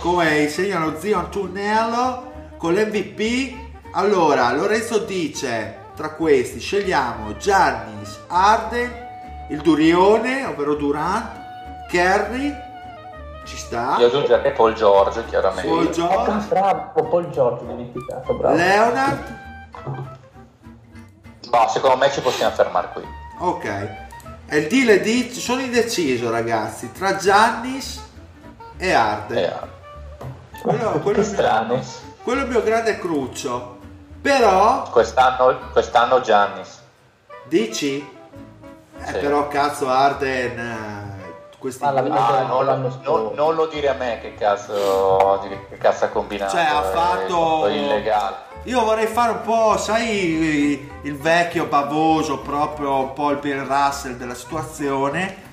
come 0.00 0.38
insegna 0.40 0.78
lo 0.78 0.98
zio 0.98 1.18
Antonello, 1.18 2.30
con 2.58 2.74
l'MVP. 2.74 3.54
Allora, 3.92 4.52
Lorenzo 4.52 4.98
dice, 4.98 5.76
tra 5.94 6.10
questi 6.10 6.60
scegliamo 6.60 7.36
Giannis, 7.36 8.20
Arden, 8.26 8.90
il 9.50 9.60
Durione, 9.60 10.44
ovvero 10.44 10.74
Durant, 10.74 11.40
Kerry, 11.88 12.52
ci 13.44 13.56
sta, 13.56 13.96
Io 13.98 14.06
aggiungerei 14.06 14.52
Paul 14.52 14.74
George, 14.74 15.24
chiaramente. 15.26 15.68
Paul 15.68 15.86
Ah, 15.86 15.90
George, 15.90 16.46
bravo, 16.48 17.08
Paul 17.08 17.30
George 17.30 17.66
dimenticato, 17.66 18.34
bravo. 18.34 18.56
Leonard, 18.56 19.40
No, 21.50 21.68
secondo 21.68 21.96
me 21.98 22.10
ci 22.10 22.20
possiamo 22.22 22.54
fermare 22.54 22.88
qui. 22.94 23.02
Ok. 23.46 23.64
E 24.48 24.56
il 24.58 24.68
deal 24.68 24.98
è 24.98 25.00
di... 25.00 25.30
sono 25.32 25.60
indeciso 25.60 26.30
ragazzi, 26.30 26.92
tra 26.92 27.16
Giannis 27.16 28.02
e 28.76 28.92
Arden. 28.92 29.38
Eh, 29.38 29.70
Quello, 30.62 30.90
quello, 31.00 31.22
strano. 31.24 31.80
quello 32.22 32.40
è 32.42 32.44
il 32.44 32.50
mio 32.50 32.62
grande 32.62 32.98
cruccio. 32.98 33.78
Però 34.20 34.82
quest'anno, 34.90 35.58
quest'anno 35.72 36.20
Giannis. 36.20 36.80
Dici? 37.44 37.96
Eh, 37.98 39.04
Sì. 39.06 39.12
però 39.18 39.48
cazzo 39.48 39.88
Arden 39.88 40.58
eh, 40.58 41.56
questi 41.58 41.82
Ah, 41.82 41.88
Ah, 41.88 42.42
non, 42.42 42.92
scorso. 42.92 43.10
non- 43.10 43.32
non 43.34 43.54
lo 43.56 43.66
dire 43.66 43.88
a 43.88 43.94
me 43.94 44.20
che 44.20 44.34
cazzo, 44.34 45.40
che 45.68 45.78
cazzo 45.78 46.04
ha 46.04 46.08
combinato. 46.08 46.52
Cioè, 46.52 46.60
ha 46.64 46.88
è 46.88 46.92
fatto- 46.94 47.66
illegale. 47.68 48.36
Io 48.64 48.84
vorrei 48.84 49.06
fare 49.06 49.32
un 49.32 49.40
po' 49.42 49.76
sai 49.76 50.88
il 51.02 51.16
vecchio 51.16 51.66
bavoso 51.66 52.38
proprio 52.38 52.94
un 53.00 53.12
po' 53.12 53.30
il 53.30 53.38
Bill 53.38 53.66
Russell 53.66 54.16
della 54.16 54.34
situazione 54.34 55.50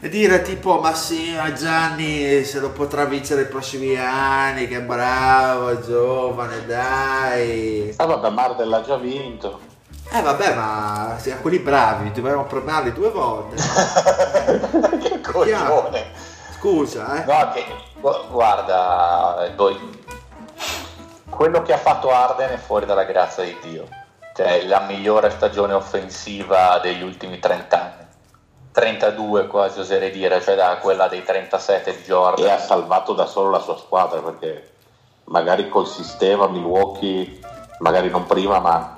e 0.00 0.08
dire 0.08 0.42
tipo 0.42 0.78
ma 0.80 0.94
sì 0.94 1.34
ma 1.34 1.52
Gianni 1.52 2.44
se 2.44 2.60
lo 2.60 2.70
potrà 2.70 3.04
vincere 3.04 3.42
i 3.42 3.46
prossimi 3.46 3.96
anni 3.96 4.68
che 4.68 4.80
bravo 4.80 5.80
giovane 5.80 6.64
dai 6.66 7.92
Ah 7.96 8.06
vabbè, 8.06 8.30
Mardel 8.30 8.68
l'ha 8.68 8.82
già 8.82 8.96
vinto. 8.96 9.60
eh 10.10 10.20
vabbè 10.22 10.54
ma 10.54 11.14
a 11.14 11.36
quelli 11.40 11.58
bravi 11.58 12.10
dovremmo 12.12 12.44
premiarli 12.44 12.92
due 12.92 13.10
volte 13.10 13.56
che 15.02 15.20
coglione. 15.20 16.04
scusa 16.58 17.22
eh 17.22 17.24
No, 17.26 17.50
che, 17.52 17.64
gu- 18.00 18.28
guarda, 18.30 19.52
poi, 19.56 19.78
quello 21.36 21.60
che 21.60 21.74
ha 21.74 21.78
fatto 21.78 22.10
Arden 22.10 22.52
è 22.52 22.56
fuori 22.56 22.86
dalla 22.86 23.04
grazia 23.04 23.44
di 23.44 23.56
Dio. 23.60 23.86
Cioè, 24.34 24.64
la 24.64 24.80
migliore 24.80 25.28
stagione 25.28 25.74
offensiva 25.74 26.78
degli 26.78 27.02
ultimi 27.02 27.38
30 27.38 27.80
anni. 27.80 28.04
32 28.72 29.46
quasi 29.46 29.80
oserei 29.80 30.10
dire, 30.10 30.40
cioè 30.40 30.54
da 30.54 30.78
quella 30.78 31.08
dei 31.08 31.22
37 31.22 31.92
di 31.92 31.98
E 31.98 32.04
Jordan. 32.04 32.50
ha 32.50 32.58
salvato 32.58 33.12
da 33.12 33.26
solo 33.26 33.50
la 33.50 33.60
sua 33.60 33.76
squadra 33.76 34.20
perché 34.20 34.72
magari 35.24 35.68
col 35.68 35.86
sistema 35.86 36.46
Milwaukee, 36.46 37.38
magari 37.78 38.10
non 38.10 38.26
prima, 38.26 38.58
ma 38.58 38.95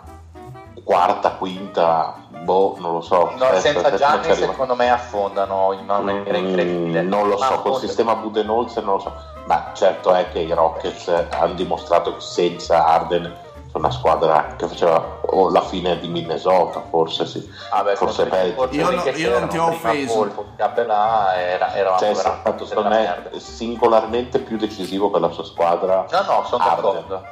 quarta, 0.82 1.30
quinta, 1.32 2.14
boh, 2.28 2.76
non 2.78 2.92
lo 2.94 3.00
so. 3.00 3.30
No, 3.36 3.46
sesta, 3.58 3.58
senza 3.80 3.94
Gianni 3.94 4.34
secondo 4.34 4.74
me 4.74 4.90
affondano 4.90 5.72
in 5.72 5.80
una 5.80 5.98
maniera 5.98 6.36
incredibile. 6.36 7.02
Mm, 7.02 7.08
non 7.08 7.28
lo 7.28 7.36
Ma 7.38 7.46
so, 7.46 7.60
col 7.60 7.76
sistema 7.78 8.14
Budenholzer 8.16 8.84
non 8.84 8.94
lo 8.94 9.00
so. 9.00 9.12
Ma 9.46 9.70
certo 9.74 10.12
è 10.12 10.28
che 10.30 10.40
i 10.40 10.52
Rockets 10.52 11.08
hanno 11.30 11.54
dimostrato 11.54 12.14
che 12.14 12.20
senza 12.20 12.84
Arden 12.86 13.46
sono 13.70 13.84
una 13.84 13.90
squadra 13.90 14.54
che 14.56 14.66
faceva 14.66 15.18
o 15.20 15.50
la 15.50 15.60
fine 15.60 15.98
di 15.98 16.08
Minnesota, 16.08 16.82
forse 16.88 17.26
sì. 17.26 17.50
Ah, 17.70 17.82
beh, 17.82 17.96
forse 17.96 18.24
peggio. 18.26 18.66
Io 18.70 18.90
no- 18.90 19.02
che 19.02 19.10
io 19.10 19.38
non 19.38 19.48
ti 19.48 19.58
ho 19.58 19.66
offeso. 19.66 20.46
Era, 20.56 21.74
eravamo 21.74 21.98
Cioè, 21.98 22.12
veramente 22.14 22.14
stato 22.14 22.64
secondo 22.66 22.88
me 22.88 23.00
merda. 23.00 23.38
singolarmente 23.38 24.38
più 24.38 24.56
decisivo 24.56 25.10
per 25.10 25.20
la 25.20 25.30
sua 25.30 25.44
squadra. 25.44 26.06
No, 26.10 26.22
no, 26.22 26.44
sono 26.44 26.62
Arden. 26.64 26.82
d'accordo. 26.82 27.22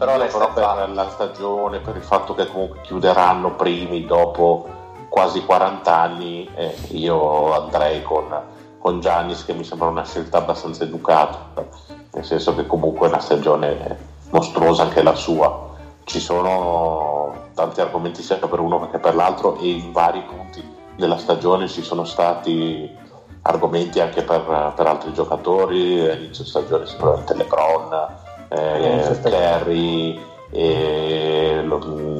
Però 0.00 0.16
però 0.16 0.46
il 0.46 0.52
per 0.54 0.90
la 0.94 1.10
stagione, 1.10 1.80
per 1.80 1.94
il 1.94 2.02
fatto 2.02 2.34
che 2.34 2.46
comunque 2.46 2.80
chiuderanno 2.80 3.54
primi 3.54 4.06
dopo 4.06 4.66
quasi 5.10 5.44
40 5.44 5.94
anni, 5.94 6.48
eh, 6.54 6.74
io 6.92 7.52
andrei 7.52 8.02
con, 8.02 8.24
con 8.78 9.00
Giannis 9.00 9.44
che 9.44 9.52
mi 9.52 9.62
sembra 9.62 9.88
una 9.88 10.06
scelta 10.06 10.38
abbastanza 10.38 10.84
educata, 10.84 11.66
nel 12.12 12.24
senso 12.24 12.54
che 12.54 12.66
comunque 12.66 13.08
è 13.08 13.10
una 13.10 13.20
stagione 13.20 13.98
mostruosa 14.30 14.84
anche 14.84 15.02
la 15.02 15.14
sua. 15.14 15.68
Ci 16.04 16.18
sono 16.18 17.48
tanti 17.52 17.82
argomenti 17.82 18.22
sia 18.22 18.36
per 18.36 18.58
uno 18.58 18.88
che 18.88 18.98
per 18.98 19.14
l'altro 19.14 19.58
e 19.58 19.68
in 19.68 19.92
vari 19.92 20.22
punti 20.22 20.66
della 20.96 21.18
stagione 21.18 21.68
ci 21.68 21.82
sono 21.82 22.04
stati 22.06 22.90
argomenti 23.42 24.00
anche 24.00 24.22
per, 24.22 24.72
per 24.74 24.86
altri 24.86 25.12
giocatori, 25.12 26.08
all'inizio 26.08 26.44
stagione 26.44 26.86
sicuramente 26.86 27.34
LeBron, 27.34 28.19
eh, 28.50 28.92
Inizio 28.92 29.14
stagione. 29.14 29.42
Kerry 29.42 30.20
e 30.50 31.62
lo, 31.64 31.78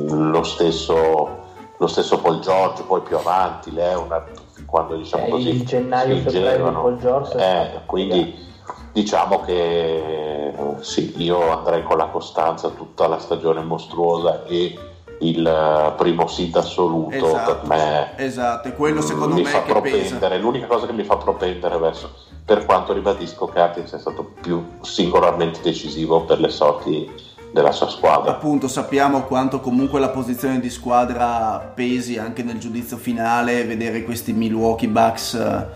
lo 0.08 0.42
stesso, 0.42 1.28
lo 1.76 1.86
stesso 1.86 2.18
Paul 2.20 2.40
George, 2.40 2.82
poi 2.84 3.00
più 3.02 3.16
avanti 3.16 3.72
Leonard, 3.72 4.28
quando 4.66 4.96
diciamo 4.96 5.26
Eh, 5.26 5.30
così 5.30 5.48
il 5.48 5.64
gennaio, 5.66 6.16
si 6.16 6.20
febbraio. 6.22 6.72
Paul 6.72 6.96
George 6.98 7.36
Eh, 7.38 7.80
quindi 7.86 8.48
diciamo 8.92 9.40
che 9.40 10.46
eh, 10.48 10.52
sì, 10.80 11.12
io 11.22 11.50
andrei 11.56 11.82
con 11.82 11.96
la 11.96 12.06
costanza 12.06 12.68
tutta 12.70 13.06
la 13.08 13.18
stagione 13.18 13.62
mostruosa 13.62 14.44
e 14.44 14.78
il 15.22 15.46
eh, 15.46 15.92
primo 15.96 16.26
seed 16.28 16.54
assoluto 16.56 17.14
Esatto, 17.14 17.56
per 17.56 17.68
me 17.68 18.12
esatto, 18.16 18.68
e 18.68 18.74
quello 18.74 19.00
secondo 19.02 19.34
mi 19.34 19.42
me 19.42 19.48
fa 19.48 19.62
che 19.64 19.72
pesa. 19.72 19.80
propendere 19.80 20.38
l'unica 20.38 20.66
cosa 20.66 20.86
che 20.86 20.92
mi 20.92 21.04
fa 21.04 21.16
propendere 21.18 21.76
verso 21.78 22.10
per 22.50 22.66
quanto 22.66 22.92
ribadisco 22.92 23.46
che 23.46 23.60
Atkins 23.60 23.90
sia 23.90 23.98
stato 24.00 24.24
più 24.40 24.70
singolarmente 24.80 25.60
decisivo 25.62 26.24
per 26.24 26.40
le 26.40 26.48
sorti 26.48 27.08
della 27.52 27.70
sua 27.70 27.88
squadra 27.88 28.32
Appunto 28.32 28.66
sappiamo 28.66 29.22
quanto 29.22 29.60
comunque 29.60 30.00
la 30.00 30.08
posizione 30.08 30.58
di 30.58 30.68
squadra 30.68 31.70
pesi 31.72 32.18
anche 32.18 32.42
nel 32.42 32.58
giudizio 32.58 32.96
finale, 32.96 33.62
vedere 33.62 34.02
questi 34.02 34.32
Milwaukee 34.32 34.88
Bucks 34.88 35.34
eh, 35.34 35.66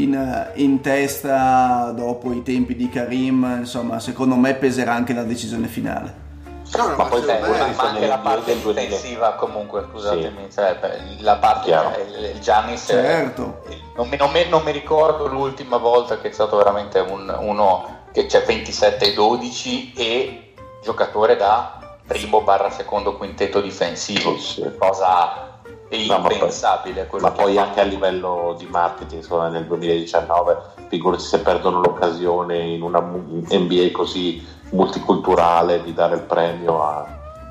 in, 0.00 0.14
eh, 0.14 0.52
in 0.62 0.80
testa 0.80 1.92
dopo 1.96 2.32
i 2.32 2.44
tempi 2.44 2.76
di 2.76 2.88
Karim, 2.88 3.56
insomma 3.58 3.98
secondo 3.98 4.36
me 4.36 4.54
peserà 4.54 4.94
anche 4.94 5.12
la 5.12 5.24
decisione 5.24 5.66
finale. 5.66 6.27
No, 6.76 6.88
no, 6.88 6.96
Ma 6.96 7.04
poi 7.06 7.22
beh, 7.22 7.40
ma, 7.40 7.48
ma 7.74 7.82
anche 7.88 8.06
la 8.06 8.18
parte 8.18 8.52
del 8.52 8.58
2000. 8.60 8.80
difensiva 8.86 9.32
comunque 9.34 9.86
scusatemi 9.90 10.50
cioè, 10.52 10.76
beh, 10.80 11.22
la 11.22 11.36
parte 11.36 11.70
cioè, 11.70 12.06
il- 12.32 12.38
Giannis 12.40 12.88
è- 12.90 12.92
Certo. 12.92 13.62
non 13.96 14.06
mi, 14.08 14.16
non 14.16 14.30
mi- 14.30 14.48
non 14.48 14.62
mi 14.62 14.70
ricordo 14.72 15.26
l'ultima 15.26 15.78
volta 15.78 16.18
che 16.18 16.28
è 16.28 16.32
stato 16.32 16.56
veramente 16.58 16.98
un- 17.00 17.34
uno 17.40 17.96
che 18.12 18.26
c'è 18.26 18.44
27 18.44 19.06
e 19.06 19.14
12 19.14 19.92
e 19.96 20.52
giocatore 20.82 21.36
da 21.36 21.78
primo 22.06 22.42
barra 22.42 22.70
secondo 22.70 23.16
quintetto 23.16 23.60
difensivo 23.60 24.36
Sì, 24.36 24.62
sì. 24.62 24.76
cosa 24.78 25.46
No, 25.90 26.18
ma 26.18 26.20
poi- 26.20 26.34
impensabile 26.34 27.08
ma 27.18 27.30
poi 27.30 27.56
anche 27.56 27.80
a 27.80 27.84
livello 27.84 28.54
di 28.58 28.66
marketing 28.66 29.22
insomma, 29.22 29.48
nel 29.48 29.64
2019 29.64 30.58
figurati 30.88 31.22
se 31.22 31.40
perdono 31.40 31.80
l'occasione 31.80 32.58
in 32.58 32.82
una 32.82 33.00
NBA 33.00 33.90
così 33.92 34.56
multiculturale 34.70 35.82
di 35.82 35.92
dare 35.94 36.16
il 36.16 36.22
premio 36.22 36.82
a, 36.82 37.06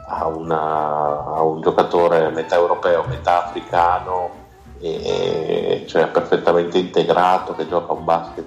a 0.07 0.27
una- 0.27 1.25
a 1.35 1.41
un 1.41 1.61
giocatore 1.61 2.29
metà 2.29 2.55
europeo 2.55 3.03
metà 3.07 3.45
africano 3.45 4.45
e, 4.79 5.85
cioè 5.87 6.07
perfettamente 6.07 6.77
integrato 6.77 7.55
che 7.55 7.67
gioca 7.67 7.93
un 7.93 8.03
basket 8.05 8.45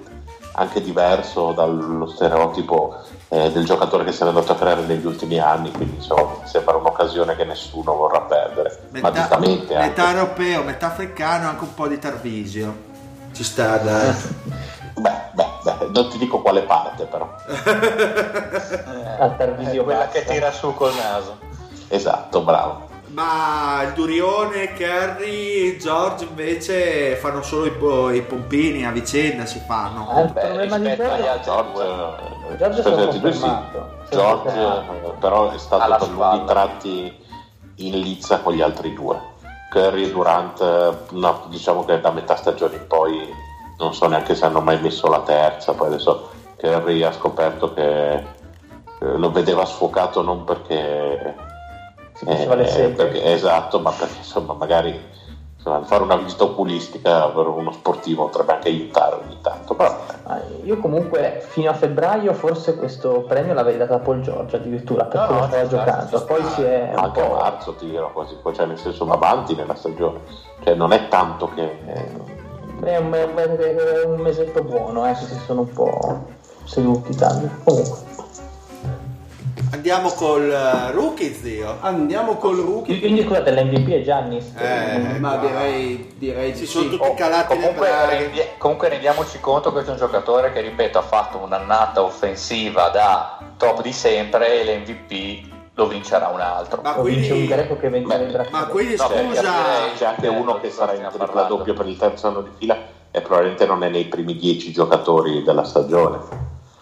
anche 0.53 0.81
diverso 0.81 1.51
dallo 1.51 2.07
stereotipo 2.07 2.95
eh, 3.29 3.51
del 3.51 3.65
giocatore 3.65 4.03
che 4.03 4.11
si 4.11 4.23
è 4.23 4.27
andato 4.27 4.51
a 4.51 4.55
creare 4.55 4.81
negli 4.83 5.05
ultimi 5.05 5.39
anni 5.39 5.71
quindi 5.71 5.95
insomma 5.95 6.21
mi 6.41 6.47
sembra 6.47 6.75
un'occasione 6.77 7.35
che 7.35 7.45
nessuno 7.45 7.95
vorrà 7.95 8.21
perdere 8.21 8.79
ma 8.91 9.09
metà, 9.09 9.11
giustamente 9.11 9.75
anche. 9.75 9.87
metà 9.87 10.11
europeo, 10.11 10.63
metà 10.63 10.87
africano, 10.87 11.47
anche 11.49 11.63
un 11.63 11.73
po' 11.73 11.87
di 11.87 11.99
Tarvisio. 11.99 12.89
Ci 13.33 13.43
sta, 13.45 13.77
dai. 13.77 14.13
Beh, 14.95 15.11
beh, 15.31 15.47
beh, 15.63 15.89
non 15.93 16.09
ti 16.09 16.17
dico 16.17 16.41
quale 16.41 16.61
parte 16.63 17.05
però. 17.05 17.29
Eh, 19.21 19.83
quella 19.83 20.05
basta. 20.05 20.19
che 20.19 20.25
tira 20.25 20.51
su 20.51 20.73
col 20.73 20.93
naso 20.95 21.37
Esatto, 21.91 22.41
bravo. 22.41 22.89
Ma 23.07 23.81
il 23.83 23.91
Durione, 23.91 24.71
Kerry, 24.71 25.75
George 25.75 26.23
invece 26.23 27.15
fanno 27.17 27.41
solo 27.41 27.65
i, 27.65 28.15
i 28.15 28.21
pompini 28.21 28.85
a 28.85 28.91
vicenda, 28.91 29.45
si 29.45 29.61
fanno. 29.67 30.09
Ah, 30.09 30.21
il 30.21 30.31
Beh, 30.31 30.39
problema 30.39 30.77
di 30.77 30.87
rispetto 30.87 31.11
agli 31.11 31.21
George 31.41 31.81
altri 31.81 32.57
George, 32.57 32.79
eh, 32.79 34.15
George 34.15 34.49
sì. 34.51 34.59
eh, 34.59 35.11
però 35.19 35.51
è 35.51 35.57
stato 35.57 35.97
per 35.97 36.09
lunghi 36.09 36.45
tratti 36.45 37.25
in 37.75 37.99
lizza 37.99 38.39
con 38.39 38.53
gli 38.53 38.61
altri 38.61 38.93
due. 38.93 39.19
Curry 39.69 40.03
e 40.05 40.11
Durant, 40.11 40.61
eh, 40.61 40.97
no, 41.11 41.45
diciamo 41.49 41.83
che 41.83 41.99
da 41.99 42.11
metà 42.11 42.37
stagione 42.37 42.75
in 42.75 42.87
poi 42.87 43.29
non 43.83 43.93
so 43.93 44.07
neanche 44.07 44.35
se 44.35 44.45
hanno 44.45 44.61
mai 44.61 44.79
messo 44.79 45.07
la 45.07 45.21
terza, 45.21 45.73
poi 45.73 45.87
adesso 45.87 46.29
Curry 46.57 47.01
ha 47.03 47.11
scoperto 47.11 47.73
che 47.73 48.13
eh, 48.13 48.23
lo 48.99 49.31
vedeva 49.31 49.65
sfuocato 49.65 50.21
non 50.21 50.43
perché 50.43 51.35
seghe. 52.67 52.89
perché- 52.93 53.33
esatto, 53.33 53.79
ma 53.79 53.91
perché 53.91 54.17
insomma 54.17 54.53
magari 54.53 54.99
insomma, 55.55 55.81
fare 55.83 56.03
una 56.03 56.15
visita 56.17 56.43
oculistica 56.43 57.27
per 57.29 57.47
uno 57.47 57.71
sportivo 57.71 58.25
potrebbe 58.25 58.53
anche 58.53 58.67
aiutare 58.69 59.15
ogni 59.23 59.37
tanto. 59.41 59.73
Però, 59.75 59.95
Io 60.63 60.77
comunque 60.77 61.39
fino 61.41 61.69
a 61.71 61.73
febbraio 61.73 62.33
forse 62.33 62.75
questo 62.75 63.21
premio 63.27 63.53
l'avrei 63.53 63.77
dato 63.77 63.93
a 63.93 63.99
Paul 63.99 64.21
Giorgio 64.21 64.57
addirittura 64.57 65.05
per 65.05 65.19
No, 65.21 65.25
come 65.27 65.39
no, 65.39 65.47
stava 65.47 65.65
sta, 65.65 65.77
giocando. 65.77 66.17
ci 66.19 66.25
Poi 66.25 66.41
sta. 66.41 66.49
si 66.51 66.61
è 66.63 66.91
un 66.93 67.03
anche 67.03 67.21
a 67.21 67.27
marzo 67.29 67.73
ti 67.73 67.89
dirò 67.89 68.11
quasi, 68.11 68.37
cioè 68.53 68.65
nel 68.67 68.77
senso 68.77 69.05
va 69.05 69.13
avanti 69.15 69.55
nella 69.55 69.75
stagione, 69.75 70.19
cioè 70.63 70.75
non 70.75 70.91
è 70.93 71.07
tanto 71.07 71.49
che... 71.55 72.40
È 72.83 72.97
un, 72.97 73.13
è 73.13 74.03
un 74.05 74.19
mesetto 74.19 74.63
buono, 74.63 75.07
eh, 75.07 75.15
si 75.15 75.25
sono 75.45 75.61
un 75.61 75.71
po' 75.71 76.25
seduti 76.63 77.15
tanto. 77.15 77.49
Comunque. 77.63 78.09
Andiamo 79.71 80.09
col 80.09 80.51
eh, 80.51 80.91
rookie, 80.91 81.33
zio. 81.33 81.77
Andiamo 81.79 82.35
col 82.35 82.57
rookie. 82.57 82.99
Quindi 82.99 83.23
scusate, 83.23 83.51
l'MVP 83.51 83.89
è 83.89 84.01
Giannis. 84.01 84.53
Eh, 84.57 85.17
Ma 85.19 85.37
qua. 85.37 85.47
direi, 85.47 86.13
direi 86.17 86.53
Si 86.53 86.61
di 86.61 86.65
sono 86.65 86.89
sì. 86.89 86.97
tutti 86.97 87.13
calati 87.13 87.53
le 87.53 87.59
comunque, 87.59 87.89
rendi- 88.09 88.47
comunque 88.57 88.89
rendiamoci 88.89 89.39
conto 89.39 89.69
che 89.69 89.73
questo 89.75 89.91
è 89.91 89.93
un 89.93 89.99
giocatore 89.99 90.51
che 90.51 90.61
ripeto 90.61 90.97
ha 90.97 91.03
fatto 91.03 91.37
un'annata 91.37 92.03
offensiva 92.03 92.89
da 92.89 93.39
top 93.57 93.81
di 93.81 93.93
sempre 93.93 94.61
e 94.61 94.65
l'MVP 94.65 95.50
lo 95.81 95.87
vincerà 95.87 96.27
un 96.27 96.39
altro 96.39 96.81
Ma 96.81 96.99
O 96.99 97.03
vince 97.03 97.31
un 97.31 97.37
quindi, 97.37 97.47
greco 97.47 97.77
che 97.77 97.89
vende 97.89 98.15
Beh, 98.17 98.23
il 98.23 98.31
braccio. 98.31 98.49
ma 98.51 98.65
quindi 98.65 98.95
No, 98.95 99.03
scusa. 99.07 99.51
C'è 99.97 100.05
anche 100.05 100.25
Eh, 100.25 100.29
uno 100.29 100.59
che 100.59 100.69
sarà 100.69 100.93
in 100.93 101.07
tripla 101.09 101.25
parlando. 101.25 101.55
doppia 101.57 101.73
per 101.73 101.87
il 101.87 101.97
terzo 101.97 102.27
anno 102.27 102.41
di 102.41 102.49
fila 102.57 102.77
e 103.09 103.21
probabilmente 103.21 103.65
non 103.65 103.83
è 103.83 103.89
nei 103.89 104.05
primi 104.05 104.35
dieci 104.35 104.71
giocatori 104.71 105.43
della 105.43 105.63
stagione. 105.63 106.19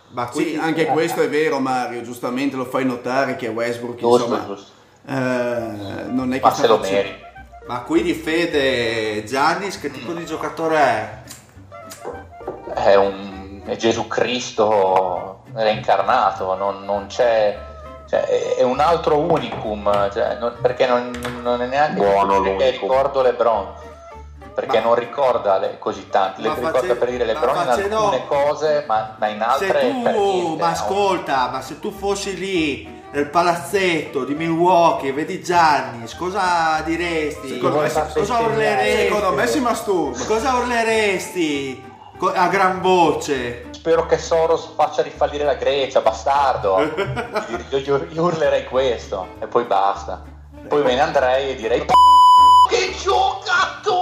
ma 0.09 0.27
quindi 0.27 0.53
Sì, 0.53 0.57
anche 0.59 0.85
questo 0.87 1.21
è 1.21 1.29
vero 1.29 1.59
Mario, 1.59 2.01
giustamente 2.01 2.55
lo 2.55 2.65
fai 2.65 2.83
notare 2.85 3.35
che 3.35 3.47
Westbrook 3.47 3.97
Giusto, 3.99 4.23
insomma 4.25 4.45
giusto. 4.45 4.71
eh, 5.07 5.13
non 6.09 6.33
è 6.33 6.39
che 6.39 6.45
ma 6.45 6.51
se 6.51 6.67
lo 6.67 6.77
meriti 6.77 7.15
Ma 7.67 7.81
quindi 7.81 8.13
Fede 8.13 9.23
Giannis 9.23 9.79
che 9.79 9.91
tipo 9.91 10.11
di 10.13 10.25
giocatore 10.25 10.77
è? 10.77 11.17
è, 12.73 12.95
un, 12.95 13.61
è 13.65 13.75
Gesù 13.75 14.07
Cristo 14.07 15.43
reincarnato, 15.53 16.55
non, 16.55 16.83
non 16.85 17.05
c'è, 17.07 17.57
cioè, 18.09 18.55
è, 18.57 18.63
un 18.63 18.79
altro 18.79 19.17
unicum, 19.19 20.09
cioè, 20.11 20.37
non- 20.39 20.55
perché 20.61 20.87
non, 20.87 21.11
non 21.41 21.61
è 21.61 21.65
neanche 21.67 21.93
Buono 22.01 22.41
perché 22.41 22.49
l'unicum. 22.49 22.71
ricordo 22.71 23.21
Lebron, 23.21 23.67
perché 24.55 24.79
Ma- 24.79 24.83
non 24.85 24.95
ricorda 24.95 25.57
le- 25.59 25.77
così 25.79 26.09
tanto, 26.09 26.41
le 26.41 26.47
Ma 26.49 26.53
ricorda 26.55 26.79
face- 26.79 26.95
per 26.95 27.09
dire 27.09 27.25
ma 27.25 27.31
Lebron 27.33 27.55
in 27.55 27.69
alcune 27.69 28.27
cose, 28.27 28.83
ma, 28.87 29.15
ma 29.17 29.27
in 29.27 29.41
altre 29.41 29.67
Se 29.67 29.71
per 29.73 29.81
tu, 29.81 29.87
niente. 29.91 30.61
ma 30.61 30.67
no. 30.67 30.73
ascolta, 30.73 31.49
ma 31.51 31.61
se 31.61 31.79
tu 31.79 31.91
fossi 31.91 32.35
lì 32.37 32.97
nel 33.11 33.27
palazzetto 33.27 34.23
di 34.23 34.33
Milwaukee 34.35 35.09
e 35.09 35.13
vedi 35.13 35.41
Giannis, 35.41 36.15
cosa 36.15 36.81
diresti? 36.83 37.47
Secondo 37.53 37.79
me- 37.81 37.91
cosa 38.13 38.39
urleresti? 38.39 39.01
Secondo 39.03 39.31
me 39.33 39.47
si 39.47 39.59
masturba. 39.59 40.25
Cosa 40.25 40.53
urleresti 40.55 41.83
a 42.35 42.47
gran 42.49 42.81
voce? 42.81 43.68
Spero 43.79 44.05
che 44.05 44.17
Soros 44.17 44.65
faccia 44.75 45.01
rifallire 45.01 45.45
la 45.45 45.53
Grecia, 45.53 46.01
bastardo. 46.01 46.79
io, 47.69 47.77
io- 47.77 48.07
io 48.09 48.23
urlerei 48.23 48.65
questo 48.65 49.35
e 49.39 49.47
poi 49.47 49.63
basta. 49.63 50.21
Poi 50.67 50.83
me 50.83 50.95
ne 50.95 50.99
andrei 50.99 51.51
e 51.51 51.55
direi 51.55 51.85
che 51.85 52.93
giocatore! 53.01 53.95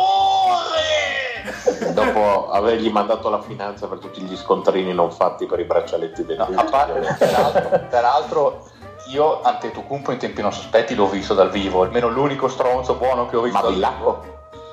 Dopo 1.93 2.49
avergli 2.49 2.89
mandato 2.89 3.29
la 3.29 3.39
finanza 3.39 3.85
per 3.85 3.99
tutti 3.99 4.19
gli 4.21 4.35
scontrini 4.35 4.95
non 4.95 5.11
fatti 5.11 5.45
per 5.45 5.59
i 5.59 5.65
braccialetti 5.65 6.25
del 6.25 6.37
No, 6.37 6.47
a 6.59 6.63
parte, 6.63 7.15
peraltro, 7.19 7.79
peraltro 7.87 8.63
io 9.09 9.43
Antetokounmpo 9.43 10.11
in 10.11 10.17
tempi 10.17 10.41
non 10.41 10.51
sospetti 10.53 10.95
l'ho 10.95 11.07
visto 11.07 11.35
dal 11.35 11.51
vivo, 11.51 11.83
almeno 11.83 12.07
l'unico 12.09 12.47
stronzo 12.47 12.95
buono 12.95 13.27
che 13.27 13.35
ho 13.35 13.41
visto 13.41 13.59
Ma 13.59 13.63
dal 13.77 13.93
vivo. 13.95 14.23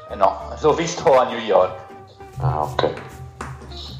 Eh 0.08 0.14
no, 0.14 0.48
l'ho 0.58 0.72
visto 0.72 1.12
a 1.18 1.24
New 1.24 1.38
York 1.40 1.76
Ah, 2.40 2.62
ok. 2.62 2.92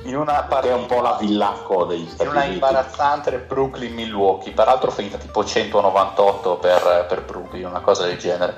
In 0.04 0.16
una 0.16 0.32
Che 0.32 0.44
è 0.44 0.48
partita 0.48 0.74
un 0.76 0.86
po' 0.86 1.00
la 1.00 1.16
villacco 1.20 1.84
degli 1.84 2.00
in 2.00 2.08
Stati 2.08 2.28
una 2.28 2.38
Uniti. 2.40 2.54
imbarazzante 2.54 3.38
Brooklyn 3.38 3.94
Milwaukee, 3.94 4.52
peraltro 4.52 4.90
finita 4.90 5.18
tipo 5.18 5.44
198 5.44 6.56
per, 6.56 7.06
per 7.08 7.24
Brooklyn, 7.24 7.66
una 7.66 7.80
cosa 7.80 8.04
del 8.06 8.18
genere. 8.18 8.56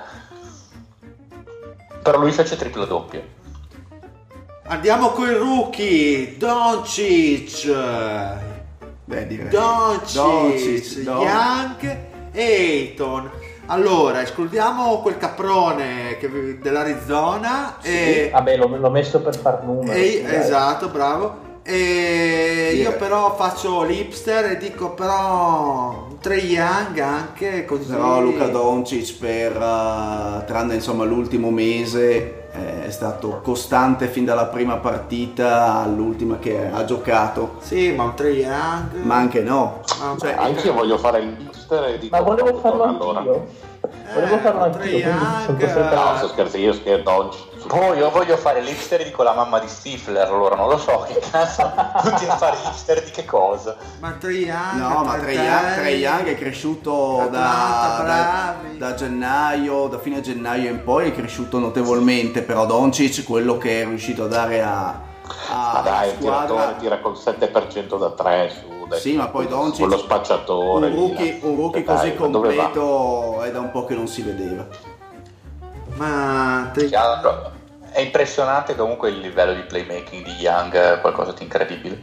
Però 2.02 2.18
lui 2.18 2.32
fece 2.32 2.56
tripla 2.56 2.85
doppia. 2.85 3.23
Andiamo 4.68 5.10
con 5.10 5.28
il 5.28 5.36
rookie, 5.36 6.36
Doncic. 6.36 7.66
Beh, 9.05 9.27
direi. 9.27 9.48
Doncic, 9.48 10.14
Doncic, 10.14 10.98
Don- 11.02 11.20
Young, 11.23 11.98
Ayton. 12.35 13.31
Allora, 13.68 14.22
escludiamo 14.22 15.01
quel 15.01 15.16
caprone 15.18 16.16
che- 16.18 16.59
dell'Arizona 16.60 17.76
e, 17.82 18.30
Vabbè, 18.32 18.56
l'ho, 18.56 18.68
l'ho 18.76 18.90
messo 18.90 19.20
per 19.20 19.36
far 19.36 19.62
numeri. 19.64 20.18
e- 20.18 20.22
dai. 20.22 20.34
esatto, 20.36 20.88
bravo. 20.88 21.44
E 21.68 22.70
io 22.76 22.90
Direi. 22.90 22.94
però 22.97 23.34
faccio 23.34 23.82
l'hipster 23.82 24.52
e 24.52 24.56
dico 24.56 24.90
però 24.90 26.06
un 26.10 26.18
Trey 26.20 26.47
Young 26.47 26.97
anche 27.01 27.64
così. 27.64 27.90
Però 27.90 28.20
Luca 28.20 28.47
Doncic 28.47 29.18
per 29.18 29.56
eh, 29.56 30.44
tranne 30.47 30.74
insomma 30.74 31.02
l'ultimo 31.02 31.51
mese 31.51 32.44
eh, 32.52 32.86
è 32.86 32.90
stato 32.93 33.40
costante 33.43 34.06
fin 34.06 34.24
dalla 34.24 34.47
prima 34.47 34.76
partita 34.76 35.82
all'ultima 35.82 36.38
che 36.38 36.70
ha 36.72 36.84
giocato, 36.84 37.56
Sì, 37.59 37.90
ma 37.97 38.05
un 38.05 38.14
Trey 38.14 38.36
Young. 38.44 39.02
ma 39.02 39.16
anche 39.16 39.40
no. 39.40 39.80
Ma- 39.98 40.14
Cioè, 40.20 40.36
Anche 40.38 40.68
io 40.68 40.72
voglio 40.72 40.98
fare 40.98 41.18
il 41.18 41.51
mister 41.66 41.84
e 41.88 41.98
dico 41.98 42.16
Ma 42.16 42.22
volevo 42.22 42.52
no, 42.52 42.59
farlo 42.59 42.82
allora. 42.84 43.18
anch'io. 43.18 43.47
Volevo 44.14 44.38
farlo 44.38 44.62
anch'io, 44.64 45.12
No, 45.14 46.16
se 46.18 46.28
scherzi 46.28 46.59
io 46.60 46.72
scherzo 46.72 47.10
oggi. 47.10 47.38
Oh, 47.68 47.94
io 47.94 48.10
voglio 48.10 48.36
fare 48.36 48.60
l'hipster 48.60 49.02
di 49.02 49.10
quella 49.10 49.32
mamma 49.32 49.59
di 49.59 49.66
Stifler, 49.66 50.28
allora 50.28 50.55
non 50.55 50.68
lo 50.68 50.78
so 50.78 51.05
che 51.09 51.18
cazzo, 51.30 51.62
tutti 52.02 52.24
a 52.24 52.36
fare 52.36 52.56
l'hipster 52.62 53.02
di 53.02 53.10
che 53.10 53.24
cosa. 53.24 53.76
Ma 53.98 54.12
Trae 54.12 54.32
Young, 54.34 54.78
No, 54.80 55.02
ma 55.02 55.16
Young 55.18 56.26
è 56.28 56.36
cresciuto 56.36 57.26
da, 57.30 58.02
da, 58.06 58.55
da 58.78 58.94
gennaio, 58.94 59.88
da 59.88 59.98
fine 59.98 60.20
gennaio 60.20 60.70
in 60.70 60.84
poi 60.84 61.09
è 61.09 61.12
cresciuto 61.12 61.59
notevolmente, 61.59 62.43
però 62.43 62.66
Doncic 62.66 63.24
quello 63.24 63.59
che 63.59 63.82
è 63.82 63.84
riuscito 63.84 64.24
a 64.24 64.28
dare 64.28 64.62
a, 64.62 65.01
a 65.51 65.70
Ma 65.74 65.81
dai, 65.81 66.09
il 66.11 66.15
squadra 66.16 66.47
tiratore 66.47 66.77
tira 66.78 66.98
col 67.01 67.12
7% 67.15 67.98
da 67.98 68.11
3 68.11 68.51
su. 68.51 68.86
dai. 68.86 69.01
Sì, 69.01 69.15
ma 69.15 69.28
poi 69.28 69.47
Doncic 69.48 69.78
Quello 69.86 69.98
spacciatore. 69.98 70.86
un 70.86 70.94
rookie, 70.94 71.39
un 71.43 71.57
rookie 71.57 71.82
così 71.85 72.15
completo 72.15 73.43
è 73.43 73.51
da 73.51 73.61
un 73.61 73.70
po' 73.70 73.85
che 73.85 73.94
non 73.94 74.07
si 74.07 74.23
vedeva. 74.23 74.66
Ma 75.97 76.70
Chiaro, 76.74 77.53
È 77.90 78.01
impressionante 78.01 78.77
comunque 78.77 79.09
il 79.09 79.20
livello 79.20 79.55
di 79.55 79.62
playmaking 79.62 80.23
di 80.24 80.32
Young, 80.32 81.01
qualcosa 81.01 81.32
di 81.32 81.43
incredibile. 81.44 82.03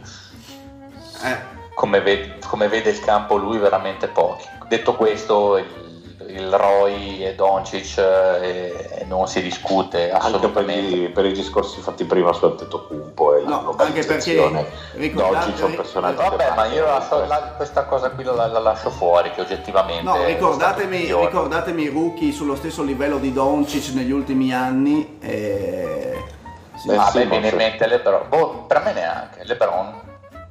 eh, 1.22 1.38
Come 1.74 2.00
vede, 2.00 2.38
come 2.46 2.66
vede 2.68 2.90
il 2.90 2.98
campo 3.00 3.36
lui 3.36 3.58
veramente 3.58 4.08
pochi. 4.08 4.44
Detto 4.66 4.94
questo, 4.96 5.56
il, 5.58 5.66
il 6.34 6.52
Roy 6.52 7.22
e 7.24 7.34
Doncic 7.34 7.96
eh, 7.98 9.04
non 9.06 9.28
si 9.28 9.40
discute 9.40 10.10
Anche 10.10 10.26
per 10.28 10.36
assolutamente. 10.36 10.96
i, 10.96 11.08
per 11.10 11.24
i 11.26 11.32
discorsi 11.32 11.80
fatti 11.80 12.04
prima 12.04 12.32
su 12.32 12.44
Antetokounmpo 12.44 13.36
e 13.36 13.42
la 13.42 13.48
No, 13.48 13.74
anche 13.78 14.04
perché 14.04 14.34
Doncic 15.12 15.60
è 15.60 15.62
un 15.64 15.74
personaggio 15.76 16.16
Vabbè, 16.22 16.48
che 16.48 16.54
ma 16.54 16.64
io 16.66 16.84
lascio- 16.84 17.24
la- 17.26 17.52
questa 17.56 17.84
cosa 17.84 18.10
qui 18.10 18.24
la, 18.24 18.46
la 18.46 18.58
lascio 18.58 18.90
fuori, 18.90 19.30
che 19.32 19.42
oggettivamente... 19.42 20.02
No, 20.02 20.24
ricordatemi, 20.24 21.14
ricordatemi 21.14 21.82
i 21.82 21.88
rookie 21.88 22.32
sullo 22.32 22.56
stesso 22.56 22.82
livello 22.82 23.18
di 23.18 23.32
Doncic 23.32 23.94
negli 23.94 24.10
ultimi 24.10 24.52
anni. 24.52 25.18
E... 25.20 26.22
sì, 26.76 26.88
Eh, 26.90 26.98
sì, 27.10 27.18
me 27.18 27.24
ma 27.24 27.30
viene 27.30 27.48
in 27.48 27.56
mente 27.56 27.86
LeBron, 27.86 28.28
boh, 28.28 28.64
per 28.66 28.82
me 28.82 28.92
neanche, 28.92 29.44
LeBron, 29.44 29.94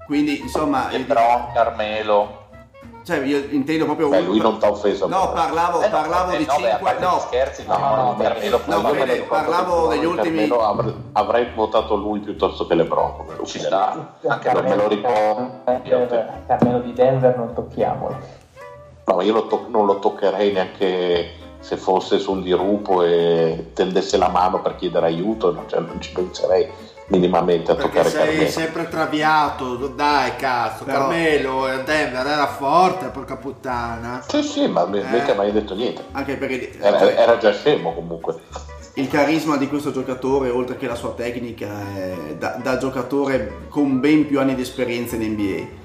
Quindi 0.06 0.40
insomma, 0.40 0.88
LeBron, 0.92 1.52
Carmelo, 1.54 2.43
cioè, 3.04 3.20
io 3.26 3.44
intendo 3.50 3.86
proprio... 3.86 4.10
Beh, 4.10 4.22
lui 4.22 4.40
non 4.40 4.58
t'ha 4.60 4.70
offeso. 4.72 5.08
No, 5.08 5.20
però. 5.30 5.34
parlavo, 5.34 5.82
Eh 5.82 5.88
no, 5.88 5.92
parlavo 5.92 6.32
eh 6.32 6.38
di 6.38 6.46
no, 6.46 6.52
a 6.54 6.56
5... 6.56 6.80
parte 6.82 7.04
No, 7.06 7.20
scherzi, 7.20 7.66
No, 7.68 7.78
no, 7.78 7.96
no, 7.96 8.16
Carmelo, 8.18 8.58
no, 8.66 8.82
Carmelo- 8.82 9.06
Fede, 9.06 9.22
parlavo 9.24 9.88
degli 9.88 10.06
ultimi- 10.06 10.50
avrei 11.12 11.48
votato 11.54 11.96
lui 11.96 12.20
piuttosto 12.20 12.66
che 12.66 12.76
Lebron 12.76 13.18
come 13.18 13.36
sta, 13.46 14.16
anche 14.28 14.52
non 14.54 14.64
me 14.64 14.76
lo 14.76 14.88
ricordo. 14.88 15.52
Denver, 15.84 16.44
Carmelo 16.48 16.80
di 16.80 16.94
Denver 16.94 17.38
non 17.38 17.54
tocchiamolo. 17.54 18.18
No, 19.06 19.16
ma 19.16 19.24
io 19.24 19.34
lo 19.34 19.48
to- 19.48 19.66
non 19.68 19.86
lo 19.86 20.00
toccherei 20.00 20.54
neanche 20.54 21.42
se 21.60 21.76
fosse 21.78 22.20
su 22.20 22.32
un 22.32 22.42
dirupo 22.42 23.04
e 23.04 23.72
tendesse 23.74 24.18
la 24.18 24.30
mano 24.30 24.62
per 24.62 24.76
chiedere 24.76 25.08
aiuto, 25.08 25.64
cioè, 25.68 25.80
non 25.82 26.00
ci 26.00 26.12
penserei 26.14 26.68
minimamente 27.18 27.72
a 27.72 27.76
perché 27.76 27.90
toccare 27.92 28.10
sei 28.10 28.26
Carmelo. 28.28 28.50
sempre 28.50 28.90
traviato, 28.90 29.76
dai 29.88 30.36
cazzo, 30.36 30.84
Però- 30.84 31.00
Carmelo 31.00 31.66
a 31.66 31.78
Denver 31.78 32.26
era 32.26 32.48
forte, 32.48 33.08
porca 33.08 33.36
puttana. 33.38 34.24
Sì, 34.28 34.42
sì, 34.42 34.68
ma 34.68 34.86
mi- 34.86 35.00
Eh. 35.00 35.04
mica 35.10 35.34
mai 35.36 35.52
detto 35.52 35.76
niente. 35.76 36.04
anche 36.12 36.36
perché 36.38 36.78
Era, 36.80 37.12
era 37.12 37.38
già 37.38 37.52
scemo 37.52 37.94
comunque. 37.94 38.36
il 38.96 39.08
carisma 39.08 39.58
di 39.58 39.68
questo 39.68 39.92
giocatore, 39.92 40.50
oltre 40.50 40.76
che 40.78 40.88
la 40.88 40.96
sua 40.96 41.12
tecnica, 41.12 41.68
è 41.96 42.14
da, 42.38 42.58
da 42.62 42.78
giocatore 42.78 43.68
con 43.70 44.00
ben 44.00 44.26
più 44.28 44.40
anni 44.40 44.56
di 44.56 44.62
esperienza 44.64 45.16
in 45.16 45.32
NBA. 45.34 45.82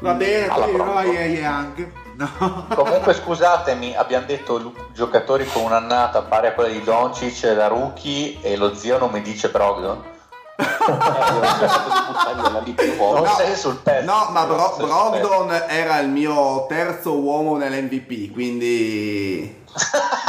Va 0.00 0.12
bene, 0.14 0.46
Alla 0.48 0.66
poi. 0.66 0.76
Roy 0.76 1.16
e 1.16 1.26
Young. 1.30 1.90
No. 2.18 2.66
Comunque 2.74 3.14
scusatemi, 3.20 3.94
abbiamo 3.96 4.26
detto 4.26 4.72
giocatori 4.92 5.44
con 5.46 5.62
un'annata 5.62 6.22
pari 6.22 6.48
a 6.48 6.52
quella 6.52 6.68
di 6.70 6.82
Doncic 6.82 7.52
da 7.54 7.66
rookie 7.68 8.38
e 8.42 8.56
lo 8.56 8.74
zio 8.74 8.98
non 8.98 9.10
mi 9.10 9.22
dice 9.22 9.48
Brogdon. 9.50 10.02
Eh, 13.40 13.56
sul 13.56 13.76
pezzo. 13.76 14.04
No, 14.04 14.28
ma 14.30 14.44
Bro-. 14.44 14.76
Brogdon 14.78 15.64
era 15.68 15.98
il 16.00 16.08
mio 16.08 16.66
terzo 16.66 17.16
uomo 17.18 17.56
nell'MVP, 17.56 18.32
quindi 18.32 19.64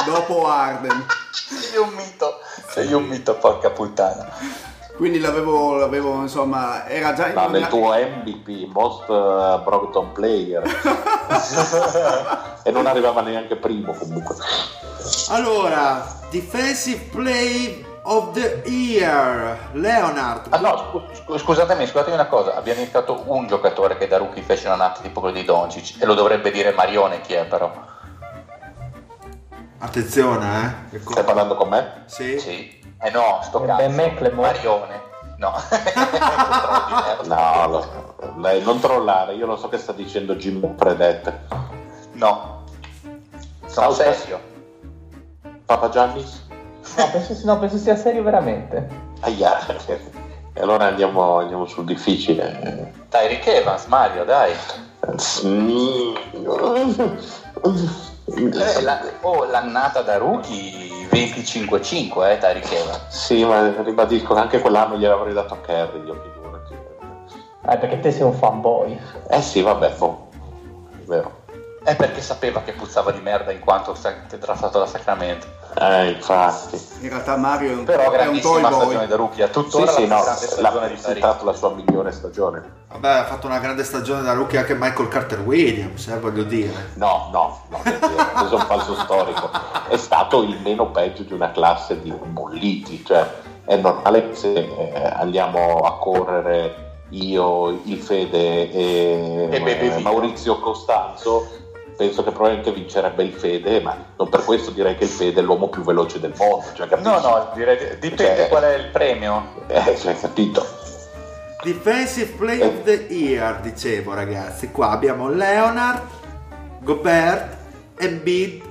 dopo 0.05 0.47
Arden. 0.47 1.05
Sei 1.31 1.77
un 1.79 1.89
mito, 1.89 2.39
sei 2.69 2.93
un 2.93 3.03
mito, 3.05 3.35
porca 3.35 3.69
puttana. 3.71 4.27
Quindi 4.95 5.19
l'avevo, 5.19 5.75
l'avevo 5.77 6.21
insomma, 6.21 6.85
era 6.85 7.13
già 7.13 7.27
in 7.27 7.33
No, 7.33 7.47
nel 7.47 7.67
tuo 7.67 7.93
MVP, 7.93 8.69
Most 8.73 9.07
uh, 9.07 9.61
Brogdon 9.63 10.11
Player. 10.11 10.61
e 12.63 12.71
non 12.71 12.85
arrivava 12.85 13.21
neanche 13.21 13.55
primo 13.55 13.93
comunque. 13.93 14.35
Allora, 15.29 16.05
Defensive 16.29 17.05
Play 17.11 17.85
of 18.11 18.31
the 18.33 18.63
Year, 18.67 19.69
Leonard. 19.73 20.47
Ah 20.49 20.57
no, 20.59 20.77
scu- 20.77 21.13
scu- 21.13 21.37
scusatemi, 21.37 21.85
scusatemi 21.85 22.15
una 22.15 22.25
cosa, 22.27 22.55
abbiamo 22.55 22.79
indicato 22.79 23.23
un 23.27 23.45
giocatore 23.47 23.97
che 23.97 24.07
da 24.07 24.17
rookie 24.17 24.41
fece 24.41 24.65
un'annata 24.67 25.01
tipo 25.01 25.19
quello 25.19 25.35
di 25.35 25.43
Doncic 25.45 26.01
e 26.01 26.05
lo 26.05 26.15
dovrebbe 26.15 26.49
dire 26.51 26.71
Marione 26.71 27.21
chi 27.21 27.33
è 27.33 27.45
però. 27.45 27.71
Attenzione, 29.81 30.87
eh. 30.91 30.99
Stai 30.99 31.23
parlando 31.23 31.55
con 31.55 31.69
me? 31.69 32.03
Sì. 32.05 32.39
Sì. 32.39 32.77
Eh 33.01 33.11
no, 33.11 33.39
sto 33.43 33.63
Eh, 33.63 33.67
cazzo. 33.67 34.31
Marione. 34.33 35.01
No. 35.37 35.53
No, 37.23 37.67
lo- 37.67 38.15
lei 38.37 38.61
non 38.63 38.79
trollare, 38.79 39.33
io 39.35 39.45
lo 39.45 39.55
so 39.55 39.69
che 39.69 39.77
sta 39.77 39.91
dicendo 39.93 40.35
Jim 40.35 40.73
Predette. 40.75 41.45
No. 42.13 42.63
Sono 43.67 43.91
serio. 43.91 44.39
Papa 45.65 45.89
Giannis? 45.89 46.47
No, 46.97 47.09
penso, 47.11 47.33
no, 47.45 47.59
penso 47.59 47.77
sia 47.77 47.95
serio 47.95 48.23
veramente. 48.23 48.87
Aia. 49.21 49.57
E 50.53 50.61
allora 50.61 50.85
andiamo, 50.85 51.37
andiamo 51.37 51.65
sul 51.65 51.85
difficile. 51.85 52.91
Tyreek 53.09 53.47
Evans, 53.47 53.85
Mario, 53.85 54.25
dai. 54.25 54.51
Eh, 58.25 58.81
la- 58.81 59.01
oh, 59.21 59.45
l'annata 59.45 60.01
da 60.01 60.17
rookie 60.17 61.07
25-5, 61.09 62.31
eh, 62.31 62.37
Tyreek 62.37 62.71
Evans. 62.71 63.07
Sì, 63.09 63.43
ma 63.45 63.81
ribadisco 63.81 64.33
che 64.33 64.39
anche 64.39 64.59
quell'anno 64.59 64.97
gliel'avrei 64.97 65.33
dato 65.33 65.53
a 65.55 65.57
Kerry, 65.57 66.05
io 66.05 66.21
figurati. 66.21 66.73
Eh, 67.67 67.77
perché 67.77 67.99
te 67.99 68.11
sei 68.11 68.23
un 68.23 68.33
fanboy. 68.33 68.99
Eh 69.29 69.41
sì, 69.41 69.61
vabbè, 69.61 69.93
boh. 69.97 70.27
È 70.91 71.03
vero. 71.05 71.38
È 71.89 71.95
perché 71.95 72.21
sapeva 72.21 72.61
che 72.61 72.73
puzzava 72.73 73.09
di 73.09 73.19
merda 73.19 73.51
in 73.51 73.61
quanto 73.61 73.97
draftato 74.37 74.77
da 74.77 74.85
Sacramento. 74.85 75.47
Eh, 75.79 76.09
infatti. 76.11 76.79
In 76.99 77.09
realtà 77.09 77.35
Mario 77.35 77.71
è 77.71 77.73
un, 77.73 77.83
Però 77.83 78.03
è 78.03 78.05
un 78.05 78.13
grandissima 78.13 78.51
toy 78.51 78.61
stagione 78.61 78.97
boy. 78.97 79.07
da 79.07 79.15
rookie, 79.15 79.43
a 79.43 79.47
Sì, 79.47 79.53
tuttora 79.53 79.91
sì, 79.93 80.07
la 80.07 80.15
no, 80.15 80.21
grande 80.21 80.45
stagione 80.45 81.19
l'ha 81.19 81.39
la 81.41 81.53
sua 81.53 81.73
migliore 81.73 82.11
stagione. 82.11 82.73
Vabbè, 82.89 83.07
ha 83.07 83.25
fatto 83.25 83.47
una 83.47 83.57
grande 83.57 83.83
stagione 83.83 84.21
da 84.21 84.33
rookie 84.33 84.59
anche 84.59 84.75
Michael 84.75 85.07
Carter 85.07 85.39
Williams, 85.39 86.07
eh, 86.09 86.19
voglio 86.19 86.43
dire. 86.43 86.91
No, 86.93 87.29
no, 87.31 87.59
no, 87.69 87.79
questo 87.79 88.05
è 88.05 88.59
un 88.59 88.65
falso 88.67 88.93
storico. 88.93 89.49
È 89.87 89.97
stato 89.97 90.43
il 90.43 90.59
meno 90.61 90.91
peggio 90.91 91.23
di 91.23 91.33
una 91.33 91.49
classe 91.49 91.99
di 92.03 92.11
bolliti, 92.11 93.03
cioè 93.03 93.27
è 93.65 93.77
normale 93.77 94.35
se 94.35 94.53
eh, 94.53 95.11
andiamo 95.15 95.77
a 95.79 95.97
correre 95.97 96.87
io, 97.09 97.69
il 97.85 97.97
Fede 97.97 98.71
e, 98.71 99.47
E 99.49 99.95
eh. 99.95 99.99
Maurizio 99.99 100.59
Costanzo, 100.59 101.47
penso 101.99 102.23
che 102.23 102.31
probabilmente 102.31 102.71
vincerebbe 102.71 103.23
il 103.23 103.33
Fede, 103.33 103.81
ma 103.81 103.93
non 104.15 104.29
per 104.29 104.45
questo 104.45 104.71
direi 104.71 104.95
che 104.95 105.03
il 105.03 105.09
Fede 105.09 105.41
è 105.41 105.43
l'uomo 105.43 105.67
più 105.67 105.83
veloce 105.83 106.21
del 106.21 106.33
mondo. 106.37 106.63
Cioè? 106.73 106.87
No, 107.01 107.19
no, 107.19 107.51
direi, 107.53 107.99
dipende 107.99 108.37
Cioè- 108.37 108.47
qual 108.47 108.63
è 108.63 108.75
il 108.75 108.85
premio. 108.85 109.65
Eh, 109.67 109.97
cioè, 109.97 110.17
capito? 110.17 110.65
Defensive 111.61 112.31
Play 112.37 112.61
of 112.61 112.83
the 112.83 113.05
Year, 113.09 113.59
dicevo 113.59 114.13
ragazzi. 114.13 114.71
Qua 114.71 114.91
abbiamo 114.91 115.27
Leonard, 115.27 116.01
Gobert, 116.79 117.57
Embiid, 117.97 118.63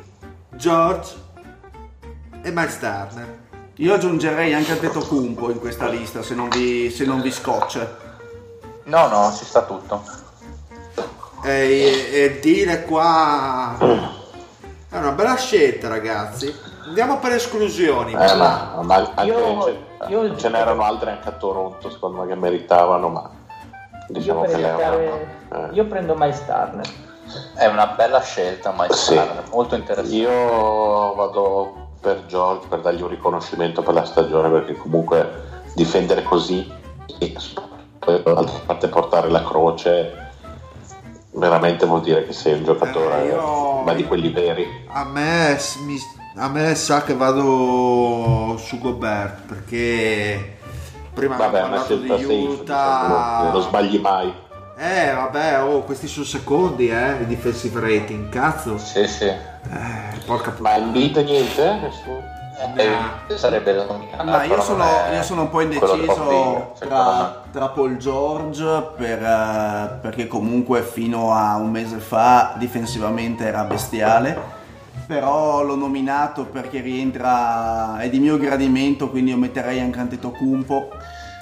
George 0.54 1.14
e 2.42 2.50
Miles 2.50 2.78
Turner. 2.78 3.38
Io 3.74 3.92
aggiungerei 3.92 4.54
anche 4.54 4.72
Antetokounmpo 4.72 5.50
in 5.50 5.58
questa 5.58 5.86
lista 5.86 6.22
se 6.22 6.34
non 6.34 6.48
vi, 6.48 6.90
se 6.90 7.04
non 7.04 7.20
vi 7.20 7.30
scoccia. 7.30 7.94
No, 8.84 9.06
no, 9.08 9.34
ci 9.36 9.44
sta 9.44 9.60
tutto. 9.64 10.27
E, 11.42 12.08
e 12.12 12.38
dire 12.40 12.84
qua 12.84 13.76
è 13.78 14.96
una 14.96 15.12
bella 15.12 15.36
scelta 15.36 15.88
ragazzi. 15.88 16.52
Andiamo 16.86 17.18
per 17.18 17.32
esclusioni. 17.32 18.12
Eh, 18.12 18.34
ma, 18.34 18.78
ma 18.82 18.94
anche 18.94 19.22
Io- 19.24 19.62
ce, 19.62 19.78
io- 20.08 20.36
ce 20.36 20.48
n'erano 20.48 20.82
altre 20.82 21.10
anche 21.12 21.28
a 21.28 21.32
Toronto, 21.32 21.90
secondo 21.90 22.22
me, 22.22 22.26
che 22.26 22.34
meritavano, 22.34 23.08
ma 23.08 23.30
diciamo 24.08 24.44
io, 24.44 24.50
che 24.50 24.56
Leonard... 24.56 25.00
evitare- 25.00 25.36
eh. 25.70 25.74
io 25.74 25.86
prendo 25.86 26.14
Miles 26.16 26.44
Turner. 26.44 26.86
È 27.54 27.66
una 27.66 27.88
bella 27.88 28.20
scelta, 28.22 28.70
ma 28.72 28.90
Sì. 28.90 29.20
molto 29.50 29.74
interessante. 29.74 30.16
Io 30.16 31.14
vado 31.14 31.88
per 32.00 32.24
George 32.26 32.66
per 32.68 32.80
dargli 32.80 33.02
un 33.02 33.08
riconoscimento 33.08 33.82
per 33.82 33.92
la 33.92 34.04
stagione 34.06 34.48
perché 34.48 34.72
comunque 34.74 35.46
difendere 35.74 36.22
così 36.22 36.66
e 37.18 37.34
poi 37.98 38.22
dall'altra 38.22 38.60
parte 38.64 38.88
portare 38.88 39.28
la 39.28 39.42
croce 39.42 40.27
veramente 41.32 41.86
vuol 41.86 42.00
dire 42.02 42.24
che 42.26 42.32
sei 42.32 42.54
un 42.54 42.64
giocatore 42.64 43.22
Eh, 43.22 43.26
io- 43.26 43.82
ma 43.84 43.92
di 43.94 44.04
quelli 44.04 44.30
veri. 44.30 44.66
A 44.88 45.04
me, 45.04 45.58
mi- 45.84 45.98
a 46.36 46.48
me 46.48 46.74
sa 46.74 47.02
che 47.02 47.14
vado 47.14 48.56
su 48.58 48.78
Gobert 48.78 49.40
perché 49.46 50.56
prima 51.14 51.36
Vabbè, 51.36 51.58
abbiamo 51.58 51.68
parlato 51.76 51.96
di 51.96 52.06
scelta 52.06 52.22
safe, 52.22 52.34
Utah. 52.34 52.62
diciamo, 53.42 53.52
non 53.52 53.62
sbagli 53.62 53.98
mai. 54.00 54.32
Eh, 54.80 55.12
vabbè, 55.12 55.62
oh, 55.64 55.82
questi 55.82 56.06
sono 56.06 56.24
secondi, 56.24 56.88
eh, 56.88 57.20
i 57.22 57.26
defensive 57.26 57.80
rating, 57.80 58.28
cazzo. 58.28 58.78
Sì, 58.78 59.06
sì. 59.08 59.24
Eh, 59.24 60.18
porca 60.24 60.54
Ma 60.58 60.76
il 60.76 60.84
beat 60.90 61.20
niente? 61.24 61.78
Nessuno? 61.82 62.36
Eh, 62.76 63.36
sarebbe 63.36 63.72
da 63.72 63.84
nominare, 63.84 64.24
Ma 64.24 64.42
io 64.42 64.60
sono, 64.60 65.04
è 65.04 65.14
io 65.14 65.22
sono 65.22 65.42
un 65.42 65.50
po' 65.50 65.60
indeciso 65.60 66.74
tra, 66.78 67.42
tra 67.52 67.68
Paul 67.68 67.98
George 67.98 68.64
per, 68.96 69.22
eh, 69.22 69.98
perché 70.00 70.26
comunque 70.26 70.82
fino 70.82 71.32
a 71.32 71.54
un 71.56 71.70
mese 71.70 71.98
fa 71.98 72.54
difensivamente 72.56 73.46
era 73.46 73.62
bestiale. 73.62 74.56
Però 75.06 75.62
l'ho 75.62 75.76
nominato 75.76 76.44
perché 76.44 76.80
rientra, 76.80 77.98
è 77.98 78.10
di 78.10 78.18
mio 78.18 78.36
gradimento, 78.36 79.08
quindi 79.08 79.30
io 79.30 79.38
metterei 79.38 79.80
anche 79.80 80.00
Antetokounmpo 80.00 80.90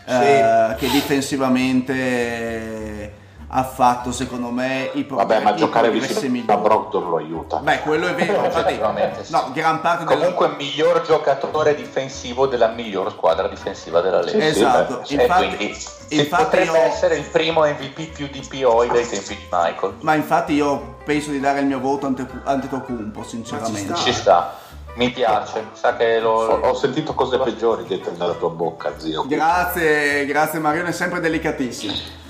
eh, 0.07 0.75
che 0.77 0.89
difensivamente 0.89 3.25
ha 3.49 3.63
fatto 3.63 4.11
secondo 4.11 4.51
me 4.51 4.91
i 4.95 5.05
pro- 5.05 5.17
Vabbè, 5.17 5.41
ma 5.41 5.55
giocare 5.55 5.91
vicino 5.91 6.43
a. 6.47 6.57
Brogdon 6.57 7.09
lo 7.09 7.17
aiuta. 7.17 7.59
Beh, 7.59 7.81
quello 7.81 8.09
è 8.09 8.15
vero, 8.15 8.43
infatti, 8.45 8.59
Effettivamente, 8.59 9.25
sì. 9.25 9.33
no, 9.33 9.51
gran 9.53 9.81
parte 9.81 10.05
Comunque 10.05 10.49
miglior 10.57 11.03
giocatore 11.03 11.75
difensivo 11.75 12.47
della 12.47 12.69
miglior 12.69 13.11
squadra 13.13 13.47
difensiva 13.47 14.01
della 14.01 14.21
Lega. 14.21 14.39
Sì, 14.47 14.53
sì, 14.53 14.61
esatto, 14.63 15.03
E 15.07 15.15
infatti, 15.15 15.47
quindi 15.57 15.75
sì, 15.75 16.19
infatti 16.21 16.45
potrebbe 16.45 16.65
io- 16.71 16.75
essere 16.85 17.17
il 17.17 17.25
primo 17.25 17.61
MVP 17.65 18.13
più 18.13 18.29
DPOI 18.29 18.89
dai 18.89 19.09
tempi 19.09 19.37
di 19.37 19.47
Michael. 19.51 19.95
Ma 20.01 20.15
infatti 20.15 20.55
io 20.55 20.97
penso 21.05 21.31
di 21.31 21.39
dare 21.39 21.61
il 21.61 21.67
mio 21.67 21.79
voto 21.79 22.07
ante 22.07 22.27
Antetokounmpo, 22.45 23.23
sinceramente. 23.23 23.91
Ma 23.91 23.97
Ci 23.97 24.13
sta, 24.13 24.55
mi 24.95 25.11
piace, 25.11 25.61
mi 25.61 25.69
sa 25.73 25.95
che 25.95 26.19
lo... 26.19 26.33
Ho, 26.33 26.75
sentito 26.75 27.15
cose 27.15 27.39
peggiori 27.39 27.85
dette 27.87 28.17
dalla 28.17 28.35
tua 28.35 28.49
bocca, 28.51 28.99
zio. 28.99 29.25
Grazie, 29.27 30.27
grazie 30.27 30.59
Mariano, 30.59 30.89
è 30.89 30.93
sempre 30.93 31.21
delicatissimo. 31.21 32.25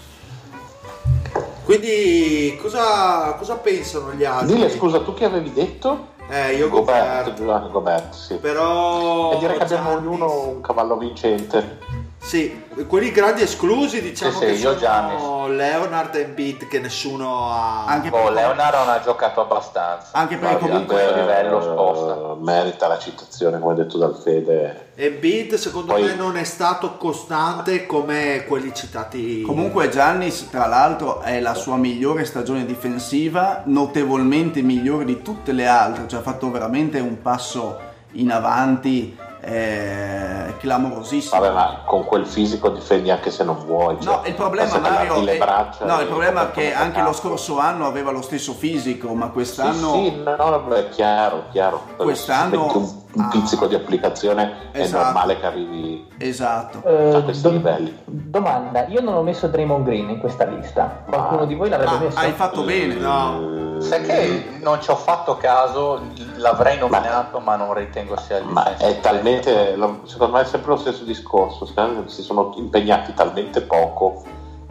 Quindi 1.67 2.57
cosa, 2.63 3.33
cosa 3.33 3.57
pensano 3.57 4.13
gli 4.13 4.25
altri? 4.25 4.55
Dile 4.55 4.71
scusa, 4.71 5.01
tu 5.01 5.15
che 5.15 5.25
avevi 5.25 5.53
detto? 5.53 6.15
Eh, 6.29 6.55
io 6.55 6.69
Gobert, 6.69 7.37
Gobert. 7.41 7.71
Gobert, 7.73 8.15
sì. 8.15 8.37
Però... 8.37 9.33
E 9.33 9.39
direi 9.39 9.57
che 9.57 9.65
abbiamo 9.65 9.91
ognuno 9.91 10.47
un 10.47 10.61
cavallo 10.61 10.97
vincente. 10.97 11.79
Sì, 12.27 12.65
quelli 12.89 13.13
grandi 13.13 13.43
esclusi 13.43 14.03
diciamo 14.03 14.33
Sì, 14.33 14.39
sì, 14.39 14.45
che 14.47 14.51
io 14.51 14.59
sono 14.59 14.79
Giannis. 14.79 15.57
Leonard 15.57 16.15
e 16.17 16.21
Embiid 16.23 16.67
che 16.67 16.81
nessuno 16.81 17.53
ha... 17.53 17.85
Anche 17.87 18.09
Oh, 18.09 18.25
per- 18.25 18.33
Leonardo 18.33 18.79
non 18.79 18.89
ha 18.89 19.01
giocato 19.01 19.43
abbastanza. 19.43 20.09
Anche 20.11 20.37
perché 20.37 20.59
comunque- 20.59 21.05
il 21.05 21.15
livello 21.21 21.59
Eh, 21.61 21.63
sposta. 21.63 22.35
merita 22.41 22.89
la 22.89 22.99
citazione, 22.99 23.61
come 23.61 23.75
detto 23.77 23.97
dal 23.97 24.19
Fede. 24.21 24.89
Embiid 24.97 25.55
secondo 25.55 25.93
Poi- 25.93 26.03
me 26.03 26.15
non 26.17 26.37
è 26.37 26.43
stato 26.43 26.97
costante 26.97 27.87
come 27.87 28.45
quelli 28.49 28.75
citati. 28.75 29.43
Comunque 29.43 29.89
Giannis, 29.89 30.49
tra 30.51 30.67
l'altro, 30.67 31.21
è 31.21 31.39
la 31.39 31.55
sua 31.55 31.77
migliore 31.77 32.25
stagione 32.25 32.67
difensiva, 32.67 33.63
notevolmente 33.67 34.63
migliore 34.63 35.05
di 35.05 35.23
tutte 35.23 35.53
le 35.53 35.69
altre, 35.69 36.09
cioè 36.09 36.19
ha 36.19 36.23
fatto 36.23 36.51
veramente 36.51 36.99
un 36.99 37.23
passo 37.23 37.79
in 38.15 38.33
avanti 38.33 39.17
eh, 39.47 40.57
clamorosissimo. 40.59 41.41
Vabbè, 41.41 41.55
ma 41.55 41.83
con 41.85 42.05
quel 42.05 42.27
fisico 42.27 42.69
difendi 42.71 43.11
anche 43.13 43.31
se 43.31 43.45
non 43.45 43.65
vuoi. 43.65 43.95
No, 43.95 44.01
cioè, 44.01 44.29
il 44.29 44.35
problema 44.35 44.79
Mario 44.79 45.25
è, 45.25 45.39
braccia 45.39 45.85
no, 45.85 46.01
il 46.01 46.09
problema 46.09 46.49
è 46.49 46.51
che 46.51 46.75
anche 46.75 47.01
lo 47.01 47.13
scorso 47.13 47.61
anno 47.61 47.87
aveva 47.87 48.11
lo 48.11 48.23
stesso 48.23 48.53
fisico, 48.55 49.15
ma 49.15 49.27
Sì, 49.27 49.33
quest'anno 49.33 49.93
sì, 49.93 50.23
no, 50.23 50.35
no, 50.37 50.75
è 50.75 50.89
chiaro, 50.89 51.45
chiaro. 51.53 51.81
Quest'anno- 51.97 52.77
un, 52.77 53.05
un 53.13 53.23
ah. 53.23 53.29
pizzico 53.29 53.67
di 53.69 53.77
applicazione 53.77 54.71
è 54.73 54.81
Esatto. 54.81 55.05
normale 55.05 55.39
che 55.39 55.47
arrivi 55.47 56.07
esatto. 56.19 56.83
Eh, 56.85 57.15
a 57.15 57.23
questi 57.23 57.51
livelli. 57.51 57.97
Domanda, 58.05 58.87
io 58.87 59.01
non 59.01 59.15
ho 59.15 59.23
messo 59.23 59.47
Draymond 59.47 59.85
Green 59.85 60.11
in 60.11 60.19
questa 60.19 60.45
lista. 60.45 61.05
Qualcuno 61.07 61.45
di 61.47 61.55
voi 61.55 61.69
l'avrebbe 61.69 61.93
Ma 61.93 61.99
messo? 62.01 62.19
hai 62.19 62.33
fatto 62.33 62.63
bene. 62.63 62.95
No. 62.95 63.65
Sai 63.81 64.03
che 64.03 64.59
non 64.61 64.81
ci 64.81 64.91
ho 64.91 64.97
fatto 64.97 65.37
caso, 65.37 66.01
l'avrei 66.37 66.79
nominato, 66.79 67.41
ma, 67.41 67.57
non 67.57 67.75
ritengo 67.75 68.17
sia 68.19 68.39
il 68.39 68.47
Ma 68.47 68.77
è 68.77 69.01
talmente, 69.01 69.36
lo- 69.77 70.01
secondo 70.05 70.35
me 70.35 70.43
è 70.43 70.45
sempre 70.45 70.71
lo 70.71 70.77
stesso 70.77 71.05
discorso, 71.05 71.67
si 72.07 72.23
sono 72.23 72.53
impegnati 72.57 73.15
talmente 73.15 73.63
poco 73.63 74.23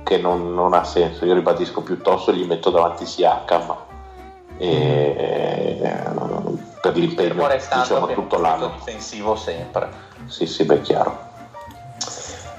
che 0.03 0.17
non, 0.17 0.53
non 0.53 0.73
ha 0.73 0.83
senso. 0.83 1.25
Io 1.25 1.33
ribadisco 1.33 1.81
piuttosto 1.81 2.31
gli 2.31 2.45
metto 2.45 2.69
davanti 2.69 3.05
Siakam 3.05 3.75
e, 4.57 5.15
per 6.81 6.93
Fermo 6.93 7.47
l'impegno 7.47 7.47
diciamo 7.49 8.07
tutto 8.07 8.39
l'anno. 8.39 8.73
difensivo 8.77 9.35
sempre. 9.35 9.89
Sì, 10.27 10.45
sì, 10.45 10.63
beh, 10.63 10.81
chiaro. 10.81 11.33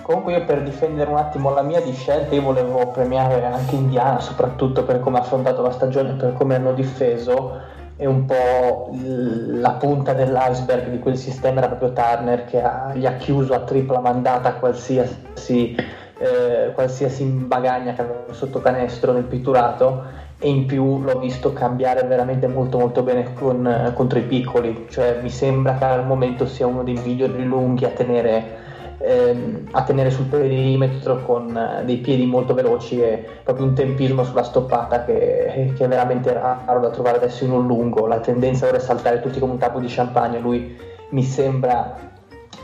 Comunque 0.03 0.35
io 0.35 0.45
per 0.45 0.63
difendere 0.63 1.11
un 1.11 1.17
attimo 1.17 1.51
la 1.51 1.63
mia 1.63 1.81
di 1.81 1.93
scelta 1.93 2.35
io 2.35 2.43
volevo 2.43 2.89
premiare 2.89 3.45
anche 3.45 3.75
Indiana 3.75 4.21
soprattutto 4.21 4.85
per 4.85 5.01
come 5.01 5.19
ha 5.19 5.23
affrontato 5.23 5.63
la 5.63 5.73
stagione, 5.73 6.13
per 6.13 6.33
come 6.35 6.55
hanno 6.55 6.73
difeso 6.73 7.61
e 7.99 8.07
un 8.07 8.27
po' 8.27 8.91
la 8.93 9.73
punta 9.73 10.13
dell'iceberg 10.13 10.89
di 10.91 10.99
quel 10.99 11.17
sistema 11.17 11.59
era 11.59 11.69
proprio 11.69 11.93
Turner 11.93 12.45
che 12.45 12.61
ha- 12.63 12.93
gli 12.95 13.07
ha 13.07 13.15
chiuso 13.17 13.55
a 13.55 13.61
tripla 13.61 14.01
mandata 14.01 14.53
qualsiasi, 14.55 15.75
eh, 16.19 16.73
qualsiasi 16.75 17.25
bagagna 17.25 17.95
che 17.95 18.03
aveva 18.03 18.33
sotto 18.33 18.61
canestro 18.61 19.13
nel 19.13 19.25
pitturato 19.25 20.25
e 20.39 20.49
in 20.51 20.67
più 20.67 21.01
l'ho 21.01 21.19
visto 21.19 21.55
cambiare 21.55 22.07
veramente 22.07 22.47
molto 22.47 22.79
molto 22.79 23.03
bene 23.03 23.33
con- 23.33 23.93
contro 23.95 24.19
i 24.19 24.23
piccoli, 24.23 24.87
cioè 24.91 25.19
mi 25.23 25.31
sembra 25.31 25.75
che 25.79 25.85
al 25.85 26.05
momento 26.05 26.47
sia 26.47 26.67
uno 26.67 26.83
dei 26.83 27.01
migliori 27.03 27.43
lunghi 27.45 27.87
a 27.87 27.91
tenere 27.91 28.65
ehm, 28.99 29.69
a 29.73 29.83
tenere 29.83 30.11
sul 30.11 30.27
perimetro 30.27 31.23
con 31.23 31.57
eh, 31.57 31.85
dei 31.85 31.99
piedi 31.99 32.27
molto 32.27 32.55
veloci 32.55 33.01
e 33.01 33.25
proprio 33.43 33.67
un 33.67 33.75
tempismo 33.75 34.25
sulla 34.25 34.43
stoppata 34.43 35.05
che, 35.05 35.73
che 35.77 35.85
è 35.85 35.89
veramente 35.89 36.33
raro 36.33 36.81
da 36.81 36.91
trovare 36.91 37.19
adesso 37.19 37.45
in 37.45 37.53
un 37.53 37.67
lungo. 37.67 38.07
La 38.07 38.21
tendenza 38.21 38.67
ora 38.67 38.77
è 38.77 38.81
saltare 38.81 39.21
tutti 39.21 39.39
come 39.39 39.53
un 39.53 39.59
tappo 39.59 39.79
di 39.79 39.89
champagne. 39.89 40.39
Lui 40.39 40.77
mi 41.11 41.23
sembra 41.23 42.15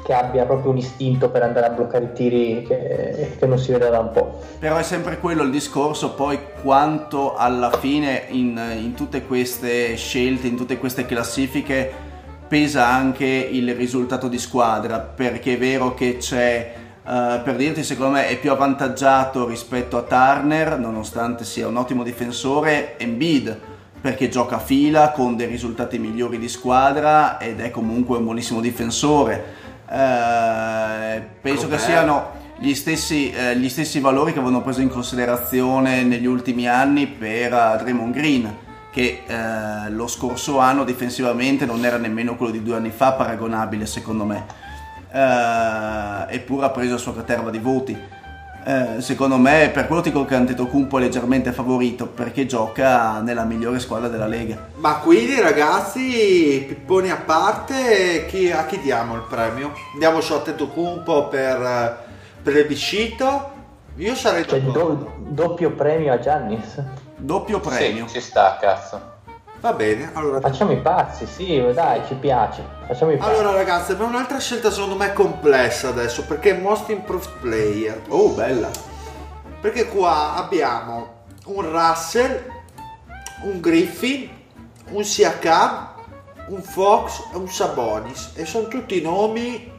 che 0.05 0.13
abbia 0.13 0.45
proprio 0.45 0.73
un 0.73 0.79
istinto 0.79 1.31
per 1.31 1.43
andare 1.43 1.67
a 1.67 1.71
bloccare 1.71 2.07
i 2.07 2.13
tiri 2.13 2.65
che, 2.67 3.37
che 3.39 3.47
non 3.47 3.59
si 3.59 3.71
vede 3.71 3.89
da 3.89 4.01
un 4.01 4.11
po'. 4.11 4.41
Però 4.59 4.77
è 4.77 4.83
sempre 4.83 5.19
quello 5.19 5.43
il 5.43 5.51
discorso, 5.51 6.15
poi 6.15 6.39
quanto 6.61 7.35
alla 7.37 7.71
fine 7.71 8.25
in, 8.29 8.61
in 8.77 8.95
tutte 8.95 9.25
queste 9.25 9.95
scelte, 9.95 10.49
in 10.49 10.57
tutte 10.57 10.79
queste 10.79 11.07
classifiche, 11.07 12.11
pesa 12.53 12.87
anche 12.87 13.25
il 13.25 13.75
risultato 13.75 14.29
di 14.29 14.37
squadra, 14.37 14.99
perché 14.99 15.55
è 15.55 15.59
vero 15.59 15.95
che 15.95 16.19
c'è, 16.19 16.75
eh, 17.03 17.41
per 17.43 17.57
dirti, 17.57 17.83
secondo 17.83 18.13
me 18.13 18.29
è 18.29 18.39
più 18.39 18.51
avvantaggiato 18.51 19.47
rispetto 19.49 19.97
a 19.97 20.03
Turner, 20.03 20.79
nonostante 20.79 21.47
sia 21.47 21.67
un 21.67 21.79
ottimo 21.79 22.03
difensore, 22.03 22.99
Embiid, 22.99 23.59
perché 23.99 24.29
gioca 24.29 24.57
a 24.57 24.59
fila 24.59 25.13
con 25.13 25.35
dei 25.35 25.47
risultati 25.47 25.99
migliori 25.99 26.39
di 26.39 26.51
squadra 26.51 27.39
ed 27.39 27.59
è 27.59 27.71
comunque 27.71 28.19
un 28.19 28.25
buonissimo 28.25 28.61
difensore. 28.61 29.45
Eh, 29.91 31.23
penso 31.41 31.69
Com'è? 31.69 31.77
che 31.77 31.83
siano 31.83 32.33
gli 32.59 32.75
stessi, 32.75 33.33
eh, 33.33 33.57
gli 33.57 33.71
stessi 33.71 33.99
valori 33.99 34.35
che 34.35 34.41
avevano 34.41 34.61
preso 34.61 34.83
in 34.83 34.91
considerazione 34.91 36.03
negli 36.03 36.27
ultimi 36.27 36.69
anni 36.69 37.07
per 37.07 37.51
eh, 37.51 37.77
Draymond 37.79 38.13
Green 38.13 38.57
che 38.93 39.23
eh, 39.27 39.91
lo 39.91 40.07
scorso 40.07 40.59
anno 40.59 40.85
difensivamente 40.85 41.65
non 41.65 41.85
era 41.85 41.97
nemmeno 41.97 42.37
quello 42.37 42.53
di 42.53 42.63
due 42.63 42.77
anni 42.77 42.91
fa 42.91 43.13
paragonabile 43.13 43.87
secondo 43.87 44.25
me 44.25 44.45
Eh, 45.15 46.35
eppure 46.35 46.67
ha 46.67 46.71
preso 46.71 46.93
la 46.93 46.99
sua 46.99 47.15
caterva 47.15 47.51
di 47.51 47.59
voti 47.59 47.97
Eh, 48.65 49.01
secondo 49.01 49.37
me 49.39 49.71
per 49.73 49.87
quello 49.89 50.03
dico 50.03 50.25
che 50.25 50.35
Antetokounmpo 50.37 50.97
è 50.99 51.01
leggermente 51.03 51.51
favorito 51.53 52.07
perché 52.07 52.47
gioca 52.47 53.21
nella 53.21 53.45
migliore 53.45 53.79
squadra 53.81 54.09
della 54.09 54.27
Lega 54.29 54.69
Ma 54.77 54.97
quindi 54.99 55.41
ragazzi, 55.41 56.65
pipponi 56.69 57.11
a 57.11 57.17
parte, 57.17 58.25
chi- 58.29 58.53
a 58.53 58.65
chi 58.67 58.79
diamo 58.81 59.17
il 59.17 59.25
premio? 59.29 59.73
Diamo 59.99 60.21
su 60.21 60.33
Antetokounmpo 60.35 61.27
per, 61.29 62.05
per 62.43 62.57
il 62.57 62.67
Vicito? 62.67 63.51
Io 63.97 64.15
sarei 64.15 64.47
Cioè 64.47 64.61
d'accordo. 64.61 64.95
do- 64.95 65.13
doppio 65.31 65.73
premio 65.73 66.13
a 66.13 66.19
Giannis. 66.21 66.81
Doppio 67.25 67.61
premio 67.61 68.07
Sì, 68.07 68.15
ci 68.15 68.21
sta, 68.21 68.59
cazzo. 68.61 69.11
Va 69.61 69.73
bene, 69.75 70.11
allora... 70.15 70.41
Facciamo 70.41 70.73
i 70.73 70.81
pazzi, 70.81 71.25
sì, 71.25 71.63
dai, 71.73 72.03
ci 72.09 72.15
piace. 72.15 72.65
Facciamo 72.87 73.13
i 73.13 73.17
pazzi. 73.17 73.31
Allora 73.31 73.53
ragazzi, 73.53 73.93
abbiamo 73.93 74.11
un'altra 74.11 74.41
scelta 74.41 74.73
secondo 74.73 74.97
me 74.97 75.13
complessa 75.13 75.89
adesso, 75.89 76.25
perché 76.25 76.55
Most 76.55 76.89
Improved 76.89 77.31
Player. 77.41 78.03
oh 78.09 78.31
bella 78.31 78.69
Perché 79.61 79.87
qua 79.87 80.35
abbiamo 80.35 81.21
un 81.47 81.71
Russell, 81.71 82.45
un 83.45 83.61
Griffin, 83.61 84.29
un 84.91 85.05
Siakam, 85.05 85.91
un 86.49 86.61
Fox 86.61 87.29
e 87.33 87.37
un 87.37 87.49
Sabonis. 87.49 88.33
E 88.35 88.45
sono 88.45 88.67
tutti 88.67 89.01
nomi 89.01 89.71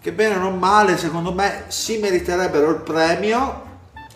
che 0.00 0.12
bene 0.12 0.36
o 0.36 0.38
non 0.38 0.58
male 0.58 0.96
secondo 0.96 1.32
me 1.32 1.64
si 1.68 1.98
meriterebbero 1.98 2.70
il 2.70 2.80
premio 2.80 3.71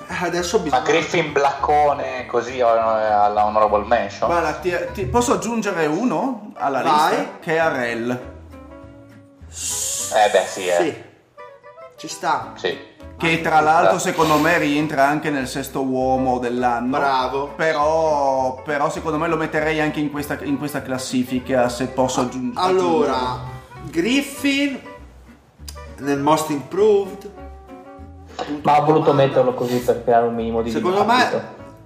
Adesso 0.09 0.59
Ma 0.59 0.62
bisogna... 0.62 0.83
Griffin 0.83 1.33
Blaccone 1.33 2.27
così 2.27 2.59
eh, 2.59 2.62
alla 2.62 3.45
honorable 3.45 3.85
mention? 3.87 4.28
Guarda, 4.28 4.53
ti, 4.55 4.73
ti- 4.93 5.07
posso 5.07 5.33
aggiungere 5.33 5.87
uno 5.87 6.53
alla 6.55 6.83
Vai. 6.83 7.16
lista? 7.16 7.39
Che 7.41 7.55
è 7.55 7.59
Arel. 7.59 8.11
Eh 8.11 8.20
beh 10.31 10.45
sì, 10.47 10.69
eh. 10.69 10.77
Sì, 10.81 11.03
ci 11.97 12.09
sta. 12.09 12.53
Sì. 12.55 12.95
Che 13.19 13.41
tra 13.41 13.61
l'altro 13.61 13.99
secondo 13.99 14.37
me 14.37 14.59
rientra 14.59 15.07
anche 15.07 15.31
nel 15.31 15.49
sesto 15.49 15.83
uomo 15.83 16.39
dell'anno. 16.39 16.99
Bravo. 16.99 17.47
Però, 17.57 18.61
però 18.62 18.91
secondo 18.91 19.16
me 19.19 19.27
lo 19.27 19.37
metterei 19.37 19.81
anche 19.81 20.01
in 20.01 20.11
questa, 20.11 20.37
in 20.43 20.59
questa 20.59 20.83
classifica 20.83 21.70
se 21.70 21.87
posso 21.87 22.20
aggiungere. 22.20 22.66
Allora, 22.66 23.39
Griffin 23.85 24.78
nel 25.99 26.19
Most 26.19 26.51
Improved. 26.51 27.36
Ma 28.63 28.81
ho 28.81 28.85
voluto 28.85 29.07
domanda. 29.11 29.27
metterlo 29.27 29.55
così 29.55 29.79
per 29.79 30.03
creare 30.05 30.27
un 30.27 30.35
minimo 30.35 30.63
di 30.63 30.71
Secondo 30.71 31.01
dibattito. 31.01 31.37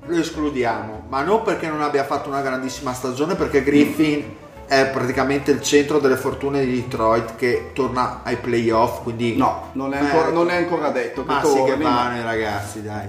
me 0.06 0.14
lo 0.16 0.20
escludiamo, 0.20 1.02
ma 1.08 1.22
non 1.22 1.42
perché 1.42 1.68
non 1.68 1.80
abbia 1.82 2.04
fatto 2.04 2.28
una 2.28 2.40
grandissima 2.40 2.92
stagione, 2.92 3.34
perché 3.36 3.62
Griffin 3.62 4.36
è 4.66 4.88
praticamente 4.92 5.50
il 5.50 5.62
centro 5.62 5.98
delle 5.98 6.16
fortune 6.16 6.64
di 6.64 6.80
Detroit 6.82 7.34
che 7.36 7.70
torna 7.72 8.20
ai 8.24 8.36
playoff, 8.36 9.02
quindi 9.02 9.36
No, 9.36 9.70
non 9.72 9.92
è 9.94 9.96
Eh, 9.96 10.04
ancora, 10.06 10.28
non 10.30 10.50
è 10.50 10.56
ancora 10.56 10.90
detto. 10.90 11.22
Ma 11.26 11.42
sì 11.44 11.62
che 11.64 11.76
vanno 11.76 12.18
i 12.18 12.22
ragazzi, 12.22 12.82
dai. 12.82 13.08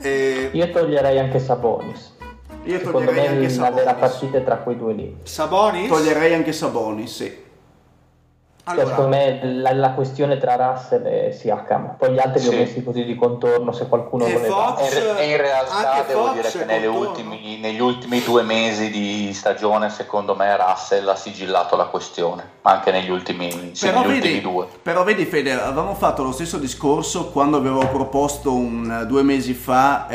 E 0.00 0.50
Io 0.52 0.70
toglierei 0.70 1.18
anche 1.18 1.38
Sabonis. 1.40 2.16
Io 2.64 2.78
Secondo 2.78 2.98
toglierei 3.06 3.36
me 3.38 3.44
anche 3.46 3.56
la 3.56 3.70
vera 3.70 3.90
Sabonis. 3.90 3.98
partita 4.18 4.38
tra 4.40 4.56
quei 4.56 4.76
due 4.76 4.92
lì. 4.92 5.16
Sabonis? 5.22 5.88
Toglierei 5.88 6.34
anche 6.34 6.52
Sabonis, 6.52 7.14
sì. 7.14 7.46
Cioè, 8.74 8.86
secondo 8.86 9.08
me 9.08 9.40
la, 9.42 9.72
la 9.72 9.90
questione 9.92 10.38
tra 10.38 10.56
Russell 10.56 11.06
e 11.06 11.32
Siakam. 11.32 11.96
Poi 11.98 12.12
gli 12.12 12.18
altri 12.18 12.40
li 12.42 12.48
Sì. 12.48 12.54
ho 12.54 12.58
messi 12.58 12.84
così 12.84 13.04
di 13.04 13.14
contorno 13.16 13.72
se 13.72 13.86
qualcuno 13.88 14.24
E 14.26 14.32
voleva. 14.32 14.74
Fox? 14.76 14.94
E 14.94 14.98
in- 14.98 15.16
e 15.18 15.30
in 15.30 15.36
realtà 15.36 16.04
devo 16.06 16.24
Fox 16.26 16.34
dire 16.34 16.66
che 16.80 16.86
ultimi- 16.86 17.58
negli 17.60 17.80
ultimi 17.80 18.22
due 18.22 18.42
mesi 18.42 18.90
di 18.90 19.32
stagione 19.32 19.90
secondo 19.90 20.34
me 20.34 20.56
Russell 20.56 21.08
ha 21.08 21.16
sigillato 21.16 21.76
la 21.76 21.84
questione, 21.86 22.42
ma 22.62 22.72
anche 22.72 22.90
negli 22.90 23.10
ultimi, 23.10 23.70
sì, 23.72 23.86
Però 23.86 24.00
negli 24.02 24.14
ultimi 24.16 24.32
vedi, 24.34 24.40
due. 24.42 24.66
però 24.82 25.04
vedi 25.04 25.24
Fede, 25.24 25.52
avevamo 25.52 25.94
fatto 25.94 26.22
lo 26.22 26.32
stesso 26.32 26.58
discorso 26.58 27.30
quando 27.30 27.56
avevo 27.56 27.86
proposto 27.88 28.52
un, 28.52 29.04
due 29.06 29.22
mesi 29.22 29.54
fa 29.54 30.06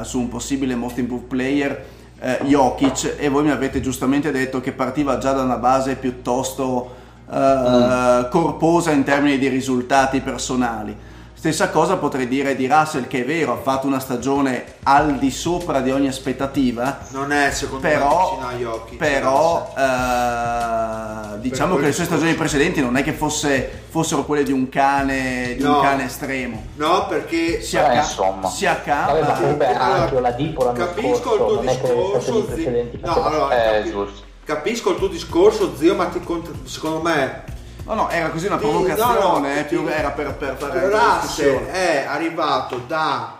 eh, 0.00 0.04
su 0.04 0.18
un 0.18 0.28
possibile 0.28 0.74
most 0.74 0.98
improved 0.98 1.26
player 1.28 1.84
eh, 2.20 2.38
Jokic 2.44 3.16
e 3.18 3.28
voi 3.28 3.42
mi 3.42 3.50
avete 3.50 3.80
giustamente 3.80 4.30
detto 4.30 4.60
che 4.60 4.72
partiva 4.72 5.18
già 5.18 5.32
da 5.32 5.42
una 5.42 5.56
base 5.56 5.96
piuttosto 5.96 7.00
eh, 7.32 8.28
corposa 8.30 8.90
in 8.90 9.04
termini 9.04 9.38
di 9.38 9.48
risultati 9.48 10.20
personali. 10.20 11.10
Stessa 11.42 11.70
cosa 11.70 11.96
potrei 11.96 12.28
dire 12.28 12.54
di 12.54 12.68
Russell 12.68 13.08
che 13.08 13.22
è 13.22 13.24
vero, 13.24 13.52
ha 13.54 13.56
fatto 13.56 13.88
una 13.88 13.98
stagione 13.98 14.64
al 14.84 15.18
di 15.18 15.32
sopra 15.32 15.80
di 15.80 15.90
ogni 15.90 16.06
aspettativa, 16.06 16.98
Non 17.08 17.32
è 17.32 17.50
secondo 17.50 17.80
però, 17.88 18.38
me 18.40 18.46
vicino 18.46 18.46
a 18.48 18.52
Jokic. 18.52 18.96
però 18.96 19.72
eh, 19.76 21.38
diciamo 21.40 21.72
Per 21.74 21.80
che 21.80 21.86
le 21.88 21.92
sue 21.94 22.04
stagioni 22.04 22.34
precedenti 22.34 22.80
non 22.80 22.96
è 22.96 23.02
che 23.02 23.12
fosse- 23.12 23.82
fossero 23.88 24.24
quelle 24.24 24.44
di 24.44 24.52
un 24.52 24.68
cane, 24.68 25.54
di 25.56 25.62
No. 25.64 25.78
un 25.78 25.82
cane 25.82 26.04
estremo. 26.04 26.62
No, 26.76 27.06
perché 27.08 27.60
Si, 27.60 27.74
Eh, 27.74 27.80
acca- 27.80 27.94
insomma. 27.96 28.48
si 28.48 28.64
Vabbè, 28.64 29.20
ma 29.20 29.32
accampa. 29.34 29.80
Allora, 29.80 30.32
capisco 30.72 31.14
scorso, 31.16 31.60
il 31.60 31.78
tuo 31.80 31.88
discorso, 32.20 32.44
precedenti 32.44 33.00
no, 33.02 33.22
allora, 33.24 33.54
Eh, 33.64 33.78
capi- 33.78 33.90
giusto. 33.90 34.30
Capisco 34.54 34.90
il 34.90 34.96
tuo 34.96 35.08
discorso, 35.08 35.74
zio, 35.76 35.94
ma 35.94 36.06
ti 36.06 36.20
cont- 36.20 36.64
secondo 36.64 37.00
me 37.00 37.44
No, 37.84 37.94
no, 37.94 38.08
era 38.10 38.30
così 38.30 38.46
una 38.46 38.58
provocazione, 38.58 39.18
no, 39.18 39.38
no, 39.38 39.46
eh, 39.54 39.64
più 39.64 39.84
sì. 39.84 39.92
era 39.92 40.10
per, 40.10 40.34
per 40.36 40.56
fare 40.56 40.88
Russell 40.88 41.66
è 41.66 42.04
arrivato 42.06 42.80
da 42.86 43.38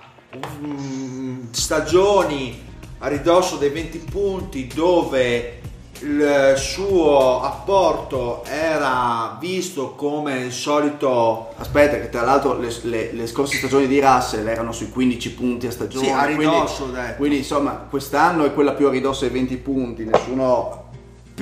mm, 0.66 1.44
stagioni 1.52 2.60
a 2.98 3.06
ridosso 3.06 3.56
dei 3.56 3.68
20 3.70 3.98
punti 4.10 4.66
dove 4.66 5.60
il 6.01 6.55
suo 6.56 7.40
apporto 7.43 8.43
era 8.44 9.36
visto 9.39 9.90
come 9.94 10.40
il 10.40 10.52
solito 10.52 11.51
Aspetta, 11.56 12.01
che 12.01 12.09
tra 12.10 12.22
l'altro 12.22 12.59
le, 12.59 12.74
le- 12.82 13.12
le 13.12 13.26
scorse 13.28 13.56
stagioni 13.59 13.86
di 13.86 14.01
Russell 14.01 14.48
erano 14.48 14.72
sui 14.72 14.90
15 14.90 15.34
punti 15.34 15.68
a 15.68 15.70
stagione. 15.70 16.06
Sì, 16.06 16.10
a 16.10 16.24
quindi- 16.24 16.44
ridosso, 16.44 16.86
detto. 16.86 17.14
Quindi, 17.18 17.36
insomma, 17.39 17.86
quest'anno 17.89 18.44
è 18.44 18.52
quella 18.52 18.72
più 18.72 18.89
a 18.89 18.90
ridosso 18.90 19.24
ai 19.24 19.30
20 19.30 19.56
punti. 19.59 20.05
Nessuno. 20.05 20.81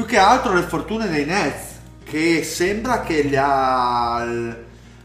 Più 0.01 0.09
che 0.09 0.19
altro 0.19 0.55
le 0.55 0.63
fortune 0.63 1.09
dei 1.09 1.27
Nets 1.27 1.79
che 2.05 2.43
sembra 2.43 3.03
che 3.03 3.23
gli 3.23 3.37
ha 3.37 4.27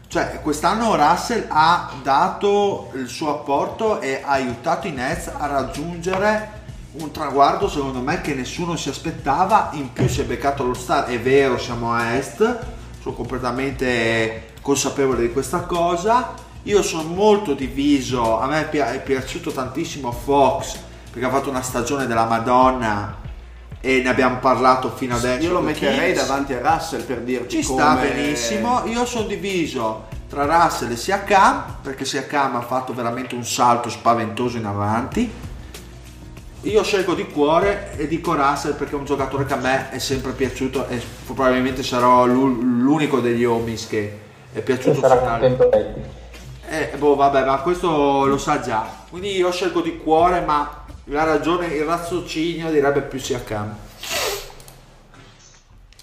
cioè 0.08 0.40
quest'anno 0.40 0.96
Russell 0.96 1.44
ha 1.48 1.92
dato 2.02 2.90
il 2.94 3.06
suo 3.06 3.28
apporto 3.28 4.00
e 4.00 4.22
ha 4.24 4.30
aiutato 4.30 4.86
i 4.86 4.92
Nets 4.92 5.30
a 5.36 5.46
raggiungere 5.48 6.64
un 6.92 7.10
traguardo 7.10 7.68
secondo 7.68 8.00
me 8.00 8.22
che 8.22 8.32
nessuno 8.32 8.74
si 8.76 8.88
aspettava. 8.88 9.68
In 9.74 9.92
più 9.92 10.08
si 10.08 10.22
è 10.22 10.24
beccato 10.24 10.64
lo 10.64 10.72
star 10.72 11.04
è 11.04 11.20
vero 11.20 11.58
siamo 11.58 11.92
a 11.92 12.14
est 12.14 12.58
sono 12.98 13.14
completamente 13.14 14.54
consapevole 14.62 15.20
di 15.20 15.30
questa 15.30 15.60
cosa. 15.60 16.32
Io 16.62 16.82
sono 16.82 17.02
molto 17.02 17.52
diviso 17.52 18.40
a 18.40 18.46
me 18.46 18.62
è 18.62 18.68
pi- 18.70 18.78
è 18.78 19.02
piaciuto 19.02 19.52
tantissimo 19.52 20.10
Fox 20.10 20.78
perché 21.10 21.26
ha 21.26 21.30
fatto 21.30 21.50
una 21.50 21.60
stagione 21.60 22.06
della 22.06 22.24
Madonna 22.24 23.24
e 23.86 24.02
ne 24.02 24.08
abbiamo 24.08 24.38
parlato 24.38 24.90
fino 24.90 25.14
adesso. 25.14 25.44
Io 25.44 25.52
lo 25.52 25.60
metterei 25.60 26.12
Kings. 26.12 26.26
davanti 26.26 26.52
a 26.54 26.60
Russell 26.60 27.04
per 27.04 27.20
dirti 27.20 27.62
Ci 27.62 27.68
come... 27.68 27.80
sta 27.80 27.94
benissimo. 27.94 28.82
Io 28.86 29.06
sono 29.06 29.28
diviso 29.28 30.06
tra 30.28 30.44
Russell 30.44 30.90
e 30.90 30.96
Siakam 30.96 31.76
perché 31.82 32.04
Siakam 32.04 32.56
ha 32.56 32.62
fatto 32.62 32.92
veramente 32.92 33.36
un 33.36 33.44
salto 33.44 33.88
spaventoso 33.88 34.56
in 34.56 34.64
avanti. 34.64 35.30
Io 36.62 36.82
scelgo 36.82 37.14
di 37.14 37.26
cuore 37.28 37.92
e 37.96 38.08
dico 38.08 38.34
Russell 38.34 38.74
perché 38.74 38.96
è 38.96 38.98
un 38.98 39.04
giocatore 39.04 39.46
che 39.46 39.52
a 39.52 39.58
me 39.58 39.90
è 39.90 39.98
sempre 40.00 40.32
piaciuto 40.32 40.88
e 40.88 41.00
probabilmente 41.24 41.84
sarò 41.84 42.26
l'u- 42.26 42.60
l'unico 42.60 43.20
degli 43.20 43.44
homies 43.44 43.86
che 43.86 44.18
è 44.52 44.62
piaciuto 44.62 44.98
sarà 44.98 45.20
contento 45.38 45.70
Eddie. 45.70 46.10
eh, 46.68 46.92
boh, 46.98 47.14
vabbè, 47.14 47.44
ma 47.44 47.58
questo 47.58 48.26
lo 48.26 48.36
sa 48.36 48.58
già. 48.58 48.84
Quindi 49.08 49.36
io 49.36 49.52
scelgo 49.52 49.80
di 49.80 49.96
cuore, 49.98 50.40
ma 50.40 50.85
la 51.06 51.24
ragione, 51.24 51.66
il 51.66 51.84
razzocinio 51.84 52.70
direbbe 52.70 53.02
più 53.02 53.18
sia 53.18 53.42
Cam. 53.42 53.76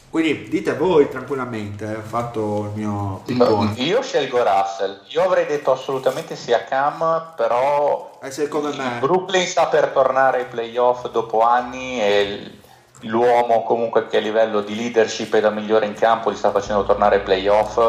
Quindi 0.09 0.47
dite 0.47 0.75
voi 0.75 1.09
tranquillamente, 1.09 1.85
eh, 1.91 1.95
ho 1.95 2.01
fatto 2.01 2.71
il 2.71 2.79
mio 2.79 3.21
piccone. 3.25 3.73
io 3.77 4.01
scelgo 4.03 4.43
Russell. 4.43 5.01
Io 5.07 5.23
avrei 5.23 5.47
detto 5.47 5.71
assolutamente 5.71 6.35
sia 6.35 6.63
Cam, 6.65 7.33
però 7.35 8.19
E 8.21 8.29
secondo 8.29 8.69
il 8.69 8.77
me, 8.77 8.99
Brooklyn 8.99 9.47
sta 9.47 9.65
per 9.65 9.87
tornare 9.87 10.39
ai 10.41 10.45
playoff 10.45 11.09
dopo 11.09 11.41
anni 11.41 11.99
e 11.99 12.21
il- 12.21 12.61
l'uomo 13.09 13.63
comunque 13.63 14.05
che 14.07 14.17
a 14.17 14.19
livello 14.21 14.61
di 14.61 14.75
leadership 14.75 15.33
è 15.35 15.41
da 15.41 15.49
migliore 15.49 15.87
in 15.87 15.93
campo 15.93 16.29
li 16.29 16.37
sta 16.37 16.51
facendo 16.51 16.85
tornare 16.85 17.15
ai 17.15 17.21
playoff 17.23 17.79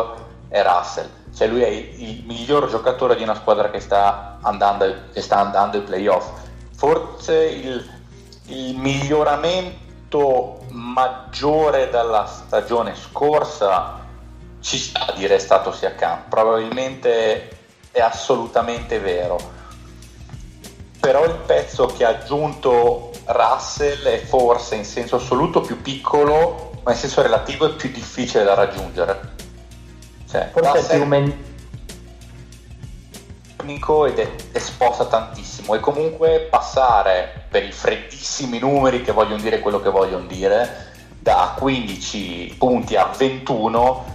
è 0.49 0.63
Russell. 0.63 1.09
Cioè 1.37 1.47
lui 1.47 1.61
è 1.61 1.69
il 1.69 2.25
miglior 2.27 2.69
giocatore 2.71 3.17
di 3.17 3.23
una 3.23 3.35
squadra 3.35 3.69
che 3.71 3.81
sta 3.81 4.39
andando, 4.41 4.87
che 5.13 5.21
sta 5.21 5.37
andando 5.41 5.77
ai 5.77 5.83
playoff. 5.83 6.27
Forse 6.85 7.45
il, 7.45 7.91
il 8.49 8.77
miglioramento 8.77 10.67
maggiore 10.71 11.89
dalla 11.89 12.27
stagione 12.27 12.95
scorsa 12.95 14.01
ci 14.61 14.77
sta 14.77 15.07
a 15.07 15.13
dire 15.13 15.37
è 15.37 15.39
stato 15.39 15.73
Siakam. 15.73 16.25
Probabilmente 16.29 17.49
è 17.91 18.01
assolutamente 18.01 18.99
vero 18.99 19.63
però 21.05 21.27
il 21.27 21.35
pezzo 21.45 21.85
che 21.85 22.03
ha 22.07 22.09
aggiunto 22.09 23.11
Russell 23.27 24.05
è 24.05 24.19
forse 24.21 24.77
in 24.77 24.87
senso 24.87 25.17
assoluto 25.17 25.61
più 25.61 25.83
piccolo, 25.83 26.81
ma 26.83 26.93
in 26.93 26.97
senso 26.97 27.21
relativo 27.21 27.67
è 27.67 27.75
più 27.75 27.91
difficile 27.91 28.43
da 28.43 28.55
raggiungere. 28.55 29.21
Cioè, 30.31 30.49
Forse 30.51 30.71
è 30.71 30.73
Russell 30.73 30.99
più 31.01 31.07
men- 31.07 31.54
tecnico 33.65 34.05
ed 34.07 34.19
è 34.19 34.31
esposta 34.53 35.07
tantissimo. 35.07 35.75
E 35.75 35.81
comunque 35.81 36.47
passare 36.51 37.47
per 37.49 37.65
i 37.65 37.73
freddissimi 37.73 38.59
numeri 38.59 39.03
che 39.03 39.13
vogliono 39.13 39.41
dire 39.41 39.61
quello 39.61 39.81
che 39.81 39.91
vogliono 39.91 40.27
dire 40.27 40.93
da 41.19 41.55
15 41.59 42.57
punti 42.59 42.97
a 42.97 43.11
21 43.17 44.13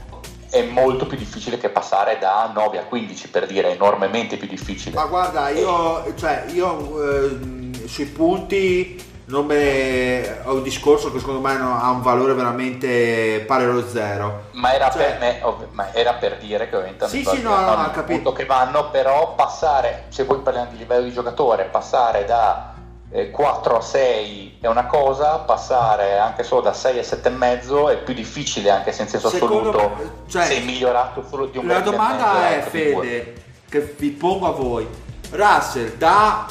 è 0.52 0.64
molto 0.64 1.06
più 1.06 1.18
difficile 1.18 1.58
che 1.58 1.70
passare 1.70 2.18
da 2.20 2.52
9 2.54 2.80
a 2.80 2.84
15 2.86 3.30
per 3.30 3.46
dire 3.48 3.74
enormemente 3.74 4.38
più 4.38 4.48
difficile. 4.48 4.96
Ma 4.96 5.06
guarda, 5.06 5.50
io, 5.50 6.14
cioè, 6.16 6.46
io 6.52 7.04
ehm, 7.04 7.86
sui 7.86 8.06
punti 8.06 9.09
non 9.30 9.46
me, 9.46 10.42
ho 10.44 10.56
un 10.56 10.64
discorso 10.64 11.12
che 11.12 11.20
secondo 11.20 11.40
me 11.40 11.56
no- 11.56 11.80
ha 11.80 11.90
un 11.92 12.02
valore 12.02 12.34
veramente 12.34 13.44
pari 13.48 13.64
allo 13.64 13.88
zero. 13.88 14.46
Ma 14.54 14.74
era, 14.74 14.90
Cioè- 14.90 15.06
per, 15.06 15.20
me- 15.20 15.40
ov- 15.44 15.68
ma 15.72 15.94
era 15.94 16.14
per 16.14 16.38
dire 16.38 16.68
che 16.68 16.76
ovviamente 16.76 17.08
Sì, 17.08 17.24
non 17.24 17.36
sì, 17.36 17.42
no, 17.42 17.60
no, 17.60 17.84
il 17.86 17.92
capito. 17.92 18.34
che 18.34 18.46
vanno, 18.46 18.90
però 18.90 19.36
passare, 19.36 20.06
se 20.10 20.24
voi 20.24 20.40
parliamo 20.40 20.72
di 20.72 20.78
livello 20.78 21.04
di 21.04 21.14
giocatore, 21.14 21.66
passare 21.66 22.26
da 22.26 22.74
eh, 23.12 23.30
4 23.32 23.78
a 23.78 23.82
6 23.82 24.58
è 24.62 24.68
una 24.68 24.86
cosa, 24.86 25.38
passare 25.40 26.18
anche 26.18 26.44
solo 26.44 26.62
da 26.62 26.74
6 26.74 27.00
a 27.00 27.04
7 27.04 27.28
e 27.28 27.32
mezzo 27.32 27.90
è 27.90 27.98
più 27.98 28.14
difficile 28.14 28.70
anche 28.72 28.92
se 28.92 29.04
in 29.04 29.08
senso 29.10 29.30
Secondo 29.30 29.70
assoluto 29.70 29.96
me, 29.96 30.12
cioè, 30.28 30.46
sei 30.46 30.64
migliorato 30.64 31.24
solo 31.28 31.46
di 31.46 31.58
un 31.58 31.68
La 31.68 31.80
domanda 31.80 32.50
è, 32.50 32.58
ecco. 32.58 32.70
Fede, 32.70 33.34
che 33.70 33.96
vi 33.98 34.10
pongo 34.10 34.48
a 34.48 34.52
voi. 34.52 34.88
Russell 35.32 35.96
da 35.98 36.48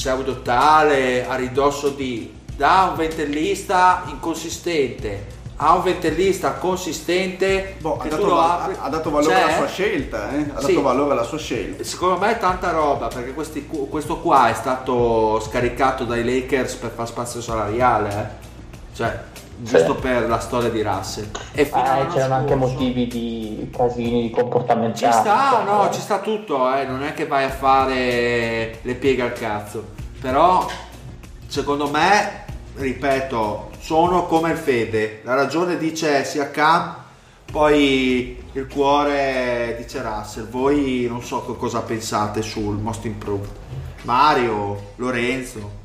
pseudo 0.00 0.42
tale 0.42 1.26
a 1.26 1.34
ridosso 1.36 1.88
di 1.88 2.30
da 2.54 2.88
un 2.90 2.96
ventellista 2.96 4.02
inconsistente 4.08 5.34
a 5.56 5.74
un 5.74 5.82
ventellista 5.82 6.52
consistente 6.52 7.76
Boh, 7.80 7.96
ha, 7.96 8.06
dato, 8.06 8.38
apri- 8.38 8.76
ha 8.78 8.88
dato 8.90 9.10
valore 9.10 9.34
C'è? 9.34 9.40
alla 9.40 9.56
sua 9.56 9.66
scelta, 9.68 10.30
eh? 10.32 10.46
ha 10.54 10.60
Sì. 10.60 10.66
dato 10.66 10.82
valore 10.82 11.12
alla 11.12 11.22
sua 11.22 11.38
scelta. 11.38 11.82
Secondo 11.82 12.18
me 12.18 12.32
è 12.32 12.38
tanta 12.38 12.72
roba 12.72 13.06
perché 13.08 13.32
questi- 13.32 13.66
questo 13.66 14.18
qua 14.18 14.50
è 14.50 14.54
stato 14.54 15.40
scaricato 15.40 16.04
dai 16.04 16.22
Lakers 16.24 16.74
per 16.74 16.90
far 16.94 17.06
spazio 17.06 17.40
salariale, 17.40 18.10
eh. 18.10 18.94
cioè 18.94 19.18
giusto 19.58 19.94
per 19.94 20.28
la 20.28 20.38
storia 20.38 20.68
di 20.70 20.82
Russell. 20.82 21.28
E 21.52 21.62
Eh, 21.62 21.70
c'erano 21.70 22.34
anche 22.34 22.54
scorso- 22.54 22.72
motivi 22.74 23.06
di 23.06 23.70
casini 23.74 24.22
di 24.22 24.30
comportamentali. 24.30 25.12
Ci 25.12 25.18
sta, 25.18 25.62
no, 25.64 25.90
ci 25.92 26.00
sta 26.00 26.18
tutto, 26.20 26.72
eh. 26.74 26.84
non 26.84 27.02
è 27.02 27.14
che 27.14 27.26
vai 27.26 27.44
a 27.44 27.50
fare 27.50 28.78
le 28.82 28.94
pieghe 28.94 29.22
al 29.22 29.32
cazzo. 29.32 29.84
Però, 30.20 30.66
secondo 31.46 31.88
me, 31.88 32.44
ripeto, 32.76 33.70
sono 33.80 34.26
come 34.26 34.50
il 34.52 34.56
Fede. 34.58 35.20
La 35.24 35.34
ragione 35.34 35.76
dice 35.76 36.24
sia 36.24 36.50
Cam, 36.50 36.94
poi 37.50 38.42
il 38.52 38.66
cuore 38.66 39.76
dice 39.78 40.02
Russell. 40.02 40.48
Voi 40.48 41.06
non 41.08 41.22
so 41.22 41.40
cosa 41.58 41.80
pensate 41.82 42.42
sul 42.42 42.76
Most 42.76 43.04
Improved. 43.04 43.50
Mario, 44.02 44.92
Lorenzo. 44.96 45.84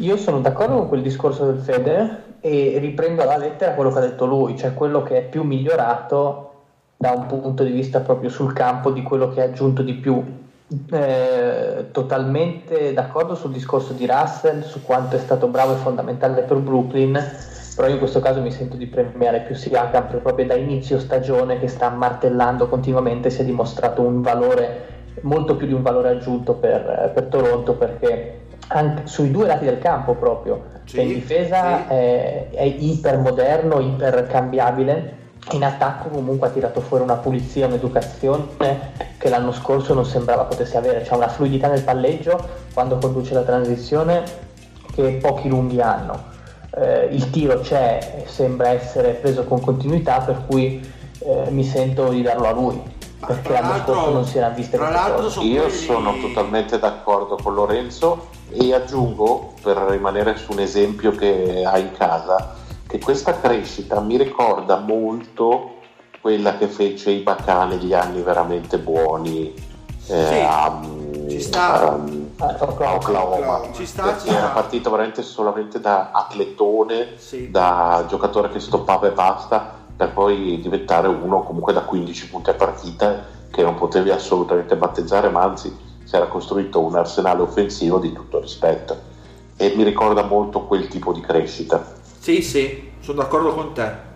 Io 0.00 0.16
sono 0.16 0.40
d'accordo 0.40 0.76
con 0.76 0.88
quel 0.88 1.02
discorso 1.02 1.44
del 1.44 1.60
Fede 1.60 2.38
e 2.40 2.78
riprendo 2.78 3.20
alla 3.20 3.36
lettera 3.36 3.74
quello 3.74 3.90
che 3.90 3.98
ha 3.98 4.02
detto 4.02 4.24
lui, 4.24 4.56
cioè 4.56 4.72
quello 4.72 5.02
che 5.02 5.18
è 5.18 5.22
più 5.22 5.42
migliorato 5.42 6.52
da 6.96 7.10
un 7.10 7.26
punto 7.26 7.64
di 7.64 7.70
vista 7.70 8.00
proprio 8.00 8.30
sul 8.30 8.54
campo 8.54 8.90
di 8.92 9.02
quello 9.02 9.28
che 9.28 9.42
ha 9.42 9.44
aggiunto 9.44 9.82
di 9.82 9.92
più. 9.92 10.22
Eh, 10.90 11.86
totalmente 11.90 12.94
d'accordo 12.94 13.34
sul 13.34 13.52
discorso 13.52 13.92
di 13.92 14.06
Russell, 14.06 14.62
su 14.62 14.82
quanto 14.82 15.16
è 15.16 15.18
stato 15.18 15.48
bravo 15.48 15.74
e 15.74 15.76
fondamentale 15.76 16.42
per 16.42 16.56
Brooklyn, 16.58 17.22
però 17.76 17.86
io 17.86 17.94
in 17.94 17.98
questo 17.98 18.20
caso 18.20 18.40
mi 18.40 18.52
sento 18.52 18.76
di 18.76 18.86
premiare 18.86 19.40
più 19.40 19.54
Siakam 19.54 20.04
perché 20.04 20.16
proprio 20.18 20.46
da 20.46 20.54
inizio 20.54 20.98
stagione 20.98 21.58
che 21.58 21.68
sta 21.68 21.90
martellando 21.90 22.68
continuamente 22.68 23.28
si 23.28 23.42
è 23.42 23.44
dimostrato 23.44 24.00
un 24.00 24.22
valore 24.22 24.88
molto 25.22 25.56
più 25.56 25.66
di 25.66 25.74
un 25.74 25.82
valore 25.82 26.08
aggiunto 26.08 26.54
per, 26.54 27.10
per 27.12 27.24
Toronto 27.24 27.74
perché 27.74 28.48
anche 28.68 29.06
sui 29.06 29.30
due 29.30 29.46
lati 29.46 29.64
del 29.64 29.78
campo 29.78 30.14
proprio 30.14 30.64
Sì, 30.84 30.96
cioè 30.96 31.04
in 31.04 31.14
difesa 31.14 31.86
sì. 31.86 31.92
è, 31.94 32.50
è 32.50 32.62
ipermoderno, 32.62 33.80
ipercambiabile 33.80 35.18
in 35.52 35.64
attacco 35.64 36.08
comunque 36.10 36.48
ha 36.48 36.50
tirato 36.50 36.80
fuori 36.80 37.02
una 37.02 37.16
pulizia, 37.16 37.66
un'educazione 37.66 38.46
che 39.16 39.28
l'anno 39.28 39.52
scorso 39.52 39.94
non 39.94 40.04
sembrava 40.04 40.44
potesse 40.44 40.76
avere, 40.76 41.02
c'è 41.02 41.14
una 41.14 41.28
fluidità 41.28 41.68
nel 41.68 41.82
palleggio 41.82 42.38
quando 42.72 42.98
conduce 42.98 43.34
la 43.34 43.42
transizione 43.42 44.22
che 44.94 45.18
pochi 45.20 45.48
lunghi 45.48 45.80
hanno. 45.80 46.28
Eh, 46.76 47.08
il 47.10 47.30
tiro 47.30 47.60
c'è, 47.60 48.22
sembra 48.26 48.68
essere 48.68 49.12
preso 49.12 49.44
con 49.44 49.60
continuità, 49.60 50.20
per 50.20 50.44
cui 50.46 50.80
eh, 51.18 51.50
mi 51.50 51.64
sento 51.64 52.10
di 52.10 52.22
darlo 52.22 52.46
a 52.46 52.52
lui, 52.52 52.80
perché 53.24 53.52
l'anno 53.52 53.82
scorso 53.84 54.10
non 54.12 54.24
si 54.26 54.38
erano 54.38 54.54
viste 54.54 54.76
tra 54.76 54.88
l'altro 54.90 55.28
sono 55.28 55.46
Io 55.46 55.62
quelli- 55.62 55.76
sono 55.76 56.18
totalmente 56.20 56.78
d'accordo 56.78 57.36
con 57.42 57.54
Lorenzo 57.54 58.28
e 58.50 58.74
aggiungo, 58.74 59.54
per 59.62 59.76
rimanere 59.76 60.36
su 60.36 60.52
un 60.52 60.60
esempio 60.60 61.12
che 61.12 61.62
ha 61.64 61.78
in 61.78 61.92
casa, 61.92 62.54
che 62.86 62.98
questa 62.98 63.38
crescita 63.38 64.00
mi 64.00 64.16
ricorda 64.16 64.76
molto 64.78 65.74
quella 66.20 66.56
che 66.56 66.66
fece 66.66 67.10
Ibaka 67.12 67.64
negli 67.64 67.92
anni 67.94 68.20
veramente 68.22 68.78
buoni 68.78 69.54
eh, 70.06 70.26
Sì, 70.26 70.40
a, 70.44 70.80
ci 71.28 71.40
sta. 71.40 71.72
a- 71.92 71.94
a 72.38 72.56
Oklahoma. 72.58 72.94
Oklahoma. 72.96 73.60
Ci 73.72 73.86
sta, 73.86 74.18
ci 74.18 74.28
era 74.28 74.38
sta. 74.38 74.48
partito 74.48 74.90
veramente 74.90 75.22
solamente 75.22 75.78
da 75.78 76.10
atletone, 76.12 77.12
Sì. 77.16 77.50
da 77.50 78.04
giocatore 78.08 78.48
che 78.48 78.58
stoppava 78.58 79.06
e 79.06 79.12
basta, 79.12 79.74
per 80.00 80.12
poi 80.14 80.58
diventare 80.62 81.08
uno 81.08 81.42
comunque 81.42 81.74
da 81.74 81.82
15 81.82 82.28
punti 82.30 82.48
a 82.48 82.54
partita 82.54 83.22
che 83.50 83.60
non 83.62 83.74
potevi 83.74 84.08
assolutamente 84.08 84.74
battezzare, 84.74 85.28
ma 85.28 85.42
anzi 85.42 85.76
si 86.04 86.16
era 86.16 86.24
costruito 86.24 86.80
un 86.80 86.96
arsenale 86.96 87.42
offensivo 87.42 87.98
di 87.98 88.10
tutto 88.10 88.40
rispetto. 88.40 88.96
E 89.58 89.74
mi 89.76 89.82
ricorda 89.82 90.22
molto 90.22 90.62
quel 90.62 90.88
tipo 90.88 91.12
di 91.12 91.20
crescita. 91.20 91.84
Sì, 92.18 92.40
sì, 92.40 92.92
sono 93.00 93.20
d'accordo 93.20 93.52
con 93.52 93.74
te. 93.74 94.08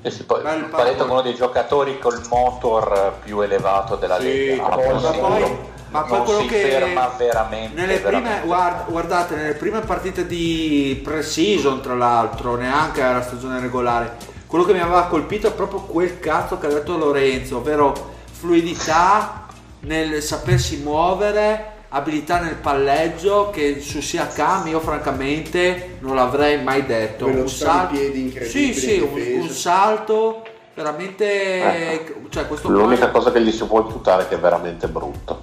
E 0.00 0.10
si 0.12 0.22
poi, 0.22 0.42
che 0.44 1.02
uno 1.02 1.22
dei 1.22 1.34
giocatori 1.34 1.98
col 1.98 2.20
motor 2.30 3.14
più 3.24 3.40
elevato 3.40 3.96
della 3.96 4.20
Sì, 4.20 4.46
Lega. 4.46 4.62
poi- 4.68 4.92
ma 4.92 5.10
poi- 5.10 5.56
ma 5.88 6.00
poi 6.02 6.16
non 6.18 6.24
quello 6.24 6.40
si 6.40 6.46
che- 6.46 6.60
ferma 6.68 7.08
veramente. 7.18 7.74
Nelle 7.80 7.98
prime, 7.98 8.20
veramente. 8.20 8.46
guard- 8.46 8.90
guardate, 8.90 9.34
nelle 9.34 9.54
prime 9.54 9.80
partite 9.80 10.24
di 10.24 11.00
pre-season, 11.02 11.80
tra 11.80 11.94
l'altro, 11.94 12.54
neanche 12.54 13.00
la 13.02 13.22
stagione 13.22 13.58
regolare, 13.58 14.32
quello 14.54 14.68
che 14.68 14.74
mi 14.74 14.82
aveva 14.84 15.06
colpito 15.06 15.48
è 15.48 15.52
proprio 15.52 15.80
quel 15.80 16.20
cazzo 16.20 16.58
che 16.58 16.66
ha 16.66 16.68
detto 16.68 16.96
Lorenzo, 16.96 17.56
ovvero 17.56 18.12
fluidità 18.30 19.48
nel 19.80 20.22
sapersi 20.22 20.76
muovere, 20.76 21.72
abilità 21.88 22.38
nel 22.38 22.54
palleggio, 22.54 23.50
che 23.50 23.80
su 23.80 24.00
sia 24.00 24.28
Cam 24.28 24.68
io 24.68 24.78
francamente 24.78 25.96
non 25.98 26.14
l'avrei 26.14 26.62
mai 26.62 26.86
detto. 26.86 27.24
Quello 27.24 27.40
un 27.40 27.46
di 27.48 27.96
piedi 27.96 28.20
incredibile 28.20 28.72
Sì, 28.72 28.80
sì, 28.80 28.98
un, 29.00 29.40
un 29.40 29.48
salto 29.48 30.44
veramente... 30.74 32.12
Cioè, 32.28 32.46
questo 32.46 32.68
qua- 32.68 32.76
L'unica 32.76 33.10
cosa 33.10 33.30
che 33.32 33.40
gli 33.40 33.52
si 33.52 33.64
può 33.64 33.80
imputare 33.80 34.24
è 34.24 34.28
che 34.28 34.34
è 34.34 34.38
veramente 34.38 34.88
brutto. 34.88 35.42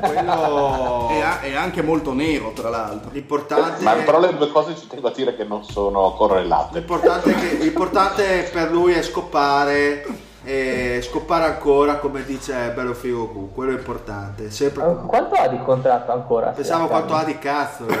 quello... 0.00 1.08
A- 1.20 1.40
è 1.40 1.54
anche 1.54 1.82
molto 1.82 2.12
nero, 2.12 2.52
tra 2.52 2.70
l'altro. 2.70 3.10
L'importante... 3.12 3.82
Ma 3.82 3.94
però 3.94 4.20
le 4.20 4.36
due 4.36 4.50
cose 4.50 4.76
ci 4.76 4.86
tengo 4.86 5.08
a 5.08 5.12
dire 5.12 5.36
che 5.36 5.44
non 5.44 5.64
sono 5.64 6.12
correlate. 6.12 6.78
L'importante, 6.78 7.30
è 7.30 7.34
che, 7.34 7.54
l'importante 7.56 8.48
per 8.52 8.70
lui 8.70 8.92
è 8.92 9.02
scopare 9.02 10.28
e 10.42 11.00
scopare 11.02 11.44
ancora 11.44 11.96
come 11.96 12.24
dice 12.24 12.70
Bello 12.70 12.94
Figo 12.94 13.30
Gu, 13.30 13.52
quello 13.52 13.72
è 13.72 13.74
importante. 13.74 14.50
Sempre 14.50 14.96
Quanto 15.06 15.34
ha 15.34 15.48
di 15.48 15.58
contratto 15.62 16.12
ancora? 16.12 16.50
Pensavo 16.50 16.86
quanto 16.86 17.14
ha 17.14 17.24
di 17.24 17.38
cazzo. 17.38 17.86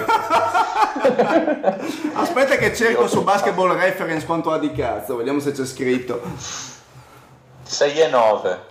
Aspetta 2.14 2.56
che 2.56 2.74
cerco 2.74 3.06
su 3.06 3.22
Basketball 3.22 3.76
Reference 3.76 4.24
quanto 4.24 4.50
ha 4.50 4.58
di 4.58 4.72
cazzo, 4.72 5.16
vediamo 5.16 5.40
se 5.40 5.52
c'è 5.52 5.66
scritto. 5.66 6.20
6 7.62 7.98
e 7.98 8.08
9 8.08 8.68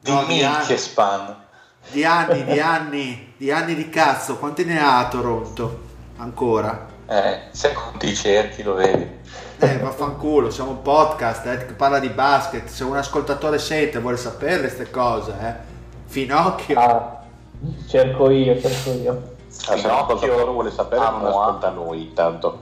di 0.00 0.10
No, 0.10 0.24
di 0.24 0.34
minchie 0.34 0.76
span. 0.76 1.46
Di 1.90 2.04
anni, 2.04 2.44
di 2.44 2.60
anni, 2.60 3.34
di 3.36 3.50
anni 3.50 3.74
di 3.74 3.88
cazzo, 3.88 4.36
quanti 4.36 4.64
ne 4.64 4.80
ha 4.80 5.06
Toronto? 5.08 5.86
Ancora? 6.18 6.86
Eh, 7.06 7.48
se 7.50 7.72
conti 7.72 8.10
i 8.10 8.14
cerchi 8.14 8.62
lo 8.62 8.74
vedi. 8.74 9.17
Eh, 9.60 9.76
vaffanculo, 9.78 10.50
siamo 10.50 10.70
un 10.70 10.82
podcast 10.82 11.44
eh, 11.46 11.66
che 11.66 11.72
parla 11.72 11.98
di 11.98 12.10
basket. 12.10 12.68
Se 12.68 12.84
un 12.84 12.96
ascoltatore 12.96 13.58
sente 13.58 13.98
e 13.98 14.00
vuole 14.00 14.16
sapere 14.16 14.60
queste 14.60 14.88
cose, 14.88 15.34
eh. 15.40 15.54
Finocchio. 16.06 16.78
Ah, 16.78 17.22
cerco 17.88 18.30
io, 18.30 18.56
cerco 18.60 18.90
io. 18.92 19.34
Ah, 19.66 19.76
se 19.76 19.86
un 19.86 19.90
ascoltatore 19.90 20.50
vuole 20.52 20.70
sapere 20.70 21.02
non 21.02 21.14
a 21.14 21.18
moi. 21.18 21.28
ascolta 21.30 21.70
noi 21.70 22.02
intanto. 22.02 22.60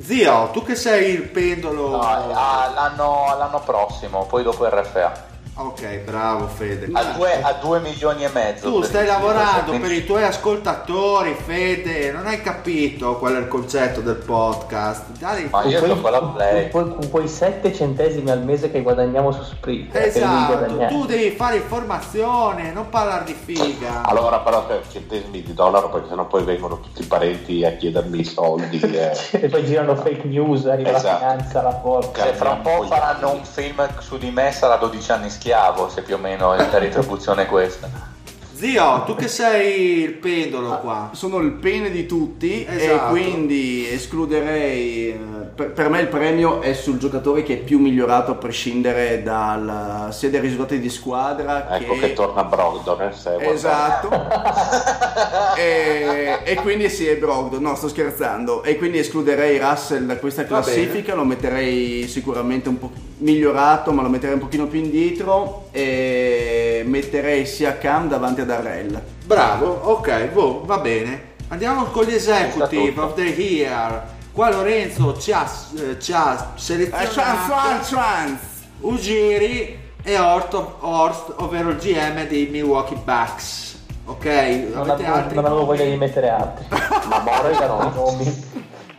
Zio, 0.00 0.50
tu 0.52 0.64
che 0.64 0.74
sei 0.74 1.14
il 1.14 1.28
pendolo. 1.28 1.90
No, 1.90 2.00
ah, 2.00 2.72
l'anno, 2.74 3.36
l'anno 3.38 3.60
prossimo, 3.60 4.26
poi 4.26 4.42
dopo 4.42 4.68
RFA. 4.68 5.32
Ok, 5.56 5.98
bravo 5.98 6.48
Fede. 6.48 6.88
A 6.92 7.12
2 7.16 7.40
a 7.40 7.52
due 7.60 7.78
milioni 7.78 8.24
e 8.24 8.28
mezzo. 8.32 8.68
Tu 8.72 8.82
stai 8.82 9.06
lavorando 9.06 9.78
per 9.78 9.92
i 9.92 10.04
tuoi 10.04 10.24
ascoltatori, 10.24 11.32
Fede, 11.34 12.10
non 12.10 12.26
hai 12.26 12.40
capito 12.42 13.18
qual 13.18 13.34
è 13.36 13.38
il 13.38 13.46
concetto 13.46 14.00
del 14.00 14.16
podcast. 14.16 15.10
Dai, 15.16 15.46
Ma 15.52 15.62
io 15.62 15.78
Con 15.78 15.88
gioco 15.90 16.08
alla 16.08 16.18
con 16.18 16.32
play. 16.34 16.70
quei- 16.70 16.88
con 16.96 17.08
quei 17.08 17.28
7 17.28 17.72
centesimi 17.72 18.30
al 18.32 18.42
mese 18.42 18.68
che 18.72 18.82
guadagniamo 18.82 19.30
su 19.30 19.44
devi 19.60 19.88
esatto, 19.92 20.86
tu 20.88 21.04
devi 21.06 21.30
fare 21.30 21.56
informazione, 21.56 22.72
non 22.72 22.88
parlare 22.88 23.24
di 23.24 23.34
figa. 23.34 24.02
Allora 24.02 24.40
però 24.40 24.66
per 24.66 24.82
centesimi 24.90 25.40
di 25.40 25.54
dollaro 25.54 25.88
perché 25.88 26.08
sennò 26.08 26.26
poi 26.26 26.42
vengono 26.42 26.80
tutti 26.80 27.02
i 27.02 27.06
parenti 27.06 27.64
a 27.64 27.76
chiedermi 27.76 28.18
i 28.18 28.24
soldi. 28.24 28.80
eh. 28.92 29.16
E 29.30 29.48
poi 29.48 29.64
girano 29.64 29.94
fake 29.94 30.26
news, 30.26 30.66
arriva 30.66 30.90
la 30.90 30.96
Esatto. 30.98 31.18
finanza, 31.18 31.62
la 31.62 31.74
porca. 31.74 32.24
Se 32.24 32.32
fra 32.32 32.50
un 32.50 32.60
po' 32.62 32.82
faranno 32.88 33.30
un 33.34 33.44
film 33.44 33.86
su 34.00 34.18
di 34.18 34.30
me 34.32 34.50
sarà 34.50 34.74
12 34.76 35.12
anni 35.12 35.30
schiavo, 35.30 35.42
se 35.88 36.02
più 36.02 36.14
o 36.14 36.18
meno 36.18 36.54
la 36.54 36.68
retribuzione 36.78 37.42
è 37.42 37.46
questa. 37.46 38.12
Zio, 38.56 39.02
tu 39.04 39.16
che 39.16 39.26
sei 39.26 40.02
il 40.02 40.12
pendolo 40.12 40.78
qua. 40.78 41.10
Sono 41.12 41.38
il 41.38 41.50
pene 41.52 41.90
di 41.90 42.06
tutti 42.06 42.64
Esatto. 42.66 43.06
e 43.06 43.10
quindi 43.10 43.88
escluderei. 43.90 45.08
eh, 45.08 45.18
Per, 45.54 45.72
per 45.72 45.88
me 45.88 46.00
il 46.00 46.06
premio 46.06 46.60
è 46.60 46.72
sul 46.72 46.96
giocatore 46.98 47.42
che 47.42 47.54
è 47.54 47.56
più 47.58 47.78
migliorato 47.80 48.30
a 48.30 48.34
prescindere 48.36 49.22
dal, 49.24 50.08
sia 50.12 50.30
dai 50.30 50.40
risultati 50.40 50.78
di 50.78 50.88
squadra 50.88 51.76
Ecco 51.76 51.94
che. 51.94 52.00
che 52.00 52.12
torna 52.12 52.44
Brogdon. 52.44 53.02
eh, 53.02 53.48
Esatto. 53.50 54.08
e, 55.58 56.38
e 56.44 56.54
quindi 56.56 56.88
sì, 56.88 57.06
è 57.06 57.16
Brogdon, 57.16 57.60
no 57.62 57.74
sto 57.74 57.88
scherzando. 57.88 58.62
E 58.62 58.76
quindi 58.76 58.98
escluderei 58.98 59.58
Russell 59.58 60.06
da 60.06 60.16
questa 60.16 60.44
classifica, 60.44 61.14
lo 61.14 61.24
metterei 61.24 62.06
sicuramente 62.08 62.68
un 62.68 62.78
po' 62.78 62.90
migliorato, 63.18 63.92
ma 63.92 64.02
lo 64.02 64.08
metterei 64.08 64.34
un 64.34 64.40
pochino 64.40 64.66
più 64.66 64.80
indietro. 64.80 65.68
E 65.72 66.82
metterei 66.86 67.46
sia 67.46 67.78
Cam 67.78 68.08
davanti 68.08 68.40
ad 68.42 68.50
Arrella. 68.50 69.00
Bravo, 69.24 69.66
ok, 69.84 70.28
boh, 70.28 70.62
va 70.64 70.78
bene. 70.78 71.32
Andiamo 71.48 71.84
con 71.84 72.04
gli 72.04 72.14
executive 72.14 73.00
of 73.00 73.14
the 73.14 73.22
year. 73.22 74.02
Qua 74.32 74.50
Lorenzo 74.50 75.16
ci 75.18 75.30
ha, 75.32 75.48
eh, 75.78 75.98
ci 76.00 76.12
ha 76.12 76.52
Eh, 76.54 76.58
selezionato 76.58 77.86
trans. 77.88 78.40
Ugiri 78.80 79.78
e 80.02 80.18
Horst, 80.18 80.60
Horst, 80.80 81.34
ovvero 81.36 81.70
il 81.70 81.76
GM 81.76 82.26
dei 82.26 82.48
Milwaukee 82.50 82.96
Bucks. 83.02 83.62
Ok, 84.06 84.24
Non 84.74 84.90
avete 84.90 85.06
avevo, 85.06 85.14
altri 85.14 85.34
non 85.36 85.44
avevo 85.46 85.64
voglia 85.64 85.84
di 85.84 85.96
mettere 85.96 86.28
altri. 86.28 86.66
Ma 87.08 87.22
Altri 87.24 87.66
no. 87.66 87.92
nomi. 87.94 88.44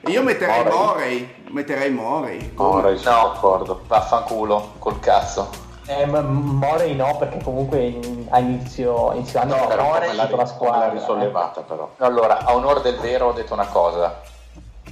Io 0.07 0.22
metterei 0.23 0.64
Morey. 0.64 0.73
Morey. 0.77 1.36
Metterei 1.49 1.90
Morey. 1.91 2.52
Morey, 2.56 2.95
No. 2.98 3.02
d'accordo. 3.03 3.82
Vaffanculo, 3.88 4.73
col 4.80 4.99
cazzo. 4.99 5.49
Eh, 5.88 6.06
ma 6.06 6.22
Morey 6.22 6.95
no, 6.95 7.15
perché 7.18 7.41
comunque 7.44 7.99
a 8.30 8.40
inizio, 8.40 9.11
inizio 9.14 9.40
anno 9.40 9.56
No, 9.56 9.61
l'ha, 9.68 9.76
tutta 9.76 10.14
la 10.15 10.26
come 10.27 10.36
l'ha 10.38 10.45
squadra. 10.45 10.90
risollevata 10.90 11.61
però. 11.61 11.90
Allora, 11.99 12.44
a 12.45 12.53
onore 12.56 12.82
del 12.82 12.98
vero 12.99 13.27
ho 13.27 13.32
detto 13.34 13.53
una 13.53 13.68
cosa. 13.68 14.22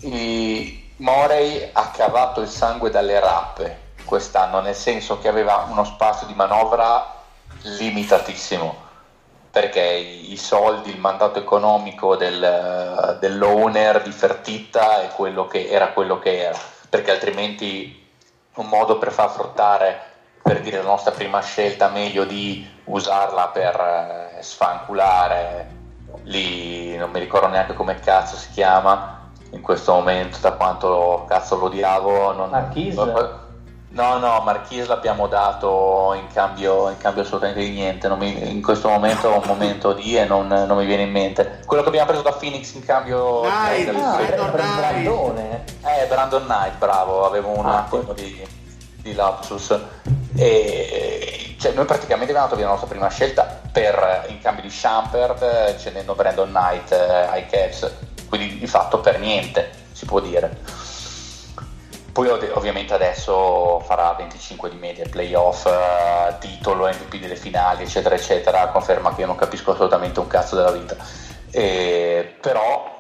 I 0.02 0.92
Morey 0.98 1.70
ha 1.74 1.88
cavato 1.90 2.42
il 2.42 2.48
sangue 2.48 2.90
dalle 2.92 3.20
rappe 3.20 3.80
quest'anno, 4.06 4.60
nel 4.62 4.76
senso 4.76 5.18
che 5.20 5.28
aveva 5.28 5.66
uno 5.70 5.84
spazio 5.84 6.28
di 6.28 6.34
manovra 6.36 7.06
limitatissimo, 7.62 8.76
perché 9.54 9.82
i 9.82 10.36
soldi, 10.36 10.90
il 10.90 11.00
mandato 11.00 11.38
economico 11.38 12.16
del, 12.16 13.18
dell'owner 13.20 14.02
di 14.02 14.10
Fertitta 14.10 15.04
è 15.04 15.10
quello 15.10 15.46
che, 15.46 15.70
era 15.70 15.90
quello 15.90 16.18
che 16.18 16.40
era, 16.40 16.58
perché 16.90 17.12
altrimenti 17.12 18.04
un 18.56 18.66
modo 18.66 18.98
per 18.98 19.12
far 19.12 19.30
fruttare, 19.30 20.00
per 20.42 20.60
dire 20.62 20.78
la 20.78 20.90
nostra 20.90 21.12
prima 21.12 21.40
scelta, 21.42 21.90
meglio 21.90 22.24
di 22.24 22.68
usarla 22.86 23.50
per 23.50 23.80
eh, 24.40 24.42
sfanculare 24.42 25.70
lì, 26.24 26.98
non 26.98 27.12
mi 27.12 27.20
ricordo 27.20 27.46
neanche 27.50 27.76
come 27.76 28.00
cazzo 28.00 28.36
si 28.36 28.50
chiama 28.54 29.30
in 29.52 29.62
questo 29.62 29.94
momento, 29.94 30.40
da 30.42 30.54
quanto 30.54 31.26
cazzo 31.30 31.58
lo 31.58 31.66
odiavo. 31.66 32.32
Non, 32.34 32.50
Marquise? 32.50 33.43
No, 33.94 34.18
no, 34.18 34.40
Marchese 34.42 34.88
l'abbiamo 34.88 35.28
dato 35.28 36.14
in 36.16 36.26
cambio, 36.34 36.90
in 36.90 36.98
cambio 36.98 37.22
assolutamente 37.22 37.60
di 37.62 37.70
niente. 37.70 38.08
Non 38.08 38.18
mi- 38.18 38.50
in 38.50 38.62
questo 38.64 38.90
momento 38.90 39.28
ho 39.30 39.38
un 39.38 39.44
momento 39.46 39.94
di 39.94 40.18
e 40.18 40.26
non, 40.26 40.48
non 40.48 40.78
mi 40.78 40.86
viene 40.86 41.04
in 41.04 41.12
mente. 41.12 41.60
Quello 41.66 41.84
che 41.84 41.90
abbiamo 41.90 42.08
preso 42.08 42.24
da 42.24 42.32
Phoenix 42.32 42.74
in 42.74 42.84
cambio. 42.84 43.42
Del- 43.42 43.96
Ah, 43.96 44.16
Brandon 44.16 44.52
Bra- 44.52 44.64
Knight. 44.64 44.78
Brandone. 45.04 45.64
eh, 45.86 46.06
Brandon 46.08 46.44
Knight, 46.44 46.78
bravo, 46.80 47.24
avevo 47.26 47.50
un 47.50 47.66
Ah, 47.68 47.78
attimo 47.86 48.14
di, 48.14 48.44
di 48.96 49.14
lapsus. 49.14 49.78
E, 50.36 51.56
cioè, 51.60 51.74
noi 51.74 51.86
praticamente 51.86 52.32
abbiamo 52.32 52.46
dato 52.48 52.56
via 52.56 52.66
la 52.66 52.72
nostra 52.72 52.90
prima 52.90 53.10
scelta 53.10 53.62
per, 53.72 54.26
in 54.30 54.40
cambio 54.42 54.64
di 54.64 54.72
Shumpert, 54.72 55.76
cedendo 55.78 56.16
Brandon 56.16 56.50
Knight 56.50 56.92
eh, 56.94 57.28
ai 57.30 57.46
Cavs, 57.46 57.92
quindi 58.28 58.58
di 58.58 58.66
fatto 58.68 59.00
per 59.02 59.20
niente, 59.20 59.70
si 59.92 60.06
può 60.06 60.20
dire. 60.20 60.82
Poi 62.14 62.28
ov- 62.28 62.52
ovviamente 62.54 62.94
adesso 62.94 63.80
farà 63.80 64.14
25 64.14 64.70
di 64.70 64.76
media, 64.76 65.04
playoff, 65.10 65.66
eh, 65.66 66.38
titolo, 66.40 66.88
MVP 66.88 67.16
delle 67.18 67.36
finali, 67.36 67.84
eccetera, 67.84 68.14
eccetera, 68.14 68.68
conferma 68.68 69.16
che 69.16 69.22
io 69.22 69.28
non 69.28 69.36
capisco 69.36 69.72
assolutamente 69.72 70.20
un 70.20 70.28
cazzo 70.28 70.56
della 70.56 70.70
vita. 70.70 70.96
E, 71.50 72.36
però 72.40 73.00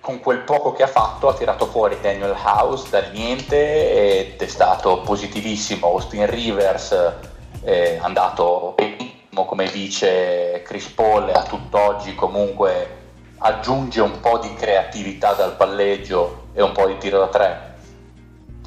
con 0.00 0.20
quel 0.20 0.38
poco 0.42 0.72
che 0.72 0.84
ha 0.84 0.86
fatto 0.86 1.26
ha 1.26 1.34
tirato 1.34 1.66
fuori 1.66 1.98
Daniel 2.00 2.36
House 2.44 2.88
dal 2.90 3.10
niente 3.10 4.34
ed 4.34 4.40
è 4.40 4.46
stato 4.46 5.00
positivissimo. 5.00 5.88
Austin 5.88 6.30
Rivers 6.30 7.12
è 7.64 7.98
andato 8.00 8.74
benissimo 8.76 9.44
come 9.46 9.66
vice 9.66 10.62
Chris 10.64 10.86
Paul 10.90 11.28
a 11.30 11.42
tutt'oggi 11.42 12.14
comunque 12.14 13.04
aggiunge 13.38 14.00
un 14.00 14.20
po' 14.20 14.38
di 14.38 14.54
creatività 14.54 15.32
dal 15.32 15.56
palleggio 15.56 16.50
e 16.54 16.62
un 16.62 16.70
po' 16.70 16.86
di 16.86 16.98
tiro 16.98 17.18
da 17.18 17.26
tre 17.26 17.74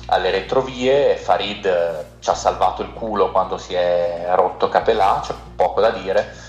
alle 0.09 0.31
retrovie. 0.31 1.15
Farid 1.15 1.65
eh, 1.65 2.05
ci 2.19 2.29
ha 2.29 2.35
salvato 2.35 2.81
il 2.81 2.93
culo 2.93 3.31
quando 3.31 3.57
si 3.57 3.73
è 3.73 4.27
rotto 4.33 4.69
Capelà, 4.69 5.21
c'è 5.23 5.33
poco 5.55 5.81
da 5.81 5.91
dire 5.91 6.47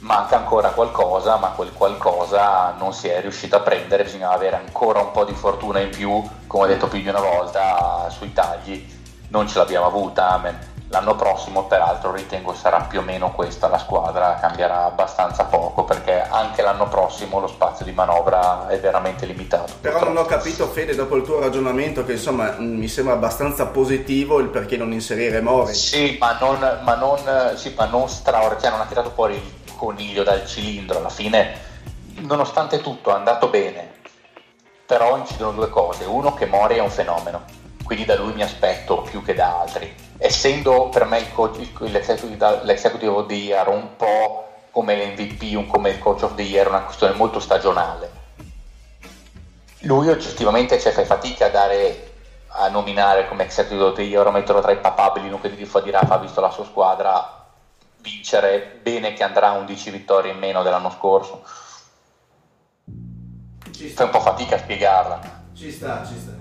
manca 0.00 0.36
ancora 0.36 0.70
qualcosa, 0.70 1.36
ma 1.36 1.48
quel 1.48 1.72
qualcosa 1.72 2.74
non 2.78 2.92
si 2.92 3.08
è 3.08 3.20
riuscito 3.20 3.56
a 3.56 3.60
prendere, 3.60 4.04
bisognava 4.04 4.34
avere 4.34 4.56
ancora 4.56 5.00
un 5.00 5.10
po' 5.10 5.24
di 5.24 5.32
fortuna 5.32 5.80
in 5.80 5.90
più, 5.90 6.22
come 6.46 6.64
ho 6.64 6.66
detto 6.66 6.86
più 6.88 7.00
di 7.00 7.08
una 7.08 7.20
volta, 7.20 8.08
sui 8.10 8.32
tagli, 8.32 8.86
non 9.28 9.48
ce 9.48 9.58
l'abbiamo 9.58 9.86
avuta. 9.86 10.40
L'anno 10.90 11.16
prossimo, 11.16 11.64
peraltro, 11.64 12.12
ritengo 12.12 12.54
sarà 12.54 12.80
più 12.80 13.00
o 13.00 13.02
meno 13.02 13.30
questa 13.32 13.68
la 13.68 13.76
squadra, 13.76 14.38
cambierà 14.40 14.84
abbastanza 14.84 15.44
poco 15.44 15.84
perché 15.84 16.22
anche 16.22 16.62
l'anno 16.62 16.88
prossimo 16.88 17.40
lo 17.40 17.46
spazio 17.46 17.84
di 17.84 17.92
manovra 17.92 18.66
è 18.68 18.80
veramente 18.80 19.26
limitato. 19.26 19.74
Però 19.82 20.02
non 20.02 20.16
ho 20.16 20.24
capito, 20.24 20.66
Fede, 20.66 20.94
dopo 20.94 21.16
il 21.16 21.24
tuo 21.24 21.40
ragionamento, 21.40 22.04
che 22.04 22.12
insomma 22.12 22.52
mh, 22.52 22.64
mi 22.64 22.88
sembra 22.88 23.12
abbastanza 23.14 23.66
positivo 23.66 24.38
il 24.38 24.48
perché 24.48 24.78
non 24.78 24.92
inserire 24.92 25.42
Morey. 25.42 25.74
Sì, 25.74 26.16
ma 26.18 26.38
non, 26.40 26.80
ma 26.82 26.94
non, 26.94 27.52
sì, 27.56 27.74
ma 27.76 27.84
non 27.84 28.08
straordinario, 28.08 28.60
cioè 28.60 28.70
non 28.70 28.80
ha 28.80 28.86
tirato 28.86 29.10
fuori 29.10 29.34
il 29.34 29.74
coniglio 29.76 30.22
dal 30.22 30.46
cilindro, 30.46 30.98
alla 30.98 31.10
fine, 31.10 31.54
nonostante 32.20 32.80
tutto, 32.80 33.10
è 33.10 33.14
andato 33.14 33.48
bene, 33.48 33.92
però 34.86 35.16
incidono 35.18 35.52
due 35.52 35.68
cose, 35.68 36.04
uno 36.04 36.34
che 36.34 36.46
Mori 36.46 36.76
è 36.76 36.80
un 36.80 36.90
fenomeno, 36.90 37.42
quindi 37.88 38.04
da 38.04 38.16
lui 38.16 38.34
mi 38.34 38.42
aspetto 38.42 39.00
più 39.00 39.22
che 39.24 39.32
da 39.32 39.60
altri, 39.60 39.94
essendo 40.18 40.90
per 40.90 41.06
me 41.06 41.20
il 41.20 41.32
coach, 41.32 41.56
il- 41.56 41.90
l'executive, 41.90 42.60
l'executive 42.64 43.10
of 43.12 43.26
the 43.26 43.34
year 43.34 43.66
un 43.66 43.96
po' 43.96 44.46
come 44.70 44.94
l'MVP, 44.94 45.54
un- 45.54 45.66
come 45.66 45.88
il 45.88 45.98
coach 45.98 46.22
of 46.22 46.34
the 46.34 46.42
year, 46.42 46.68
una 46.68 46.82
questione 46.82 47.14
molto 47.14 47.40
stagionale. 47.40 48.10
Lui 49.80 50.10
oggettivamente 50.10 50.78
cioè, 50.78 50.92
fai 50.92 51.06
fatica 51.06 51.46
a 51.46 51.48
dare 51.48 52.12
a 52.48 52.68
nominare 52.68 53.26
come 53.26 53.44
executive 53.44 53.82
of 53.84 53.94
the 53.94 54.02
year 54.02 54.26
o 54.26 54.32
metterlo 54.32 54.60
tra 54.60 54.72
i 54.72 54.80
papabili, 54.80 55.30
non 55.30 55.40
che 55.40 55.54
di 55.54 55.64
fa 55.64 55.80
di 55.80 55.90
Rafa 55.90 56.16
ha 56.16 56.18
visto 56.18 56.42
la 56.42 56.50
sua 56.50 56.66
squadra 56.66 57.46
vincere 58.00 58.80
bene 58.82 59.14
che 59.14 59.22
andrà 59.22 59.48
a 59.48 59.52
11 59.52 59.90
vittorie 59.90 60.32
in 60.32 60.38
meno 60.38 60.62
dell'anno 60.62 60.90
scorso. 60.90 61.42
Ci 63.72 63.88
Fai 63.88 64.04
un 64.04 64.12
po' 64.12 64.20
fatica 64.20 64.56
a 64.56 64.58
spiegarla. 64.58 65.20
ci 65.54 65.72
sta, 65.72 66.04
ci 66.06 66.18
sta. 66.18 66.37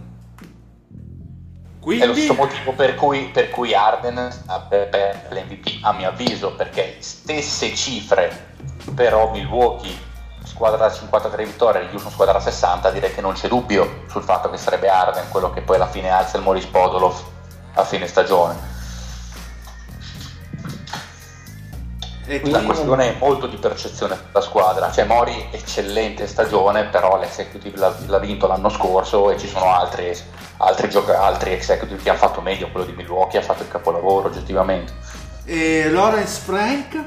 È 1.80 2.06
lo 2.06 2.12
Quindi, 2.12 2.26
stesso 2.26 2.34
motivo 2.34 2.74
per 2.74 2.96
cui, 2.96 3.30
per 3.32 3.50
cui 3.50 3.74
Arden 3.74 4.30
sta 4.32 4.60
per, 4.60 5.28
l'MVP, 5.30 5.80
a 5.84 5.94
mio 5.94 6.10
avviso, 6.10 6.54
perché 6.54 6.98
stesse 7.00 7.74
cifre, 7.76 8.56
però 8.94 9.32
Milwaukee, 9.32 9.96
squadra 10.44 10.78
da 10.78 10.92
53 10.92 11.46
vittorie, 11.46 11.88
Houston 11.92 12.12
squadra 12.12 12.34
da 12.34 12.40
60, 12.42 12.92
direi 12.92 13.14
che 13.14 13.22
non 13.22 13.34
c'è 13.34 13.48
dubbio 13.48 14.04
sul 14.10 14.24
fatto 14.24 14.50
che 14.50 14.58
sarebbe 14.58 14.90
Arden 14.90 15.30
quello 15.30 15.52
che 15.52 15.62
poi 15.62 15.76
alla 15.76 15.88
fine 15.88 16.10
alza 16.10 16.38
il 16.38 16.44
Maurice 16.44 16.68
Podolov 16.68 17.24
a 17.74 17.84
fine 17.86 18.08
stagione. 18.08 18.76
E 22.28 22.42
La 22.50 22.62
questione 22.62 23.16
è 23.16 23.16
molto 23.20 23.48
di 23.48 23.56
percezione 23.56 24.18
della 24.28 24.44
squadra, 24.44 24.92
cioè 24.92 25.06
Mori 25.06 25.48
eccellente 25.52 26.28
stagione, 26.28 26.86
però 26.86 27.18
l'executive 27.18 27.78
l'ha, 27.78 27.96
l'ha 28.06 28.20
vinto 28.20 28.48
l'anno 28.48 28.68
scorso 28.70 29.32
e 29.32 29.38
ci 29.38 29.48
sono 29.48 29.72
altri, 29.74 30.14
altri, 30.58 30.90
gioca- 30.90 31.22
altri 31.22 31.54
executive 31.54 32.02
che 32.02 32.10
hanno 32.10 32.20
fatto 32.20 32.42
meglio, 32.42 32.70
quello 32.70 32.86
di 32.86 32.92
Milwaukee 32.92 33.40
ha 33.40 33.44
fatto 33.44 33.64
il 33.64 33.70
capolavoro 33.70 34.28
oggettivamente. 34.28 34.92
e 35.46 35.90
Lawrence 35.90 36.42
Frank 36.42 37.02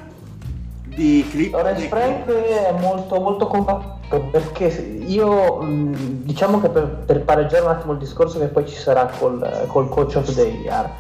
di 0.85 1.27
Clip 1.31 1.53
Lorenz 1.53 1.81
di- 1.81 1.89
Frank 1.89 2.27
è 2.27 2.73
molto, 2.79 3.21
molto 3.21 3.47
compatto 3.47 4.21
perché 4.31 4.67
io 5.07 5.59
diciamo 5.63 6.61
che 6.61 6.69
per, 6.71 6.87
per 7.05 7.23
pareggiare 7.25 7.65
un 7.65 7.71
attimo 7.71 7.93
il 7.93 7.99
discorso 7.99 8.39
che 8.39 8.47
poi 8.47 8.67
ci 8.67 8.75
sarà 8.75 9.07
col, 9.19 9.67
col 9.69 9.89
coach 9.89 10.17
of 10.17 10.33
the 10.35 10.43
year 10.43 10.91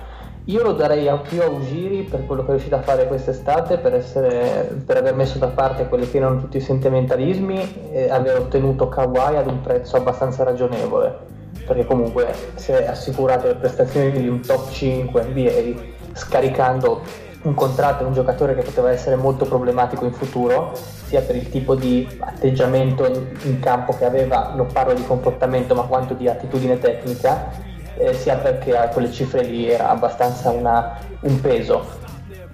io 0.45 0.63
lo 0.63 0.73
darei 0.73 1.07
a 1.09 1.19
più 1.19 1.43
a 1.43 1.49
Ugiri 1.49 2.03
per 2.03 2.27
quello 2.27 2.43
che 2.43 2.49
è 2.49 2.51
riuscito 2.53 2.75
a 2.75 2.81
fare 2.81 3.07
quest'estate 3.07 3.79
per, 3.79 3.95
essere, 3.95 4.75
per 4.85 4.97
aver 4.97 5.15
messo 5.15 5.39
da 5.39 5.49
parte 5.49 5.87
quelli 5.87 6.09
che 6.09 6.17
erano 6.17 6.41
tutti 6.41 6.57
i 6.57 6.61
sentimentalismi 6.61 7.91
e 7.93 8.11
aver 8.11 8.39
ottenuto 8.39 8.89
Kawhi 8.89 9.37
ad 9.37 9.47
un 9.47 9.61
prezzo 9.61 9.97
abbastanza 9.97 10.43
ragionevole. 10.43 11.39
Perché 11.67 11.85
comunque 11.85 12.33
si 12.55 12.73
è 12.73 12.87
assicurato 12.87 13.47
le 13.47 13.55
prestazioni 13.55 14.11
di 14.11 14.29
un 14.29 14.41
top 14.41 14.71
5 14.71 15.25
NBA 15.25 15.81
scaricando 16.15 17.03
un 17.43 17.55
contratto 17.55 18.03
e 18.03 18.07
un 18.07 18.13
giocatore 18.13 18.55
che 18.55 18.63
poteva 18.63 18.91
essere 18.91 19.17
molto 19.17 19.45
problematico 19.45 20.05
in 20.05 20.13
futuro, 20.13 20.73
sia 20.75 21.21
per 21.23 21.37
il 21.37 21.49
tipo 21.49 21.75
di 21.75 22.07
atteggiamento 22.19 23.07
in, 23.07 23.27
in 23.45 23.61
campo 23.61 23.95
che 23.97 24.05
aveva, 24.05 24.53
non 24.55 24.67
parlo 24.73 24.95
di 24.95 25.05
comportamento 25.05 25.75
ma 25.75 25.83
quanto 25.83 26.15
di 26.15 26.29
attitudine 26.29 26.79
tecnica, 26.79 27.69
eh, 28.01 28.15
sia 28.15 28.37
perché 28.37 28.77
a 28.77 28.89
quelle 28.89 29.11
cifre 29.11 29.43
lì 29.43 29.71
era 29.71 29.91
abbastanza 29.91 30.51
una- 30.51 30.99
un 31.21 31.41
peso. 31.41 31.99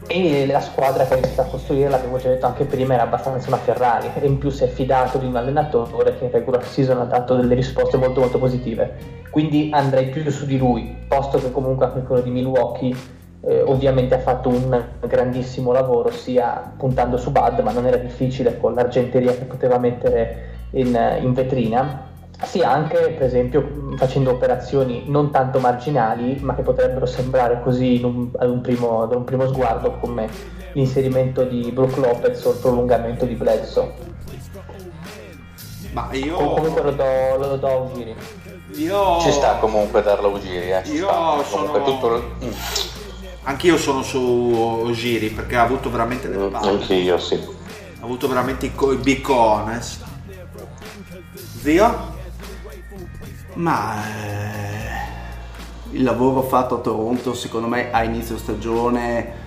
E 0.08 0.46
la 0.46 0.60
squadra 0.60 1.04
che 1.04 1.14
ha 1.14 1.16
iniziato 1.16 1.48
a 1.48 1.50
costruire, 1.50 1.88
l'avevo 1.88 2.18
già 2.18 2.28
detto 2.28 2.46
anche 2.46 2.64
prima, 2.64 2.94
era 2.94 3.02
abbastanza 3.02 3.48
una 3.48 3.56
Ferrari 3.56 4.10
e 4.14 4.24
in 4.24 4.38
più 4.38 4.50
si 4.50 4.62
è 4.62 4.68
fidato 4.68 5.18
di 5.18 5.26
un 5.26 5.34
allenatore 5.34 6.16
che 6.16 6.26
in 6.26 6.30
regular 6.30 6.64
season 6.64 7.00
ha 7.00 7.04
dato 7.04 7.34
delle 7.34 7.54
risposte 7.54 7.96
molto 7.96 8.20
molto 8.20 8.38
positive. 8.38 9.24
Quindi 9.30 9.70
andrei 9.72 10.06
più 10.06 10.28
su 10.30 10.46
di 10.46 10.58
lui, 10.58 10.96
posto 11.08 11.38
che 11.38 11.50
comunque 11.50 11.86
anche 11.86 12.02
quello 12.02 12.22
di 12.22 12.30
Milwaukee 12.30 12.94
eh, 13.42 13.62
ovviamente 13.62 14.14
ha 14.14 14.18
fatto 14.18 14.48
un 14.48 14.82
grandissimo 15.06 15.72
lavoro 15.72 16.10
sia 16.10 16.72
puntando 16.76 17.16
su 17.16 17.30
Bud, 17.32 17.60
ma 17.60 17.72
non 17.72 17.86
era 17.86 17.96
difficile 17.96 18.58
con 18.58 18.74
l'argenteria 18.74 19.32
che 19.32 19.44
poteva 19.44 19.78
mettere 19.78 20.68
in, 20.70 20.98
in 21.20 21.32
vetrina, 21.32 22.14
sia 22.44 22.70
anche 22.70 22.96
per 23.16 23.22
esempio 23.22 23.94
facendo 23.96 24.30
operazioni 24.30 25.04
non 25.06 25.30
tanto 25.30 25.58
marginali, 25.58 26.38
ma 26.42 26.54
che 26.54 26.62
potrebbero 26.62 27.06
sembrare 27.06 27.62
così 27.62 28.00
un, 28.04 28.28
ad, 28.36 28.50
un 28.50 28.60
primo, 28.60 29.02
ad 29.02 29.14
un 29.14 29.24
primo 29.24 29.46
sguardo 29.48 29.92
come 29.98 30.28
l'inserimento 30.72 31.44
di 31.44 31.70
Brook 31.72 31.96
Lopez 31.96 32.44
o 32.44 32.50
il 32.50 32.58
prolungamento 32.58 33.24
di 33.24 33.34
Bledsoe. 33.34 33.94
Ma 35.92 36.08
io... 36.12 36.36
Comunque 36.36 36.82
lo 36.82 36.90
do, 36.92 37.36
lo 37.38 37.56
do 37.56 37.66
a 37.68 37.74
Ugiri. 37.76 38.14
Io... 38.74 39.18
Ci 39.20 39.30
sta 39.32 39.54
comunque 39.54 40.02
darlo 40.02 40.28
Ugiri, 40.28 40.70
eh. 40.72 40.82
Ci 40.84 40.92
Io 40.92 41.08
sta. 41.08 41.42
sono- 41.44 41.64
Comunque 41.70 41.82
tutto... 41.84 42.34
Mm. 42.44 42.50
Anch'io 43.44 43.78
sono 43.78 44.02
su 44.02 44.90
Giri 44.92 45.30
perché 45.30 45.56
ha 45.56 45.62
avuto 45.62 45.88
veramente 45.90 46.28
le 46.28 46.48
palle. 46.48 46.68
Anche 46.68 46.94
io 46.94 47.16
sì. 47.16 47.34
Ha 47.36 48.04
avuto 48.04 48.26
veramente 48.28 48.66
i, 48.66 48.74
co- 48.74 48.92
i 48.92 48.96
big 48.96 49.20
cones. 49.22 50.02
Zio? 51.60 52.14
Ma 53.56 54.02
eh, 54.04 55.96
il 55.96 56.02
lavoro 56.02 56.42
fatto 56.42 56.76
a 56.76 56.80
Toronto 56.80 57.32
secondo 57.32 57.68
me 57.68 57.90
a 57.90 58.02
inizio 58.02 58.36
stagione 58.36 59.44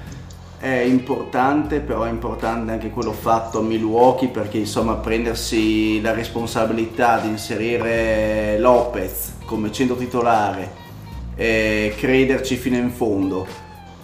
è 0.58 0.80
importante, 0.80 1.80
però 1.80 2.04
è 2.04 2.10
importante 2.10 2.72
anche 2.72 2.90
quello 2.90 3.14
fatto 3.14 3.60
a 3.60 3.62
Milwaukee 3.62 4.30
perché 4.30 4.58
insomma 4.58 4.96
prendersi 4.96 6.02
la 6.02 6.12
responsabilità 6.12 7.20
di 7.20 7.30
inserire 7.30 8.58
Lopez 8.60 9.36
come 9.46 9.72
centro 9.72 9.96
titolare 9.96 10.88
e 11.36 11.94
crederci 11.96 12.58
fino 12.58 12.78
in 12.78 12.90
fondo 12.90 13.48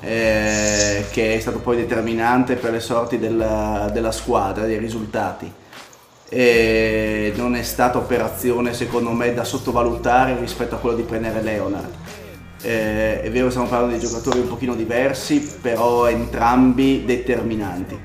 eh, 0.02 1.06
che 1.11 1.36
è 1.36 1.40
stato 1.40 1.60
poi 1.60 1.77
determinante 1.77 2.56
per 2.56 2.72
le 2.72 2.80
sorti 2.80 3.18
della, 3.18 3.90
della 3.91 4.11
squadra, 4.11 4.65
dei 4.65 4.77
risultati 4.77 5.52
e 6.30 7.34
non 7.35 7.56
è 7.56 7.64
stata 7.64 7.97
operazione 7.97 8.73
secondo 8.73 9.11
me 9.11 9.34
da 9.34 9.43
sottovalutare 9.43 10.38
rispetto 10.39 10.76
a 10.76 10.77
quello 10.80 10.95
di 10.95 11.03
prendere 11.03 11.41
Leonard. 11.41 11.93
Eh, 12.61 13.22
è 13.22 13.30
vero 13.30 13.49
stiamo 13.49 13.68
parlando 13.68 13.95
di 13.95 14.02
giocatori 14.02 14.39
un 14.39 14.47
pochino 14.47 14.73
diversi, 14.73 15.57
però 15.61 16.07
entrambi 16.07 17.06
determinanti. 17.06 17.99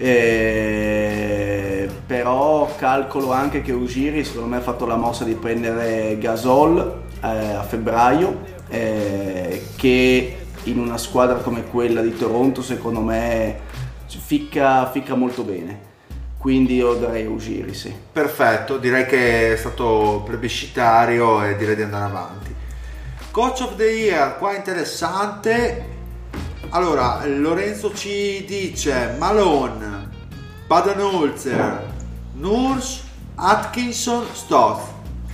Eh, 0.00 1.88
però 2.06 2.72
calcolo 2.76 3.32
anche 3.32 3.62
che 3.62 3.72
Ugiri 3.72 4.24
secondo 4.24 4.48
me 4.48 4.56
ha 4.56 4.60
fatto 4.60 4.86
la 4.86 4.96
mossa 4.96 5.24
di 5.24 5.34
prendere 5.34 6.16
Gasol 6.18 7.02
eh, 7.22 7.26
a 7.26 7.62
febbraio, 7.62 8.56
che 8.68 10.36
in 10.64 10.78
una 10.78 10.98
squadra 10.98 11.38
come 11.38 11.64
quella 11.64 12.02
di 12.02 12.14
Toronto 12.16 12.62
secondo 12.62 13.00
me 13.00 13.60
ficca, 14.06 14.90
ficca 14.90 15.14
molto 15.14 15.42
bene. 15.42 15.87
Quindi 16.38 16.76
io 16.76 16.94
darei 16.94 17.26
Ugiri, 17.26 17.74
sì. 17.74 17.92
Perfetto, 18.12 18.78
direi 18.78 19.06
che 19.06 19.52
è 19.52 19.56
stato 19.56 20.22
plebiscitario 20.24 21.44
e 21.44 21.56
direi 21.56 21.74
di 21.74 21.82
andare 21.82 22.04
avanti. 22.04 22.54
Coach 23.32 23.60
of 23.62 23.76
the 23.76 23.84
Year, 23.84 24.38
qua 24.38 24.54
interessante. 24.54 25.96
Allora, 26.70 27.22
Lorenzo 27.24 27.92
ci 27.92 28.44
dice 28.46 29.14
Malone, 29.18 30.08
Badenholzer, 30.66 31.92
Nurs, 32.34 33.02
Atkinson, 33.34 34.26
Stoth. 34.32 34.82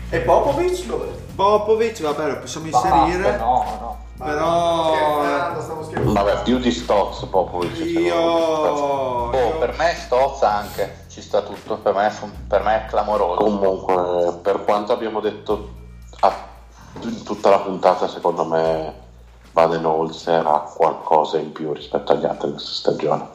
E 0.09 0.21
Popovic 0.21 0.87
dove? 0.87 1.07
Popovic, 1.35 2.01
vabbè, 2.01 2.29
lo 2.29 2.39
possiamo 2.39 2.67
inserire. 2.67 3.37
no, 3.37 3.79
no. 3.81 4.04
Però 4.17 5.61
stavo 5.61 5.83
scherzando. 5.85 6.13
Vabbè, 6.13 6.43
più 6.43 6.59
di 6.59 6.71
Stotz 6.71 7.25
Popovic. 7.25 7.79
io. 7.85 8.15
Oh, 8.17 9.31
io- 9.37 9.59
per 9.59 9.75
me 9.77 9.95
Stozza 10.05 10.53
anche, 10.53 11.05
ci 11.09 11.21
sta 11.21 11.43
tutto, 11.43 11.77
per 11.79 11.95
me, 11.95 12.13
per 12.49 12.63
me 12.63 12.85
è 12.85 12.89
clamoroso. 12.89 13.37
Comunque, 13.43 14.35
per 14.43 14.65
quanto 14.65 14.93
abbiamo 14.93 15.21
detto 15.21 15.69
a- 16.21 16.33
in 17.01 17.23
tutta 17.25 17.51
la 17.51 17.59
puntata, 17.59 18.07
secondo 18.09 18.45
me 18.45 18.95
Baden-Holzer 19.51 20.47
ha 20.47 20.61
qualcosa 20.75 21.39
in 21.39 21.53
più 21.53 21.73
rispetto 21.73 22.13
agli 22.13 22.25
altri 22.25 22.51
questa 22.53 22.71
stagione. 22.73 23.27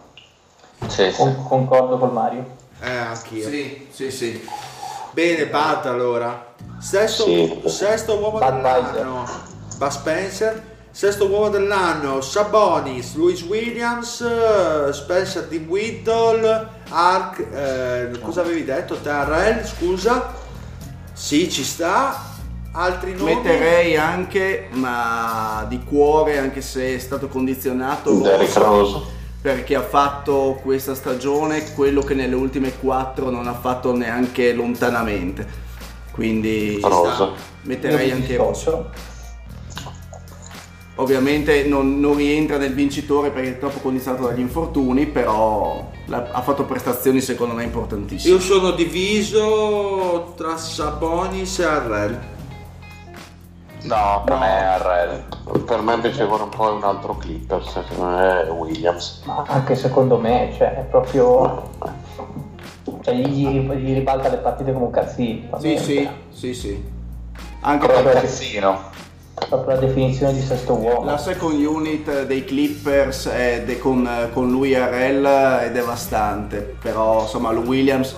Sì, 0.88 1.11
sì. 1.11 1.18
Con- 1.18 1.45
concordo 1.47 1.97
con 1.97 2.10
Mario. 2.11 2.45
Eh, 2.81 2.89
anch'io. 2.95 3.47
Sì, 3.49 3.88
sì, 3.91 4.10
sì. 4.11 4.49
Bene, 5.11 5.47
Bud 5.47 5.85
allora. 5.85 6.53
Sesto, 6.80 7.23
Sì. 7.26 7.61
sesto 7.65 8.14
uomo 8.18 8.38
Budweiser. 8.39 8.91
dell'anno, 8.91 9.26
Bud 9.77 9.88
Spencer. 9.89 10.68
Sesto 10.91 11.27
uomo 11.27 11.49
dell'anno, 11.49 12.19
Sabonis, 12.19 13.15
Louis 13.15 13.41
Williams, 13.43 14.21
eh, 14.21 14.91
Spencer 14.91 15.47
di 15.47 15.57
Whittle, 15.57 16.67
Ark, 16.89 17.45
eh, 17.53 18.19
cosa 18.19 18.41
avevi 18.41 18.65
detto? 18.65 18.95
Terrell, 18.95 19.63
scusa. 19.63 20.33
Sì, 21.13 21.49
ci 21.49 21.63
sta. 21.63 22.27
Altri 22.71 23.13
nomi? 23.13 23.35
Metterei 23.35 23.97
anche, 23.97 24.67
ma 24.71 25.65
di 25.69 25.83
cuore, 25.83 26.37
anche 26.37 26.61
se 26.61 26.95
è 26.95 26.99
stato 26.99 27.27
condizionato, 27.27 28.19
Derrick 28.19 28.55
Rose, 28.55 29.01
perché 29.41 29.75
ha 29.75 29.81
fatto 29.81 30.59
questa 30.61 30.95
stagione 30.95 31.73
quello 31.73 32.01
che 32.01 32.13
nelle 32.13 32.35
ultime 32.35 32.77
quattro 32.77 33.29
non 33.29 33.47
ha 33.47 33.53
fatto 33.53 33.95
neanche 33.95 34.53
lontanamente. 34.53 35.67
Quindi 36.11 36.79
Rose. 36.81 37.29
metterei 37.63 38.11
anche 38.11 38.35
Rose. 38.35 39.09
Ovviamente 40.99 41.63
non, 41.63 41.97
non 41.97 42.15
rientra 42.15 42.57
nel 42.57 42.73
vincitore 42.73 43.31
perché 43.31 43.51
è 43.51 43.57
troppo 43.57 43.80
condizionato 43.80 44.27
dagli 44.27 44.41
infortuni, 44.41 45.05
però 45.05 45.89
la- 46.07 46.27
ha 46.31 46.41
fatto 46.41 46.65
prestazioni 46.65 47.21
secondo 47.21 47.53
me 47.53 47.63
importantissime. 47.63 48.34
Io 48.34 48.41
sono 48.41 48.71
diviso 48.71 50.34
tra 50.35 50.57
Sabonis 50.57 51.59
e 51.59 51.63
Arrel. 51.63 52.19
No, 53.84 54.23
per 54.26 54.38
me 54.39 54.47
è 54.47 54.63
Arrel. 54.63 55.23
Per 55.63 55.81
me 55.81 55.93
invece 55.93 56.26
vuole 56.26 56.43
un 56.43 56.49
po' 56.49 56.73
un 56.73 56.84
altro 56.84 57.15
Clippers, 57.15 57.71
secondo 57.71 58.17
me 58.17 58.41
è 58.41 58.49
Williams. 58.51 59.21
Ma 59.23 59.45
anche 59.47 59.76
secondo 59.76 60.17
me, 60.17 60.53
cioè, 60.57 60.80
è 60.80 60.81
proprio. 60.81 61.69
Cioè, 63.01 63.13
gli, 63.15 63.47
gli 63.47 63.93
ribalta 63.93 64.27
le 64.27 64.38
partite 64.38 64.73
come 64.73 64.85
un 64.85 64.91
cazzino. 64.91 65.57
Sì, 65.61 65.77
sì, 65.77 66.09
sì, 66.30 66.53
sì. 66.53 66.84
Anche 67.61 67.88
Come 67.88 67.99
un 67.99 68.03
perché 68.03 68.21
cazzino. 68.21 68.80
Proprio 69.47 69.75
la 69.75 69.79
definizione 69.81 70.33
di 70.33 70.41
sesto 70.41 70.73
uomo. 70.75 71.05
la 71.05 71.17
second 71.17 71.63
unit 71.63 72.23
dei 72.23 72.43
Clippers 72.45 73.27
è 73.27 73.63
de- 73.65 73.79
con, 73.79 74.07
con 74.33 74.49
lui 74.49 74.73
e 74.73 74.77
Arrell 74.79 75.25
è 75.25 75.71
devastante, 75.71 76.75
però 76.81 77.21
insomma 77.21 77.51
Lou 77.51 77.63
Williams 77.63 78.15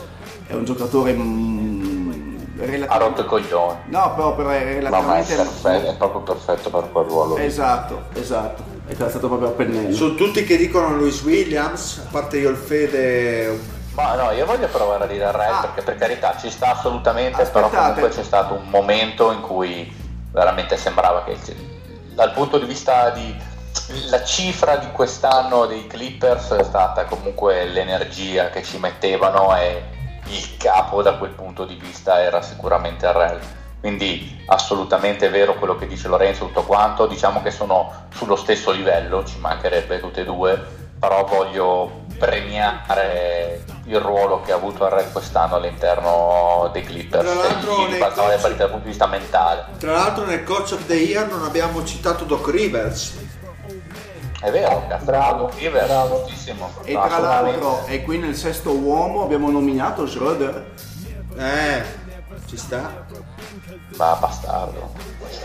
è 0.47 0.53
un 0.53 0.65
giocatore 0.65 1.13
mm, 1.13 2.11
Ha 2.59 2.65
relativamente... 2.65 2.97
rotto 2.97 3.21
i 3.21 3.25
coglioni. 3.25 3.77
No, 3.85 4.13
però, 4.15 4.35
però 4.35 4.49
è 4.49 4.79
Ma, 4.81 4.89
ma 5.01 5.17
è, 5.17 5.23
relativamente... 5.25 5.35
perfetto, 5.35 5.89
è 5.91 5.95
proprio 5.95 6.21
perfetto 6.21 6.69
per 6.69 6.89
quel 6.91 7.05
ruolo. 7.05 7.37
Esatto, 7.37 8.01
esatto, 8.13 8.63
è 8.87 8.93
calzato 8.95 9.27
proprio 9.27 9.49
a 9.49 9.51
pennello. 9.51 9.93
Sono 9.95 10.15
tutti 10.15 10.43
che 10.43 10.57
dicono 10.57 10.95
Louis 10.95 11.21
Williams, 11.23 12.01
a 12.05 12.09
parte 12.11 12.37
io 12.39 12.49
il 12.49 12.57
Fede. 12.57 13.79
Ma 13.93 14.15
no, 14.15 14.31
io 14.31 14.45
voglio 14.45 14.67
provare 14.67 15.03
a 15.03 15.07
dire 15.07 15.23
Arrel 15.25 15.53
Ah. 15.53 15.59
perché 15.61 15.81
per 15.81 15.95
carità 15.97 16.35
ci 16.39 16.49
sta 16.49 16.71
assolutamente, 16.71 17.43
però 17.43 17.65
Aspettate. 17.65 17.93
comunque 17.93 18.09
c'è 18.09 18.23
stato 18.23 18.53
un 18.53 18.69
momento 18.69 19.31
in 19.31 19.41
cui 19.41 19.99
veramente 20.31 20.77
sembrava 20.77 21.23
che 21.23 21.37
dal 22.13 22.31
punto 22.33 22.57
di 22.57 22.65
vista 22.65 23.09
di 23.09 23.49
la 24.09 24.23
cifra 24.23 24.75
di 24.77 24.91
quest'anno 24.91 25.65
dei 25.65 25.87
Clippers 25.87 26.51
è 26.51 26.63
stata 26.63 27.05
comunque 27.05 27.65
l'energia 27.65 28.49
che 28.49 28.63
ci 28.63 28.77
mettevano 28.77 29.55
e 29.55 29.83
il 30.25 30.57
capo 30.57 31.01
da 31.01 31.15
quel 31.15 31.31
punto 31.31 31.65
di 31.65 31.75
vista 31.75 32.21
era 32.21 32.41
sicuramente 32.41 33.05
Arrel. 33.05 33.39
Quindi 33.79 34.43
assolutamente 34.47 35.29
vero 35.29 35.55
quello 35.55 35.75
che 35.75 35.87
dice 35.87 36.07
Lorenzo, 36.07 36.45
tutto 36.45 36.63
quanto, 36.63 37.07
diciamo 37.07 37.41
che 37.41 37.49
sono 37.49 38.07
sullo 38.13 38.35
stesso 38.35 38.71
livello, 38.71 39.25
ci 39.25 39.39
mancherebbe 39.39 39.99
tutte 39.99 40.21
e 40.21 40.25
due, 40.25 40.80
però 41.01 41.25
voglio 41.25 42.03
premiare 42.19 43.63
il 43.85 43.99
ruolo 43.99 44.41
che 44.41 44.51
ha 44.51 44.55
avuto 44.55 44.85
Arrel 44.85 45.11
quest'anno 45.11 45.55
all'interno 45.55 46.69
dei 46.71 46.83
Clippers 46.83 47.23
Tra 47.23 47.33
l'altro 47.33 47.87
e 47.87 47.89
le 47.89 47.97
coach- 47.97 48.55
dal 48.55 48.69
punto 48.69 48.83
di 48.83 48.89
vista 48.89 49.07
mentale. 49.07 49.65
Tra 49.79 49.93
l'altro, 49.93 50.25
nel 50.25 50.43
Coach 50.43 50.73
of 50.73 50.85
the 50.85 50.93
Year 50.93 51.27
non 51.27 51.43
abbiamo 51.43 51.83
citato 51.83 52.23
Doc 52.23 52.47
Rivers. 52.49 53.17
È 54.39 54.51
vero, 54.51 54.85
cazzo, 54.87 55.05
Bravo, 55.05 55.49
Rivers, 55.57 55.87
bravo. 55.87 56.23
giustissimo. 56.27 56.69
E 56.83 56.93
tra 56.93 57.17
l'altro, 57.17 57.83
e 57.87 58.03
qui 58.03 58.19
nel 58.19 58.35
sesto 58.35 58.71
uomo 58.71 59.23
abbiamo 59.23 59.49
nominato 59.49 60.05
Schroeder. 60.05 60.71
Eh, 61.35 61.83
ci 62.45 62.57
sta. 62.57 63.05
Ma 63.97 64.15
bastardo. 64.15 64.91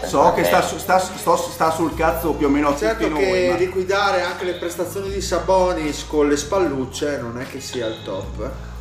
So 0.04 0.32
che 0.34 0.40
Eh, 0.42 0.44
sta, 0.44 0.62
sta- 0.62 0.98
sto- 0.98 1.36
sta 1.36 1.70
sul 1.70 1.94
cazzo 1.94 2.32
più 2.32 2.46
o 2.46 2.50
meno 2.50 2.68
a 2.68 2.76
Certo 2.76 3.08
tutti 3.08 3.20
che 3.20 3.28
noi. 3.30 3.48
ma- 3.48 3.56
liquidare 3.56 4.22
anche 4.22 4.44
le 4.44 4.54
prestazioni 4.54 5.10
di 5.10 5.20
Sabonis 5.20 6.06
con 6.06 6.28
le 6.28 6.36
spallucce 6.36 7.18
non 7.20 7.40
è 7.40 7.46
che 7.46 7.60
sia 7.60 7.86
il 7.86 8.02
top. 8.04 8.40
eh. 8.42 8.74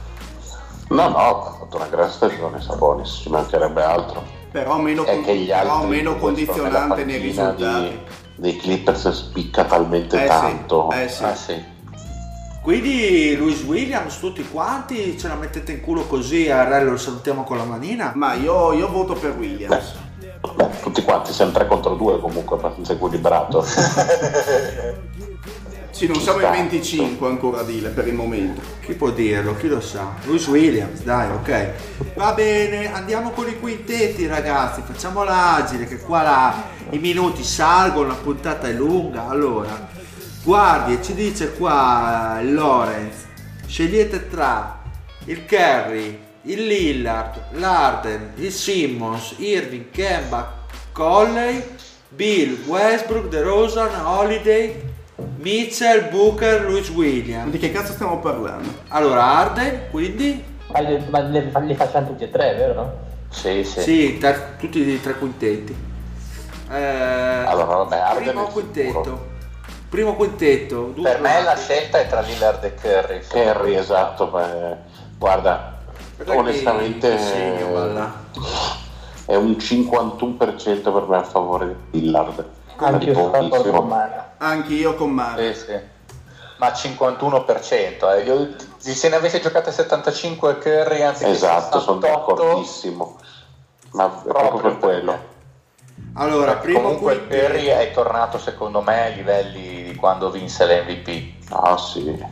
No, 0.89 1.09
no, 1.09 1.17
ha 1.17 1.51
fatto 1.59 1.77
una 1.77 1.87
gran 1.87 2.09
stagione 2.11 2.61
Sabonis, 2.61 3.19
ci 3.23 3.29
mancherebbe 3.29 3.83
altro. 3.83 4.23
Però 4.51 4.77
meno, 4.77 5.03
che 5.03 5.35
gli 5.35 5.47
però 5.47 5.83
meno 5.83 6.15
condizionante 6.17 7.03
nei 7.03 7.17
risultati. 7.17 7.87
di- 7.89 7.99
dei 8.35 8.57
Clippers 8.57 9.09
spicca 9.11 9.63
talmente 9.65 10.17
Eh 10.17 10.21
sì, 10.21 10.27
tanto. 10.27 10.91
eh 10.91 11.07
sì. 11.09 11.23
Ah, 11.23 11.35
sì. 11.35 11.73
Quindi 12.65 13.35
Luis 13.37 13.61
Williams, 13.61 14.17
tutti 14.17 14.43
quanti 14.49 15.15
ce 15.19 15.27
la 15.27 15.35
mettete 15.35 15.71
in 15.73 15.81
culo 15.81 16.07
così 16.07 16.49
a 16.49 16.63
Re 16.67 16.83
lo 16.83 16.97
salutiamo 16.97 17.43
con 17.43 17.57
la 17.57 17.63
manina? 17.63 18.11
Ma 18.15 18.33
io, 18.33 18.73
io 18.73 18.89
voto 18.89 19.13
per 19.13 19.35
Williams. 19.37 19.93
Beh, 20.55 20.69
tutti 20.81 21.03
quanti, 21.03 21.31
siamo 21.31 21.51
3 21.51 21.67
contro 21.67 21.93
2 21.93 22.19
comunque, 22.19 22.57
abbastanza 22.57 22.93
equilibrato. 22.93 23.63
Sì, 25.91 26.07
non 26.07 26.19
siamo 26.19 26.39
in 26.41 26.49
25 26.49 27.27
ancora 27.27 27.59
a 27.59 27.63
dire 27.63 27.89
per 27.89 28.07
il 28.07 28.15
momento. 28.15 28.61
Chi 28.81 28.93
può 28.93 29.11
dirlo? 29.11 29.55
Chi 29.55 29.67
lo 29.67 29.79
sa? 29.79 30.15
Luis 30.23 30.47
Williams, 30.47 31.03
dai, 31.03 31.29
ok. 31.33 31.71
Va 32.15 32.33
bene, 32.33 32.91
andiamo 32.91 33.29
con 33.29 33.47
i 33.47 33.59
quintetti 33.59 34.25
ragazzi, 34.25 34.81
facciamola 34.83 35.53
agile 35.53 35.85
che 35.85 35.99
qua 35.99 36.23
la- 36.23 36.63
i 36.89 36.97
minuti 36.97 37.43
salgono, 37.43 38.07
la 38.07 38.15
puntata 38.15 38.67
è 38.67 38.71
lunga. 38.73 39.27
Allora, 39.27 39.93
guardi, 40.45 41.01
ci 41.01 41.13
dice 41.15 41.53
qua 41.53 42.37
il 42.41 42.53
Lorenz, 42.53 43.25
scegliete 43.65 44.29
tra 44.29 44.79
il 45.25 45.43
Kerry, 45.45 46.19
il 46.43 46.65
Lillard, 46.67 47.41
l'Arden, 47.53 48.33
il 48.35 48.51
Simmons, 48.51 49.33
Irving, 49.37 49.89
Kemba, 49.89 50.53
Colley, 50.91 51.63
Bill, 52.09 52.63
Westbrook, 52.67 53.27
DeRozan, 53.29 54.05
Holiday, 54.05 54.79
Mitchell, 55.37 56.09
Booker, 56.09 56.61
Luis 56.63 56.89
Williams. 56.89 57.49
Di 57.51 57.57
che 57.57 57.71
cazzo 57.71 57.93
stiamo 57.93 58.19
parlando? 58.19 58.69
Allora, 58.89 59.23
Arden, 59.23 59.89
quindi? 59.89 60.43
Ma, 60.71 60.79
le, 60.81 61.03
ma 61.09 61.19
le- 61.21 61.51
li 61.61 61.75
facciamo 61.75 62.07
tutti 62.07 62.23
e 62.25 62.29
tre, 62.29 62.53
vero? 62.53 62.99
Sì, 63.29 63.63
sì. 63.63 63.81
Sì, 63.81 64.17
ter- 64.19 64.57
tutti 64.59 64.79
i 64.79 65.01
tre 65.01 65.15
quintetti. 65.15 65.75
Eh, 66.71 66.75
Allora, 66.77 67.77
vabbè, 67.77 67.97
Arden 67.97 68.23
primo 68.23 68.45
quintetto. 68.45 69.33
Primo 69.89 70.15
quintetto. 70.15 70.91
dunque- 70.93 71.03
Per 71.11 71.21
me 71.21 71.41
la 71.43 71.55
scelta 71.55 71.99
è 71.99 72.07
tra 72.07 72.21
Lillard 72.21 72.63
e 72.63 72.73
Curry. 72.75 73.19
Kerry, 73.27 73.75
esatto, 73.75 74.27
beh, 74.27 74.75
guarda, 75.17 75.77
che 76.23 76.31
onestamente 76.31 77.17
segno, 77.17 78.13
è 79.25 79.35
un 79.35 79.51
51% 79.57 80.91
per 80.91 81.07
me 81.07 81.17
a 81.17 81.23
favore 81.23 81.75
di 81.91 82.01
Lillard. 82.01 82.45
Anche 82.77 83.09
io 83.09 83.13
sono 83.13 83.71
con 83.71 83.87
Mara. 83.87 84.33
Anche 84.37 84.73
io 84.73 84.95
con 84.95 85.11
Mario. 85.11 85.53
Sì, 85.53 85.59
sì. 85.59 85.79
Ma 86.57 86.71
51%. 86.71 88.09
Eh. 88.11 88.23
Io, 88.23 88.49
se 88.77 89.09
ne 89.09 89.15
avesse 89.15 89.39
giocate 89.39 89.71
75 89.71 90.57
Curry 90.57 91.01
anziché 91.01 91.31
Esatto, 91.31 91.79
sono 91.79 91.99
68, 92.01 92.33
d'accordissimo. 92.33 93.17
Ma 93.91 94.05
è 94.07 94.27
proprio 94.27 94.61
per 94.61 94.77
quello. 94.77 95.33
Allora, 96.17 96.55
primo 96.57 96.79
comunque 96.81 97.17
quintetto. 97.17 97.45
Curry 97.47 97.65
è 97.65 97.91
tornato 97.93 98.37
secondo 98.37 98.81
me 98.81 99.01
ai 99.05 99.15
livelli 99.15 99.83
di 99.83 99.95
quando 99.95 100.31
vinse 100.31 100.65
l'MVP. 100.65 101.51
Ah 101.51 101.77
sì, 101.77 102.23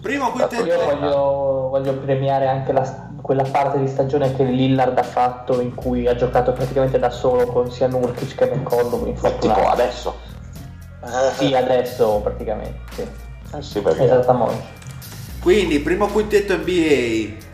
Primo 0.00 0.26
Io 0.26 0.32
quintetto. 0.32 0.84
voglio, 0.84 1.68
voglio 1.68 1.94
premiare 1.94 2.46
anche 2.46 2.72
la- 2.72 3.08
quella 3.20 3.42
parte 3.42 3.78
di 3.78 3.88
stagione 3.88 4.34
che 4.34 4.44
Lillard 4.44 4.96
ha 4.96 5.02
fatto 5.02 5.60
in 5.60 5.74
cui 5.74 6.06
ha 6.06 6.14
giocato 6.14 6.52
praticamente 6.52 6.98
da 6.98 7.10
solo 7.10 7.46
con 7.46 7.70
sia 7.70 7.88
Nurkic 7.88 8.34
che 8.36 8.54
McCollum 8.54 9.12
tipo 9.40 9.68
adesso. 9.68 10.16
Sì, 11.34 11.54
adesso 11.54 12.20
praticamente. 12.22 12.78
Sì. 12.94 13.06
Eh 13.56 13.62
sì, 13.62 13.82
Esattamente. 13.84 14.64
Quindi, 15.42 15.78
primo 15.80 16.06
quintetto 16.06 16.56
NBA. 16.56 17.44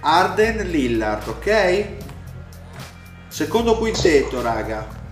Arden, 0.00 0.58
Lillard, 0.68 1.26
ok? 1.26 1.86
Secondo 3.28 3.76
quintetto, 3.76 4.40
raga. 4.40 5.02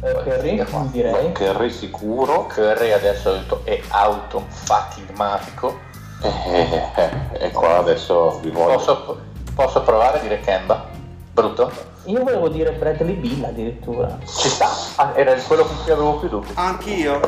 Eh, 0.00 0.12
Curry, 0.22 0.64
direi. 0.92 1.32
Kerry 1.32 1.70
sicuro. 1.70 2.46
Curry 2.46 2.92
adesso 2.92 3.32
è 3.34 3.36
auto- 3.38 3.60
è 3.64 3.80
autofatigmatico. 3.88 5.78
Eh, 6.22 6.82
eh, 6.96 7.46
e 7.46 7.50
qua 7.50 7.78
adesso 7.78 8.38
vi 8.40 8.50
voglio. 8.50 8.76
Posso, 8.76 9.20
posso 9.54 9.82
provare 9.82 10.18
a 10.18 10.22
dire 10.22 10.40
Kemba? 10.40 10.86
Brutto? 11.32 11.70
Io 12.04 12.22
volevo 12.22 12.48
dire 12.48 12.72
Bradley 12.72 13.14
Bill 13.14 13.44
addirittura. 13.44 14.18
Ci 14.24 14.48
sta. 14.48 14.68
Ah, 14.96 15.12
era 15.14 15.34
quello 15.34 15.64
con 15.64 15.76
cui 15.82 15.92
avevo 15.92 16.18
più 16.18 16.28
dubbi. 16.28 16.52
Anch'io. 16.54 17.20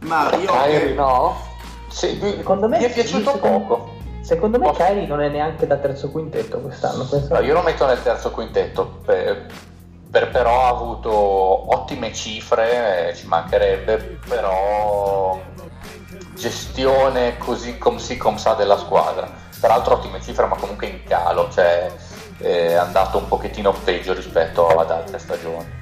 Ma 0.00 0.34
io 0.36 0.50
Kyrie 0.50 0.94
no? 0.94 1.36
Sì, 1.88 2.18
mi, 2.20 2.36
Secondo 2.36 2.68
me 2.68 2.78
mi 2.78 2.84
è 2.84 2.92
piaciuto 2.92 3.32
secondo- 3.32 3.58
poco. 3.66 3.90
Secondo 4.22 4.58
me 4.58 4.66
Posso- 4.66 4.82
Kyrie 4.84 5.06
non 5.06 5.20
è 5.22 5.28
neanche 5.28 5.66
da 5.66 5.76
terzo 5.76 6.10
quintetto 6.10 6.60
quest'anno. 6.60 7.06
No, 7.30 7.40
io 7.40 7.52
lo 7.54 7.62
metto 7.62 7.86
nel 7.86 8.02
terzo 8.02 8.30
quintetto, 8.30 9.00
per, 9.04 9.46
per- 10.10 10.30
però 10.30 10.64
ha 10.64 10.68
avuto 10.68 11.10
ottime 11.10 12.12
cifre, 12.12 13.10
eh, 13.10 13.16
ci 13.16 13.26
mancherebbe, 13.26 14.18
però 14.28 15.40
gestione 16.34 17.38
così 17.38 17.78
com 17.78 17.98
si 17.98 18.16
com 18.16 18.36
sa 18.36 18.54
della 18.54 18.78
squadra. 18.78 19.30
Peraltro 19.60 19.94
ottime 19.94 20.20
cifre, 20.20 20.46
ma 20.46 20.56
comunque 20.56 20.86
in 20.86 21.04
calo, 21.04 21.48
cioè 21.50 21.90
è 22.38 22.74
andato 22.74 23.18
un 23.18 23.28
pochettino 23.28 23.72
peggio 23.84 24.14
rispetto 24.14 24.66
ad 24.66 24.90
altre 24.90 25.18
stagioni. 25.18 25.78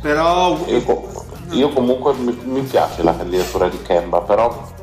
Però 0.00 0.56
Io, 0.66 1.24
io 1.50 1.68
comunque 1.70 2.14
mi, 2.14 2.38
mi 2.44 2.60
piace 2.62 3.02
la 3.02 3.16
candidatura 3.16 3.68
di 3.68 3.82
Kemba, 3.82 4.20
però 4.20 4.74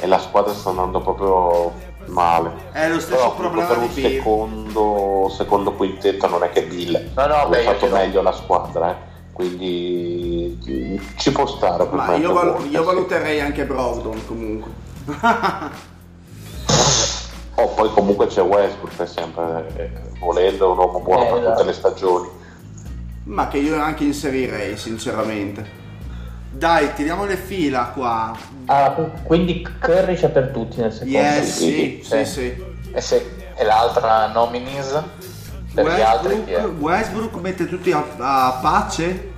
e 0.00 0.06
la 0.06 0.18
squadra 0.18 0.52
sta 0.52 0.70
andando 0.70 1.00
proprio 1.00 1.72
male. 2.06 2.50
è 2.72 2.88
lo 2.88 3.00
stesso 3.00 3.16
Però 3.16 3.34
problema 3.34 3.66
per 3.68 3.78
di 3.78 3.84
un 3.86 3.94
Bill. 3.94 4.16
secondo, 4.16 5.32
secondo 5.36 5.72
quintetto 5.72 6.26
non 6.28 6.42
è 6.42 6.50
che 6.50 6.62
Bill 6.64 7.10
No, 7.14 7.26
no, 7.26 7.34
ha 7.34 7.46
beh, 7.46 7.62
fatto 7.62 7.86
meglio 7.88 8.22
la 8.22 8.32
squadra, 8.32 8.90
eh. 8.90 8.96
quindi 9.32 11.00
ci 11.16 11.32
può 11.32 11.46
stare 11.46 11.86
Ma 11.90 12.14
io, 12.16 12.32
val- 12.32 12.52
voi, 12.56 12.68
io 12.70 12.80
sì. 12.80 12.86
valuterei 12.86 13.40
anche 13.40 13.64
Brogdon 13.64 14.26
comunque. 14.26 14.70
Oh, 17.56 17.68
poi 17.74 17.90
comunque 17.92 18.26
c'è 18.28 18.40
Westbrook 18.40 18.96
che 18.96 19.02
è 19.02 19.06
sempre 19.06 19.72
eh, 19.76 19.90
volendo 20.20 20.72
un 20.72 20.78
uomo 20.78 21.00
buono 21.00 21.22
Eh, 21.24 21.28
per 21.28 21.38
esatto. 21.38 21.50
tutte 21.52 21.64
le 21.66 21.72
stagioni. 21.74 22.28
Ma 23.24 23.48
che 23.48 23.58
io 23.58 23.78
anche 23.80 24.04
inserirei, 24.04 24.76
sinceramente. 24.78 25.80
Dai, 26.54 26.92
tiriamo 26.94 27.24
le 27.24 27.36
fila 27.36 27.90
qua. 27.94 28.36
Ah, 28.66 28.90
quindi 29.24 29.66
Curry 29.80 30.14
c'è 30.16 30.28
per 30.28 30.50
tutti 30.50 30.80
nel 30.80 30.92
secondo. 30.92 31.16
Yes, 31.18 31.56
Sì, 31.56 32.00
sì, 32.04 32.24
Sì. 32.24 32.24
sì. 32.24 32.64
E, 32.92 33.00
se, 33.00 33.30
e 33.54 33.64
l'altra 33.64 34.26
nominees? 34.28 35.02
Per 35.74 35.86
gli 35.86 36.00
altri 36.00 36.44
chi 36.44 36.52
è? 36.52 36.64
Westbrook, 36.66 37.34
mette 37.40 37.66
tutti 37.66 37.90
a, 37.92 38.04
a 38.18 38.58
pace? 38.60 39.30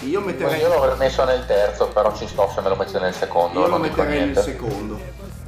Io 0.00 0.20
metterei, 0.20 0.60
Io 0.60 0.68
l'avrei 0.68 0.96
messo 0.98 1.24
nel 1.24 1.44
terzo, 1.46 1.88
però 1.88 2.14
ci 2.14 2.28
sto 2.28 2.50
se 2.54 2.60
me 2.60 2.68
lo 2.68 2.76
mettete 2.76 3.00
nel 3.00 3.14
secondo. 3.14 3.60
io 3.60 3.66
lo 3.66 3.78
metterei 3.78 4.26
nel 4.26 4.36
secondo, 4.38 5.00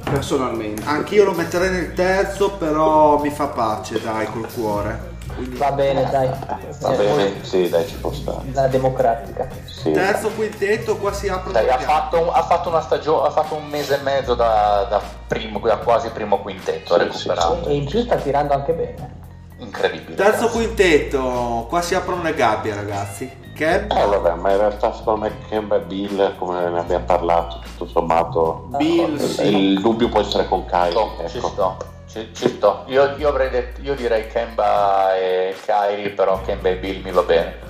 personalmente. 0.03 0.81
Anch'io 0.85 1.23
lo 1.25 1.33
metterei 1.33 1.69
nel 1.69 1.93
terzo, 1.93 2.51
però 2.53 3.19
mi 3.21 3.29
fa 3.29 3.47
pace, 3.47 4.01
dai, 4.01 4.25
col 4.25 4.51
cuore. 4.51 5.09
Quindi, 5.35 5.57
Va 5.57 5.71
bene, 5.71 6.09
dai. 6.09 6.27
Va 6.27 6.93
Eh, 6.93 6.95
bene, 6.95 7.43
sì, 7.43 7.69
dai, 7.69 7.87
ci 7.87 7.95
può 7.95 8.11
stare. 8.11 8.39
La 8.53 8.67
democratica. 8.67 9.47
Sì. 9.65 9.91
terzo 9.91 10.29
quintetto, 10.29 10.97
qua 10.97 11.11
si 11.13 11.27
apre 11.27 11.51
Dai, 11.51 11.69
ha 11.69 11.77
fatto, 11.79 12.31
ha 12.31 12.43
fatto 12.43 12.69
una 12.69 12.81
stagione, 12.81 13.27
ha 13.27 13.31
fatto 13.31 13.55
un 13.55 13.67
mese 13.67 13.99
e 13.99 14.03
mezzo 14.03 14.35
da, 14.35 14.85
da 14.89 15.01
primo, 15.27 15.59
da 15.59 15.77
quasi 15.77 16.09
primo 16.09 16.39
quintetto, 16.39 16.93
Sì, 16.93 16.99
recuperato. 16.99 17.65
E 17.67 17.73
in 17.75 17.85
più 17.85 18.01
sta 18.03 18.15
tirando 18.17 18.53
anche 18.53 18.73
bene. 18.73 19.19
Incredibile. 19.57 20.15
Terzo 20.15 20.45
ragazzi. 20.45 20.57
quintetto, 20.57 21.65
qua 21.69 21.81
si 21.81 21.95
aprono 21.95 22.23
le 22.23 22.33
gabbie, 22.33 22.73
ragazzi. 22.73 23.39
Che 23.53 23.75
Eh 23.75 23.87
vabbè, 23.87 24.33
ma 24.35 24.51
in 24.51 24.57
realtà 24.57 24.93
secondo 24.93 25.21
me 25.21 25.33
Kemba 25.49 25.75
e 25.75 25.79
Bill, 25.81 26.37
come 26.37 26.69
ne 26.69 26.79
abbiamo 26.79 27.03
parlato, 27.05 27.59
tutto 27.59 27.85
sommato, 27.85 28.67
Bill, 28.77 29.13
il, 29.13 29.19
sì. 29.19 29.45
il 29.55 29.81
dubbio 29.81 30.09
può 30.09 30.21
essere 30.21 30.47
con 30.47 30.65
Kyrie. 30.65 30.91
Sto, 30.91 31.27
ci 31.27 31.37
ecco. 31.37 31.77
Ci, 32.11 32.29
ci 32.33 32.47
sto. 32.49 32.83
Io, 32.87 33.15
io 33.17 33.29
avrei 33.29 33.49
detto, 33.49 33.81
io 33.81 33.95
direi 33.95 34.27
Kemba 34.27 35.15
e 35.17 35.55
Kyrie, 35.65 36.09
però 36.09 36.41
Kemba 36.41 36.69
e 36.69 36.75
Bill 36.75 37.01
mi 37.03 37.11
va 37.11 37.21
bene. 37.23 37.69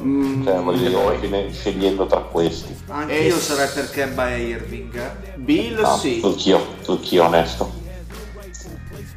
Mm, 0.00 0.44
Cioè, 0.44 0.54
voglio 0.60 0.88
dire, 0.88 1.00
alla 1.00 1.18
fine 1.18 1.52
scegliendo 1.52 2.06
tra 2.06 2.20
questi. 2.20 2.76
Anch'io 2.88 3.36
Eh, 3.36 3.38
sarei 3.38 3.68
per 3.72 3.90
Kemba 3.90 4.34
e 4.34 4.40
Irving. 4.40 5.10
Bill 5.36 5.80
No, 5.80 5.96
sì. 5.96 6.20
Anch'io, 6.22 6.60
anch'io 6.88 7.24
onesto. 7.24 7.82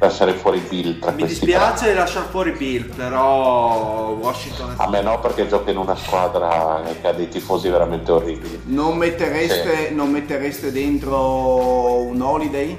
Lasciare 0.00 0.34
fuori 0.34 0.60
Bill 0.60 1.00
tra 1.00 1.10
Mi 1.10 1.22
questi 1.22 1.44
dispiace 1.44 1.92
lasciare 1.92 2.26
fuori 2.30 2.52
Bill, 2.52 2.94
però 2.94 4.10
Washington 4.10 4.76
tre. 4.76 4.84
A 4.84 4.88
me 4.88 5.02
no, 5.02 5.18
perché 5.18 5.48
gioca 5.48 5.72
in 5.72 5.76
una 5.76 5.96
squadra 5.96 6.80
che 7.00 7.08
ha 7.08 7.12
dei 7.12 7.28
tifosi 7.28 7.68
veramente 7.68 8.12
orribili. 8.12 8.60
Non 8.66 8.96
mettereste, 8.96 9.90
non 9.90 10.10
mettereste 10.12 10.70
dentro 10.70 11.96
un 12.02 12.20
holiday? 12.20 12.78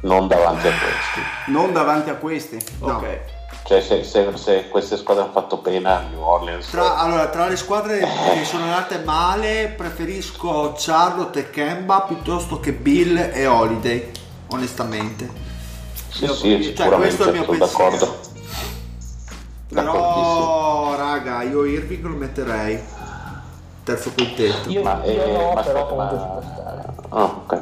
Non 0.00 0.28
davanti 0.28 0.66
a 0.68 0.70
questi. 0.70 1.20
Non 1.46 1.72
davanti 1.72 2.10
a 2.10 2.14
questi? 2.14 2.58
No. 2.80 2.94
Ok. 2.96 3.18
Cioè, 3.64 3.80
se, 3.82 4.02
se- 4.04 4.36
se 4.36 4.68
queste 4.68 4.96
squadre 4.96 5.24
hanno 5.24 5.32
fatto 5.32 5.58
pena 5.58 5.98
a 5.98 6.00
New 6.08 6.20
Orleans, 6.22 6.70
Tra, 6.70 6.96
allora, 6.96 7.26
tra 7.28 7.48
le 7.48 7.56
squadre 7.56 7.98
che 7.98 8.44
sono 8.44 8.64
andate 8.64 8.98
male, 9.04 9.74
preferisco 9.76 10.72
Charlotte 10.76 11.38
e 11.40 11.50
Kemba 11.50 12.00
piuttosto 12.02 12.60
che 12.60 12.72
Bill 12.72 13.16
e 13.18 13.46
Holiday, 13.46 14.10
onestamente. 14.52 15.28
sì, 16.08 16.24
io- 16.24 16.34
sì, 16.34 16.62
cioè, 16.62 16.62
sicuramente 16.62 17.16
questo 17.16 17.22
è 17.24 17.26
il 17.26 17.32
mio 17.32 17.44
sono 17.44 17.58
pensiero. 17.58 17.90
d'accordo. 17.90 18.20
Però, 19.68 20.96
raga, 20.96 21.42
io 21.42 21.64
Irving 21.66 22.04
lo 22.04 22.16
metterei. 22.16 22.80
Terzo 23.84 24.12
quintetto. 24.12 24.70
Io, 24.70 24.82
Ma, 24.82 25.00
io 25.04 25.22
eh, 25.24 25.32
no, 25.32 25.52
ma 25.52 25.62
però 25.62 25.94
ma- 25.94 26.08
ci 26.08 26.14
può 26.16 26.42
stare. 26.54 26.84
Ah, 27.10 27.22
ok. 27.24 27.60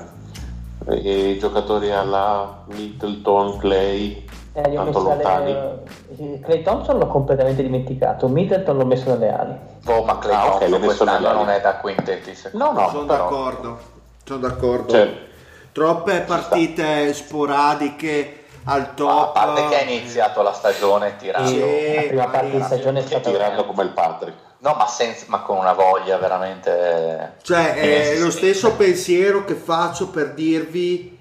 E 0.89 1.31
i 1.31 1.39
giocatori 1.39 1.91
alla 1.93 2.63
Middleton, 2.67 3.57
Clay, 3.59 4.25
Eh, 4.53 4.69
li 4.69 4.77
ho 4.77 4.85
tanto 4.85 5.01
messi 5.01 5.09
lontani. 5.23 5.51
alle... 5.53 5.83
eh, 6.17 6.41
Clay 6.41 6.63
Thompson 6.63 6.99
l'ho 6.99 7.07
completamente 7.09 7.63
dimenticato, 7.63 8.29
Middleton 8.29 8.77
l'ho 8.77 8.87
messo 8.87 9.11
nelle 9.11 9.37
ali. 9.37 9.55
Boh, 9.83 10.05
ma 10.05 10.19
Clay 10.19 10.35
Ah, 10.37 10.41
Thompson 10.51 10.71
messo 10.71 10.85
quest'anno 10.85 11.33
non 11.33 11.49
è 11.51 11.61
da 11.61 11.77
quintetti, 11.77 12.35
No, 12.53 12.71
no, 12.73 12.89
Sono 12.91 13.05
però- 13.05 13.25
d'accordo. 13.29 13.79
Sono 14.25 14.39
d'accordo. 14.41 14.93
Cioè, 14.93 15.25
Troppe 15.73 16.21
partite 16.21 17.13
sporadiche 17.13 18.45
al 18.65 18.95
top. 18.95 19.37
A 19.37 19.45
parte 19.45 19.69
che 19.69 19.77
ha 19.79 19.83
iniziato 19.83 20.41
la 20.41 20.53
stagione 20.55 21.17
tirando. 21.17 21.49
Sì, 21.51 21.95
la 21.95 22.03
prima 22.07 22.27
parte 22.29 22.51
di 22.51 22.63
stagione 22.63 22.99
è 23.01 23.03
stata 23.03 23.29
tirando 23.31 23.67
come 23.67 23.83
il 23.83 23.91
Patrick. 23.91 24.39
No, 24.59 24.75
ma, 24.75 24.87
senza- 24.87 25.27
ma 25.29 25.41
con 25.43 25.59
una 25.59 25.73
voglia 25.75 26.17
veramente... 26.19 27.35
Cioè, 27.43 27.75
è 27.75 27.85
inesistente. 27.85 28.21
lo 28.25 28.31
stesso 28.31 28.73
pensiero 28.75 29.45
che 29.45 29.55
faccio 29.55 30.09
per 30.09 30.33
dirvi 30.35 31.19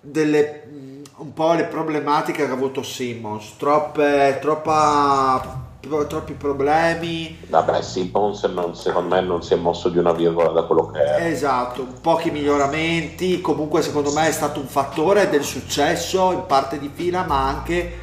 delle 0.00 0.64
mh, 0.70 1.02
un 1.18 1.32
po' 1.32 1.54
le 1.54 1.64
problematiche 1.64 2.44
che 2.44 2.50
ha 2.50 2.54
avuto 2.54 2.82
Simmons. 2.82 3.56
Troppe, 3.56 4.38
troppa, 4.40 5.64
tro- 5.80 6.06
troppi 6.06 6.34
problemi. 6.34 7.38
Vabbè, 7.48 7.80
Simmons 7.80 8.42
non- 8.44 8.76
secondo 8.76 9.14
me 9.14 9.20
non 9.22 9.42
si 9.42 9.54
è 9.54 9.56
mosso 9.56 9.88
di 9.88 9.96
una 9.98 10.12
virgola 10.12 10.50
da 10.50 10.64
quello 10.64 10.90
che 10.90 11.02
è. 11.02 11.24
Esatto, 11.26 11.86
pochi 12.02 12.30
miglioramenti. 12.30 13.40
Comunque, 13.40 13.80
secondo 13.82 14.12
me, 14.12 14.28
è 14.28 14.32
stato 14.32 14.60
un 14.60 14.66
fattore 14.68 15.30
del 15.30 15.42
successo 15.44 16.30
in 16.32 16.44
parte 16.46 16.78
di 16.78 16.90
fila, 16.92 17.24
ma 17.24 17.48
anche 17.48 18.00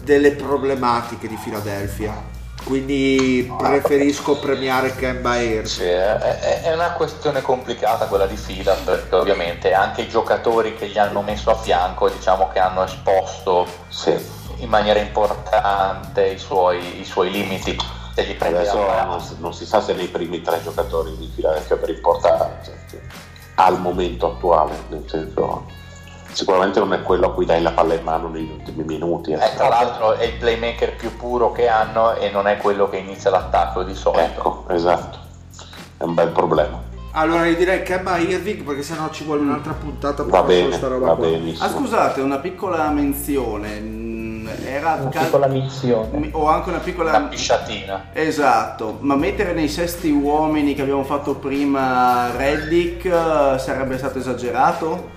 delle 0.00 0.30
problematiche 0.32 1.26
di 1.26 1.36
Philadelphia. 1.42 2.42
Quindi 2.64 3.52
preferisco 3.58 4.38
premiare 4.38 4.94
Kemba 4.94 5.32
Ayers. 5.32 5.74
Sì, 5.74 5.84
è, 5.84 6.72
una 6.72 6.92
questione 6.92 7.42
complicata 7.42 8.06
quella 8.06 8.26
di 8.26 8.36
fila 8.36 8.72
perché 8.72 9.14
ovviamente 9.14 9.72
anche 9.74 10.02
i 10.02 10.08
giocatori 10.08 10.74
che 10.74 10.88
gli 10.88 10.98
hanno 10.98 11.20
messo 11.20 11.50
a 11.50 11.56
fianco 11.56 12.08
diciamo 12.08 12.48
che 12.48 12.58
hanno 12.58 12.84
esposto 12.84 13.66
Sì. 13.88 14.16
in 14.56 14.68
maniera 14.68 14.98
importante 14.98 16.26
i 16.26 16.38
suoi, 16.38 17.00
i 17.00 17.04
suoi 17.04 17.30
limiti 17.30 17.76
se 18.14 18.24
gli 18.24 18.36
Adesso 18.38 18.76
non, 18.76 19.20
si- 19.20 19.36
non 19.38 19.52
si 19.52 19.66
sa 19.66 19.80
se 19.80 19.92
nei 19.92 20.06
primi 20.06 20.40
tre 20.40 20.62
giocatori 20.62 21.16
di 21.16 21.30
Philadelphia 21.34 21.76
per 21.76 21.90
importanza 21.90 22.72
al 23.56 23.80
momento 23.80 24.32
attuale, 24.32 24.72
nel 24.88 25.04
senso 25.06 25.66
sicuramente 26.34 26.78
non 26.80 26.92
è 26.92 27.02
quello 27.02 27.26
a 27.28 27.32
cui 27.32 27.44
dai 27.46 27.62
la 27.62 27.70
palla 27.72 27.94
in 27.94 28.02
mano 28.02 28.28
negli 28.28 28.50
ultimi 28.50 28.84
minuti. 28.84 29.32
eh. 29.32 29.36
Eh, 29.36 29.54
tra 29.56 29.68
l'altro 29.68 30.12
è 30.14 30.24
il 30.24 30.34
playmaker 30.34 30.96
più 30.96 31.16
puro 31.16 31.52
che 31.52 31.68
hanno 31.68 32.14
e 32.14 32.30
non 32.30 32.46
è 32.46 32.56
quello 32.58 32.88
che 32.88 32.96
inizia 32.98 33.30
l'attacco 33.30 33.82
di 33.82 33.94
solito. 33.94 34.22
Ecco, 34.22 34.64
esatto. 34.68 35.18
È 35.96 36.02
un 36.02 36.14
bel 36.14 36.28
problema. 36.28 36.82
Allora, 37.12 37.46
io 37.46 37.54
direi 37.54 37.82
Kemba 37.84 38.18
Irving 38.18 38.62
perché 38.64 38.82
sennò 38.82 39.08
ci 39.10 39.22
vuole 39.24 39.40
un'altra 39.42 39.72
puntata 39.72 40.22
per 40.24 40.32
Va 40.32 40.38
fare 40.40 40.48
bene, 40.54 40.66
questa 40.68 40.88
roba 40.88 41.06
va 41.06 41.14
qua. 41.14 41.26
benissimo. 41.26 41.64
Ah, 41.66 41.70
scusate, 41.70 42.20
una 42.20 42.38
piccola 42.38 42.88
menzione. 42.90 43.78
mm, 43.78 44.22
Era 44.66 44.94
una 45.00 45.08
cal- 45.10 45.24
piccola 45.24 45.46
missione. 45.46 46.18
mi- 46.18 46.30
o 46.32 46.48
anche 46.48 46.68
una 46.70 46.78
piccola 46.78 47.10
Una 47.16 47.28
pisciatina. 47.28 48.06
Esatto, 48.12 48.98
ma 49.00 49.14
mettere 49.14 49.52
nei 49.52 49.68
sesti 49.68 50.10
uomini 50.10 50.74
che 50.74 50.82
abbiamo 50.82 51.04
fatto 51.04 51.36
prima 51.36 52.30
Reddick 52.36 53.04
eh, 53.04 53.58
sarebbe 53.60 53.96
stato 53.96 54.18
esagerato? 54.18 55.10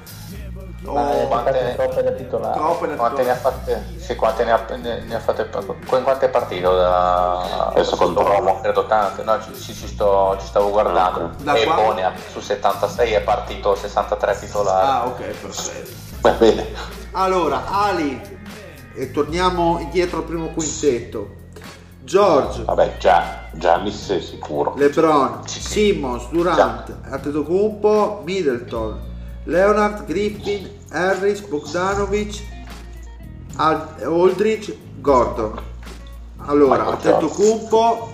Ma 0.93 1.01
O 1.09 1.21
è 1.23 1.27
quante- 1.27 1.73
troppe 1.75 2.03
da 2.03 2.11
titolare. 2.11 2.53
troppe 2.57 2.87
da 2.87 2.95
Quante 2.95 3.23
ne 3.23 3.29
ha 3.31 3.35
fatte? 3.35 3.83
Sì, 3.97 4.15
quante 4.15 4.43
ne 4.45 4.51
ha, 4.51 4.65
ne- 4.75 5.01
ne 5.01 5.15
ha 5.15 5.19
fatte? 5.19 5.49
In 5.89 6.03
quante 6.03 6.29
partite? 6.29 6.61
Da, 6.61 7.67
Adesso 7.69 7.95
controllo. 7.97 8.29
Romo, 8.35 8.61
credo 8.61 8.85
tante. 8.85 9.23
No, 9.23 9.37
ci, 9.41 9.53
ci- 9.55 9.73
ci 9.73 9.87
sto, 9.87 10.37
ci 10.39 10.47
stavo 10.47 10.69
guardando. 10.71 11.31
Da 11.43 11.53
e 11.55 11.65
quando? 11.65 12.01
ha- 12.01 12.13
su 12.31 12.39
76 12.39 13.11
è 13.11 13.21
partito 13.21 13.75
63 13.75 14.39
titolari. 14.39 14.87
Ah, 14.87 15.05
ok, 15.07 15.21
perfetto. 15.41 15.91
Va 16.21 16.31
bene. 16.31 16.65
Allora, 17.11 17.63
Ali, 17.67 18.21
e 18.95 19.11
torniamo 19.11 19.79
indietro 19.79 20.19
al 20.19 20.23
primo 20.23 20.47
quintetto. 20.53 21.35
George, 22.03 22.63
Vabbè, 22.63 22.95
già, 22.99 23.49
Giannis 23.51 24.09
è 24.11 24.21
sicuro. 24.21 24.73
LeBron, 24.77 25.41
Sì. 25.45 25.59
Simmons, 25.59 26.29
Durant, 26.29 26.95
Antetokounmpo, 27.09 28.21
Middleton, 28.23 28.99
Leonard, 29.43 30.05
Griffin, 30.05 30.76
Harris, 30.91 31.41
Bogdanovic, 31.41 32.43
Al- 33.57 33.95
Aldridge, 34.03 34.77
Gordon. 34.99 35.59
Allora, 36.45 36.83
Michael 36.83 36.93
Antetokounmpo 36.95 38.09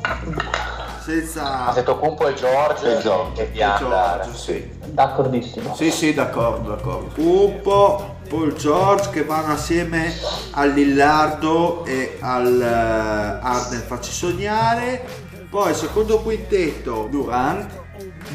senza 1.03 1.67
Antetokounmpo 1.67 2.27
e 2.27 2.33
George 2.33 2.97
E 2.97 3.01
George. 3.01 3.41
e 3.41 3.51
di 3.51 3.61
andare. 3.61 4.23
George, 4.23 4.37
sì. 4.37 4.71
D'accordissimo. 4.85 5.75
Sì, 5.75 5.91
sì, 5.91 6.13
d'accordo, 6.13 6.69
d'accordo. 6.69 7.09
Kumpo, 7.13 8.15
Paul 8.29 8.53
George 8.55 9.09
che 9.09 9.23
vanno 9.25 9.53
assieme 9.53 10.13
al 10.51 10.71
Lillardo 10.71 11.83
e 11.85 12.17
al 12.21 12.61
eh, 12.61 13.45
Arden 13.45 13.81
facci 13.85 14.11
sognare. 14.11 15.05
Poi 15.49 15.73
secondo 15.75 16.19
quintetto, 16.21 17.07
Durant 17.11 17.69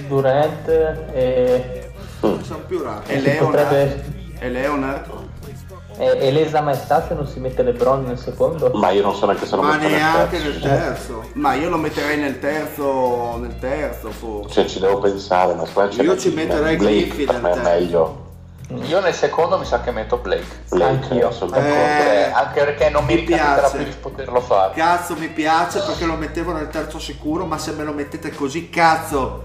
Durant 0.06 0.68
e, 1.12 1.90
non 2.20 2.44
sono 2.44 2.60
più 2.66 2.82
rari. 2.82 3.02
e 3.06 3.20
Leonard. 3.20 3.44
potrebbe- 3.46 4.16
E 4.40 4.48
Leonard. 4.50 5.06
e, 5.96 6.16
e 6.20 6.30
lesa 6.30 6.60
maestà 6.60 7.04
se 7.06 7.14
non 7.14 7.26
si 7.26 7.40
mette 7.40 7.62
LeBron 7.62 8.04
nel 8.04 8.18
secondo. 8.18 8.70
Ma 8.74 8.90
io 8.90 9.02
non 9.02 9.14
so 9.16 9.26
neanche 9.26 9.46
se 9.46 9.56
lo 9.56 9.62
Ma 9.62 9.72
metto 9.72 9.82
nel 9.88 9.92
neanche 9.92 10.36
terzo. 10.42 10.48
nel 10.48 10.60
terzo. 10.60 11.24
Ma 11.34 11.54
io 11.54 11.68
lo 11.70 11.76
metterei 11.76 12.18
nel 12.18 12.38
terzo, 12.38 13.36
nel 13.38 13.58
terzo 13.58 14.10
forse. 14.10 14.52
Cioè, 14.54 14.66
ci 14.66 14.78
devo 14.80 14.98
pensare, 14.98 15.54
ma 15.54 15.64
c'è 15.88 16.02
Io 16.02 16.16
ci 16.16 16.30
metterei 16.30 16.76
Griffin 16.76 17.26
nel 17.26 17.36
è 17.36 17.40
terzo. 17.42 17.60
meglio. 17.62 18.26
Io 18.86 19.00
nel 19.00 19.14
secondo 19.14 19.56
mi 19.58 19.64
sa 19.64 19.80
che 19.80 19.90
metto 19.90 20.18
Blake. 20.18 20.44
Blake, 20.68 20.90
Anch'io. 21.06 21.30
sono 21.32 21.54
Eh, 21.56 21.60
d'accordo. 21.60 22.10
Eh, 22.10 22.30
anche 22.32 22.60
perché 22.64 22.90
non 22.90 23.04
mi, 23.06 23.14
mi 23.14 23.22
piace. 23.22 23.76
più 23.78 23.86
di 23.86 23.94
poterlo 23.98 24.40
fare. 24.40 24.74
Cazzo 24.74 25.16
mi 25.16 25.28
piace 25.28 25.80
perché 25.80 26.04
lo 26.04 26.14
mettevo 26.16 26.52
nel 26.52 26.68
terzo 26.68 26.98
sicuro, 26.98 27.46
ma 27.46 27.56
se 27.58 27.72
me 27.72 27.82
lo 27.82 27.92
mettete 27.94 28.30
così, 28.34 28.68
cazzo, 28.68 29.44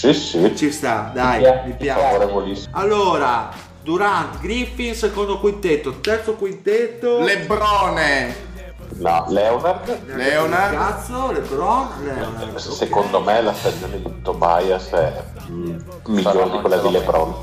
Sì, 0.00 0.14
sì, 0.14 0.56
ci 0.56 0.72
sta, 0.72 1.10
dai, 1.12 1.36
Mi 1.36 1.42
piace. 1.42 1.62
mi 1.66 1.74
piace. 1.74 2.00
favorevolissimo. 2.00 2.74
Allora, 2.78 3.50
Durant, 3.82 4.40
Griffin, 4.40 4.94
secondo 4.94 5.38
quintetto, 5.38 6.00
terzo 6.00 6.36
quintetto. 6.36 7.18
Lebrone. 7.18 8.48
No, 8.94 9.26
Leonard, 9.28 10.06
Leonard. 10.16 10.74
Cazzo, 10.74 11.32
LeBron, 11.32 11.88
Leonard. 12.02 12.56
secondo 12.56 13.20
me 13.20 13.42
la 13.42 13.52
stagione 13.52 14.00
di 14.00 14.22
Tobias 14.22 14.88
è 14.88 15.22
mm, 15.50 15.76
migliore 16.06 16.50
di 16.50 16.60
quella 16.60 16.76
di 16.78 16.90
LeBron. 16.90 17.34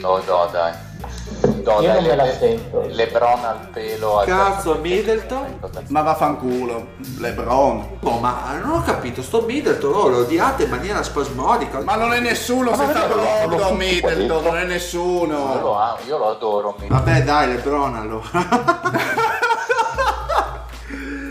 No, 0.00 0.22
no, 0.24 0.48
dai. 0.52 0.72
No, 1.66 1.80
Io 1.80 1.92
non 1.94 2.04
me 2.04 2.14
la 2.14 2.22
le- 2.24 2.36
sento. 2.38 2.86
Lebron 2.90 3.44
al 3.44 3.68
pelo. 3.72 4.18
al 4.20 4.26
Cazzo, 4.26 4.76
Middleton? 4.76 5.58
Ma 5.88 6.02
vaffanculo. 6.02 6.86
Lebron. 7.18 7.98
Oh, 8.04 8.18
ma 8.20 8.56
non 8.62 8.76
ho 8.78 8.82
capito, 8.82 9.20
sto 9.20 9.40
Middleton, 9.42 9.92
oh, 9.92 10.06
lo 10.08 10.18
odiate 10.18 10.62
in 10.62 10.70
maniera 10.70 11.02
spasmodica. 11.02 11.80
Ma 11.80 11.96
non 11.96 12.12
è 12.12 12.20
nessuno 12.20 12.72
se 12.76 12.84
sta 12.88 13.06
Brogdon 13.08 13.76
Middleton, 13.76 14.42
non 14.44 14.56
è 14.56 14.60
Io 14.60 14.66
lo, 14.66 14.72
nessuno. 14.72 15.76
amo, 15.76 15.98
io 16.06 16.18
lo 16.18 16.30
adoro. 16.30 16.76
Middleton. 16.78 17.04
Vabbè, 17.04 17.22
dai, 17.24 17.48
LeBron 17.48 17.94
allora. 17.96 18.30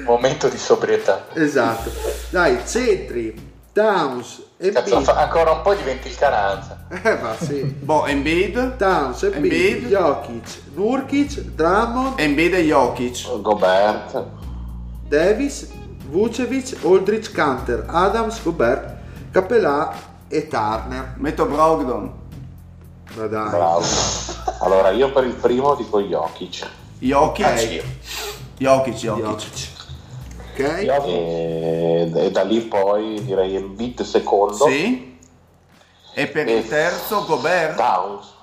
Momento 0.06 0.50
di 0.50 0.58
sobrietà. 0.58 1.26
esatto. 1.34 1.90
Dai, 2.30 2.60
centri, 2.66 3.54
Towns, 3.76 4.42
Cazzo, 4.58 4.78
Embiid. 4.80 5.04
fa- 5.04 5.18
ancora 5.18 5.52
un 5.52 5.62
po' 5.62 5.74
diventi 5.74 6.08
il 6.08 6.16
Caranza. 6.16 6.86
Eh, 6.88 7.18
ma 7.22 7.36
sì. 7.36 7.62
Boh, 7.84 8.06
Embiid. 8.06 8.78
Towns, 8.78 9.24
Embiid, 9.24 9.52
Embiid. 9.54 9.88
Jokic, 9.90 10.62
Nurkic, 10.76 11.40
Drummond, 11.42 12.18
Embiid 12.18 12.54
e 12.54 12.62
Jokic. 12.64 13.42
Gobert, 13.42 14.24
Davis, 15.10 15.70
Vucevic, 16.08 16.78
Aldrich, 16.86 17.34
Canter, 17.34 17.84
Adams, 17.90 18.42
Gobert, 18.42 18.96
Capellà 19.32 19.94
e 20.30 20.48
Turner. 20.48 21.16
Metto 21.18 21.46
Brogdon. 21.46 22.14
Ma 23.16 23.26
dai. 23.28 23.50
bravo. 23.50 23.84
Allora, 24.62 24.90
io 24.92 25.12
per 25.12 25.26
il 25.26 25.34
primo 25.34 25.76
dico 25.76 26.00
Jokic. 26.00 26.66
Jokic. 27.00 27.46
Anch'io. 27.46 27.84
Jokic, 28.58 28.94
Jokic. 28.96 29.26
Jokic. 29.26 29.74
Ok? 30.58 30.82
Io- 30.84 31.04
E, 31.06 32.12
e 32.16 32.32
da 32.32 32.44
lì 32.44 32.62
poi 32.62 33.24
direi 33.24 33.56
Embiid 33.56 34.02
secondo. 34.04 34.68
Sì. 34.68 35.18
E 36.14 36.28
per 36.28 36.48
il 36.48 36.68
terzo 36.68 37.26
Gobert. 37.26 37.76
Downs. 37.76 38.34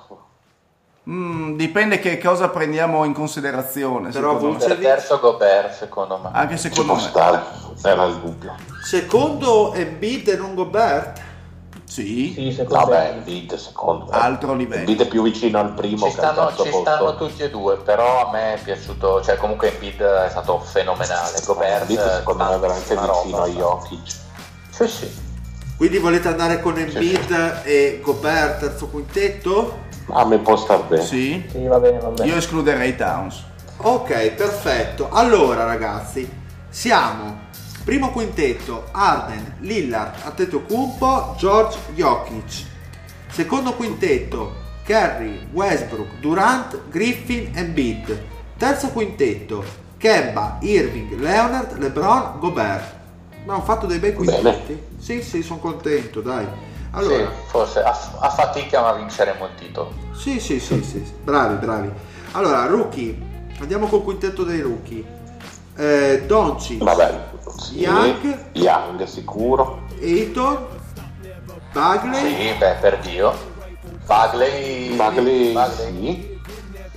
Mm, 1.10 1.56
dipende 1.56 1.98
che 1.98 2.18
cosa 2.18 2.48
prendiamo 2.48 3.04
in 3.04 3.12
considerazione. 3.12 4.10
Però. 4.10 4.36
Vucevic- 4.38 4.68
Per 4.68 4.78
terzo 4.78 5.18
Gobert, 5.18 5.72
secondo 5.76 6.18
me. 6.18 6.30
Anche 6.32 6.54
Ci 6.56 6.68
secondo 6.68 6.92
può 6.92 7.02
me. 7.02 7.08
stare, 7.08 7.42
era 7.82 8.04
il 8.04 8.16
dubbio. 8.18 8.54
Secondo 8.84 9.72
Embiid 9.74 10.28
e 10.28 10.36
non 10.36 10.54
Gobert? 10.54 11.20
Sì, 11.92 12.32
Sì, 12.34 12.52
secondo 12.52 12.86
Vabbè, 12.86 13.10
me. 13.10 13.16
Embiid 13.18 13.54
secondo 13.56 14.06
me. 14.06 14.16
altro 14.16 14.54
livello. 14.54 14.80
Embiid 14.80 15.02
è 15.02 15.08
più 15.08 15.22
vicino 15.22 15.58
al 15.58 15.74
primo 15.74 16.06
Ci 16.08 16.14
che 16.14 16.20
al 16.22 16.32
stanno, 16.32 16.48
ci 16.48 16.56
posto. 16.56 16.80
stanno 16.80 17.16
tutti 17.16 17.42
e 17.42 17.50
due, 17.50 17.76
però 17.76 18.26
a 18.28 18.30
me 18.32 18.54
è 18.54 18.58
piaciuto, 18.62 19.20
cioè 19.22 19.36
comunque 19.36 19.74
Embiid 19.74 20.00
è 20.00 20.28
stato 20.30 20.58
fenomenale. 20.60 21.38
Gobert 21.44 21.80
Embiid 21.82 22.16
secondo 22.16 22.44
me 22.44 22.54
è 22.54 22.58
veramente 22.58 22.94
vicino 22.94 23.06
roba. 23.06 23.42
a 23.42 23.46
Jokic. 23.48 24.16
Sì, 24.70 24.88
sì. 24.88 25.20
Quindi 25.76 25.98
volete 25.98 26.28
andare 26.28 26.60
con 26.62 26.78
Embiid 26.78 27.60
e 27.64 28.00
Gobert 28.02 28.60
terzo 28.60 28.86
quintetto? 28.88 29.80
A 30.12 30.24
me 30.24 30.38
può 30.38 30.56
star 30.56 30.84
bene. 30.84 31.02
Sì. 31.04 31.46
Sì, 31.50 31.66
va 31.66 31.78
bene, 31.78 31.98
va 31.98 32.08
bene. 32.08 32.26
Io 32.30 32.36
escluderei 32.36 32.96
Towns. 32.96 33.44
Ok, 33.82 34.30
perfetto. 34.30 35.08
Allora 35.10 35.64
ragazzi, 35.64 36.26
siamo 36.70 37.50
primo 37.84 38.10
quintetto 38.10 38.86
Arden, 38.92 39.56
Lillard, 39.60 40.14
Antetokounmpo, 40.24 41.34
George 41.36 41.78
Jokic. 41.94 42.64
Secondo 43.28 43.74
quintetto 43.74 44.60
Curry, 44.84 45.48
Westbrook, 45.52 46.18
Durant, 46.20 46.88
Griffin, 46.88 47.50
Embiid. 47.54 48.22
Terzo 48.56 48.88
quintetto 48.88 49.64
Kemba, 49.96 50.58
Irving, 50.60 51.18
Leonard, 51.18 51.78
LeBron, 51.78 52.38
Gobert. 52.38 53.00
Abbiamo 53.40 53.62
fatto 53.62 53.86
dei 53.86 53.98
bei 53.98 54.12
quintetti. 54.12 54.80
Sì, 54.98 55.22
sì, 55.22 55.42
sono 55.42 55.58
contento, 55.60 56.20
dai. 56.20 56.46
Allora, 56.92 57.16
Sì, 57.16 57.26
forse 57.46 57.80
a, 57.82 57.90
a 58.20 58.30
fatica 58.30 58.82
ma 58.82 58.92
vinceremo 58.92 59.44
il 59.46 59.54
titolo. 59.56 59.92
Sì, 60.12 60.38
sì, 60.40 60.60
sì, 60.60 60.82
sì, 60.82 61.04
sì. 61.04 61.12
bravi, 61.22 61.54
bravi. 61.56 61.90
Allora, 62.32 62.66
rookie, 62.66 63.16
andiamo 63.60 63.86
col 63.86 64.02
quintetto 64.02 64.44
dei 64.44 64.60
rookie. 64.60 65.04
Eh, 65.76 66.24
Vabbè, 66.26 67.20
sì. 67.62 67.78
Young. 67.78 68.38
Young 68.52 69.04
sicuro. 69.04 69.82
Aiton, 70.00 70.66
Bagley, 71.72 72.34
Sì, 72.36 72.58
beh, 72.58 72.76
per 72.80 72.98
Dio. 72.98 73.32
Bagley... 74.04 74.94
Bagley, 74.94 75.52
Bagley, 75.52 76.40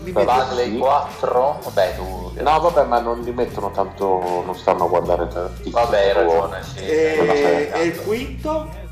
sì. 0.03 0.11
Bagley 0.11 0.71
sì. 0.71 0.77
4. 0.77 1.59
Vabbè, 1.63 1.95
tu... 1.95 2.31
No, 2.41 2.59
vabbè, 2.59 2.83
ma 2.83 2.99
non 2.99 3.21
li 3.21 3.31
mettono 3.31 3.71
tanto, 3.71 4.43
non 4.45 4.55
stanno 4.55 4.85
a 4.85 4.87
guardare 4.87 5.27
tanto. 5.27 5.69
Vabbè, 5.69 5.97
hai 5.97 6.13
ragione, 6.13 6.63
sì. 6.63 6.79
e, 6.79 7.71
e 7.73 7.83
il 7.83 8.03
quinto? 8.03 8.83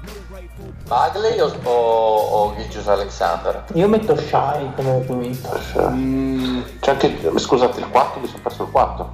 Bagley 0.88 1.40
o, 1.40 1.52
o, 1.64 1.72
o 1.72 2.56
Gilgius 2.56 2.88
Alexander? 2.88 3.66
Io 3.74 3.88
metto 3.88 4.16
Shy 4.16 4.72
come 4.76 5.04
quinto. 5.06 5.60
Mm, 5.90 6.62
C'è 6.80 6.92
anche, 6.92 7.40
scusate, 7.40 7.80
il 7.80 7.90
4, 7.90 8.20
mi 8.20 8.28
sono 8.28 8.40
perso 8.42 8.64
il 8.64 8.70
4. 8.70 9.12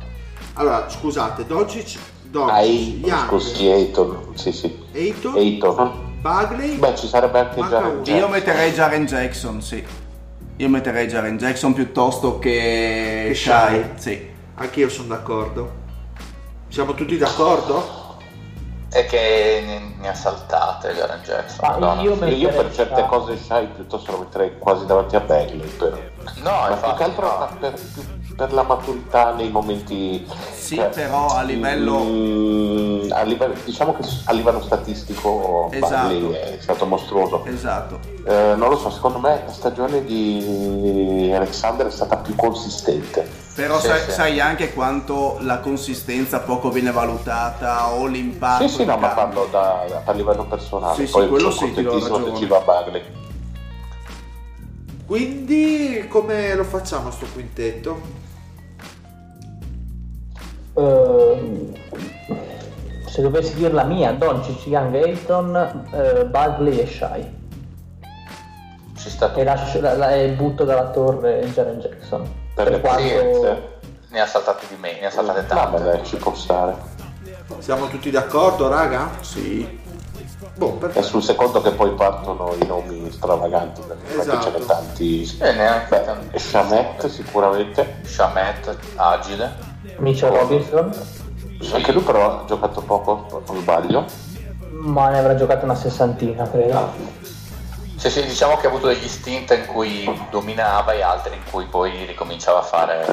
Allora, 0.54 0.90
scusate, 0.90 1.46
Doncic, 1.46 1.98
Ah, 2.34 2.54
Ai- 2.54 3.02
Young, 3.04 3.28
scusi, 3.28 3.68
Aiton, 3.70 4.32
sì, 4.36 4.52
sì. 4.52 4.86
Aiton, 4.94 5.36
Aiton. 5.36 6.08
Bagley, 6.22 6.76
Beh, 6.78 6.96
ci 6.96 7.08
sarebbe 7.08 7.40
anche 7.40 7.60
uno. 7.60 8.02
io 8.06 8.28
metterei 8.28 8.72
Jaren 8.72 9.06
Jackson, 9.06 9.62
sì. 9.62 9.84
Io 10.58 10.68
metterei 10.70 11.08
Jaren 11.08 11.38
Jackson 11.38 11.74
piuttosto 11.74 12.38
che, 12.38 13.26
Che 13.30 13.34
Shai. 13.36 13.92
Sì. 13.96 14.30
anche 14.56 14.80
io 14.82 14.90
sono 14.90 15.08
d'accordo. 15.08 15.72
Siamo 16.68 16.94
tutti 16.94 17.18
d'accordo? 17.18 17.98
È 18.92 19.06
che 19.06 19.64
ne, 19.66 19.96
ne 20.00 20.08
ha 20.10 20.14
saltate 20.14 20.94
Jaren 20.94 21.22
Jackson. 21.24 21.66
Ah, 21.66 21.78
Madonna. 21.78 22.02
io 22.02 22.14
Io, 22.26 22.36
io 22.36 22.50
per 22.50 22.72
certe 22.74 23.06
cose 23.08 23.38
Shai 23.38 23.68
piuttosto 23.68 24.12
lo 24.12 24.20
metterei 24.20 24.58
quasi 24.60 24.86
davanti 24.86 25.16
a 25.16 25.20
Bagley. 25.22 25.68
Per, 25.68 26.12
No, 26.44 26.52
ma 26.52 26.66
più 26.66 26.74
infatti 26.74 26.98
che 26.98 27.04
altro 27.04 27.28
no. 27.40 27.50
per, 27.60 27.74
per 28.40 28.54
la 28.54 28.64
maturità 28.64 29.34
nei 29.34 29.52
momenti... 29.52 30.26
Sì, 30.54 30.76
cioè, 30.78 30.88
però 30.88 31.28
a 31.28 31.42
livello... 31.42 32.00
mm, 32.00 33.12
a 33.12 33.24
livello- 33.24 33.56
diciamo 33.66 33.94
che 33.94 34.08
a 34.26 34.32
livello 34.32 34.62
statistico 34.62 35.68
Esatto. 35.72 36.32
È 36.32 36.58
stato 36.62 36.86
mostruoso. 36.86 37.44
Esatto. 37.46 38.00
Eh, 38.26 38.54
non 38.56 38.70
lo 38.70 38.78
so, 38.78 38.90
secondo 38.92 39.20
me 39.20 39.42
la 39.46 39.52
stagione 39.52 40.06
di 40.06 41.30
Alexander 41.36 41.88
è 41.88 41.92
stata 41.92 42.16
più 42.16 42.34
consistente. 42.36 43.28
Però 43.56 43.78
Sì, 43.78 43.88
sai, 43.88 44.00
sì. 44.04 44.12
sai 44.12 44.40
anche 44.40 44.74
quanto 44.74 45.36
la 45.42 45.60
consistenza 45.60 46.40
poco 46.40 46.70
viene 46.70 46.92
valutata 46.92 47.92
o 47.94 48.06
l'impatto. 48.06 48.66
Sì, 48.70 48.74
sì, 48.74 48.86
no, 48.86 48.96
ma 48.98 49.10
parlo 49.10 49.50
da, 49.52 49.84
a 50.06 50.12
livello 50.14 50.46
personale. 50.46 50.96
Sì, 50.96 51.08
sì, 51.08 51.12
Poi 51.12 51.28
quello 51.28 51.52
sono 51.52 51.68
sì, 51.68 51.74
ti 51.74 51.82
do 51.82 51.90
contentissimo 51.90 52.18
ragione. 52.18 52.40
che 52.40 52.46
ci 52.46 52.50
va 52.50 52.60
Bagley. 52.62 53.02
Quindi 55.06 56.06
come 56.08 56.54
lo 56.54 56.64
facciamo 56.64 57.10
sto 57.12 57.26
quintetto? 57.34 58.19
Ehm, 60.80 61.74
se 63.06 63.22
dovessi 63.22 63.56
dire 63.56 63.74
la 63.74 63.84
mia, 63.84 64.12
Doncic, 64.14 64.66
Young, 64.68 64.96
Ayton, 64.96 65.86
eh, 65.92 66.26
Bagley 66.26 66.78
e 66.80 66.86
Shy. 66.88 67.38
Ci 68.98 69.10
sta 69.10 69.34
E, 69.34 69.44
lascio- 69.44 69.82
la- 69.82 69.96
la- 69.96 70.12
e 70.14 70.30
butto 70.30 70.64
dalla 70.64 70.90
torre 70.90 71.40
Jaren 71.54 71.80
Jackson. 71.80 72.30
Per 72.54 72.70
le 72.70 72.80
quanto- 72.80 73.02
pazienze. 73.02 73.78
Ne 74.10 74.20
ha 74.22 74.26
saltate 74.26 74.66
di 74.70 74.76
me, 74.80 75.00
ne 75.00 75.06
ha 75.08 75.12
saltate 75.12 75.46
Vabbè, 75.48 75.78
tante. 75.78 75.84
dai, 75.84 76.06
ci 76.06 76.16
può 76.18 76.34
stare. 76.34 76.76
Siamo 77.60 77.88
tutti 77.88 78.10
d'accordo, 78.10 78.68
raga? 78.68 79.10
Sì. 79.22 79.78
Boh, 80.56 80.78
È 80.92 81.02
sul 81.02 81.22
secondo 81.24 81.62
che 81.62 81.72
poi 81.72 81.92
partono 81.92 82.54
i 82.62 82.66
nomi 82.66 83.10
stravaganti, 83.12 83.82
perché 83.82 84.04
che 84.08 84.12
ce 84.14 84.20
Esatto. 84.22 84.58
ne 84.58 84.66
tanti. 84.66 85.38
E 85.40 85.52
neanche 85.54 85.88
Beh, 86.00 86.06
tanto. 86.06 86.38
Shamet 86.38 87.06
sicuramente. 87.08 87.96
Shamet, 88.04 88.78
agile. 88.96 89.69
Mitchell 89.98 90.32
Robinson, 90.34 90.92
Anche 91.74 91.92
lui 91.92 92.04
però 92.04 92.26
ha 92.26 92.46
giocato 92.46 92.82
poco, 92.82 93.44
non 93.48 93.58
sbaglio. 93.62 94.06
ma 94.82 95.10
ne 95.10 95.20
avrà 95.20 95.36
giocato 95.36 95.66
una 95.66 95.76
sessantina, 95.76 96.50
credo. 96.50 96.92
Sì, 97.98 98.10
sì, 98.10 98.24
diciamo 98.26 98.56
che 98.56 98.68
ha 98.68 98.70
avuto 98.70 98.88
degli 98.88 99.08
stint 99.10 99.52
in 99.52 99.66
cui 99.66 100.10
dominava 100.30 100.94
e 100.94 101.02
altri 101.02 101.36
in 101.36 101.42
cui 101.52 101.66
poi 101.66 102.06
ricominciava 102.06 102.60
a 102.60 102.64
fare 102.64 103.06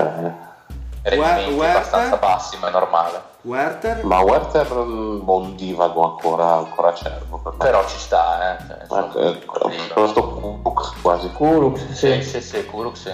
Eh, 1.02 1.10
rendimenti 1.10 1.52
Wer- 1.54 1.70
abbastanza 1.76 2.16
bassi, 2.18 2.56
ma 2.60 2.68
è 2.68 2.70
normale. 2.70 3.20
Werther? 3.42 4.04
ma 4.04 4.20
Werther 4.20 4.72
mm, 4.72 5.24
buon 5.24 5.54
divago 5.56 6.04
ancora, 6.04 6.54
ancora 6.54 6.88
acerbo 6.90 7.38
per. 7.38 7.54
Però 7.58 7.84
ci 7.86 7.98
sta, 7.98 8.56
eh. 8.58 8.86
Cioè, 8.88 9.38
questo 9.86 10.22
Cook 10.62 10.94
quasi. 11.02 11.30
Kurux, 11.32 11.78
Sì, 11.92 12.22
sì. 12.22 12.22
sì, 12.22 12.40
sì, 12.40 12.66
Kuruk 12.66 12.96
sì. 12.96 13.10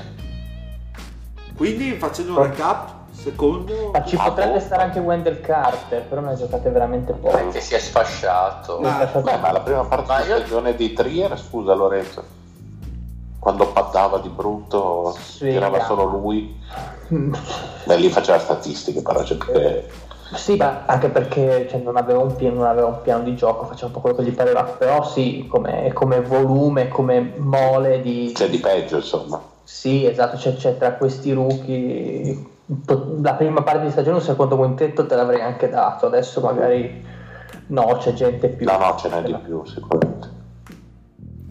Quindi 1.57 1.93
facendo 1.97 2.33
un 2.39 2.43
recap, 2.43 2.89
secondo... 3.23 3.91
Ma 3.93 4.05
ci 4.05 4.17
Ah, 4.17 4.25
potrebbe 4.25 4.55
boh. 4.55 4.61
stare 4.61 4.83
anche 4.83 4.99
Wendell 4.99 5.41
Carter, 5.41 6.03
però 6.03 6.21
ne 6.21 6.33
ha 6.33 6.35
giocate 6.35 6.69
veramente 6.71 7.13
poco. 7.13 7.49
Che 7.51 7.61
si 7.61 7.75
è 7.75 7.79
sfasciato. 7.79 8.79
Ma- 8.81 9.05
Beh, 9.05 9.37
ma 9.39 9.53
la 9.53 9.61
prima 9.61 9.85
parte 9.85 10.07
Ma 10.13 10.21
di 10.23 10.29
io- 10.29 10.37
stagione 10.37 10.75
di 10.75 10.93
Trier, 10.93 11.39
scusa 11.39 11.75
Lorenzo, 11.75 12.25
quando 13.39 13.69
paddava 13.69 14.19
di 14.19 14.29
brutto, 14.29 15.15
Sì, 15.19 15.49
tirava 15.49 15.79
no. 15.79 15.85
solo 15.85 16.05
lui, 16.05 16.59
beh 17.85 17.97
lì 17.97 18.09
faceva 18.09 18.39
statistiche 18.39 19.03
però, 19.03 19.23
cioè, 19.25 19.37
perché 19.37 19.91
Sì, 20.35 20.57
ma 20.57 20.85
anche 20.87 21.09
perché 21.11 21.67
cioè, 21.69 21.81
non, 21.81 21.97
aveva 21.97 22.21
un 22.21 22.35
piano, 22.37 22.57
non 22.57 22.67
aveva 22.67 22.87
un 22.87 23.03
piano 23.03 23.23
di 23.25 23.37
gioco, 23.37 23.67
faceva 23.67 23.87
un 23.89 23.93
po' 23.93 24.01
quello 24.01 24.17
che 24.17 24.23
gli 24.25 24.33
pareva, 24.33 24.63
però 24.63 25.03
sì, 25.05 25.47
come, 25.49 25.93
come 25.93 26.23
volume, 26.23 26.89
come 26.89 27.35
mole 27.37 28.01
di... 28.01 28.33
c'è 28.35 28.49
di 28.49 28.59
peggio 28.59 28.97
insomma. 28.97 29.41
Sì, 29.65 30.07
esatto, 30.07 30.37
c'è, 30.37 30.55
c'è 30.57 30.77
tra 30.79 30.93
questi 30.95 31.33
rookie... 31.33 32.51
La 33.21 33.35
prima 33.35 33.63
parte 33.63 33.87
di 33.87 33.91
stagione, 33.91 34.17
un 34.17 34.23
secondo 34.23 34.57
quintetto 34.57 35.07
te 35.07 35.15
l'avrei 35.15 35.41
anche 35.41 35.69
dato, 35.69 36.07
adesso 36.07 36.41
magari 36.41 37.05
no, 37.67 37.97
c'è 37.99 38.13
gente 38.13 38.49
più... 38.49 38.67
No, 38.67 38.79
no, 38.79 38.97
ce 38.97 39.09
n'è 39.09 39.23
di 39.23 39.35
più 39.35 39.65
sicuramente. 39.65 40.41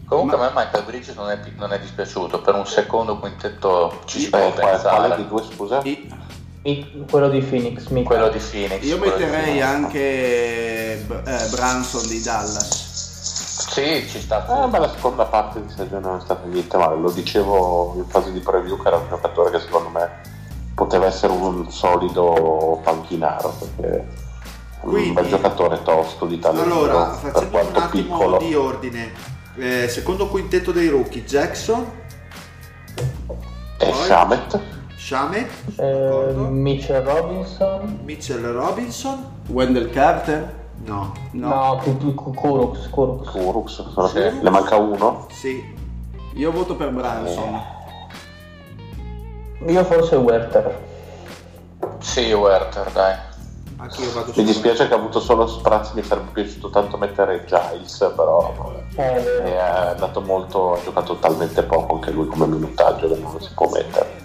Comunque 0.06 0.36
a 0.36 0.40
me 0.40 0.50
Michael 0.54 0.84
Bridges 0.84 1.14
non 1.14 1.30
è, 1.30 1.38
non 1.56 1.72
è 1.72 1.78
dispiaciuto, 1.78 2.40
per 2.42 2.54
un 2.54 2.66
secondo 2.66 3.18
quintetto 3.18 4.00
ci 4.04 4.20
si 4.20 4.30
può 4.30 4.50
quale, 4.50 4.70
pensare. 4.72 4.96
quale 4.96 5.16
di 5.16 5.28
due 5.28 5.42
scusa? 5.42 5.80
I- 5.84 6.08
Mi- 6.64 7.06
Quello 7.10 7.28
di 7.28 7.40
Phoenix, 7.40 7.88
mica. 7.88 8.08
Quello 8.08 8.28
di 8.28 8.38
Phoenix. 8.38 8.84
Io 8.84 8.98
metterei 8.98 9.58
Phoenix. 9.58 9.62
anche 9.64 9.98
eh, 9.98 11.48
Branson 11.50 12.06
di 12.06 12.22
Dallas. 12.22 12.90
Sì, 13.72 14.06
ci 14.06 14.20
sta. 14.20 14.64
Eh, 14.64 14.68
beh, 14.68 14.78
la 14.78 14.90
seconda 14.90 15.24
parte 15.24 15.60
di 15.60 15.68
stagione 15.70 16.00
non 16.06 16.18
è 16.18 16.20
stata 16.20 16.46
niente 16.46 16.76
male, 16.76 17.00
lo 17.00 17.10
dicevo 17.10 17.94
in 17.96 18.04
fase 18.06 18.30
di 18.32 18.38
preview 18.38 18.76
che 18.80 18.86
era 18.86 18.96
un 18.96 19.08
giocatore 19.08 19.50
che 19.50 19.60
secondo 19.60 19.88
me 19.88 20.20
poteva 20.74 21.06
essere 21.06 21.32
un 21.32 21.70
solido 21.70 22.80
panchinaro 22.82 23.54
perché 23.58 23.98
è 23.98 24.04
un 24.84 24.90
Quindi- 24.90 25.12
bel 25.12 25.28
giocatore 25.28 25.82
tosto 25.82 26.26
di 26.26 26.38
talento 26.38 26.64
Allora, 26.72 27.04
per 27.20 27.30
facendo 27.32 27.40
un 27.44 27.50
quanto 27.50 27.78
attimo 27.78 28.16
piccolo. 28.18 28.38
di 28.38 28.54
ordine. 28.54 29.12
Eh, 29.56 29.86
secondo 29.88 30.28
quintetto 30.28 30.72
dei 30.72 30.88
rookie, 30.88 31.24
Jackson, 31.24 31.84
E 33.78 33.86
Poi? 33.90 33.92
Shamet, 33.92 34.60
Shamet, 34.96 35.50
Eh? 35.76 36.32
Mitchell 36.34 37.02
Robinson? 37.02 37.98
Mitchell 38.04 38.52
Robinson, 38.52 39.24
Wendell 39.48 39.90
Carter? 39.90 40.60
no, 40.84 41.12
No. 41.32 41.48
No, 41.48 41.80
più, 41.82 41.96
più 41.96 42.14
Kurux, 42.14 42.88
Kurux. 42.90 43.30
Kurux, 43.30 43.84
ne 44.40 44.50
manca 44.50 44.76
uno. 44.76 45.26
sì, 45.30 45.62
Io 46.34 46.50
voto 46.52 46.76
per 46.76 46.90
Branson. 46.92 47.60
Io 49.66 49.84
forse 49.84 50.16
Werther. 50.16 50.78
Sì, 51.98 52.32
Werther, 52.32 52.90
dai. 52.90 53.16
Mi 54.34 54.44
dispiace 54.44 54.86
che 54.86 54.94
ha 54.94 54.96
avuto 54.96 55.18
solo 55.18 55.46
sprazzi, 55.46 55.92
mi 55.94 56.04
sarebbe 56.04 56.30
piaciuto 56.32 56.70
tanto 56.70 56.96
mettere 56.96 57.44
Giles, 57.44 58.12
però 58.14 58.54
vabbè. 58.56 58.82
Eh, 58.94 59.44
è 59.44 59.58
andato 59.58 60.20
molto, 60.20 60.74
ha 60.74 60.82
giocato 60.82 61.16
talmente 61.16 61.62
poco 61.62 61.94
anche 61.94 62.12
lui 62.12 62.26
come 62.28 62.46
minutaggio 62.46 63.08
che 63.08 63.18
non 63.18 63.32
lo 63.32 63.40
si 63.40 63.50
può 63.54 63.68
mettere. 63.70 64.20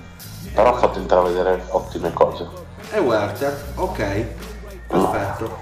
Però 0.53 0.75
ha 0.75 0.77
fatto 0.77 0.99
intravedere 0.99 1.63
ottime 1.69 2.13
cose. 2.13 2.47
E 2.91 2.99
Werther, 2.99 3.73
ok, 3.75 4.25
perfetto. 4.87 5.57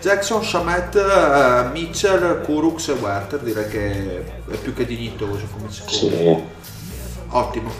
Jackson, 0.00 0.42
Shamet, 0.42 0.94
eh, 0.96 1.68
Mitchell, 1.70 2.42
Kurux 2.42 2.88
e 2.88 2.92
Werther, 2.92 3.40
direi 3.40 3.68
che 3.68 4.24
è 4.48 4.56
più 4.56 4.74
che 4.74 4.84
dignitoso 4.84 5.46
come 5.52 5.70
secondo. 5.70 5.96
Sì. 5.96 6.44
Ottimo. 7.30 7.70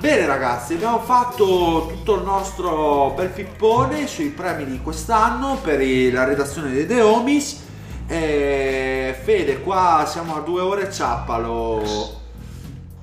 Bene 0.00 0.24
ragazzi, 0.24 0.72
abbiamo 0.72 0.98
fatto 1.00 1.84
tutto 1.86 2.14
il 2.14 2.22
nostro 2.22 3.12
bel 3.14 3.28
pippone 3.28 4.06
sui 4.06 4.30
premi 4.30 4.64
di 4.64 4.80
quest'anno 4.80 5.58
per 5.62 5.78
la 6.10 6.24
redazione 6.24 6.72
dei. 6.72 7.58
E 8.06 9.14
Fede, 9.22 9.60
qua 9.60 10.04
siamo 10.06 10.36
a 10.36 10.40
due 10.40 10.62
ore 10.62 10.90
ciappalo. 10.90 11.82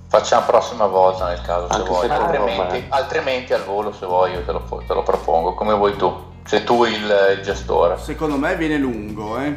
Facciamo 0.07 0.45
prossima 0.48 0.88
volta 0.88 1.28
nel 1.28 1.41
caso 1.41 1.68
se 1.68 1.76
Anche 1.76 1.88
vuoi, 1.88 2.10
secondo 2.10 2.24
altrimenti, 2.24 2.78
me. 2.78 2.86
altrimenti 2.90 3.53
al 3.53 3.64
volo 3.64 3.94
se 3.94 4.06
vuoi 4.07 4.32
io 4.32 4.44
te 4.44 4.52
lo, 4.52 4.64
te 4.88 4.94
lo 4.95 5.03
propongo, 5.03 5.53
come 5.53 5.76
vuoi 5.76 5.95
tu, 5.98 6.11
sei 6.45 6.64
tu 6.64 6.84
il, 6.84 7.36
il 7.38 7.44
gestore. 7.44 7.99
Secondo 7.99 8.38
me 8.38 8.56
viene 8.56 8.78
lungo, 8.78 9.38
eh. 9.38 9.56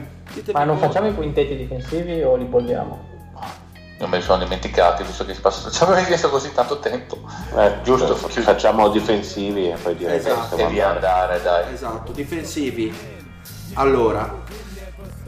Ma 0.52 0.64
non 0.64 0.76
voi. 0.76 0.86
facciamo 0.88 1.08
i 1.08 1.14
quintetti 1.14 1.56
difensivi 1.56 2.20
o 2.22 2.36
li 2.36 2.44
bolliamo? 2.44 3.19
Non 4.00 4.08
me 4.08 4.16
li 4.16 4.22
sono 4.22 4.42
dimenticati, 4.42 5.02
visto 5.02 5.26
che 5.26 5.34
ci 5.34 5.82
avevo 5.82 6.06
chiesto 6.06 6.30
così 6.30 6.50
tanto 6.54 6.78
tempo. 6.78 7.18
Eh, 7.54 7.80
Giusto, 7.82 8.14
chiudi- 8.14 8.40
facciamo 8.40 8.88
difensivi 8.88 9.68
e 9.68 9.76
poi 9.76 9.94
direi 9.94 10.16
Esatto. 10.16 10.56
che 10.56 10.64
Devi 10.64 10.80
andare. 10.80 11.34
andare, 11.36 11.42
dai. 11.42 11.74
Esatto, 11.74 12.10
difensivi. 12.12 12.96
Allora, 13.74 14.38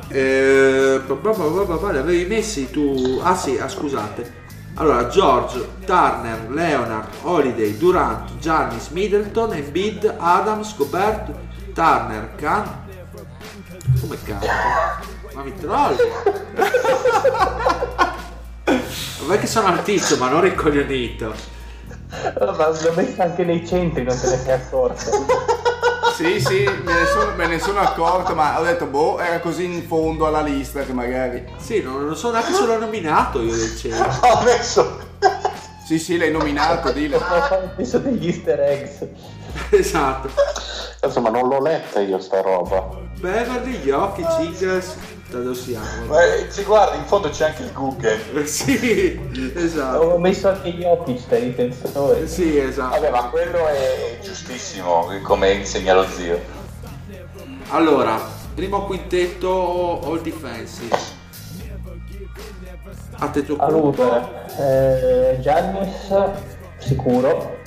eh, 0.09 1.03
li 1.07 1.99
avevi 1.99 2.25
messi 2.25 2.71
tu? 2.71 3.21
Ah 3.23 3.37
sì, 3.37 3.59
ah, 3.59 3.69
scusate. 3.69 4.41
Allora, 4.77 5.07
George, 5.09 5.69
Turner, 5.85 6.49
Leonard, 6.49 7.09
Holiday, 7.25 7.77
Durant, 7.77 8.39
Giannis, 8.39 8.89
Middleton, 8.89 9.53
Embiid, 9.53 10.15
Adams, 10.19 10.75
Gobert, 10.77 11.31
Turner, 11.75 12.35
Khan. 12.37 12.87
Come 14.01 14.17
cazzo? 14.25 14.47
Ma 15.37 15.43
mi 15.43 15.55
trolli? 15.57 15.97
Vabbè 18.65 19.39
che 19.39 19.47
sono 19.47 19.69
altissimo, 19.69 20.25
ma 20.25 20.31
non 20.31 20.43
ricoglionito. 20.43 21.35
Ma 22.11 22.69
l'ho 22.69 22.93
messa 22.95 23.25
anche 23.25 23.45
nei 23.45 23.67
centri, 23.67 24.03
non 24.03 24.19
te 24.19 24.29
ne 24.29 24.37
sei 24.37 24.53
accorto. 24.53 25.61
Sì, 26.13 26.41
sì, 26.41 26.65
me 26.65 26.93
ne, 26.93 27.07
sono, 27.07 27.35
me 27.35 27.47
ne 27.47 27.59
sono 27.59 27.81
accorto, 27.81 28.35
ma 28.35 28.61
ho 28.61 28.63
detto, 28.63 28.85
boh, 28.85 29.19
era 29.19 29.41
così 29.41 29.65
in 29.65 29.83
fondo 29.83 30.27
alla 30.27 30.43
lista 30.43 30.83
che 30.83 30.93
magari... 30.93 31.43
Sì, 31.57 31.81
non, 31.81 32.05
non 32.05 32.15
so 32.15 32.31
neanche 32.31 32.53
se 32.53 32.67
l'ho 32.67 32.79
nominato 32.79 33.41
io 33.41 33.57
del 33.57 33.77
cielo. 33.77 34.05
Ho 34.21 34.43
messo... 34.45 34.99
Sì, 35.85 35.99
sì, 35.99 36.19
l'hai 36.19 36.31
nominato, 36.31 36.93
dillo. 36.93 37.17
Ho 37.17 37.71
messo 37.77 37.99
degli 37.99 38.27
easter 38.27 38.61
eggs. 38.61 39.07
esatto. 39.71 40.31
Insomma, 41.03 41.31
non 41.31 41.49
l'ho 41.49 41.61
letta 41.61 42.01
io 42.01 42.21
sta 42.21 42.41
roba. 42.41 42.89
Beverly, 43.19 43.79
gli 43.79 43.91
occhi, 43.91 44.23
Jingles, 44.23 44.97
dove 45.41 45.55
siamo? 45.55 46.19
Eh, 46.19 46.47
sì, 46.51 46.63
guarda, 46.65 46.95
in 46.97 47.05
fondo 47.05 47.29
c'è 47.31 47.47
anche 47.47 47.63
il 47.63 47.73
Google. 47.73 48.19
Eh, 48.35 48.45
Sì, 48.47 49.21
esatto. 49.55 49.99
Ho 49.99 50.19
messo 50.19 50.49
anche 50.49 50.71
gli 50.71 50.85
occhi 50.85 51.23
dai 51.29 51.45
difensori. 51.45 52.27
Sì, 52.29 52.59
esatto. 52.59 52.95
Vabbè, 53.01 53.11
ma 53.11 53.29
quello 53.29 53.67
è 53.69 54.19
giustissimo, 54.23 55.09
come 55.23 55.53
insegna 55.53 55.95
lo 55.95 56.05
zio. 56.07 56.39
Allora, 57.69 58.19
primo 58.55 58.85
quintetto 58.85 60.01
all 60.05 60.21
defensive. 60.21 61.21
A 63.19 63.29
tetto 63.29 63.57
Allora, 63.59 64.47
eh, 64.59 65.39
Giannis 65.41 66.13
sicuro, 66.79 67.59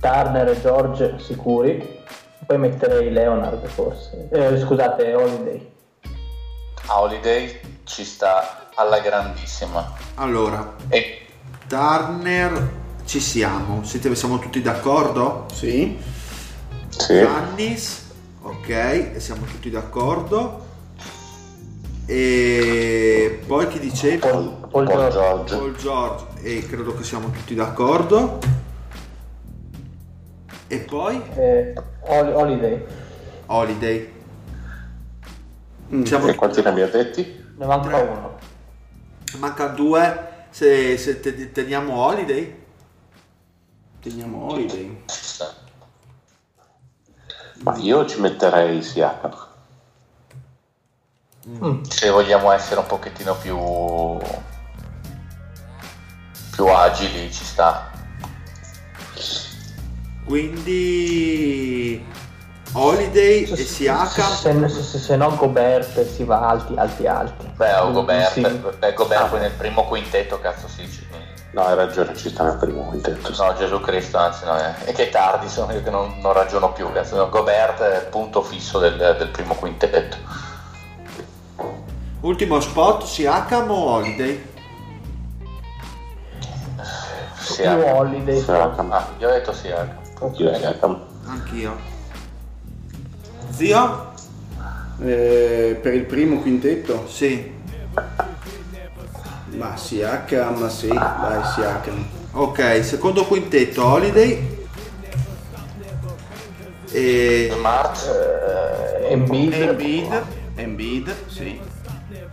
Turner 0.00 0.48
e 0.48 0.60
George 0.60 1.16
sicuri, 1.18 2.00
poi 2.46 2.58
metterei 2.58 3.10
Leonard 3.12 3.66
forse, 3.66 4.28
Eh, 4.30 4.58
scusate 4.58 5.14
Holiday. 5.14 5.72
A 6.86 7.00
Holiday 7.00 7.60
ci 7.84 8.04
sta 8.04 8.68
alla 8.74 9.00
grandissima. 9.00 9.92
Allora, 10.16 10.74
E 10.88 11.26
Turner, 11.66 12.70
ci 13.04 13.20
siamo. 13.20 13.82
Siete, 13.84 14.14
siamo 14.14 14.38
tutti 14.38 14.60
d'accordo? 14.60 15.46
Sì? 15.52 15.98
Sì. 16.88 17.14
Giannis, 17.18 18.10
ok, 18.42 18.68
e 18.68 19.14
siamo 19.18 19.44
tutti 19.46 19.70
d'accordo. 19.70 20.62
E 22.06 23.42
poi 23.46 23.66
chi 23.68 23.78
dicevi? 23.78 24.18
Paul, 24.18 24.66
Paul 24.70 24.86
Paul 24.86 25.08
George. 25.10 25.56
Paul 25.56 25.76
George, 25.76 26.24
e 26.42 26.66
credo 26.66 26.94
che 26.94 27.02
siamo 27.02 27.30
tutti 27.30 27.54
d'accordo. 27.54 28.38
E 30.66 30.78
poi 30.80 31.22
Eh, 31.34 31.72
Hol- 32.02 32.32
Holiday, 32.34 32.84
Holiday. 33.46 34.12
Mm. 35.94 36.02
Siamo 36.04 36.26
E 36.26 36.34
quanti 36.34 36.60
ne 36.62 36.68
abbiamo 36.68 36.90
detti? 36.90 37.44
ne 37.56 37.66
manca 37.66 37.96
uno. 37.98 38.38
Mancano 39.38 39.74
due. 39.74 40.32
Se, 40.50 40.96
se 40.98 41.20
te- 41.20 41.52
teniamo 41.52 41.94
Holiday, 41.96 42.62
Teniamo 44.00 44.50
Holiday. 44.50 45.04
Ma 47.62 47.76
io 47.76 48.06
ci 48.06 48.20
metterei 48.20 48.82
Siakam. 48.82 49.34
se 51.88 52.08
vogliamo 52.10 52.50
essere 52.52 52.80
un 52.80 52.86
pochettino 52.86 53.34
più 53.36 53.58
più 56.52 56.66
agili 56.68 57.30
ci 57.32 57.44
sta. 57.44 57.90
quindi 60.24 62.02
Holiday 62.76 63.42
e 63.44 63.56
Se, 63.56 63.64
Siakam. 63.64 64.68
se, 64.68 64.68
se- 64.82 64.98
se 64.98 65.16
no 65.16 65.36
Gobert 65.36 66.04
si 66.06 66.24
va 66.24 66.48
alti, 66.48 66.74
alti, 66.76 67.06
alti. 67.06 67.46
Beh, 67.56 67.74
o 67.78 67.92
Gobert, 67.92 68.32
Sì. 68.32 68.40
beh, 68.40 68.92
Gobert 68.94 69.28
poi 69.28 69.40
nel 69.40 69.52
primo 69.52 69.84
quintetto, 69.84 70.40
cazzo 70.40 70.66
sì. 70.68 70.90
ci- 70.90 71.06
No, 71.52 71.62
hai 71.66 71.76
ragione, 71.76 72.16
ci 72.16 72.30
sta 72.30 72.42
nel 72.42 72.56
primo 72.56 72.82
quintetto. 72.86 73.30
No, 73.40 73.54
Gesù 73.54 73.78
Cristo, 73.80 74.18
anzi 74.18 74.44
no, 74.44 74.56
è, 74.56 74.74
è 74.86 74.92
che 74.92 75.06
è 75.06 75.10
tardi, 75.10 75.48
sono 75.48 75.70
io 75.72 75.84
che 75.84 75.90
non, 75.90 76.18
non 76.20 76.32
ragiono 76.32 76.72
più, 76.72 76.90
cazzo. 76.92 77.14
No, 77.14 77.28
Gobert 77.28 77.80
è 77.80 77.96
il 78.00 78.06
punto 78.06 78.42
fisso 78.42 78.80
del, 78.80 78.96
del 78.96 79.28
primo 79.28 79.54
quintetto. 79.54 80.16
Ultimo 82.22 82.58
spot, 82.58 83.04
Siakam 83.04 83.70
o 83.70 83.90
Holiday? 83.92 84.52
Ah, 87.64 87.94
Holiday. 87.98 88.40
Siakam. 88.40 88.90
ah, 88.90 89.06
io 89.18 89.28
ho 89.28 89.32
detto 89.32 89.52
sì. 89.52 89.70
ah. 89.70 89.86
Io 90.38 90.54
Siakam. 90.56 91.00
Anch'io. 91.28 91.92
Zio? 93.54 94.12
Eh, 95.00 95.78
per 95.80 95.94
il 95.94 96.04
primo 96.04 96.40
quintetto? 96.40 97.06
Sì. 97.08 97.52
Ma 99.50 99.76
Siakam, 99.76 100.68
sì, 100.68 100.88
dai 100.88 101.44
Siakam. 101.54 102.04
Ok, 102.32 102.84
secondo 102.84 103.24
quintetto 103.24 103.84
Holiday. 103.84 104.66
E 106.90 107.50
Smart, 107.52 107.96
Eh, 109.02 109.12
Embiid. 109.12 109.52
Embiid, 109.52 110.22
Embiid, 110.56 111.14
sì. 111.26 111.60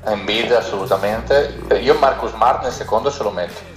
Embiid 0.03 0.51
assolutamente. 0.51 1.61
Io 1.81 1.97
Marcus 1.99 2.31
Smart 2.31 2.63
nel 2.63 2.71
secondo 2.71 3.11
ce 3.11 3.21
lo 3.23 3.31
metto. 3.31 3.69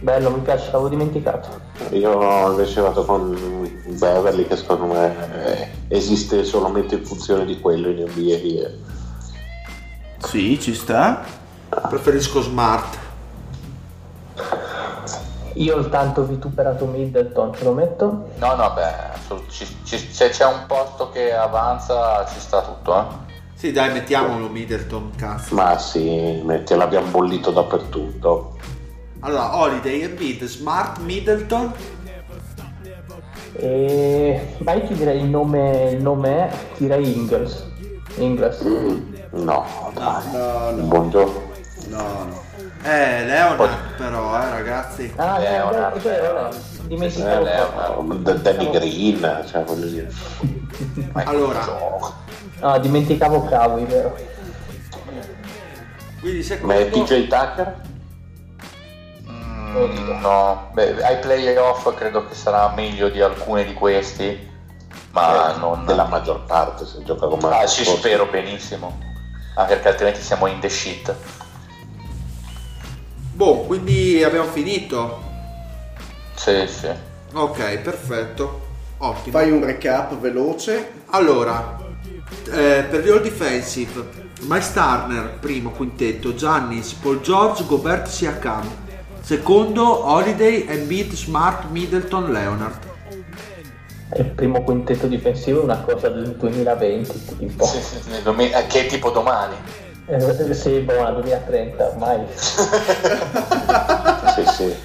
Bello, 0.00 0.30
mi 0.30 0.40
piace, 0.40 0.66
l'avevo 0.66 0.88
dimenticato. 0.88 1.60
Io 1.90 2.50
invece 2.50 2.80
vado 2.80 3.04
con 3.04 3.63
Beverly 3.86 4.46
che 4.46 4.56
secondo 4.56 4.86
me 4.86 5.14
eh, 5.44 5.68
esiste 5.88 6.44
solamente 6.44 6.94
in 6.96 7.04
funzione 7.04 7.44
di 7.44 7.60
quello 7.60 7.88
in 7.88 8.00
NBA. 8.08 8.32
e- 8.32 8.78
Sì, 10.18 10.58
ci 10.60 10.74
sta. 10.74 11.22
preferisco 11.88 12.40
Smart. 12.40 12.98
Io 15.54 15.76
il 15.76 15.88
tanto 15.88 16.24
vituperato 16.24 16.84
Middleton 16.86 17.54
ce 17.54 17.64
lo 17.64 17.72
metto. 17.72 18.28
No, 18.38 18.54
no, 18.56 18.72
beh, 18.72 19.38
ci- 19.50 19.76
ci- 19.84 19.98
se 20.12 20.30
c'è 20.30 20.44
un 20.46 20.64
posto 20.66 21.10
che 21.10 21.32
avanza 21.32 22.26
ci 22.26 22.40
sta 22.40 22.60
tutto, 22.62 22.98
eh. 22.98 23.04
Sì, 23.54 23.70
dai, 23.70 23.92
mettiamolo 23.92 24.48
Middleton, 24.48 25.12
cazzo. 25.16 25.54
Ma 25.54 25.78
sì, 25.78 26.40
metti, 26.44 26.74
l'abbiamo 26.74 27.06
bollito 27.10 27.50
dappertutto. 27.52 28.56
Allora, 29.20 29.56
Holiday, 29.56 30.02
Embiid, 30.02 30.44
Smart, 30.44 30.98
Middleton. 30.98 31.72
E... 33.56 34.54
Ma 34.58 34.72
io 34.72 34.86
ti 34.86 34.94
direi 34.94 35.18
il 35.20 35.26
nome, 35.26 35.90
il 35.92 36.02
nome 36.02 36.48
è, 36.48 36.56
direi 36.76 37.16
Ingles. 37.16 37.66
Ingles. 38.16 38.60
No, 39.30 39.64
dai. 39.94 40.22
No, 40.32 40.70
no, 40.70 40.82
Buongiorno. 40.84 41.40
no, 41.88 41.98
no. 41.98 42.42
Eh, 42.82 43.24
Leonard 43.24 43.76
però, 43.96 44.36
eh, 44.42 44.50
ragazzi. 44.50 45.12
Ah, 45.16 45.38
Leonard, 45.38 45.96
è 45.96 46.00
vero, 46.00 46.14
è 46.16 46.20
vero. 46.20 46.32
Leonard. 46.34 46.56
Dimenticavo 46.86 47.46
Eh, 47.46 47.50
proprio. 47.54 48.14
D- 48.34 48.40
Danny 48.42 48.70
Green, 48.70 49.44
cioè 49.50 49.64
voglio 49.64 49.86
dire. 49.86 50.10
Allora, 51.12 51.64
No, 52.60 52.78
dimenticavo 52.78 53.44
Cavi, 53.44 53.84
vero? 53.84 54.16
quindi 56.20 56.38
Ma 56.38 56.44
secondo... 56.44 56.74
è 56.74 56.86
PJ 56.86 57.28
Tucker? 57.28 57.74
No, 60.20 60.70
Beh, 60.72 61.02
ai 61.02 61.18
playoff 61.18 61.92
credo 61.94 62.26
che 62.26 62.34
sarà 62.34 62.72
meglio 62.74 63.08
di 63.08 63.20
alcune 63.20 63.64
di 63.64 63.74
questi, 63.74 64.50
ma 65.10 65.54
Eh, 65.54 65.58
non 65.58 65.84
della 65.84 66.04
maggior 66.06 66.44
parte 66.44 66.86
se 66.86 67.02
gioca 67.02 67.26
come 67.26 67.48
Ah, 67.48 67.66
ci 67.66 67.84
spero 67.84 68.26
benissimo, 68.26 68.98
anche 69.56 69.74
perché 69.74 69.88
altrimenti 69.88 70.20
siamo 70.22 70.46
in 70.46 70.60
the 70.60 70.68
shit. 70.68 71.14
Boh, 73.32 73.62
quindi 73.62 74.22
abbiamo 74.22 74.48
finito. 74.48 75.22
Sì, 76.36 76.66
sì. 76.68 76.88
Ok, 77.32 77.78
perfetto. 77.78 78.60
Ottimo. 78.98 79.36
Fai 79.36 79.50
un 79.50 79.64
recap 79.64 80.14
veloce. 80.18 80.92
Allora, 81.10 81.78
eh, 82.52 82.86
per 82.88 83.00
gli 83.04 83.08
all 83.08 83.22
defensive, 83.22 84.08
Miles 84.42 84.72
Turner, 84.72 85.36
primo 85.40 85.70
quintetto, 85.70 86.32
Giannis, 86.34 86.92
Paul 86.92 87.20
George, 87.20 87.64
Gobert, 87.66 88.06
Siakam. 88.06 88.82
Secondo, 89.24 90.06
Holiday, 90.06 90.66
Embiid, 90.68 91.14
Smart, 91.14 91.70
Middleton, 91.70 92.30
Leonard. 92.30 92.78
Il 94.16 94.26
primo 94.26 94.62
quintetto 94.62 95.06
difensivo 95.06 95.62
è 95.62 95.64
una 95.64 95.80
cosa 95.80 96.10
del 96.10 96.36
2020, 96.36 97.36
tipo. 97.38 97.64
Sì, 97.64 97.80
sì, 97.80 98.00
eh, 98.12 98.66
che 98.66 98.80
è 98.82 98.86
tipo 98.86 99.08
domani. 99.08 99.56
Eh, 100.08 100.52
sì, 100.52 100.80
buona, 100.80 101.12
2030 101.12 101.86
ormai. 101.86 102.26
Sì, 104.34 104.44
sì. 104.52 104.76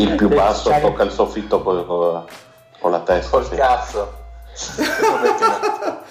Il 0.00 0.14
più 0.14 0.28
basso 0.28 0.70
Cioè- 0.70 0.80
tocca 0.80 1.02
il 1.02 1.10
soffitto 1.10 1.60
con, 1.60 1.84
con- 1.84 2.24
con 2.80 2.90
la 2.90 3.00
testa. 3.00 3.30
Col 3.32 3.44
sì. 3.44 3.54
cazzo. 3.54 4.14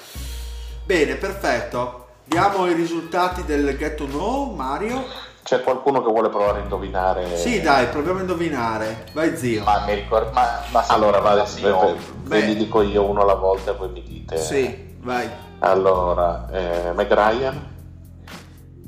Bene, 0.85 1.15
perfetto. 1.15 2.05
Diamo 2.23 2.67
i 2.67 2.73
risultati 2.73 3.43
del 3.45 3.75
Get 3.75 3.95
to 3.95 4.05
Know, 4.05 4.53
Mario. 4.53 5.03
C'è 5.49 5.63
qualcuno 5.63 6.03
che 6.03 6.11
vuole 6.11 6.29
provare 6.29 6.59
a 6.59 6.61
indovinare? 6.61 7.35
Sì, 7.35 7.59
dai, 7.59 7.87
proviamo 7.87 8.19
a 8.19 8.21
indovinare. 8.21 9.05
Vai, 9.13 9.35
zio. 9.35 9.63
ma 9.63 9.83
mi 9.83 9.95
ricordo, 9.95 10.29
ma, 10.31 10.61
ma 10.69 10.85
Allora, 10.85 11.21
ma 11.21 11.33
va, 11.33 11.45
sì, 11.47 11.63
ve, 11.63 11.95
ve- 12.25 12.41
li 12.41 12.55
dico 12.55 12.83
io 12.83 13.03
uno 13.03 13.21
alla 13.21 13.33
volta 13.33 13.71
e 13.71 13.73
voi 13.73 13.89
mi 13.89 14.03
dite. 14.03 14.37
Sì, 14.37 14.95
vai. 14.99 15.27
Allora, 15.57 16.47
eh, 16.51 16.91
Meg 16.93 17.11
Ryan, 17.11 17.67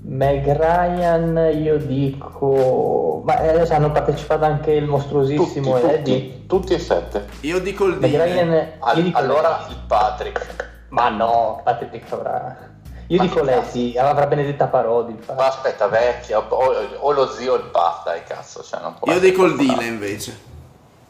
Meg 0.04 0.46
Ryan, 0.56 1.52
io 1.60 1.78
dico. 1.80 3.24
Ma 3.26 3.40
eh, 3.40 3.50
adesso 3.50 3.74
hanno 3.74 3.92
partecipato 3.92 4.46
anche 4.46 4.74
il 4.74 4.82
tutti, 4.82 4.92
mostruosissimo 4.92 5.78
Eddie. 5.78 5.98
tutti, 5.98 6.46
tutti 6.46 6.74
e 6.76 6.80
sette. 6.80 7.26
Io 7.40 7.60
dico 7.60 7.86
il 7.86 7.98
Meg 7.98 8.12
Ryan, 8.12 8.52
io 8.98 9.02
dico 9.02 9.18
allora 9.18 9.66
il 9.68 9.78
Patrick. 9.88 10.70
Ma 10.90 11.10
no, 11.10 11.62
Patrick 11.64 12.12
avrà. 12.12 12.70
Io 13.12 13.18
Ma 13.18 13.24
dico 13.24 13.44
Leslie, 13.44 14.00
avrà 14.00 14.26
Benedetta 14.26 14.68
Parodi. 14.68 15.20
Ma 15.36 15.48
aspetta, 15.48 15.90
vecchia, 15.90 16.40
o, 16.40 16.46
o 16.46 17.12
lo 17.12 17.28
zio 17.28 17.54
o 17.54 17.56
il 17.58 17.64
Pat, 17.64 18.06
dai 18.06 18.24
cazzo, 18.24 18.64
cioè 18.64 18.80
non 18.80 18.94
può 18.98 19.12
Io 19.12 19.20
dico 19.20 19.44
il 19.44 19.58
Dile 19.58 19.84
invece. 19.84 20.40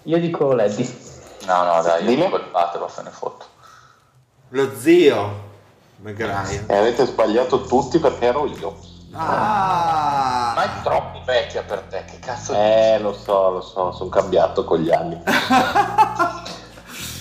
Io 0.03 0.17
dico 0.19 0.49
altro. 0.49 0.83
No, 1.45 1.63
no, 1.63 1.81
dai, 1.83 2.03
io 2.03 2.09
Dile? 2.09 2.23
dico 2.25 2.37
il 2.37 2.45
Pat, 2.45 2.75
lo 2.79 2.87
se 2.87 3.03
ne 3.03 3.11
fotto. 3.11 3.45
Lo 4.49 4.75
zio. 4.75 5.49
McGryan. 5.97 6.65
E 6.65 6.75
avete 6.75 7.05
sbagliato 7.05 7.61
tutti 7.65 7.99
perché 7.99 8.25
ero 8.25 8.47
io. 8.47 8.79
Ah! 9.11 10.53
Ma 10.55 10.63
è 10.63 10.81
troppo 10.81 11.21
vecchia 11.23 11.61
per 11.61 11.81
te, 11.81 12.03
che 12.05 12.17
cazzo 12.17 12.53
Eh, 12.55 12.97
lo 12.99 13.13
so, 13.13 13.51
lo 13.51 13.61
so, 13.61 13.91
sono 13.91 14.09
cambiato 14.09 14.63
con 14.63 14.79
gli 14.79 14.89
anni. 14.89 15.21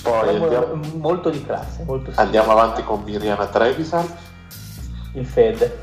Poi 0.02 0.28
andiamo, 0.36 0.81
Molto 0.94 1.28
di 1.28 1.44
classe, 1.44 1.82
molto 1.85 2.12
andiamo 2.15 2.52
avanti 2.52 2.82
con 2.82 3.02
Miriana 3.02 3.47
Trevisan. 3.47 4.28
Il 5.15 5.27
Fede. 5.27 5.78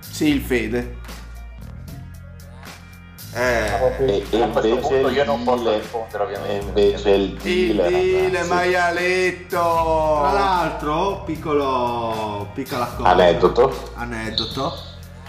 Sì, 0.00 0.28
il 0.34 0.40
Fede. 0.40 1.04
Eh, 3.34 3.70
Proprio- 3.78 4.06
E, 4.08 4.24
e 4.30 4.42
A 4.42 4.46
questo 4.48 4.66
invece 4.68 4.88
punto 4.88 5.08
il 5.08 5.14
io 5.16 5.24
non 5.24 5.44
posso 5.44 5.76
rispondere, 5.76 6.22
ovviamente. 6.24 6.80
e 6.80 6.84
invece 6.86 7.10
il 7.10 7.22
Il 7.22 7.36
Dile, 7.36 7.88
Dile, 7.88 8.30
ragazzi. 8.30 8.48
maialetto. 8.48 10.18
Tra 10.22 10.32
l'altro, 10.32 11.22
piccolo, 11.26 12.48
piccola 12.54 12.86
cosa. 12.96 13.08
Aneddoto. 13.10 13.90
Aneddoto. 13.94 14.72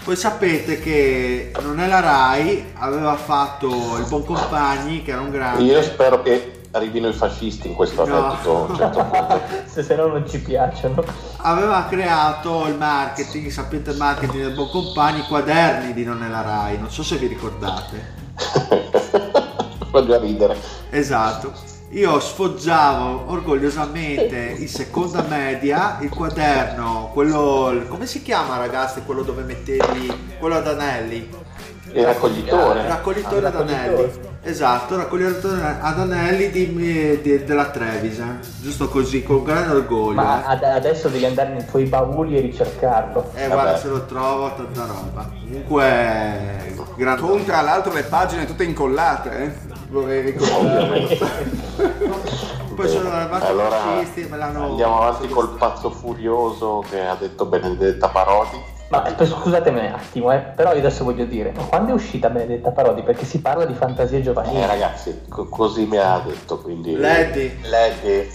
Voi 0.04 0.16
sapete 0.16 0.80
che 0.80 1.52
non 1.60 1.80
è 1.80 1.86
la 1.86 2.00
Rai, 2.00 2.72
aveva 2.78 3.14
fatto 3.16 3.66
il 3.98 4.06
Buon 4.08 4.24
Compagni, 4.24 5.02
che 5.02 5.10
era 5.10 5.20
un 5.20 5.30
grande. 5.30 5.62
Io 5.64 5.82
spero 5.82 6.22
che 6.22 6.62
arrivino 6.70 7.08
i 7.08 7.12
fascisti 7.12 7.68
in 7.68 7.74
questo 7.74 8.06
No. 8.06 8.16
aneddoto 8.16 8.56
a 8.56 8.60
un 8.70 8.76
certo 8.76 9.04
punto. 9.04 9.40
Se, 9.68 9.82
se 9.82 9.94
no 9.96 10.06
non 10.06 10.26
ci 10.26 10.40
piacciono. 10.40 11.04
Aveva 11.40 11.86
creato 11.88 12.66
il 12.66 12.74
marketing, 12.76 13.48
sapete 13.50 13.90
il 13.90 13.96
marketing 13.96 14.42
del 14.42 14.54
Buon 14.54 14.70
Compagni, 14.70 15.20
i 15.20 15.26
quaderni 15.26 15.92
di 15.94 16.04
Non 16.04 16.22
è 16.22 16.28
la 16.28 16.40
Rai, 16.42 16.78
non 16.78 16.90
so 16.90 17.02
se 17.04 17.16
vi 17.16 17.26
ricordate. 17.28 18.16
Fa 19.90 20.04
già 20.04 20.18
ridere. 20.18 20.56
Esatto. 20.90 21.52
Io 21.92 22.18
sfoggiavo 22.20 23.30
orgogliosamente 23.30 24.36
in 24.58 24.68
seconda 24.68 25.22
media 25.22 25.98
il 26.02 26.10
quaderno, 26.10 27.10
quello, 27.14 27.82
come 27.88 28.04
si 28.06 28.20
chiama 28.22 28.58
ragazzi, 28.58 29.02
quello 29.06 29.22
dove 29.22 29.42
mettevi, 29.42 30.36
quello 30.38 30.56
ad 30.56 30.66
anelli, 30.66 31.30
Il 31.92 32.04
raccoglitore. 32.04 32.86
raccoglitore 32.86 33.46
Ah, 33.46 33.48
ad 33.48 33.54
raccoglitore. 33.54 33.84
anelli. 33.84 34.10
Esatto, 34.48 34.96
raccoglitore 34.96 35.76
ad 35.78 35.98
anelli 35.98 36.50
di- 36.50 37.20
di- 37.20 37.44
della 37.44 37.66
Trevisan, 37.68 38.40
giusto 38.62 38.88
così, 38.88 39.22
con 39.22 39.44
grande 39.44 39.74
orgoglio. 39.74 40.14
Ma 40.14 40.42
eh. 40.42 40.52
ad- 40.54 40.62
adesso 40.62 41.08
devi 41.08 41.26
andare 41.26 41.50
nei 41.50 41.66
tuoi 41.66 41.84
bauli 41.84 42.38
e 42.38 42.40
ricercarlo. 42.40 43.30
Eh, 43.34 43.42
Vabbè. 43.46 43.52
guarda 43.52 43.76
se 43.76 43.88
lo 43.88 44.06
trovo, 44.06 44.54
tanta 44.54 44.86
roba. 44.86 45.28
Comunque, 45.38 46.74
grande. 46.96 47.20
Con 47.20 47.44
tra 47.44 47.60
l'altro 47.60 47.92
le 47.92 48.04
pagine 48.04 48.46
tutte 48.46 48.64
incollate, 48.64 49.30
eh. 49.38 49.76
Vorrei 49.90 50.22
ricordare. 50.22 51.18
Poi 52.74 52.88
sono 52.88 53.10
arrivati 53.10 53.44
i 53.44 53.48
Allora 53.48 53.70
fascisti 53.70 54.20
e 54.22 54.28
me 54.28 54.36
l'hanno... 54.36 54.64
andiamo 54.66 55.02
avanti 55.02 55.28
col 55.28 55.56
pazzo 55.58 55.90
furioso 55.90 56.84
che 56.88 57.04
ha 57.04 57.16
detto 57.16 57.44
Benedetta 57.44 58.08
Parodi. 58.08 58.76
Ma 58.90 59.04
eh, 59.04 59.26
scusatemi 59.26 59.80
un 59.80 59.92
attimo, 59.92 60.32
eh, 60.32 60.38
però 60.38 60.72
io 60.72 60.78
adesso 60.78 61.04
voglio 61.04 61.26
dire, 61.26 61.52
ma 61.54 61.64
quando 61.64 61.90
è 61.90 61.94
uscita 61.94 62.30
Benedetta 62.30 62.70
Parodi? 62.70 63.02
Perché 63.02 63.26
si 63.26 63.40
parla 63.40 63.66
di 63.66 63.74
fantasie 63.74 64.22
giovanili. 64.22 64.62
Eh 64.62 64.66
ragazzi, 64.66 65.22
co- 65.28 65.46
così 65.48 65.84
mi 65.84 65.98
ha 65.98 66.22
detto, 66.24 66.58
quindi... 66.58 66.96
Lady. 66.96 67.58
Lady. 67.68 68.30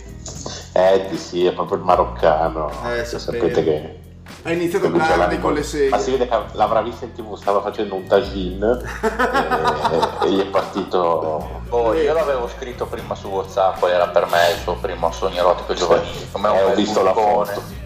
Eddie 0.73 1.17
sì, 1.17 1.45
è 1.45 1.53
proprio 1.53 1.77
il 1.77 1.83
maroccano. 1.83 2.69
Eh, 2.69 3.03
sapevo. 3.03 3.19
sapete 3.19 3.63
che... 3.63 3.97
Ha 4.43 4.51
iniziato 4.51 4.91
tardi 4.91 5.35
in 5.35 5.41
con 5.41 5.53
le 5.53 5.59
Ma 5.59 5.65
si 5.65 5.77
serie. 5.77 6.17
vede 6.17 6.27
che 6.27 6.37
l'avrà 6.51 6.81
vista 6.81 7.05
in 7.05 7.13
tv, 7.13 7.35
stava 7.35 7.61
facendo 7.61 7.95
un 7.95 8.05
tagine 8.05 8.77
e, 10.21 10.27
e 10.27 10.31
gli 10.31 10.39
è 10.39 10.45
partito... 10.45 11.61
Oh, 11.69 11.93
io 11.93 12.13
l'avevo 12.13 12.47
scritto 12.47 12.85
prima 12.85 13.15
su 13.15 13.27
WhatsApp, 13.27 13.81
era 13.83 14.07
per 14.09 14.27
me 14.27 14.51
il 14.51 14.59
suo 14.59 14.75
primo 14.75 15.11
sogno 15.11 15.37
erotico 15.37 15.73
giovanile. 15.73 16.27
Come 16.31 16.47
un 16.49 16.55
Eh, 16.57 16.63
ho 16.63 16.73
visto 16.75 17.01
la 17.01 17.13
foto. 17.13 17.82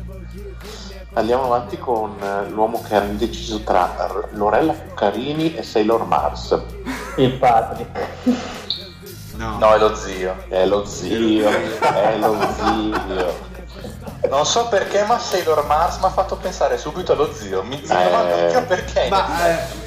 Andiamo 1.18 1.46
avanti 1.46 1.80
con 1.80 2.14
eh, 2.22 2.48
l'uomo 2.50 2.80
che 2.88 2.94
era 2.94 3.06
indeciso 3.06 3.62
tra 3.64 3.92
Lorella 4.34 4.74
Cuccarini 4.74 5.56
e 5.56 5.64
Sailor 5.64 6.06
Mars. 6.06 6.56
Il 7.16 7.34
Patrick. 7.34 8.06
No. 9.36 9.58
No, 9.58 9.74
è 9.74 9.80
lo 9.80 9.96
zio. 9.96 10.36
È 10.48 10.64
lo 10.68 10.86
zio, 10.86 11.50
è 11.82 12.18
lo 12.20 12.38
zio. 12.56 13.46
Non 14.30 14.46
so 14.46 14.68
perché, 14.68 15.06
ma 15.06 15.18
Sailor 15.18 15.66
Mars 15.66 15.98
mi 15.98 16.06
ha 16.06 16.10
fatto 16.10 16.36
pensare 16.36 16.78
subito 16.78 17.14
allo 17.14 17.34
zio. 17.34 17.64
Mi 17.64 17.82
zio, 17.84 17.98
Eh. 17.98 18.12
ma 18.12 18.22
perché? 18.22 18.62
perché? 18.62 19.08
Ma 19.10 19.26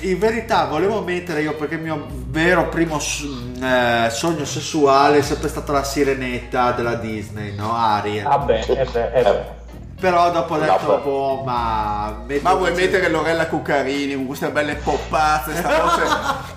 eh, 0.00 0.08
in 0.08 0.18
verità 0.18 0.64
volevo 0.64 1.00
mettere 1.00 1.42
io 1.42 1.54
perché 1.54 1.74
il 1.76 1.82
mio 1.82 2.06
vero 2.26 2.68
primo 2.68 2.98
s- 2.98 3.24
eh, 3.62 4.08
sogno 4.10 4.44
sessuale 4.44 5.18
è 5.18 5.22
sempre 5.22 5.48
stata 5.48 5.70
la 5.70 5.84
sirenetta 5.84 6.72
della 6.72 6.94
Disney, 6.94 7.54
no? 7.54 7.72
Ariel. 7.76 8.24
Vabbè, 8.24 8.64
eh 8.66 8.84
beh, 8.84 9.12
eh 9.12 9.22
beh. 9.22 9.58
Però 10.00 10.30
dopo 10.30 10.54
ho 10.54 10.56
No, 10.56 10.64
detto, 10.64 10.86
beh. 10.96 11.02
boh, 11.02 11.42
ma... 11.44 12.14
Ma 12.40 12.54
vuoi 12.54 12.70
invece- 12.70 12.90
mettere 12.90 13.10
Lorella 13.10 13.46
Cuccarini 13.48 14.14
con 14.14 14.24
queste 14.26 14.48
belle 14.50 14.76
poppate, 14.76 15.54
sta 15.54 15.68
voce, 15.82 16.02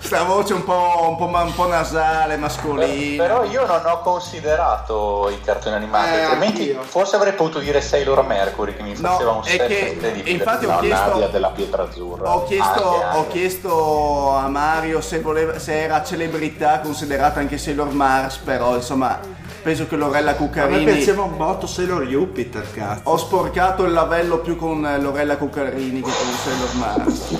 sta 0.00 0.22
voce 0.22 0.54
un, 0.54 0.64
po', 0.64 1.06
un, 1.10 1.16
po', 1.16 1.26
un 1.26 1.54
po' 1.54 1.66
nasale, 1.66 2.36
mascolina. 2.38 3.22
Però 3.22 3.44
io 3.44 3.66
non 3.66 3.82
ho 3.84 4.00
considerato 4.00 5.28
i 5.30 5.40
cartoni 5.44 5.76
animati, 5.76 6.14
Eh, 6.14 6.22
altrimenti 6.22 6.60
anch'io. 6.62 6.82
forse 6.82 7.16
avrei 7.16 7.34
potuto 7.34 7.58
dire 7.58 7.80
Sailor 7.82 8.24
Mercury 8.26 8.74
che 8.74 8.82
mi 8.82 8.94
No, 8.98 9.08
faceva 9.10 9.30
un 9.32 9.42
è 9.44 9.48
set 9.48 9.66
che- 9.66 9.88
incredibile. 9.92 10.30
infatti- 10.30 10.58
Ti 10.60 10.64
ho 10.66 10.70
No, 10.74 10.78
chiesto- 10.80 11.10
Nadia 11.10 11.28
della 11.28 11.48
Pietra 11.50 11.82
Azzurra. 11.82 12.34
Ho 12.34 12.44
chiesto, 12.44 12.88
Anche, 12.94 13.04
anche. 13.04 13.18
ho 13.18 13.26
chiesto 13.28 14.30
a 14.36 14.48
Mario 14.48 15.00
se, 15.02 15.20
voleva, 15.20 15.58
se 15.58 15.82
era 15.82 16.02
celebrità 16.02 16.80
considerata 16.80 17.40
anche 17.40 17.58
Sailor 17.58 17.90
Mars, 17.92 18.36
però 18.38 18.74
insomma 18.76 19.18
penso 19.62 19.86
che 19.86 19.96
Lorella 19.96 20.30
A 20.30 20.32
me 20.32 20.38
Cuccarini 20.38 20.84
piaceva 20.84 21.22
un 21.22 21.36
botto 21.38 21.66
Sailor 21.66 22.02
Jupiter, 22.04 22.70
cazzo. 22.70 23.00
ho 23.04 23.16
sporcato 23.34 23.82
il 23.82 23.92
lavello 23.92 24.38
più 24.38 24.54
con 24.54 24.86
eh, 24.86 25.00
Lorella 25.00 25.36
Cuccarini 25.36 26.00
che 26.00 26.12
con 26.12 26.36
Sailor 26.44 26.74
Mars. 26.76 27.34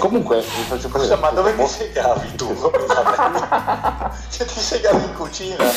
Comunque 0.00 0.40
vi 0.40 0.62
faccio 0.68 0.90
Scusa, 0.90 1.16
ma 1.16 1.30
dove 1.30 1.56
ti 1.56 1.66
segavi 1.66 2.34
tu? 2.34 2.54
Se 4.28 4.44
ti 4.44 4.60
segavi 4.60 5.02
in 5.02 5.14
cucina. 5.14 5.64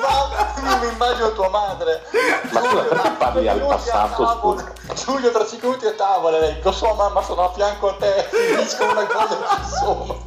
Mamma, 0.00 0.78
mi 0.80 0.88
immagino 0.92 1.32
tua 1.32 1.48
madre. 1.48 2.02
Ma 2.50 2.60
scusa, 2.60 2.82
perché 2.82 3.10
parli 3.10 3.48
al 3.48 3.60
passato. 3.60 4.64
Giulio 4.94 5.30
tra 5.30 5.46
5 5.46 5.68
minuti 5.68 5.86
a 5.86 5.92
tavola, 5.92 6.40
lei, 6.40 6.56
lo 6.60 6.72
so 6.72 6.92
mamma, 6.94 7.22
sono 7.22 7.44
a 7.44 7.52
fianco 7.52 7.90
a 7.90 7.94
te, 7.94 8.26
finisco 8.30 8.84
una 8.84 9.06
cosa 9.06 9.38
che 9.38 9.44
ci 9.62 9.70
sono. 9.78 10.24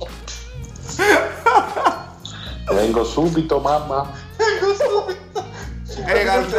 Vengo 2.72 3.04
subito, 3.04 3.60
mamma. 3.60 4.10
Vengo 4.38 4.74
subito. 4.76 5.22
E 5.98 6.02
in 6.02 6.06
realtà, 6.24 6.58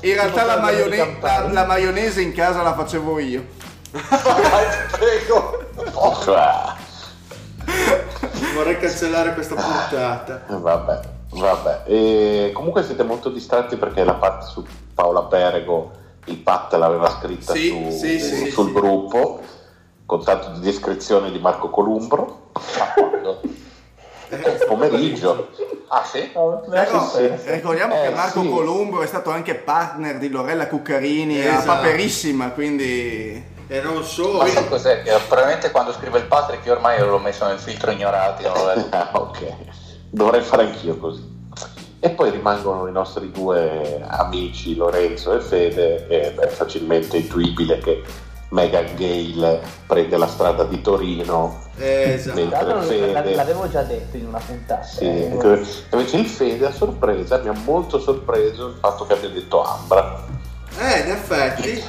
in 0.00 0.12
realtà 0.14 0.44
la, 0.44 0.58
maione- 0.58 1.18
la- 1.20 1.48
la 1.50 1.64
maionese 1.66 2.20
in 2.22 2.32
casa 2.32 2.62
la 2.62 2.74
facevo 2.74 3.18
io. 3.18 3.44
Prego. 3.90 5.58
Vorrei 8.54 8.78
cancellare 8.78 9.34
questa 9.34 9.54
puntata. 9.54 10.42
Vabbè, 10.48 11.00
vabbè. 11.30 11.82
E 11.86 12.50
comunque 12.54 12.82
siete 12.82 13.02
molto 13.02 13.28
distratti 13.30 13.76
perché 13.76 14.04
la 14.04 14.14
parte 14.14 14.46
su 14.46 14.64
Paola 14.94 15.22
Perego, 15.24 15.90
il 16.26 16.36
Pat 16.38 16.72
l'aveva 16.74 17.10
scritta 17.10 17.52
Sì, 17.52 17.68
su- 17.68 17.90
sì, 17.96 18.20
sì, 18.20 18.50
sul 18.50 18.66
sì. 18.68 18.72
gruppo, 18.72 19.40
con 20.06 20.24
tanto 20.24 20.50
di 20.50 20.60
descrizione 20.60 21.30
di 21.30 21.38
Marco 21.38 21.70
Columbro. 21.70 22.50
Ma? 24.30 24.64
Pomeriggio. 24.66 25.48
Ah 25.88 26.04
sì? 26.04 26.18
Ecco, 26.20 27.00
sì. 27.12 27.30
ricordiamo 27.46 27.94
Eh, 27.96 28.02
che 28.08 28.14
Marco 28.14 28.42
sì. 28.42 28.48
Colombo 28.48 29.02
è 29.02 29.06
stato 29.06 29.30
anche 29.30 29.54
partner 29.56 30.18
di 30.18 30.28
Lorella 30.30 30.68
Cuccarini 30.68 31.40
a 31.46 31.58
Esatto. 31.58 31.66
Paperissima, 31.66 32.50
quindi 32.50 33.44
E 33.66 33.80
non 33.80 33.96
Ma 33.96 34.02
solo. 34.02 34.46
sai 34.46 34.68
cos'è? 34.68 35.02
Che 35.02 35.10
probabilmente 35.26 35.70
quando 35.70 35.92
scrive 35.92 36.18
il 36.18 36.24
Patrick 36.26 36.64
io 36.66 36.72
ormai 36.72 37.00
l'ho 37.00 37.18
messo 37.18 37.46
nel 37.46 37.58
filtro 37.58 37.90
ignorati. 37.90 38.44
Ah, 38.90 39.10
ok, 39.12 39.38
dovrei 40.10 40.42
fare 40.42 40.62
anch'io 40.64 40.96
così. 40.96 41.38
E 42.02 42.10
poi 42.10 42.30
rimangono 42.30 42.86
i 42.86 42.92
nostri 42.92 43.30
due 43.30 44.02
amici 44.08 44.74
Lorenzo 44.74 45.34
e 45.36 45.40
Fede 45.40 46.06
ed 46.08 46.38
è 46.38 46.46
facilmente 46.48 47.18
intuibile 47.18 47.78
che 47.78 48.02
Megan 48.50 48.94
Gale 48.96 49.60
prende 49.86 50.16
la 50.16 50.26
strada 50.26 50.64
di 50.64 50.80
Torino 50.80 51.62
Eh, 51.78 52.12
esatto. 52.14 52.80
Fede. 52.82 53.34
l'avevo 53.34 53.68
già 53.68 53.82
detto 53.82 54.16
in 54.16 54.26
una 54.26 54.40
puntata. 54.44 54.82
Sì, 54.82 55.04
eh. 55.04 55.26
invece 55.92 56.16
il 56.16 56.26
Fede 56.26 56.66
a 56.66 56.72
sorpresa 56.72 57.38
mi 57.38 57.48
ha 57.48 57.54
molto 57.64 57.98
sorpreso 58.00 58.66
il 58.68 58.76
fatto 58.80 59.06
che 59.06 59.12
abbia 59.14 59.28
detto 59.30 59.62
Ambra 59.62 60.24
Eh, 60.78 60.98
in 61.00 61.10
effetti. 61.12 61.82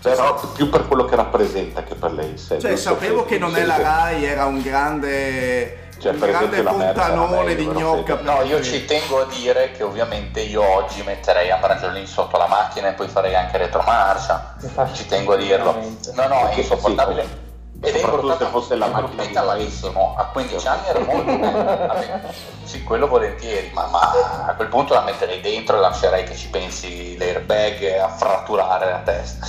però 0.00 0.38
più 0.54 0.68
per 0.70 0.86
quello 0.86 1.04
che 1.06 1.16
rappresenta 1.16 1.82
che 1.82 1.94
per 1.96 2.12
lei 2.12 2.30
in 2.30 2.38
sé 2.38 2.60
cioè, 2.60 2.76
sapevo 2.76 3.24
che 3.24 3.38
non 3.38 3.56
è 3.56 3.64
la 3.64 3.76
Rai, 3.76 4.24
era 4.24 4.44
un 4.44 4.62
grande, 4.62 5.85
Cioè, 6.06 6.14
un 6.14 6.18
per 6.20 6.28
grande 6.30 6.58
esempio, 6.58 6.78
fontanone 6.78 7.54
di 7.54 7.66
gnocca. 7.66 8.18
No, 8.22 8.42
io 8.42 8.62
ci 8.62 8.84
tengo 8.84 9.22
a 9.22 9.24
dire 9.26 9.72
che 9.72 9.82
ovviamente 9.82 10.40
io 10.40 10.62
oggi 10.62 11.02
metterei 11.02 11.50
Ambrangioline 11.50 12.06
sotto 12.06 12.36
la 12.36 12.46
macchina 12.46 12.88
e 12.88 12.92
poi 12.92 13.08
farei 13.08 13.34
anche 13.34 13.56
retromarcia. 13.58 14.56
Ci 14.92 15.06
tengo 15.06 15.34
a 15.34 15.36
dirlo. 15.36 15.72
No, 16.14 16.26
no, 16.28 16.48
è 16.48 16.54
insopportabile. 16.56 17.22
sì, 17.22 17.88
Ed 17.88 17.94
è 17.94 17.98
soprattutto 17.98 18.14
imbruttata- 18.16 18.44
se 18.44 18.50
fosse 18.50 18.74
la 18.76 18.86
è 18.86 18.90
macchina 18.90 19.24
di 19.24 19.32
malissimo. 19.34 20.14
A 20.16 20.24
15 20.26 20.66
anni 20.68 20.86
era 20.86 20.98
molto 21.00 21.24
bene. 21.36 22.34
Sì, 22.64 22.82
quello 22.84 23.06
volentieri, 23.06 23.70
ma, 23.74 23.86
ma 23.86 24.12
a 24.46 24.54
quel 24.54 24.68
punto 24.68 24.94
la 24.94 25.02
metterei 25.02 25.40
dentro 25.40 25.76
e 25.76 25.80
lascerei 25.80 26.24
che 26.24 26.34
ci 26.36 26.48
pensi 26.48 27.16
l'airbag 27.18 27.98
a 28.00 28.08
fratturare 28.08 28.90
la 28.90 28.98
testa. 29.04 29.46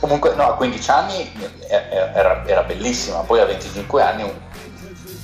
Comunque, 0.00 0.34
no, 0.34 0.48
a 0.48 0.54
15 0.56 0.90
anni 0.90 1.32
era, 1.68 2.42
era 2.44 2.62
bellissima, 2.62 3.18
poi 3.20 3.38
a 3.40 3.44
25 3.44 4.02
anni 4.02 4.50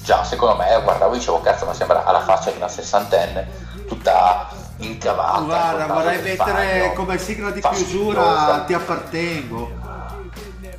già 0.08 0.24
secondo 0.24 0.56
me 0.56 0.80
guardavo 0.82 1.12
e 1.12 1.18
dicevo 1.18 1.42
cazzo 1.42 1.66
ma 1.66 1.74
sembra 1.74 2.02
alla 2.06 2.20
faccia 2.20 2.50
di 2.50 2.56
una 2.56 2.68
sessantenne 2.68 3.66
tutta 3.86 4.48
incavata 4.78 5.40
Guarda, 5.40 5.86
vorrei 5.86 6.22
mettere 6.22 6.78
bagno, 6.80 6.92
come 6.94 7.18
sigla 7.18 7.50
di 7.50 7.60
chiusura 7.60 8.64
ti 8.66 8.72
appartengo. 8.72 9.70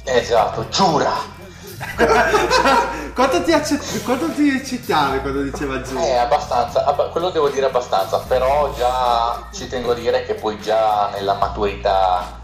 esatto 0.04 0.68
giura 0.70 1.12
quanto, 3.14 3.44
ti 3.44 3.54
accett- 3.54 4.04
quanto 4.04 4.32
ti 4.32 4.50
eccitavi 4.50 5.20
quando 5.22 5.44
diceva 5.44 5.80
giù? 5.82 5.96
Eh, 5.98 6.16
abbastanza, 6.18 6.84
abba- 6.86 7.06
quello 7.10 7.30
devo 7.30 7.48
dire 7.50 7.68
abbastanza, 7.68 8.18
però 8.28 8.74
già 8.76 9.44
ci 9.54 9.70
tengo 9.70 9.92
a 9.92 9.94
dire 9.94 10.26
che 10.26 10.34
poi 10.34 10.60
già 10.60 11.10
nella 11.14 11.36
maturità 11.36 12.39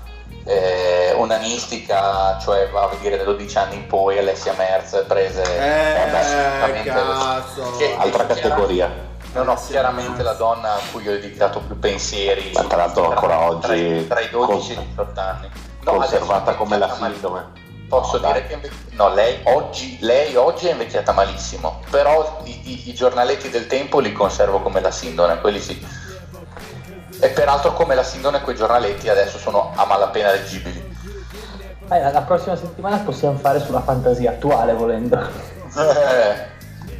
eh, 0.45 1.13
onanistica, 1.17 2.37
cioè 2.39 2.69
va 2.69 2.83
a 2.83 2.95
dire 3.01 3.17
da 3.17 3.23
12 3.23 3.57
anni 3.57 3.75
in 3.75 3.87
poi 3.87 4.17
Alessia 4.19 4.53
Merz 4.57 5.03
prese 5.07 5.41
Eh, 5.41 6.09
beh, 6.09 6.17
assolutamente- 6.19 6.89
cazzo. 6.91 7.77
che- 7.77 7.95
altra 7.97 8.25
che 8.27 8.33
categoria 8.41 9.13
No, 9.33 9.43
no, 9.43 9.55
chiaramente 9.67 10.23
la 10.23 10.31
donna 10.31 10.75
a 10.75 10.79
cui 10.93 11.05
ho 11.09 11.11
dedicato 11.11 11.59
più 11.59 11.77
pensieri. 11.77 12.51
Ma 12.53 12.63
tra 12.63 12.77
l'altro 12.77 13.09
ancora 13.09 13.41
oggi 13.41 14.07
Tra, 14.07 14.21
i 14.21 14.29
12 14.29 14.69
e 14.69 14.73
i 14.73 14.75
con- 14.77 14.85
18 14.87 15.19
anni. 15.19 15.49
No, 15.81 15.91
conservata 15.95 16.55
come 16.55 16.77
la 16.77 16.89
sindrome 16.93 17.63
Posso 17.89 18.17
No, 18.17 18.27
dire 18.27 18.39
dai. 18.39 18.47
che 18.47 18.53
inve- 18.53 18.71
no, 18.91 19.13
lei 19.13 19.39
oggi, 19.43 19.97
lei 20.01 20.35
oggi 20.37 20.67
è 20.67 20.71
invecchiata 20.71 21.11
malissimo, 21.11 21.81
però 21.91 22.39
i, 22.45 22.61
i- 22.71 22.89
i 22.89 22.93
giornaletti 22.93 23.49
del 23.49 23.67
tempo 23.67 23.99
li 23.99 24.11
conservo 24.13 24.59
come 24.61 24.79
la 24.79 24.89
sindone, 24.89 25.39
quelli 25.41 25.59
sì. 25.59 25.85
E 27.19 27.29
peraltro 27.29 27.73
come 27.73 27.95
la 27.95 28.03
sindone 28.03 28.41
quei 28.41 28.55
giornaletti 28.55 29.09
adesso 29.09 29.37
sono 29.37 29.71
a 29.75 29.85
malapena 29.85 30.31
leggibili. 30.31 30.93
Eh, 31.89 32.11
la, 32.11 32.21
prossima 32.21 32.55
settimana 32.55 32.97
possiamo 32.97 33.37
fare 33.37 33.59
sulla 33.59 33.81
fantasia 33.81 34.31
attuale 34.31 34.73
volendo. 34.73 35.19
Eh, 35.19 36.53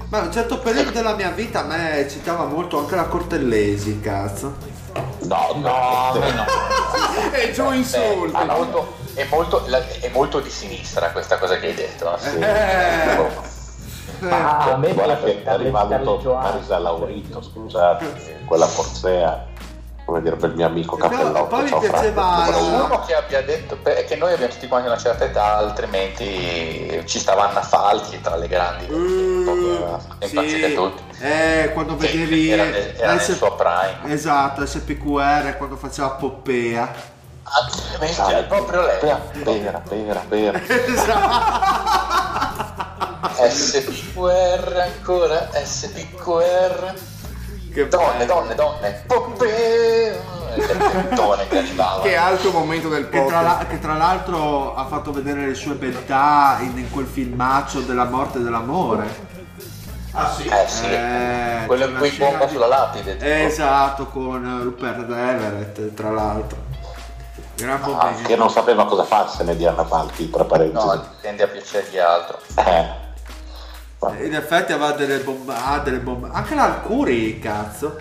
Ma 0.10 0.20
a 0.20 0.22
un 0.24 0.32
certo 0.32 0.60
periodo 0.60 0.92
della 0.92 1.16
mia 1.16 1.30
vita 1.32 1.62
a 1.62 1.64
me 1.64 1.98
eccitava 2.00 2.46
molto 2.46 2.78
anche 2.78 2.96
la 2.96 3.06
Cortellesi, 3.06 4.00
cazzo. 4.00 4.56
no 5.24 5.48
no, 5.56 6.14
no. 6.14 6.46
E 7.34 7.52
giù 7.52 7.68
beh, 7.70 7.76
insulti. 7.76 8.36
è, 8.38 8.46
molto, 8.46 8.94
è, 9.16 9.26
molto, 9.30 9.64
la- 9.68 9.88
è 10.00 10.10
molto 10.14 10.40
di 10.40 10.50
sinistra 10.50 11.10
questa 11.12 11.38
cosa 11.40 11.58
che 11.58 11.68
hai 11.68 11.74
detto. 11.74 12.10
no? 12.10 12.18
Sì. 12.18 12.38
Eh, 12.38 13.54
Ah, 14.30 14.72
a 14.74 14.78
me 14.78 14.94
guarda 14.94 15.16
piace 15.16 15.44
che 15.44 15.58
rivaluto 15.58 15.90
Carleggione. 16.32 16.42
Marisa 16.42 16.80
Laurito 16.80 17.42
scusate 17.42 18.44
quella 18.46 18.66
Forzea 18.66 19.46
come 20.06 20.22
dire 20.22 20.36
per 20.36 20.50
il 20.52 20.56
mio 20.56 20.68
amico 20.68 20.96
No, 20.98 21.08
Cappellotto 21.10 21.46
poi 21.48 21.64
mi 21.64 21.70
ciao 21.70 21.82
Franco, 21.82 22.00
piaceva- 22.00 22.58
uno. 22.60 23.00
Che 23.06 23.16
abbia 23.16 23.42
detto 23.42 23.76
beh, 23.78 24.06
che 24.06 24.16
noi 24.16 24.34
abbiamo 24.34 24.52
tutti 24.54 24.68
quanti 24.68 24.88
una 24.88 24.98
certa 24.98 25.24
età, 25.26 25.58
altrimenti 25.58 27.02
ci 27.06 27.18
stava 27.20 27.50
Anna 27.50 27.62
Falchi 27.62 28.22
tra 28.22 28.36
le 28.36 28.48
grandi. 28.48 28.86
Uh, 28.92 29.98
È 30.20 30.26
impazzite 30.26 30.68
sì. 30.70 30.74
tutti. 30.76 31.04
Eh, 31.22 31.72
quando 31.74 31.98
Sì, 32.00 32.06
vedevi 32.08 32.50
era 32.52 32.64
nel- 32.64 32.94
era 32.98 33.12
nel 33.14 33.22
S- 33.22 33.36
suo 33.36 33.56
prime. 33.56 34.14
Esatto, 34.14 34.66
SPQR 34.66 35.58
quando 35.58 35.76
faceva 35.76 36.10
Poppea. 36.12 37.14
Ah, 37.48 37.70
bestia, 38.00 38.40
è 38.40 38.44
proprio 38.46 38.82
lei. 38.82 38.98
Pera, 39.00 39.22
pera, 39.44 39.82
pera, 39.88 40.20
pera. 40.28 40.60
SPQR 43.50 44.78
ancora, 44.80 45.50
SPQR. 45.54 46.94
Che 47.76 47.88
Donne, 47.90 48.26
donne, 48.26 48.56
donne. 48.56 49.04
Serpentone 50.56 51.48
che 51.50 51.58
arrivava. 51.58 52.02
Che 52.02 52.16
alto 52.16 52.52
momento 52.52 52.88
del 52.88 53.10
Che 53.10 53.26
tra, 53.26 53.42
la- 53.42 53.66
che 53.68 53.80
tra 53.80 53.96
l'altro 53.96 54.74
ha 54.76 54.86
fatto 54.86 55.12
vedere 55.12 55.46
le 55.48 55.54
sue 55.56 55.74
beltà 55.74 56.58
in, 56.62 56.78
in 56.78 56.90
quel 56.90 57.06
filmaccio 57.06 57.82
della 57.82 58.06
morte 58.06 58.38
e 58.38 58.42
dell'amore. 58.42 59.34
Ah 60.12 60.32
sì? 60.32 60.48
Eh 60.48 60.68
sì, 60.68 60.86
Eh, 60.86 61.64
quello 61.68 61.88
in 61.88 61.98
cui 61.98 62.10
bomba 62.12 62.46
di- 62.46 62.54
sulla 62.54 62.68
lapide. 62.68 63.18
tipo. 63.18 63.26
Esatto, 63.30 64.06
con 64.06 64.60
Rupert 64.64 65.10
Everett, 65.12 65.94
tra 65.94 66.10
l'altro. 66.12 66.58
Gran 67.56 67.82
Ah, 68.00 68.14
che 68.26 68.36
non 68.38 68.50
sapeva 68.50 68.86
cosa 68.86 69.04
farsene 69.04 69.56
di 69.58 69.66
Anna 69.66 69.84
Falchi 69.86 70.30
tra 70.30 70.44
parentesi 70.46 70.86
No, 70.86 71.06
tende 71.22 71.44
a 71.44 71.48
piacergli 71.48 71.98
altro. 71.98 72.40
eh. 72.56 73.04
Vabbè. 74.00 74.24
In 74.24 74.36
effetti 74.36 74.72
aveva 74.74 74.92
delle 74.92 75.20
bombe, 75.20 75.54
ah, 75.56 75.80
delle 75.80 75.98
bombe. 76.00 76.30
Anche 76.32 76.56
l'Arcuri, 76.56 77.40
cazzo. 77.40 77.98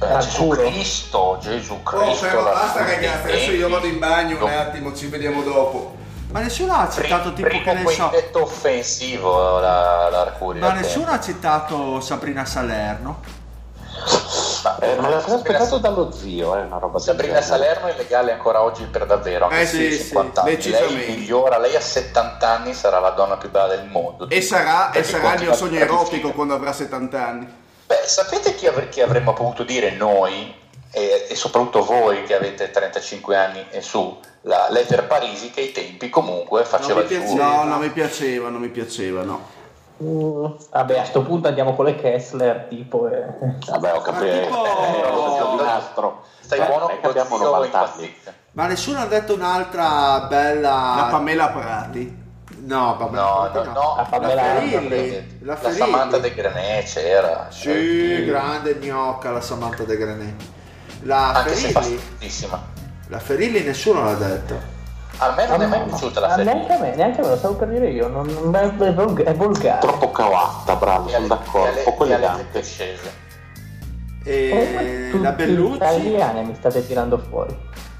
Al 0.00 0.18
Gesù. 0.22 0.48
Cristo, 0.50 1.38
Gesù 1.40 1.72
Oh, 1.72 1.82
Cristo. 1.82 2.26
però 2.26 2.42
la- 2.44 2.50
basta 2.52 2.84
ragazzi, 2.84 3.26
adesso 3.28 3.50
io 3.50 3.68
vado 3.68 3.86
in 3.86 3.98
bagno 3.98 4.44
un 4.44 4.50
attimo, 4.50 4.94
ci 4.94 5.06
vediamo 5.06 5.42
dopo. 5.42 5.96
Ma 6.30 6.40
nessuno 6.40 6.74
ha 6.74 6.88
citato 6.90 7.32
tipo 7.32 7.48
Primo 7.48 7.64
che 7.64 7.72
ne 7.72 7.86
so. 7.90 8.08
quintetto 8.08 8.42
offensivo 8.42 9.58
la, 9.60 10.08
l'Arcuri. 10.10 10.58
Ma 10.60 10.72
nessuno 10.72 11.06
tempo. 11.06 11.20
ha 11.20 11.24
citato 11.24 12.00
Sabrina 12.00 12.44
Salerno. 12.44 13.20
Ma- 14.62 14.78
Eh, 14.78 14.94
me 14.96 15.08
l'ha 15.08 15.20
Sabrina- 15.20 15.36
aspettato 15.36 15.78
dallo 15.78 16.10
zio, 16.12 16.56
eh, 16.56 16.62
una 16.62 16.78
roba 16.78 16.98
Sabrina. 16.98 17.40
Salerno 17.40 17.86
è 17.88 17.94
legale 17.96 18.32
ancora 18.32 18.62
oggi 18.62 18.84
per 18.84 19.06
davvero, 19.06 19.44
anche 19.46 19.60
Eh 19.62 19.66
se 19.66 19.76
sì, 19.76 19.86
ha 19.86 19.90
sì, 19.90 20.04
50 20.04 20.42
anni. 20.42 20.70
Lei 20.70 21.06
migliora, 21.16 21.58
lei 21.58 21.76
a 21.76 21.80
70 21.80 22.48
anni 22.48 22.74
sarà 22.74 22.98
la 22.98 23.10
donna 23.10 23.36
più 23.36 23.50
bella 23.50 23.68
del 23.68 23.84
mondo. 23.86 24.28
E 24.28 24.40
sarà, 24.42 24.90
e 24.92 25.02
sarà 25.04 25.34
il 25.34 25.40
mio 25.42 25.54
sogno 25.54 25.78
erotico 25.78 26.32
quando 26.32 26.54
avrà 26.54 26.72
70 26.72 27.26
anni. 27.26 27.46
Beh, 27.86 28.02
sapete 28.04 28.54
chi, 28.54 28.66
avre- 28.66 28.88
chi 28.88 29.00
avremmo 29.00 29.32
potuto 29.32 29.62
dire 29.64 29.92
noi, 29.92 30.54
e, 30.90 31.26
e 31.28 31.34
soprattutto 31.34 31.84
voi 31.84 32.22
che 32.24 32.34
avete 32.34 32.70
35 32.70 33.36
anni 33.36 33.64
e 33.70 33.80
su, 33.82 34.18
la 34.42 34.68
Letter 34.70 35.06
Parisi, 35.06 35.50
che 35.50 35.60
ai 35.60 35.72
tempi 35.72 36.08
comunque 36.08 36.64
faceva 36.64 37.02
mi 37.02 37.12
il 37.12 37.26
suo. 37.26 37.36
No, 37.36 37.64
non 37.64 37.78
mi 37.80 37.90
piaceva, 37.90 38.48
non 38.48 38.60
mi 38.60 38.68
piaceva, 38.68 39.22
no. 39.22 39.56
Mm, 40.02 40.44
vabbè, 40.70 40.98
a 40.98 41.04
sto 41.04 41.22
punto 41.22 41.48
andiamo 41.48 41.74
con 41.74 41.84
le 41.86 41.96
Kessler, 41.96 42.66
tipo. 42.68 43.08
E... 43.08 43.24
Vabbè, 43.68 43.94
ho 43.94 44.00
capito. 44.00 44.24
Ma 44.24 44.40
tipo- 44.46 44.64
Eh, 44.64 45.10
lo 45.10 45.16
so, 45.16 45.36
giovinastro. 45.38 46.22
Stai 46.40 46.60
Eh, 46.60 46.66
buono 46.66 46.88
è 46.88 47.00
che 47.00 47.06
abbiamo 47.06 47.36
zio 47.36 47.44
90 47.44 47.92
anni. 47.92 48.16
Ma 48.52 48.66
nessuno 48.66 48.98
ha 49.00 49.06
detto 49.06 49.34
un'altra 49.34 50.20
bella... 50.28 50.94
La 50.96 51.06
Pamela 51.10 51.48
Prati. 51.48 52.26
No, 52.60 52.96
vabbè, 52.98 53.16
No, 53.16 53.50
no, 53.52 53.62
no, 53.64 53.94
La 53.96 54.06
Pamela. 54.08 54.42
Ferilli, 54.42 55.38
la 55.42 55.58
La. 55.60 55.70
Samantha 55.70 56.18
De 56.18 56.34
Grenet 56.34 56.84
c'era. 56.84 57.46
Sì, 57.50 58.24
grande 58.24 58.76
gnocca 58.76 59.30
la 59.30 59.40
Samantha 59.40 59.84
De 59.84 59.96
Grenet. 59.96 60.42
La 61.02 61.32
Anche 61.34 61.50
Ferilli, 61.54 62.00
la 63.08 63.18
Ferilli 63.18 63.62
nessuno 63.62 64.02
l'ha 64.04 64.14
detto. 64.14 64.76
A 65.20 65.34
me 65.36 65.46
non 65.46 65.62
è 65.62 65.66
mai 65.66 65.82
piaciuta 65.82 66.20
la 66.20 66.28
serie. 66.30 66.44
neanche 66.44 66.72
a 66.72 66.78
me, 66.78 66.94
neanche 66.94 67.20
a 67.20 67.24
me, 67.24 67.30
lo 67.30 67.36
stavo 67.36 67.54
per 67.54 67.68
dire 67.68 67.90
io. 67.90 68.08
Non, 68.08 68.26
non- 68.26 68.54
è, 68.54 68.60
è 68.76 68.94
volg- 68.94 69.22
è 69.22 69.34
volgare. 69.34 69.80
Troppo 69.80 70.10
cavatta, 70.12 70.76
bravo, 70.76 71.08
sono 71.08 71.26
d'accordo. 71.26 71.80
Poco 71.84 72.04
elegante. 72.04 72.62
scese. 72.62 73.26
E 74.24 75.10
la 75.20 75.32
Bellucci, 75.32 75.76
italiani 75.76 76.44
mi 76.44 76.54
state 76.54 76.86
tirando 76.86 77.18
fuori. 77.18 77.56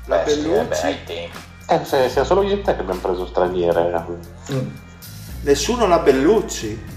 la 0.06 0.22
eh, 0.22 0.24
Bellucci, 0.34 0.80
tempi. 1.04 1.30
Eh, 1.68 1.84
se, 1.84 2.08
siamo 2.08 2.26
solo 2.26 2.42
io 2.42 2.54
e 2.54 2.62
te 2.62 2.74
che 2.74 2.80
abbiamo 2.80 3.00
preso 3.00 3.26
straniere. 3.26 4.04
Mm. 4.52 4.68
nessuno 5.42 5.86
la 5.86 5.98
Bellucci. 5.98 6.96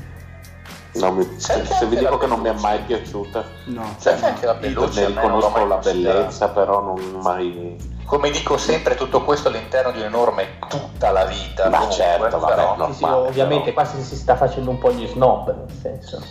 No, 0.93 1.11
mi- 1.13 1.27
se, 1.37 1.65
se 1.65 1.85
vi 1.85 1.95
dico 1.97 2.17
che 2.17 2.27
non 2.27 2.41
mi 2.41 2.49
è 2.49 2.53
mai 2.59 2.79
piaciuta, 2.79 3.43
No. 3.65 3.95
C'è 3.99 4.17
anche 4.21 4.45
la 4.45 4.53
ne 4.53 4.59
Bellucci. 4.59 4.99
a 5.03 5.07
l'ho 5.07 5.15
riconosco 5.21 5.65
la 5.65 5.77
bellezza, 5.77 6.49
però 6.49 6.81
non 6.81 7.19
mai. 7.21 7.77
Come 8.11 8.29
dico 8.29 8.57
sempre, 8.57 8.95
tutto 8.95 9.23
questo 9.23 9.47
all'interno 9.47 9.91
di 9.91 9.99
un'enorme 9.99 10.57
tutta 10.67 11.11
la 11.11 11.23
vita. 11.23 11.69
Ma 11.69 11.77
comunque, 11.77 11.95
certo, 11.95 12.39
vabbè, 12.39 12.53
però- 12.55 12.75
no. 12.75 12.87
Sì, 12.87 12.93
sì, 12.95 13.01
Normale, 13.03 13.27
ovviamente 13.29 13.71
però. 13.71 13.87
qua 13.87 14.01
si, 14.03 14.15
sta 14.17 14.35
facendo 14.35 14.69
un 14.69 14.77
po' 14.79 14.91
gli 14.91 15.07
snob, 15.07 15.55
nel 15.55 15.77
senso. 15.81 16.21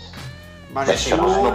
Ma 0.72 0.82
nessuno, 0.82 1.50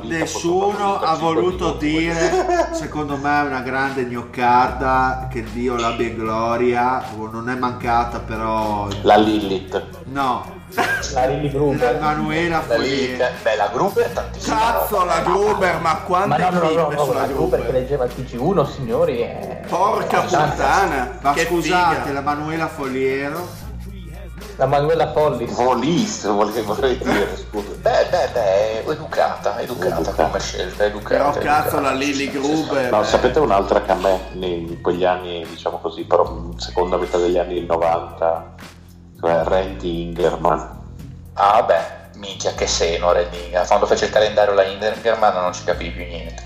vita. 0.00 0.14
nessuno 0.16 1.00
ha 1.00 1.14
voluto 1.16 1.72
dire, 1.74 2.70
secondo 2.72 3.18
me 3.18 3.42
è 3.42 3.44
una 3.44 3.60
grande 3.60 4.06
gnoccarda, 4.06 5.28
che 5.30 5.44
Dio 5.52 5.76
l'abbia 5.76 6.06
in 6.06 6.16
gloria, 6.16 7.04
non 7.30 7.50
è 7.50 7.56
mancata 7.56 8.20
però... 8.20 8.88
La 9.02 9.16
Lilith. 9.16 9.98
No, 10.04 10.59
La 11.12 11.26
Lily 11.26 11.50
Gruber. 11.50 11.96
Emanuela 11.96 12.62
La 12.66 12.76
lì, 12.76 12.88
Foglier. 12.88 13.32
beh, 13.42 13.56
la 13.56 13.68
Gruber 13.72 14.08
tantissima 14.10 14.56
Cazzo, 14.56 15.04
la 15.04 15.20
Gruber, 15.20 15.74
ma 15.80 15.80
Ma 15.80 15.96
quante 16.02 16.38
no, 16.38 16.50
no, 16.50 16.60
no, 16.60 16.70
no, 16.70 16.88
no, 16.90 17.04
sulla 17.04 17.20
la 17.20 17.26
Gruber 17.26 17.66
che 17.66 17.72
leggeva 17.72 18.04
il 18.04 18.12
TG1, 18.16 18.70
signori. 18.72 19.20
È... 19.20 19.60
Porca 19.68 20.20
puttana. 20.20 21.18
Ma 21.20 21.32
che 21.32 21.46
scusate, 21.46 21.96
figa. 22.02 22.12
la 22.12 22.20
Manuela 22.20 22.68
Fogliero. 22.68 23.68
La 24.56 24.66
Manuela 24.66 25.10
Follis. 25.12 25.52
Volis, 25.54 26.26
vorrei, 26.26 26.98
dire, 26.98 27.34
scusa. 27.36 27.68
Beh, 27.80 28.06
beh, 28.10 28.28
beh, 28.32 28.82
è 28.84 28.84
educata, 28.86 29.58
educata 29.58 30.00
Educata. 30.00 30.24
come 30.24 30.38
scelta, 30.38 30.84
educata. 30.84 31.14
Però 31.16 31.30
educata. 31.30 31.62
cazzo 31.62 31.80
la 31.80 31.92
Lily 31.92 32.30
Gruber. 32.30 32.90
No, 32.90 33.00
eh. 33.00 33.04
sapete 33.04 33.38
un'altra 33.38 33.80
che 33.82 33.90
a 33.90 33.94
me 33.94 34.20
in 34.32 34.80
quegli 34.82 35.04
anni, 35.04 35.46
diciamo 35.48 35.78
così, 35.78 36.04
però 36.04 36.50
seconda 36.56 36.98
metà 36.98 37.16
degli 37.16 37.38
anni 37.38 37.64
90, 37.64 38.54
cioè 39.20 39.42
Randy 39.44 40.02
Ingerman. 40.02 40.78
Ah, 41.34 41.62
beh, 41.62 42.16
minchia, 42.16 42.54
che 42.54 42.66
seno 42.66 43.12
Redinga. 43.12 43.66
Quando 43.66 43.86
fece 43.86 44.06
il 44.06 44.10
calendario 44.10 44.54
la 44.54 44.64
Ingerman 44.64 45.34
non 45.34 45.52
ci 45.52 45.64
capivi 45.64 45.90
più 45.90 46.04
niente. 46.06 46.42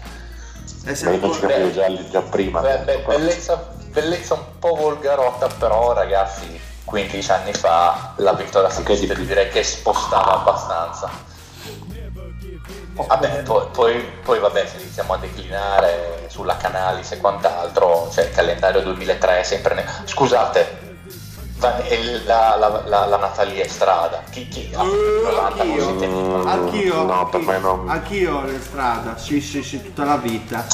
E 0.85 0.85
Ma 0.85 0.91
io 0.91 0.97
se 0.97 1.17
non 1.19 1.33
ci 1.33 1.41
capivo 1.41 1.71
già, 1.73 2.11
già 2.11 2.21
prima. 2.21 2.61
Beh, 2.61 2.79
beh, 2.79 2.99
bellezza, 3.07 3.73
bellezza 3.89 4.35
un 4.35 4.59
po' 4.59 4.75
volgarotta, 4.75 5.47
però 5.59 5.93
ragazzi, 5.93 6.61
15 6.85 7.31
anni 7.31 7.53
fa 7.53 8.13
la 8.17 8.71
Secret 8.71 8.99
di 9.01 9.07
più. 9.07 9.25
direi 9.25 9.49
che 9.49 9.63
spostava 9.63 10.35
abbastanza. 10.35 11.33
Vabbè, 12.95 13.43
poi, 13.43 13.67
poi, 13.73 14.01
poi 14.23 14.39
vabbè, 14.39 14.67
se 14.67 14.77
iniziamo 14.77 15.15
a 15.15 15.17
declinare 15.17 16.27
sulla 16.29 16.57
Canalis 16.57 17.11
e 17.13 17.19
quant'altro, 17.19 18.09
cioè 18.13 18.25
il 18.25 18.31
calendario 18.31 18.83
2003 18.83 19.41
è 19.41 19.43
sempre... 19.43 19.75
Ne... 19.75 19.85
Scusate, 20.05 20.84
la, 21.61 22.57
la, 22.57 22.83
la, 22.87 23.07
la 23.07 23.17
Natalia 23.17 23.67
Strada, 23.69 24.23
chi, 24.31 24.49
chi 24.49 24.71
90 24.71 25.47
anch'io. 25.63 25.85
così 25.95 26.07
Mm, 26.07 26.47
Anch'io, 26.47 27.03
no, 27.05 27.29
per 27.29 27.41
me 27.41 27.59
non- 27.59 27.89
anch'io 27.89 28.47
in 28.49 28.61
strada, 28.61 29.17
sì, 29.17 29.41
sì, 29.41 29.63
sì, 29.63 29.83
tutta 29.83 30.05
la 30.05 30.17
vita. 30.17 30.67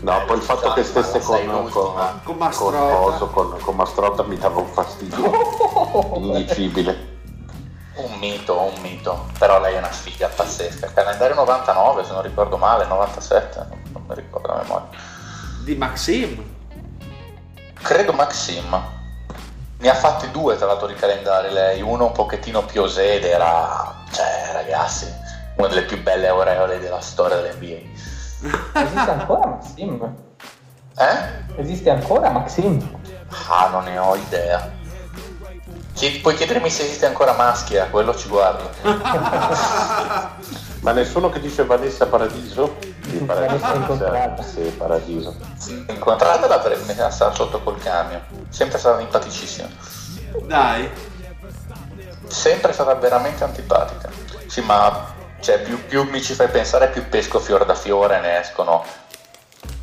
No, 0.00 0.22
poi 0.26 0.36
il 0.36 0.42
fatto 0.42 0.72
che 0.74 0.84
stesse 0.84 1.20
con, 1.20 1.46
con, 1.46 1.70
Con 1.70 2.20
con, 2.24 2.36
Mastrotta. 2.36 3.24
con, 3.26 3.58
con 3.58 3.76
Mastrotta 3.76 4.22
mi 4.24 4.36
dava 4.36 4.60
un 4.60 4.66
fastidio 4.66 6.12
indicibile. 6.16 7.12
Un 7.94 8.18
mito, 8.18 8.60
un 8.60 8.80
mito, 8.82 9.26
però 9.38 9.60
lei 9.60 9.74
è 9.74 9.78
una 9.78 9.92
sfiga 9.92 10.28
pazzesca. 10.28 10.90
Calendario 10.92 11.36
99, 11.36 12.04
se 12.04 12.12
non 12.12 12.22
ricordo 12.22 12.56
male, 12.58 12.84
97, 12.86 13.66
non, 13.68 13.80
non 13.92 14.04
mi 14.08 14.14
ricordo 14.16 14.48
la 14.48 14.56
memoria. 14.62 14.88
Di 15.62 15.74
Maxim. 15.76 16.44
Credo 17.80 18.12
Maxim. 18.12 18.76
Ne 19.78 19.90
ha 19.90 19.94
fatti 19.94 20.30
due 20.30 20.56
tra 20.56 20.66
l'altro 20.66 20.86
di 20.86 20.94
calendari 20.94 21.52
lei, 21.52 21.82
uno 21.82 22.06
un 22.06 22.12
pochettino 22.12 22.64
più 22.64 22.82
osè 22.82 23.16
ed 23.16 23.24
era, 23.24 24.04
cioè 24.12 24.50
ragazzi, 24.52 25.12
una 25.56 25.68
delle 25.68 25.82
più 25.82 26.02
belle 26.02 26.28
aureole 26.28 26.78
della 26.78 27.00
storia 27.00 27.36
dell'NBA. 27.40 28.80
Esiste 28.80 29.10
ancora 29.10 29.46
Maxim? 29.46 30.14
Eh? 30.96 31.60
Esiste 31.60 31.90
ancora 31.90 32.30
Maxim? 32.30 32.98
Ah, 33.48 33.68
non 33.68 33.84
ne 33.84 33.98
ho 33.98 34.14
idea. 34.16 34.70
Chied- 35.92 36.20
puoi 36.20 36.34
chiedermi 36.34 36.70
se 36.70 36.84
esiste 36.84 37.06
ancora 37.06 37.32
Maschia, 37.34 37.86
quello 37.86 38.14
ci 38.16 38.28
guardo. 38.28 38.70
Ma 40.80 40.92
nessuno 40.92 41.30
che 41.30 41.40
dice 41.40 41.64
Vanessa 41.64 42.06
Paradiso? 42.06 42.76
Sì, 43.08 43.18
Vanessa 43.18 43.74
incontrata. 43.74 44.42
Sì, 44.42 44.60
Paradiso. 44.76 45.36
Incontrata 45.88 46.46
la 46.46 46.58
pre- 46.58 46.76
me 46.86 46.94
la 46.94 47.10
sta 47.10 47.32
sotto 47.32 47.60
col 47.60 47.78
camion, 47.78 48.20
sempre 48.48 48.78
stata 48.78 48.98
simpaticissima. 48.98 49.68
Dai. 50.46 50.90
sempre 52.26 52.72
stata 52.72 52.94
veramente 52.94 53.44
antipatica. 53.44 54.10
Sì, 54.46 54.60
ma 54.62 55.12
cioè, 55.40 55.60
più, 55.60 55.84
più 55.86 56.04
mi 56.04 56.22
ci 56.22 56.34
fai 56.34 56.48
pensare, 56.48 56.88
più 56.88 57.08
pesco 57.08 57.38
fior 57.38 57.64
da 57.66 57.74
fiore 57.74 58.20
ne 58.20 58.40
escono. 58.40 58.84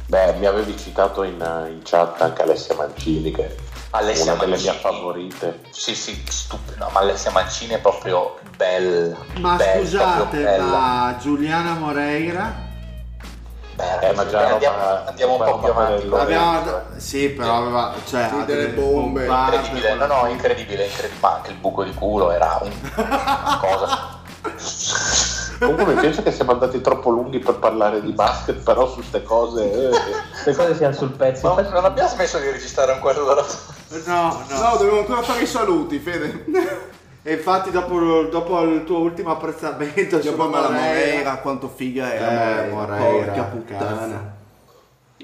Beh, 0.07 0.33
mi 0.33 0.45
avevi 0.45 0.77
citato 0.77 1.23
in, 1.23 1.39
in 1.69 1.81
chat 1.83 2.21
anche 2.21 2.41
Alessia 2.41 2.75
Mancini, 2.75 3.31
che 3.31 3.45
è 3.45 3.55
Alessia 3.91 4.33
una 4.33 4.43
delle 4.43 4.57
mie 4.57 4.71
Mancini. 4.71 4.93
favorite. 4.93 5.59
Sì, 5.69 5.95
sì, 5.95 6.21
stupido. 6.27 6.83
No, 6.83 6.89
ma 6.91 6.99
Alessia 6.99 7.31
Mancini 7.31 7.75
è 7.75 7.79
proprio 7.79 8.39
bella. 8.57 9.15
Ma 9.39 9.55
bella, 9.55 9.79
scusate, 9.79 10.15
proprio 10.21 10.43
bella. 10.43 10.63
ma 10.65 11.17
Giuliana 11.19 11.73
Moreira? 11.75 12.69
Beh, 13.99 14.07
Eh, 14.09 14.13
ma 14.13 14.27
già 14.27 14.47
andiamo, 14.51 14.77
roba- 14.77 15.05
andiamo 15.07 15.33
un 15.33 15.43
po' 15.43 15.57
più 15.59 15.69
avanti. 15.71 16.09
Abbiamo... 16.13 16.81
Sì, 16.97 17.29
però 17.29 17.57
aveva... 17.57 17.93
Cioè, 18.05 18.29
Sì, 18.29 18.45
delle 18.45 18.67
bombe. 18.69 19.25
Incredibile, 19.25 19.93
no, 19.95 20.05
no, 20.05 20.27
incredibile, 20.27 20.85
incredibile. 20.85 21.19
Ma 21.21 21.33
anche 21.35 21.51
il 21.51 21.57
buco 21.57 21.83
di 21.83 21.93
culo 21.93 22.31
era 22.31 22.59
un- 22.61 22.71
una 22.95 23.57
cosa. 23.61 24.19
Comunque 25.59 25.85
mi 25.93 25.99
piace 25.99 26.23
che 26.23 26.31
siamo 26.31 26.51
andati 26.53 26.81
troppo 26.81 27.09
lunghi 27.11 27.37
per 27.39 27.55
parlare 27.55 28.01
di 28.01 28.11
basket, 28.13 28.57
però 28.63 28.87
su 28.87 28.95
queste 28.95 29.21
cose... 29.23 29.71
eh, 29.71 29.89
Le 30.45 30.55
cose 30.55 30.75
siano 30.75 30.93
sul 30.93 31.11
pezzo. 31.11 31.47
No, 31.53 31.61
non 31.69 31.85
abbiamo 31.85 32.09
smesso 32.09 32.39
di 32.39 32.49
registrare 32.49 32.93
un 32.93 32.99
quarto 32.99 33.23
d'ora. 33.23 33.45
No, 34.05 34.43
no. 34.49 34.57
No, 34.59 34.75
dobbiamo 34.77 34.99
ancora 34.99 35.21
fare 35.21 35.41
i 35.41 35.45
saluti, 35.47 35.99
Fede. 35.99 36.45
E 37.23 37.33
infatti 37.33 37.69
dopo, 37.69 38.23
dopo 38.31 38.61
il 38.61 38.83
tuo 38.83 38.97
ultimo 38.99 39.29
apprezzamento 39.31 40.17
Dopo 40.17 40.43
sulla 40.43 40.59
la 40.59 40.69
Moreira, 40.69 41.37
quanto 41.37 41.67
figa 41.67 42.11
era 42.13 42.65
Eh, 42.65 42.69
Moreira. 42.69 42.99
Moreira, 43.03 43.31
Porca 43.31 43.43
puttana. 43.43 43.95
cazzo. 43.95 44.39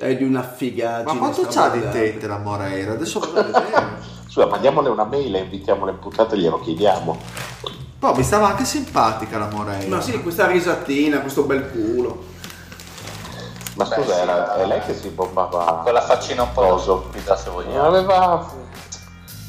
È 0.05 0.15
di 0.15 0.23
una 0.23 0.43
figaggine. 0.43 1.11
Ma 1.11 1.17
quanto 1.17 1.47
c'ha 1.49 1.69
di 1.69 1.81
tette 1.89 2.27
la 2.27 2.37
Moreira? 2.37 2.91
Adesso 2.91 3.19
vado 3.19 3.39
a 3.39 3.43
vedere. 3.43 3.85
Scusa, 4.29 4.45
mandiamole 4.45 4.89
una 4.89 5.05
mail 5.05 5.35
e 5.35 5.39
invitiamole 5.39 5.91
in 5.91 5.99
puntata 5.99 6.35
e 6.35 6.37
glielo 6.37 6.59
chiediamo. 6.59 7.17
Poi 7.97 8.15
mi 8.15 8.21
stava 8.23 8.49
anche 8.49 8.63
simpatica 8.65 9.39
la 9.39 9.49
Moreira. 9.51 9.95
Ma 9.95 9.99
sì, 10.01 10.21
questa 10.21 10.45
risatina, 10.45 11.19
questo 11.21 11.43
bel 11.43 11.71
culo. 11.71 12.25
Ma 13.73 13.85
Beh, 13.85 13.95
scusa, 13.95 14.13
sì, 14.13 14.21
era, 14.21 14.55
è 14.57 14.65
lei 14.67 14.81
che 14.81 14.93
si 14.95 15.09
bombava 15.09 15.79
Quella 15.83 16.01
faccina 16.01 16.43
un 16.43 16.51
po' 16.51 16.61
Coso. 16.61 16.99
stupida 17.09 17.35
se 17.35 17.49
Non 17.49 17.55
vogliamo. 17.63 17.87
aveva... 17.87 18.51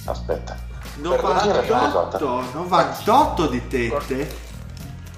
Aspetta. 0.07 0.57
98, 1.01 2.44
98 2.52 3.47
di 3.47 3.68
tette? 3.68 4.47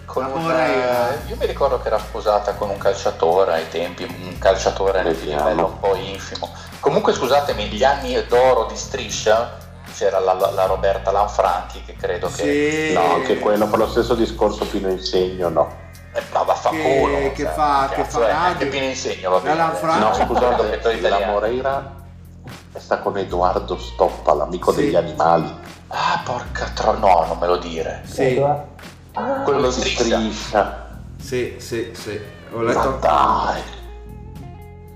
Con 0.05 0.23
La 0.25 0.29
un, 0.35 0.43
Moreira. 0.43 1.13
eh, 1.15 1.29
io 1.29 1.37
mi 1.39 1.47
ricordo 1.47 1.81
che 1.81 1.87
era 1.87 1.99
sposata 1.99 2.55
con 2.55 2.69
un 2.71 2.79
calciatore 2.79 3.53
ai 3.55 3.69
tempi, 3.69 4.03
un 4.05 4.37
calciatore 4.39 5.03
di 5.03 5.09
Vediamo. 5.11 5.49
livello 5.49 5.67
un 5.67 5.79
po' 5.79 5.95
infimo. 5.95 6.51
Comunque 6.81 7.13
scusatemi, 7.13 7.67
gli 7.67 7.85
anni 7.85 8.21
d'oro 8.27 8.65
di 8.67 8.77
striscia 8.77 9.57
c'era 9.95 10.19
la, 10.19 10.33
la- 10.35 10.51
la 10.51 10.67
Roberta 10.67 11.11
Lanfranchi 11.13 11.83
che 11.85 11.95
credo 11.95 12.27
che... 12.29 12.89
Sì. 12.89 12.93
No, 12.93 13.15
anche 13.15 13.39
quello, 13.39 13.67
per 13.69 13.79
lo 13.79 13.89
stesso 13.89 14.15
discorso 14.15 14.65
Pino 14.67 14.89
Insegno, 14.89 15.49
no. 15.49 15.89
Eh, 16.13 16.23
ma 16.33 16.43
vaffanculo. 16.43 17.17
Che- 17.19 17.33
che 17.33 17.43
cioè, 17.45 17.53
fa- 17.53 17.87
che 17.91 18.03
cazzo 18.03 18.19
fa 18.21 18.29
è? 18.29 18.33
radio. 18.33 18.69
Che 18.69 18.77
insegno, 18.79 19.31
va 19.31 19.39
bene. 19.39 19.61
Alan 19.61 19.77
Franco. 19.77 20.07
No, 20.09 20.15
scusate, 20.27 21.09
la. 21.09 21.27
Moreira 21.27 21.95
sta 22.79 22.99
con 22.99 23.17
Edoardo 23.17 23.79
Stoppa, 23.79 24.35
l'amico 24.35 24.73
Sì. 24.73 24.81
degli 24.81 24.97
animali. 24.97 25.55
Ah, 25.93 26.23
porca 26.25 26.67
tro... 26.75 26.93
No, 26.99 27.25
non 27.27 27.39
me 27.39 27.47
lo 27.47 27.57
dire. 27.57 28.03
Sì, 28.05 28.41
Ah, 29.13 29.43
Quello 29.43 29.71
si 29.73 29.81
striscia. 29.81 30.19
striscia. 30.19 30.89
sì, 31.21 31.55
sì, 31.59 31.91
sì. 31.93 32.21
Ho 32.53 32.59
Ma 32.59 32.63
letto 32.63 32.99
dai, 33.01 33.61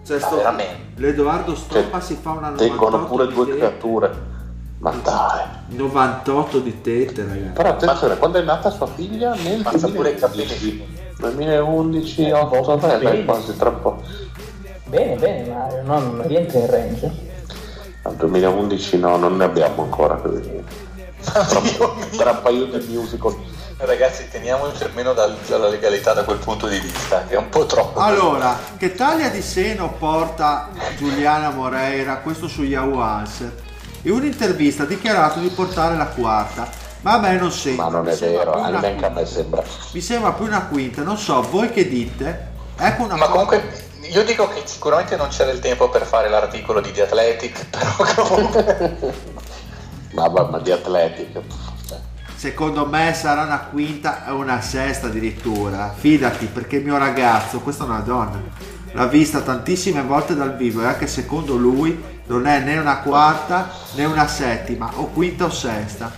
Cioè, 0.06 0.18
Ma 0.20 0.26
sto- 0.26 0.36
veramente? 0.36 0.82
L'Edoardo 0.96 1.54
Stoppa 1.56 2.00
si 2.00 2.14
fa 2.14 2.30
una 2.30 2.50
98 2.50 2.56
tengono 2.68 3.04
pure 3.06 3.26
due 3.26 3.44
tette. 3.46 3.58
creature. 3.58 4.32
Ma 4.78 4.90
dai. 5.02 5.42
98 5.76 6.58
di 6.60 6.80
tette, 6.80 7.22
ragazzi. 7.24 7.50
Però 7.54 7.68
attenzione, 7.70 8.16
quando 8.18 8.38
è 8.38 8.42
nata 8.42 8.70
sua 8.70 8.86
figlia? 8.86 9.34
Nel 9.34 9.62
Ma 9.62 9.70
i 9.72 9.80
2011. 9.80 10.54
2011, 11.18 12.30
8, 12.30 12.76
beh, 12.76 12.98
dai, 12.98 13.24
quasi 13.24 13.56
troppo. 13.56 14.00
bene, 14.84 15.16
bene, 15.16 15.48
Mario, 15.52 15.82
non 15.82 16.22
rientra 16.26 16.58
in 16.60 16.70
range. 16.70 17.12
Nel 18.04 18.14
2011 18.16 18.98
no, 18.98 19.16
non 19.16 19.36
ne 19.36 19.44
abbiamo 19.44 19.82
ancora. 19.82 20.14
quindi. 20.16 20.64
Tra 21.24 22.30
un 22.30 22.40
paio 22.42 22.66
di 22.66 22.86
musical. 22.94 23.36
Ragazzi, 23.76 24.28
teniamoci 24.30 24.84
almeno 24.84 25.12
dal- 25.14 25.36
dalla 25.48 25.68
legalità 25.68 26.12
da 26.12 26.22
quel 26.24 26.38
punto 26.38 26.66
di 26.68 26.78
vista, 26.78 27.24
che 27.28 27.34
è 27.34 27.36
un 27.38 27.48
po' 27.48 27.66
troppo. 27.66 27.98
Allora, 27.98 28.56
che 28.76 28.94
taglia 28.94 29.28
di 29.28 29.42
seno 29.42 29.92
porta 29.98 30.68
Giuliana 30.96 31.50
Moreira, 31.50 32.18
questo 32.18 32.46
su 32.46 32.62
Yahoo 32.62 33.00
Answer? 33.00 33.52
In 34.02 34.12
un'intervista 34.12 34.84
ha 34.84 34.86
dichiarato 34.86 35.40
di 35.40 35.48
portare 35.48 35.96
la 35.96 36.06
quarta, 36.06 36.68
ma 37.00 37.14
a 37.14 37.18
me 37.18 37.36
non 37.36 37.50
sembra. 37.50 37.86
Ma 37.86 37.90
non 37.90 38.04
mi 38.04 38.12
è 38.12 38.14
sembra 38.14 38.38
vero, 38.44 38.50
più 38.52 38.60
una 38.68 38.80
neanche 38.80 39.04
a 39.04 39.08
me 39.08 39.14
quinta. 39.14 39.30
sembra. 39.30 39.62
Mi 39.92 40.00
sembra 40.00 40.32
più 40.32 40.44
una 40.44 40.66
quinta, 40.66 41.02
non 41.02 41.18
so, 41.18 41.42
voi 41.42 41.70
che 41.70 41.88
dite? 41.88 42.52
Ecco 42.78 43.02
una 43.02 43.16
Ma 43.16 43.26
cosa- 43.26 43.32
comunque 43.32 43.82
io 44.02 44.22
dico 44.24 44.48
che 44.48 44.62
sicuramente 44.66 45.16
non 45.16 45.28
c'era 45.28 45.50
il 45.50 45.58
tempo 45.60 45.88
per 45.88 46.04
fare 46.04 46.28
l'articolo 46.28 46.80
di 46.80 46.92
The 46.92 47.02
Athletic, 47.02 47.66
però 47.70 48.24
comunque 48.24 48.96
Ma, 50.14 50.28
ma, 50.28 50.58
di 50.58 50.70
Athletic. 50.70 51.40
Secondo 52.36 52.86
me 52.86 53.12
sarà 53.14 53.42
una 53.42 53.60
quinta 53.70 54.26
e 54.26 54.30
una 54.30 54.60
sesta 54.60 55.08
addirittura. 55.08 55.92
Fidati, 55.96 56.46
perché 56.46 56.76
il 56.76 56.84
mio 56.84 56.98
ragazzo, 56.98 57.60
questa 57.60 57.84
è 57.84 57.86
una 57.86 58.00
donna, 58.00 58.40
l'ha 58.92 59.06
vista 59.06 59.40
tantissime 59.40 60.02
volte 60.02 60.34
dal 60.34 60.56
vivo 60.56 60.82
e 60.82 60.86
anche 60.86 61.06
secondo 61.06 61.56
lui 61.56 62.12
non 62.26 62.46
è 62.46 62.60
né 62.60 62.78
una 62.78 62.98
quarta 62.98 63.70
né 63.94 64.04
una 64.04 64.26
settima, 64.28 64.90
o 64.96 65.06
quinta 65.06 65.46
o 65.46 65.50
sesta. 65.50 66.12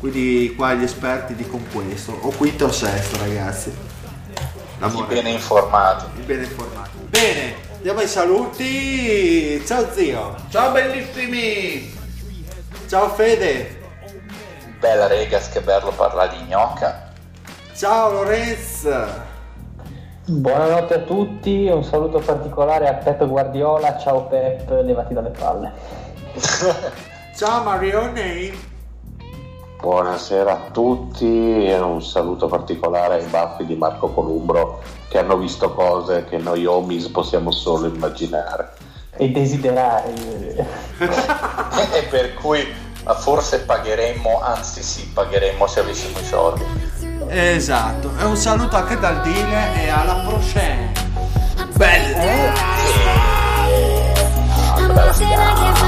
Quindi 0.00 0.54
qua 0.56 0.74
gli 0.74 0.84
esperti 0.84 1.34
dicono 1.34 1.64
questo, 1.72 2.16
o 2.20 2.30
quinta 2.30 2.64
o 2.64 2.72
sesta 2.72 3.18
ragazzi. 3.18 3.68
i 3.68 4.80
L'amore. 4.80 5.14
bene 5.14 5.30
informati. 5.30 6.04
Il 6.18 6.24
bene 6.24 6.44
informato. 6.44 6.90
Bene, 7.08 7.54
andiamo 7.76 8.00
ai 8.00 8.08
saluti. 8.08 9.62
Ciao 9.66 9.92
zio. 9.92 10.36
Ciao 10.50 10.72
bellissimi! 10.72 11.97
Ciao 12.88 13.10
Fede. 13.10 13.76
Bella 14.80 15.08
Regas, 15.08 15.50
che 15.50 15.60
bello 15.60 15.92
parlare 15.94 16.38
di 16.38 16.44
gnocca. 16.44 17.10
Ciao 17.74 18.10
Lorenz. 18.10 18.88
Buonanotte 20.24 20.94
a 20.94 20.98
tutti, 21.00 21.68
un 21.68 21.84
saluto 21.84 22.20
particolare 22.20 22.88
a 22.88 22.94
Pep 22.94 23.26
Guardiola, 23.26 23.98
ciao 23.98 24.24
Pep, 24.28 24.70
levati 24.82 25.12
dalle 25.12 25.28
palle. 25.28 25.72
Ciao 27.36 27.62
Marione. 27.62 28.52
Buonasera 29.78 30.52
a 30.52 30.70
tutti 30.70 31.66
e 31.66 31.78
un 31.78 32.02
saluto 32.02 32.46
particolare 32.46 33.16
ai 33.16 33.26
baffi 33.26 33.66
di 33.66 33.76
Marco 33.76 34.08
Columbro 34.08 34.80
che 35.08 35.18
hanno 35.18 35.36
visto 35.36 35.74
cose 35.74 36.24
che 36.24 36.38
noi 36.38 36.64
homies 36.64 37.08
possiamo 37.08 37.50
solo 37.50 37.86
immaginare. 37.86 38.77
E 39.18 39.30
desiderare. 39.30 40.14
e 41.92 42.02
per 42.08 42.34
cui 42.34 42.66
forse 43.20 43.60
pagheremmo, 43.60 44.40
anzi 44.40 44.82
sì, 44.82 45.06
pagheremmo 45.12 45.66
se 45.66 45.80
avessimo 45.80 46.18
i 46.18 46.24
soldi. 46.24 46.64
Esatto, 47.28 48.10
e 48.18 48.24
un 48.24 48.36
saluto 48.36 48.76
anche 48.76 48.98
dal 48.98 49.20
Dile 49.22 49.82
e 49.82 49.88
alla 49.88 50.24
prochaine. 50.26 50.92
Bella. 51.74 52.86
I'm 54.76 54.94
lost 54.94 55.20
and 55.22 55.32
I 55.32 55.54
can't 55.54 55.78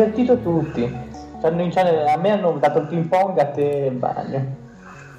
Invertito 0.00 0.38
tutti. 0.42 0.82
Ci 1.40 1.46
hanno- 1.46 1.70
ci 1.70 1.78
hanno- 1.78 2.04
a 2.06 2.16
me 2.18 2.30
hanno 2.30 2.52
dato 2.58 2.80
il 2.80 2.86
ping 2.86 3.06
pong, 3.06 3.38
a 3.38 3.46
te 3.46 3.88
il 3.90 3.96
bagno. 3.96 4.64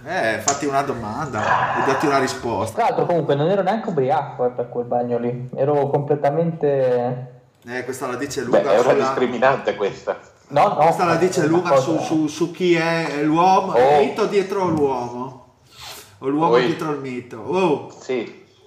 Eh, 0.06 0.38
fatti 0.40 0.68
una 0.68 0.84
domanda 0.84 1.40
e 1.82 1.86
datti 1.88 2.06
una 2.06 2.20
risposta. 2.20 2.76
Tra 2.76 2.84
l'altro 2.86 3.06
comunque 3.08 3.34
non 3.34 3.50
ero 3.50 3.64
neanche 3.64 3.90
ubriaco 3.90 4.46
eh, 4.46 4.50
per 4.52 4.70
quel 4.70 4.86
bagno 4.86 5.18
lì. 5.18 5.50
Ero 5.56 5.90
completamente... 5.90 7.32
Eh, 7.68 7.84
questa 7.86 8.06
la 8.06 8.16
dice 8.18 8.42
lunga 8.44 8.60
Beh, 8.62 8.70
è 8.70 8.80
una 8.80 8.82
sulla- 8.92 8.94
discriminante 8.94 9.76
questa. 9.76 10.18
No, 10.50 10.68
no. 10.68 10.76
Questa 10.76 11.06
la 11.06 11.16
dice 11.16 11.48
lunga 11.48 11.76
su, 11.78 11.98
su- 11.98 12.28
su 12.28 12.52
chi 12.52 12.76
è 12.76 13.24
l'uomo, 13.24 13.72
Oh. 13.74 14.00
il 14.00 14.08
mito 14.08 14.26
dietro 14.28 14.68
l'uomo. 14.68 15.46
O 16.20 16.28
l'uomo 16.28 16.50
Poi- 16.52 16.66
dietro 16.68 16.92
il 16.92 17.00
mito. 17.00 17.40
Oh, 17.42 17.90
Sì, 18.00 18.37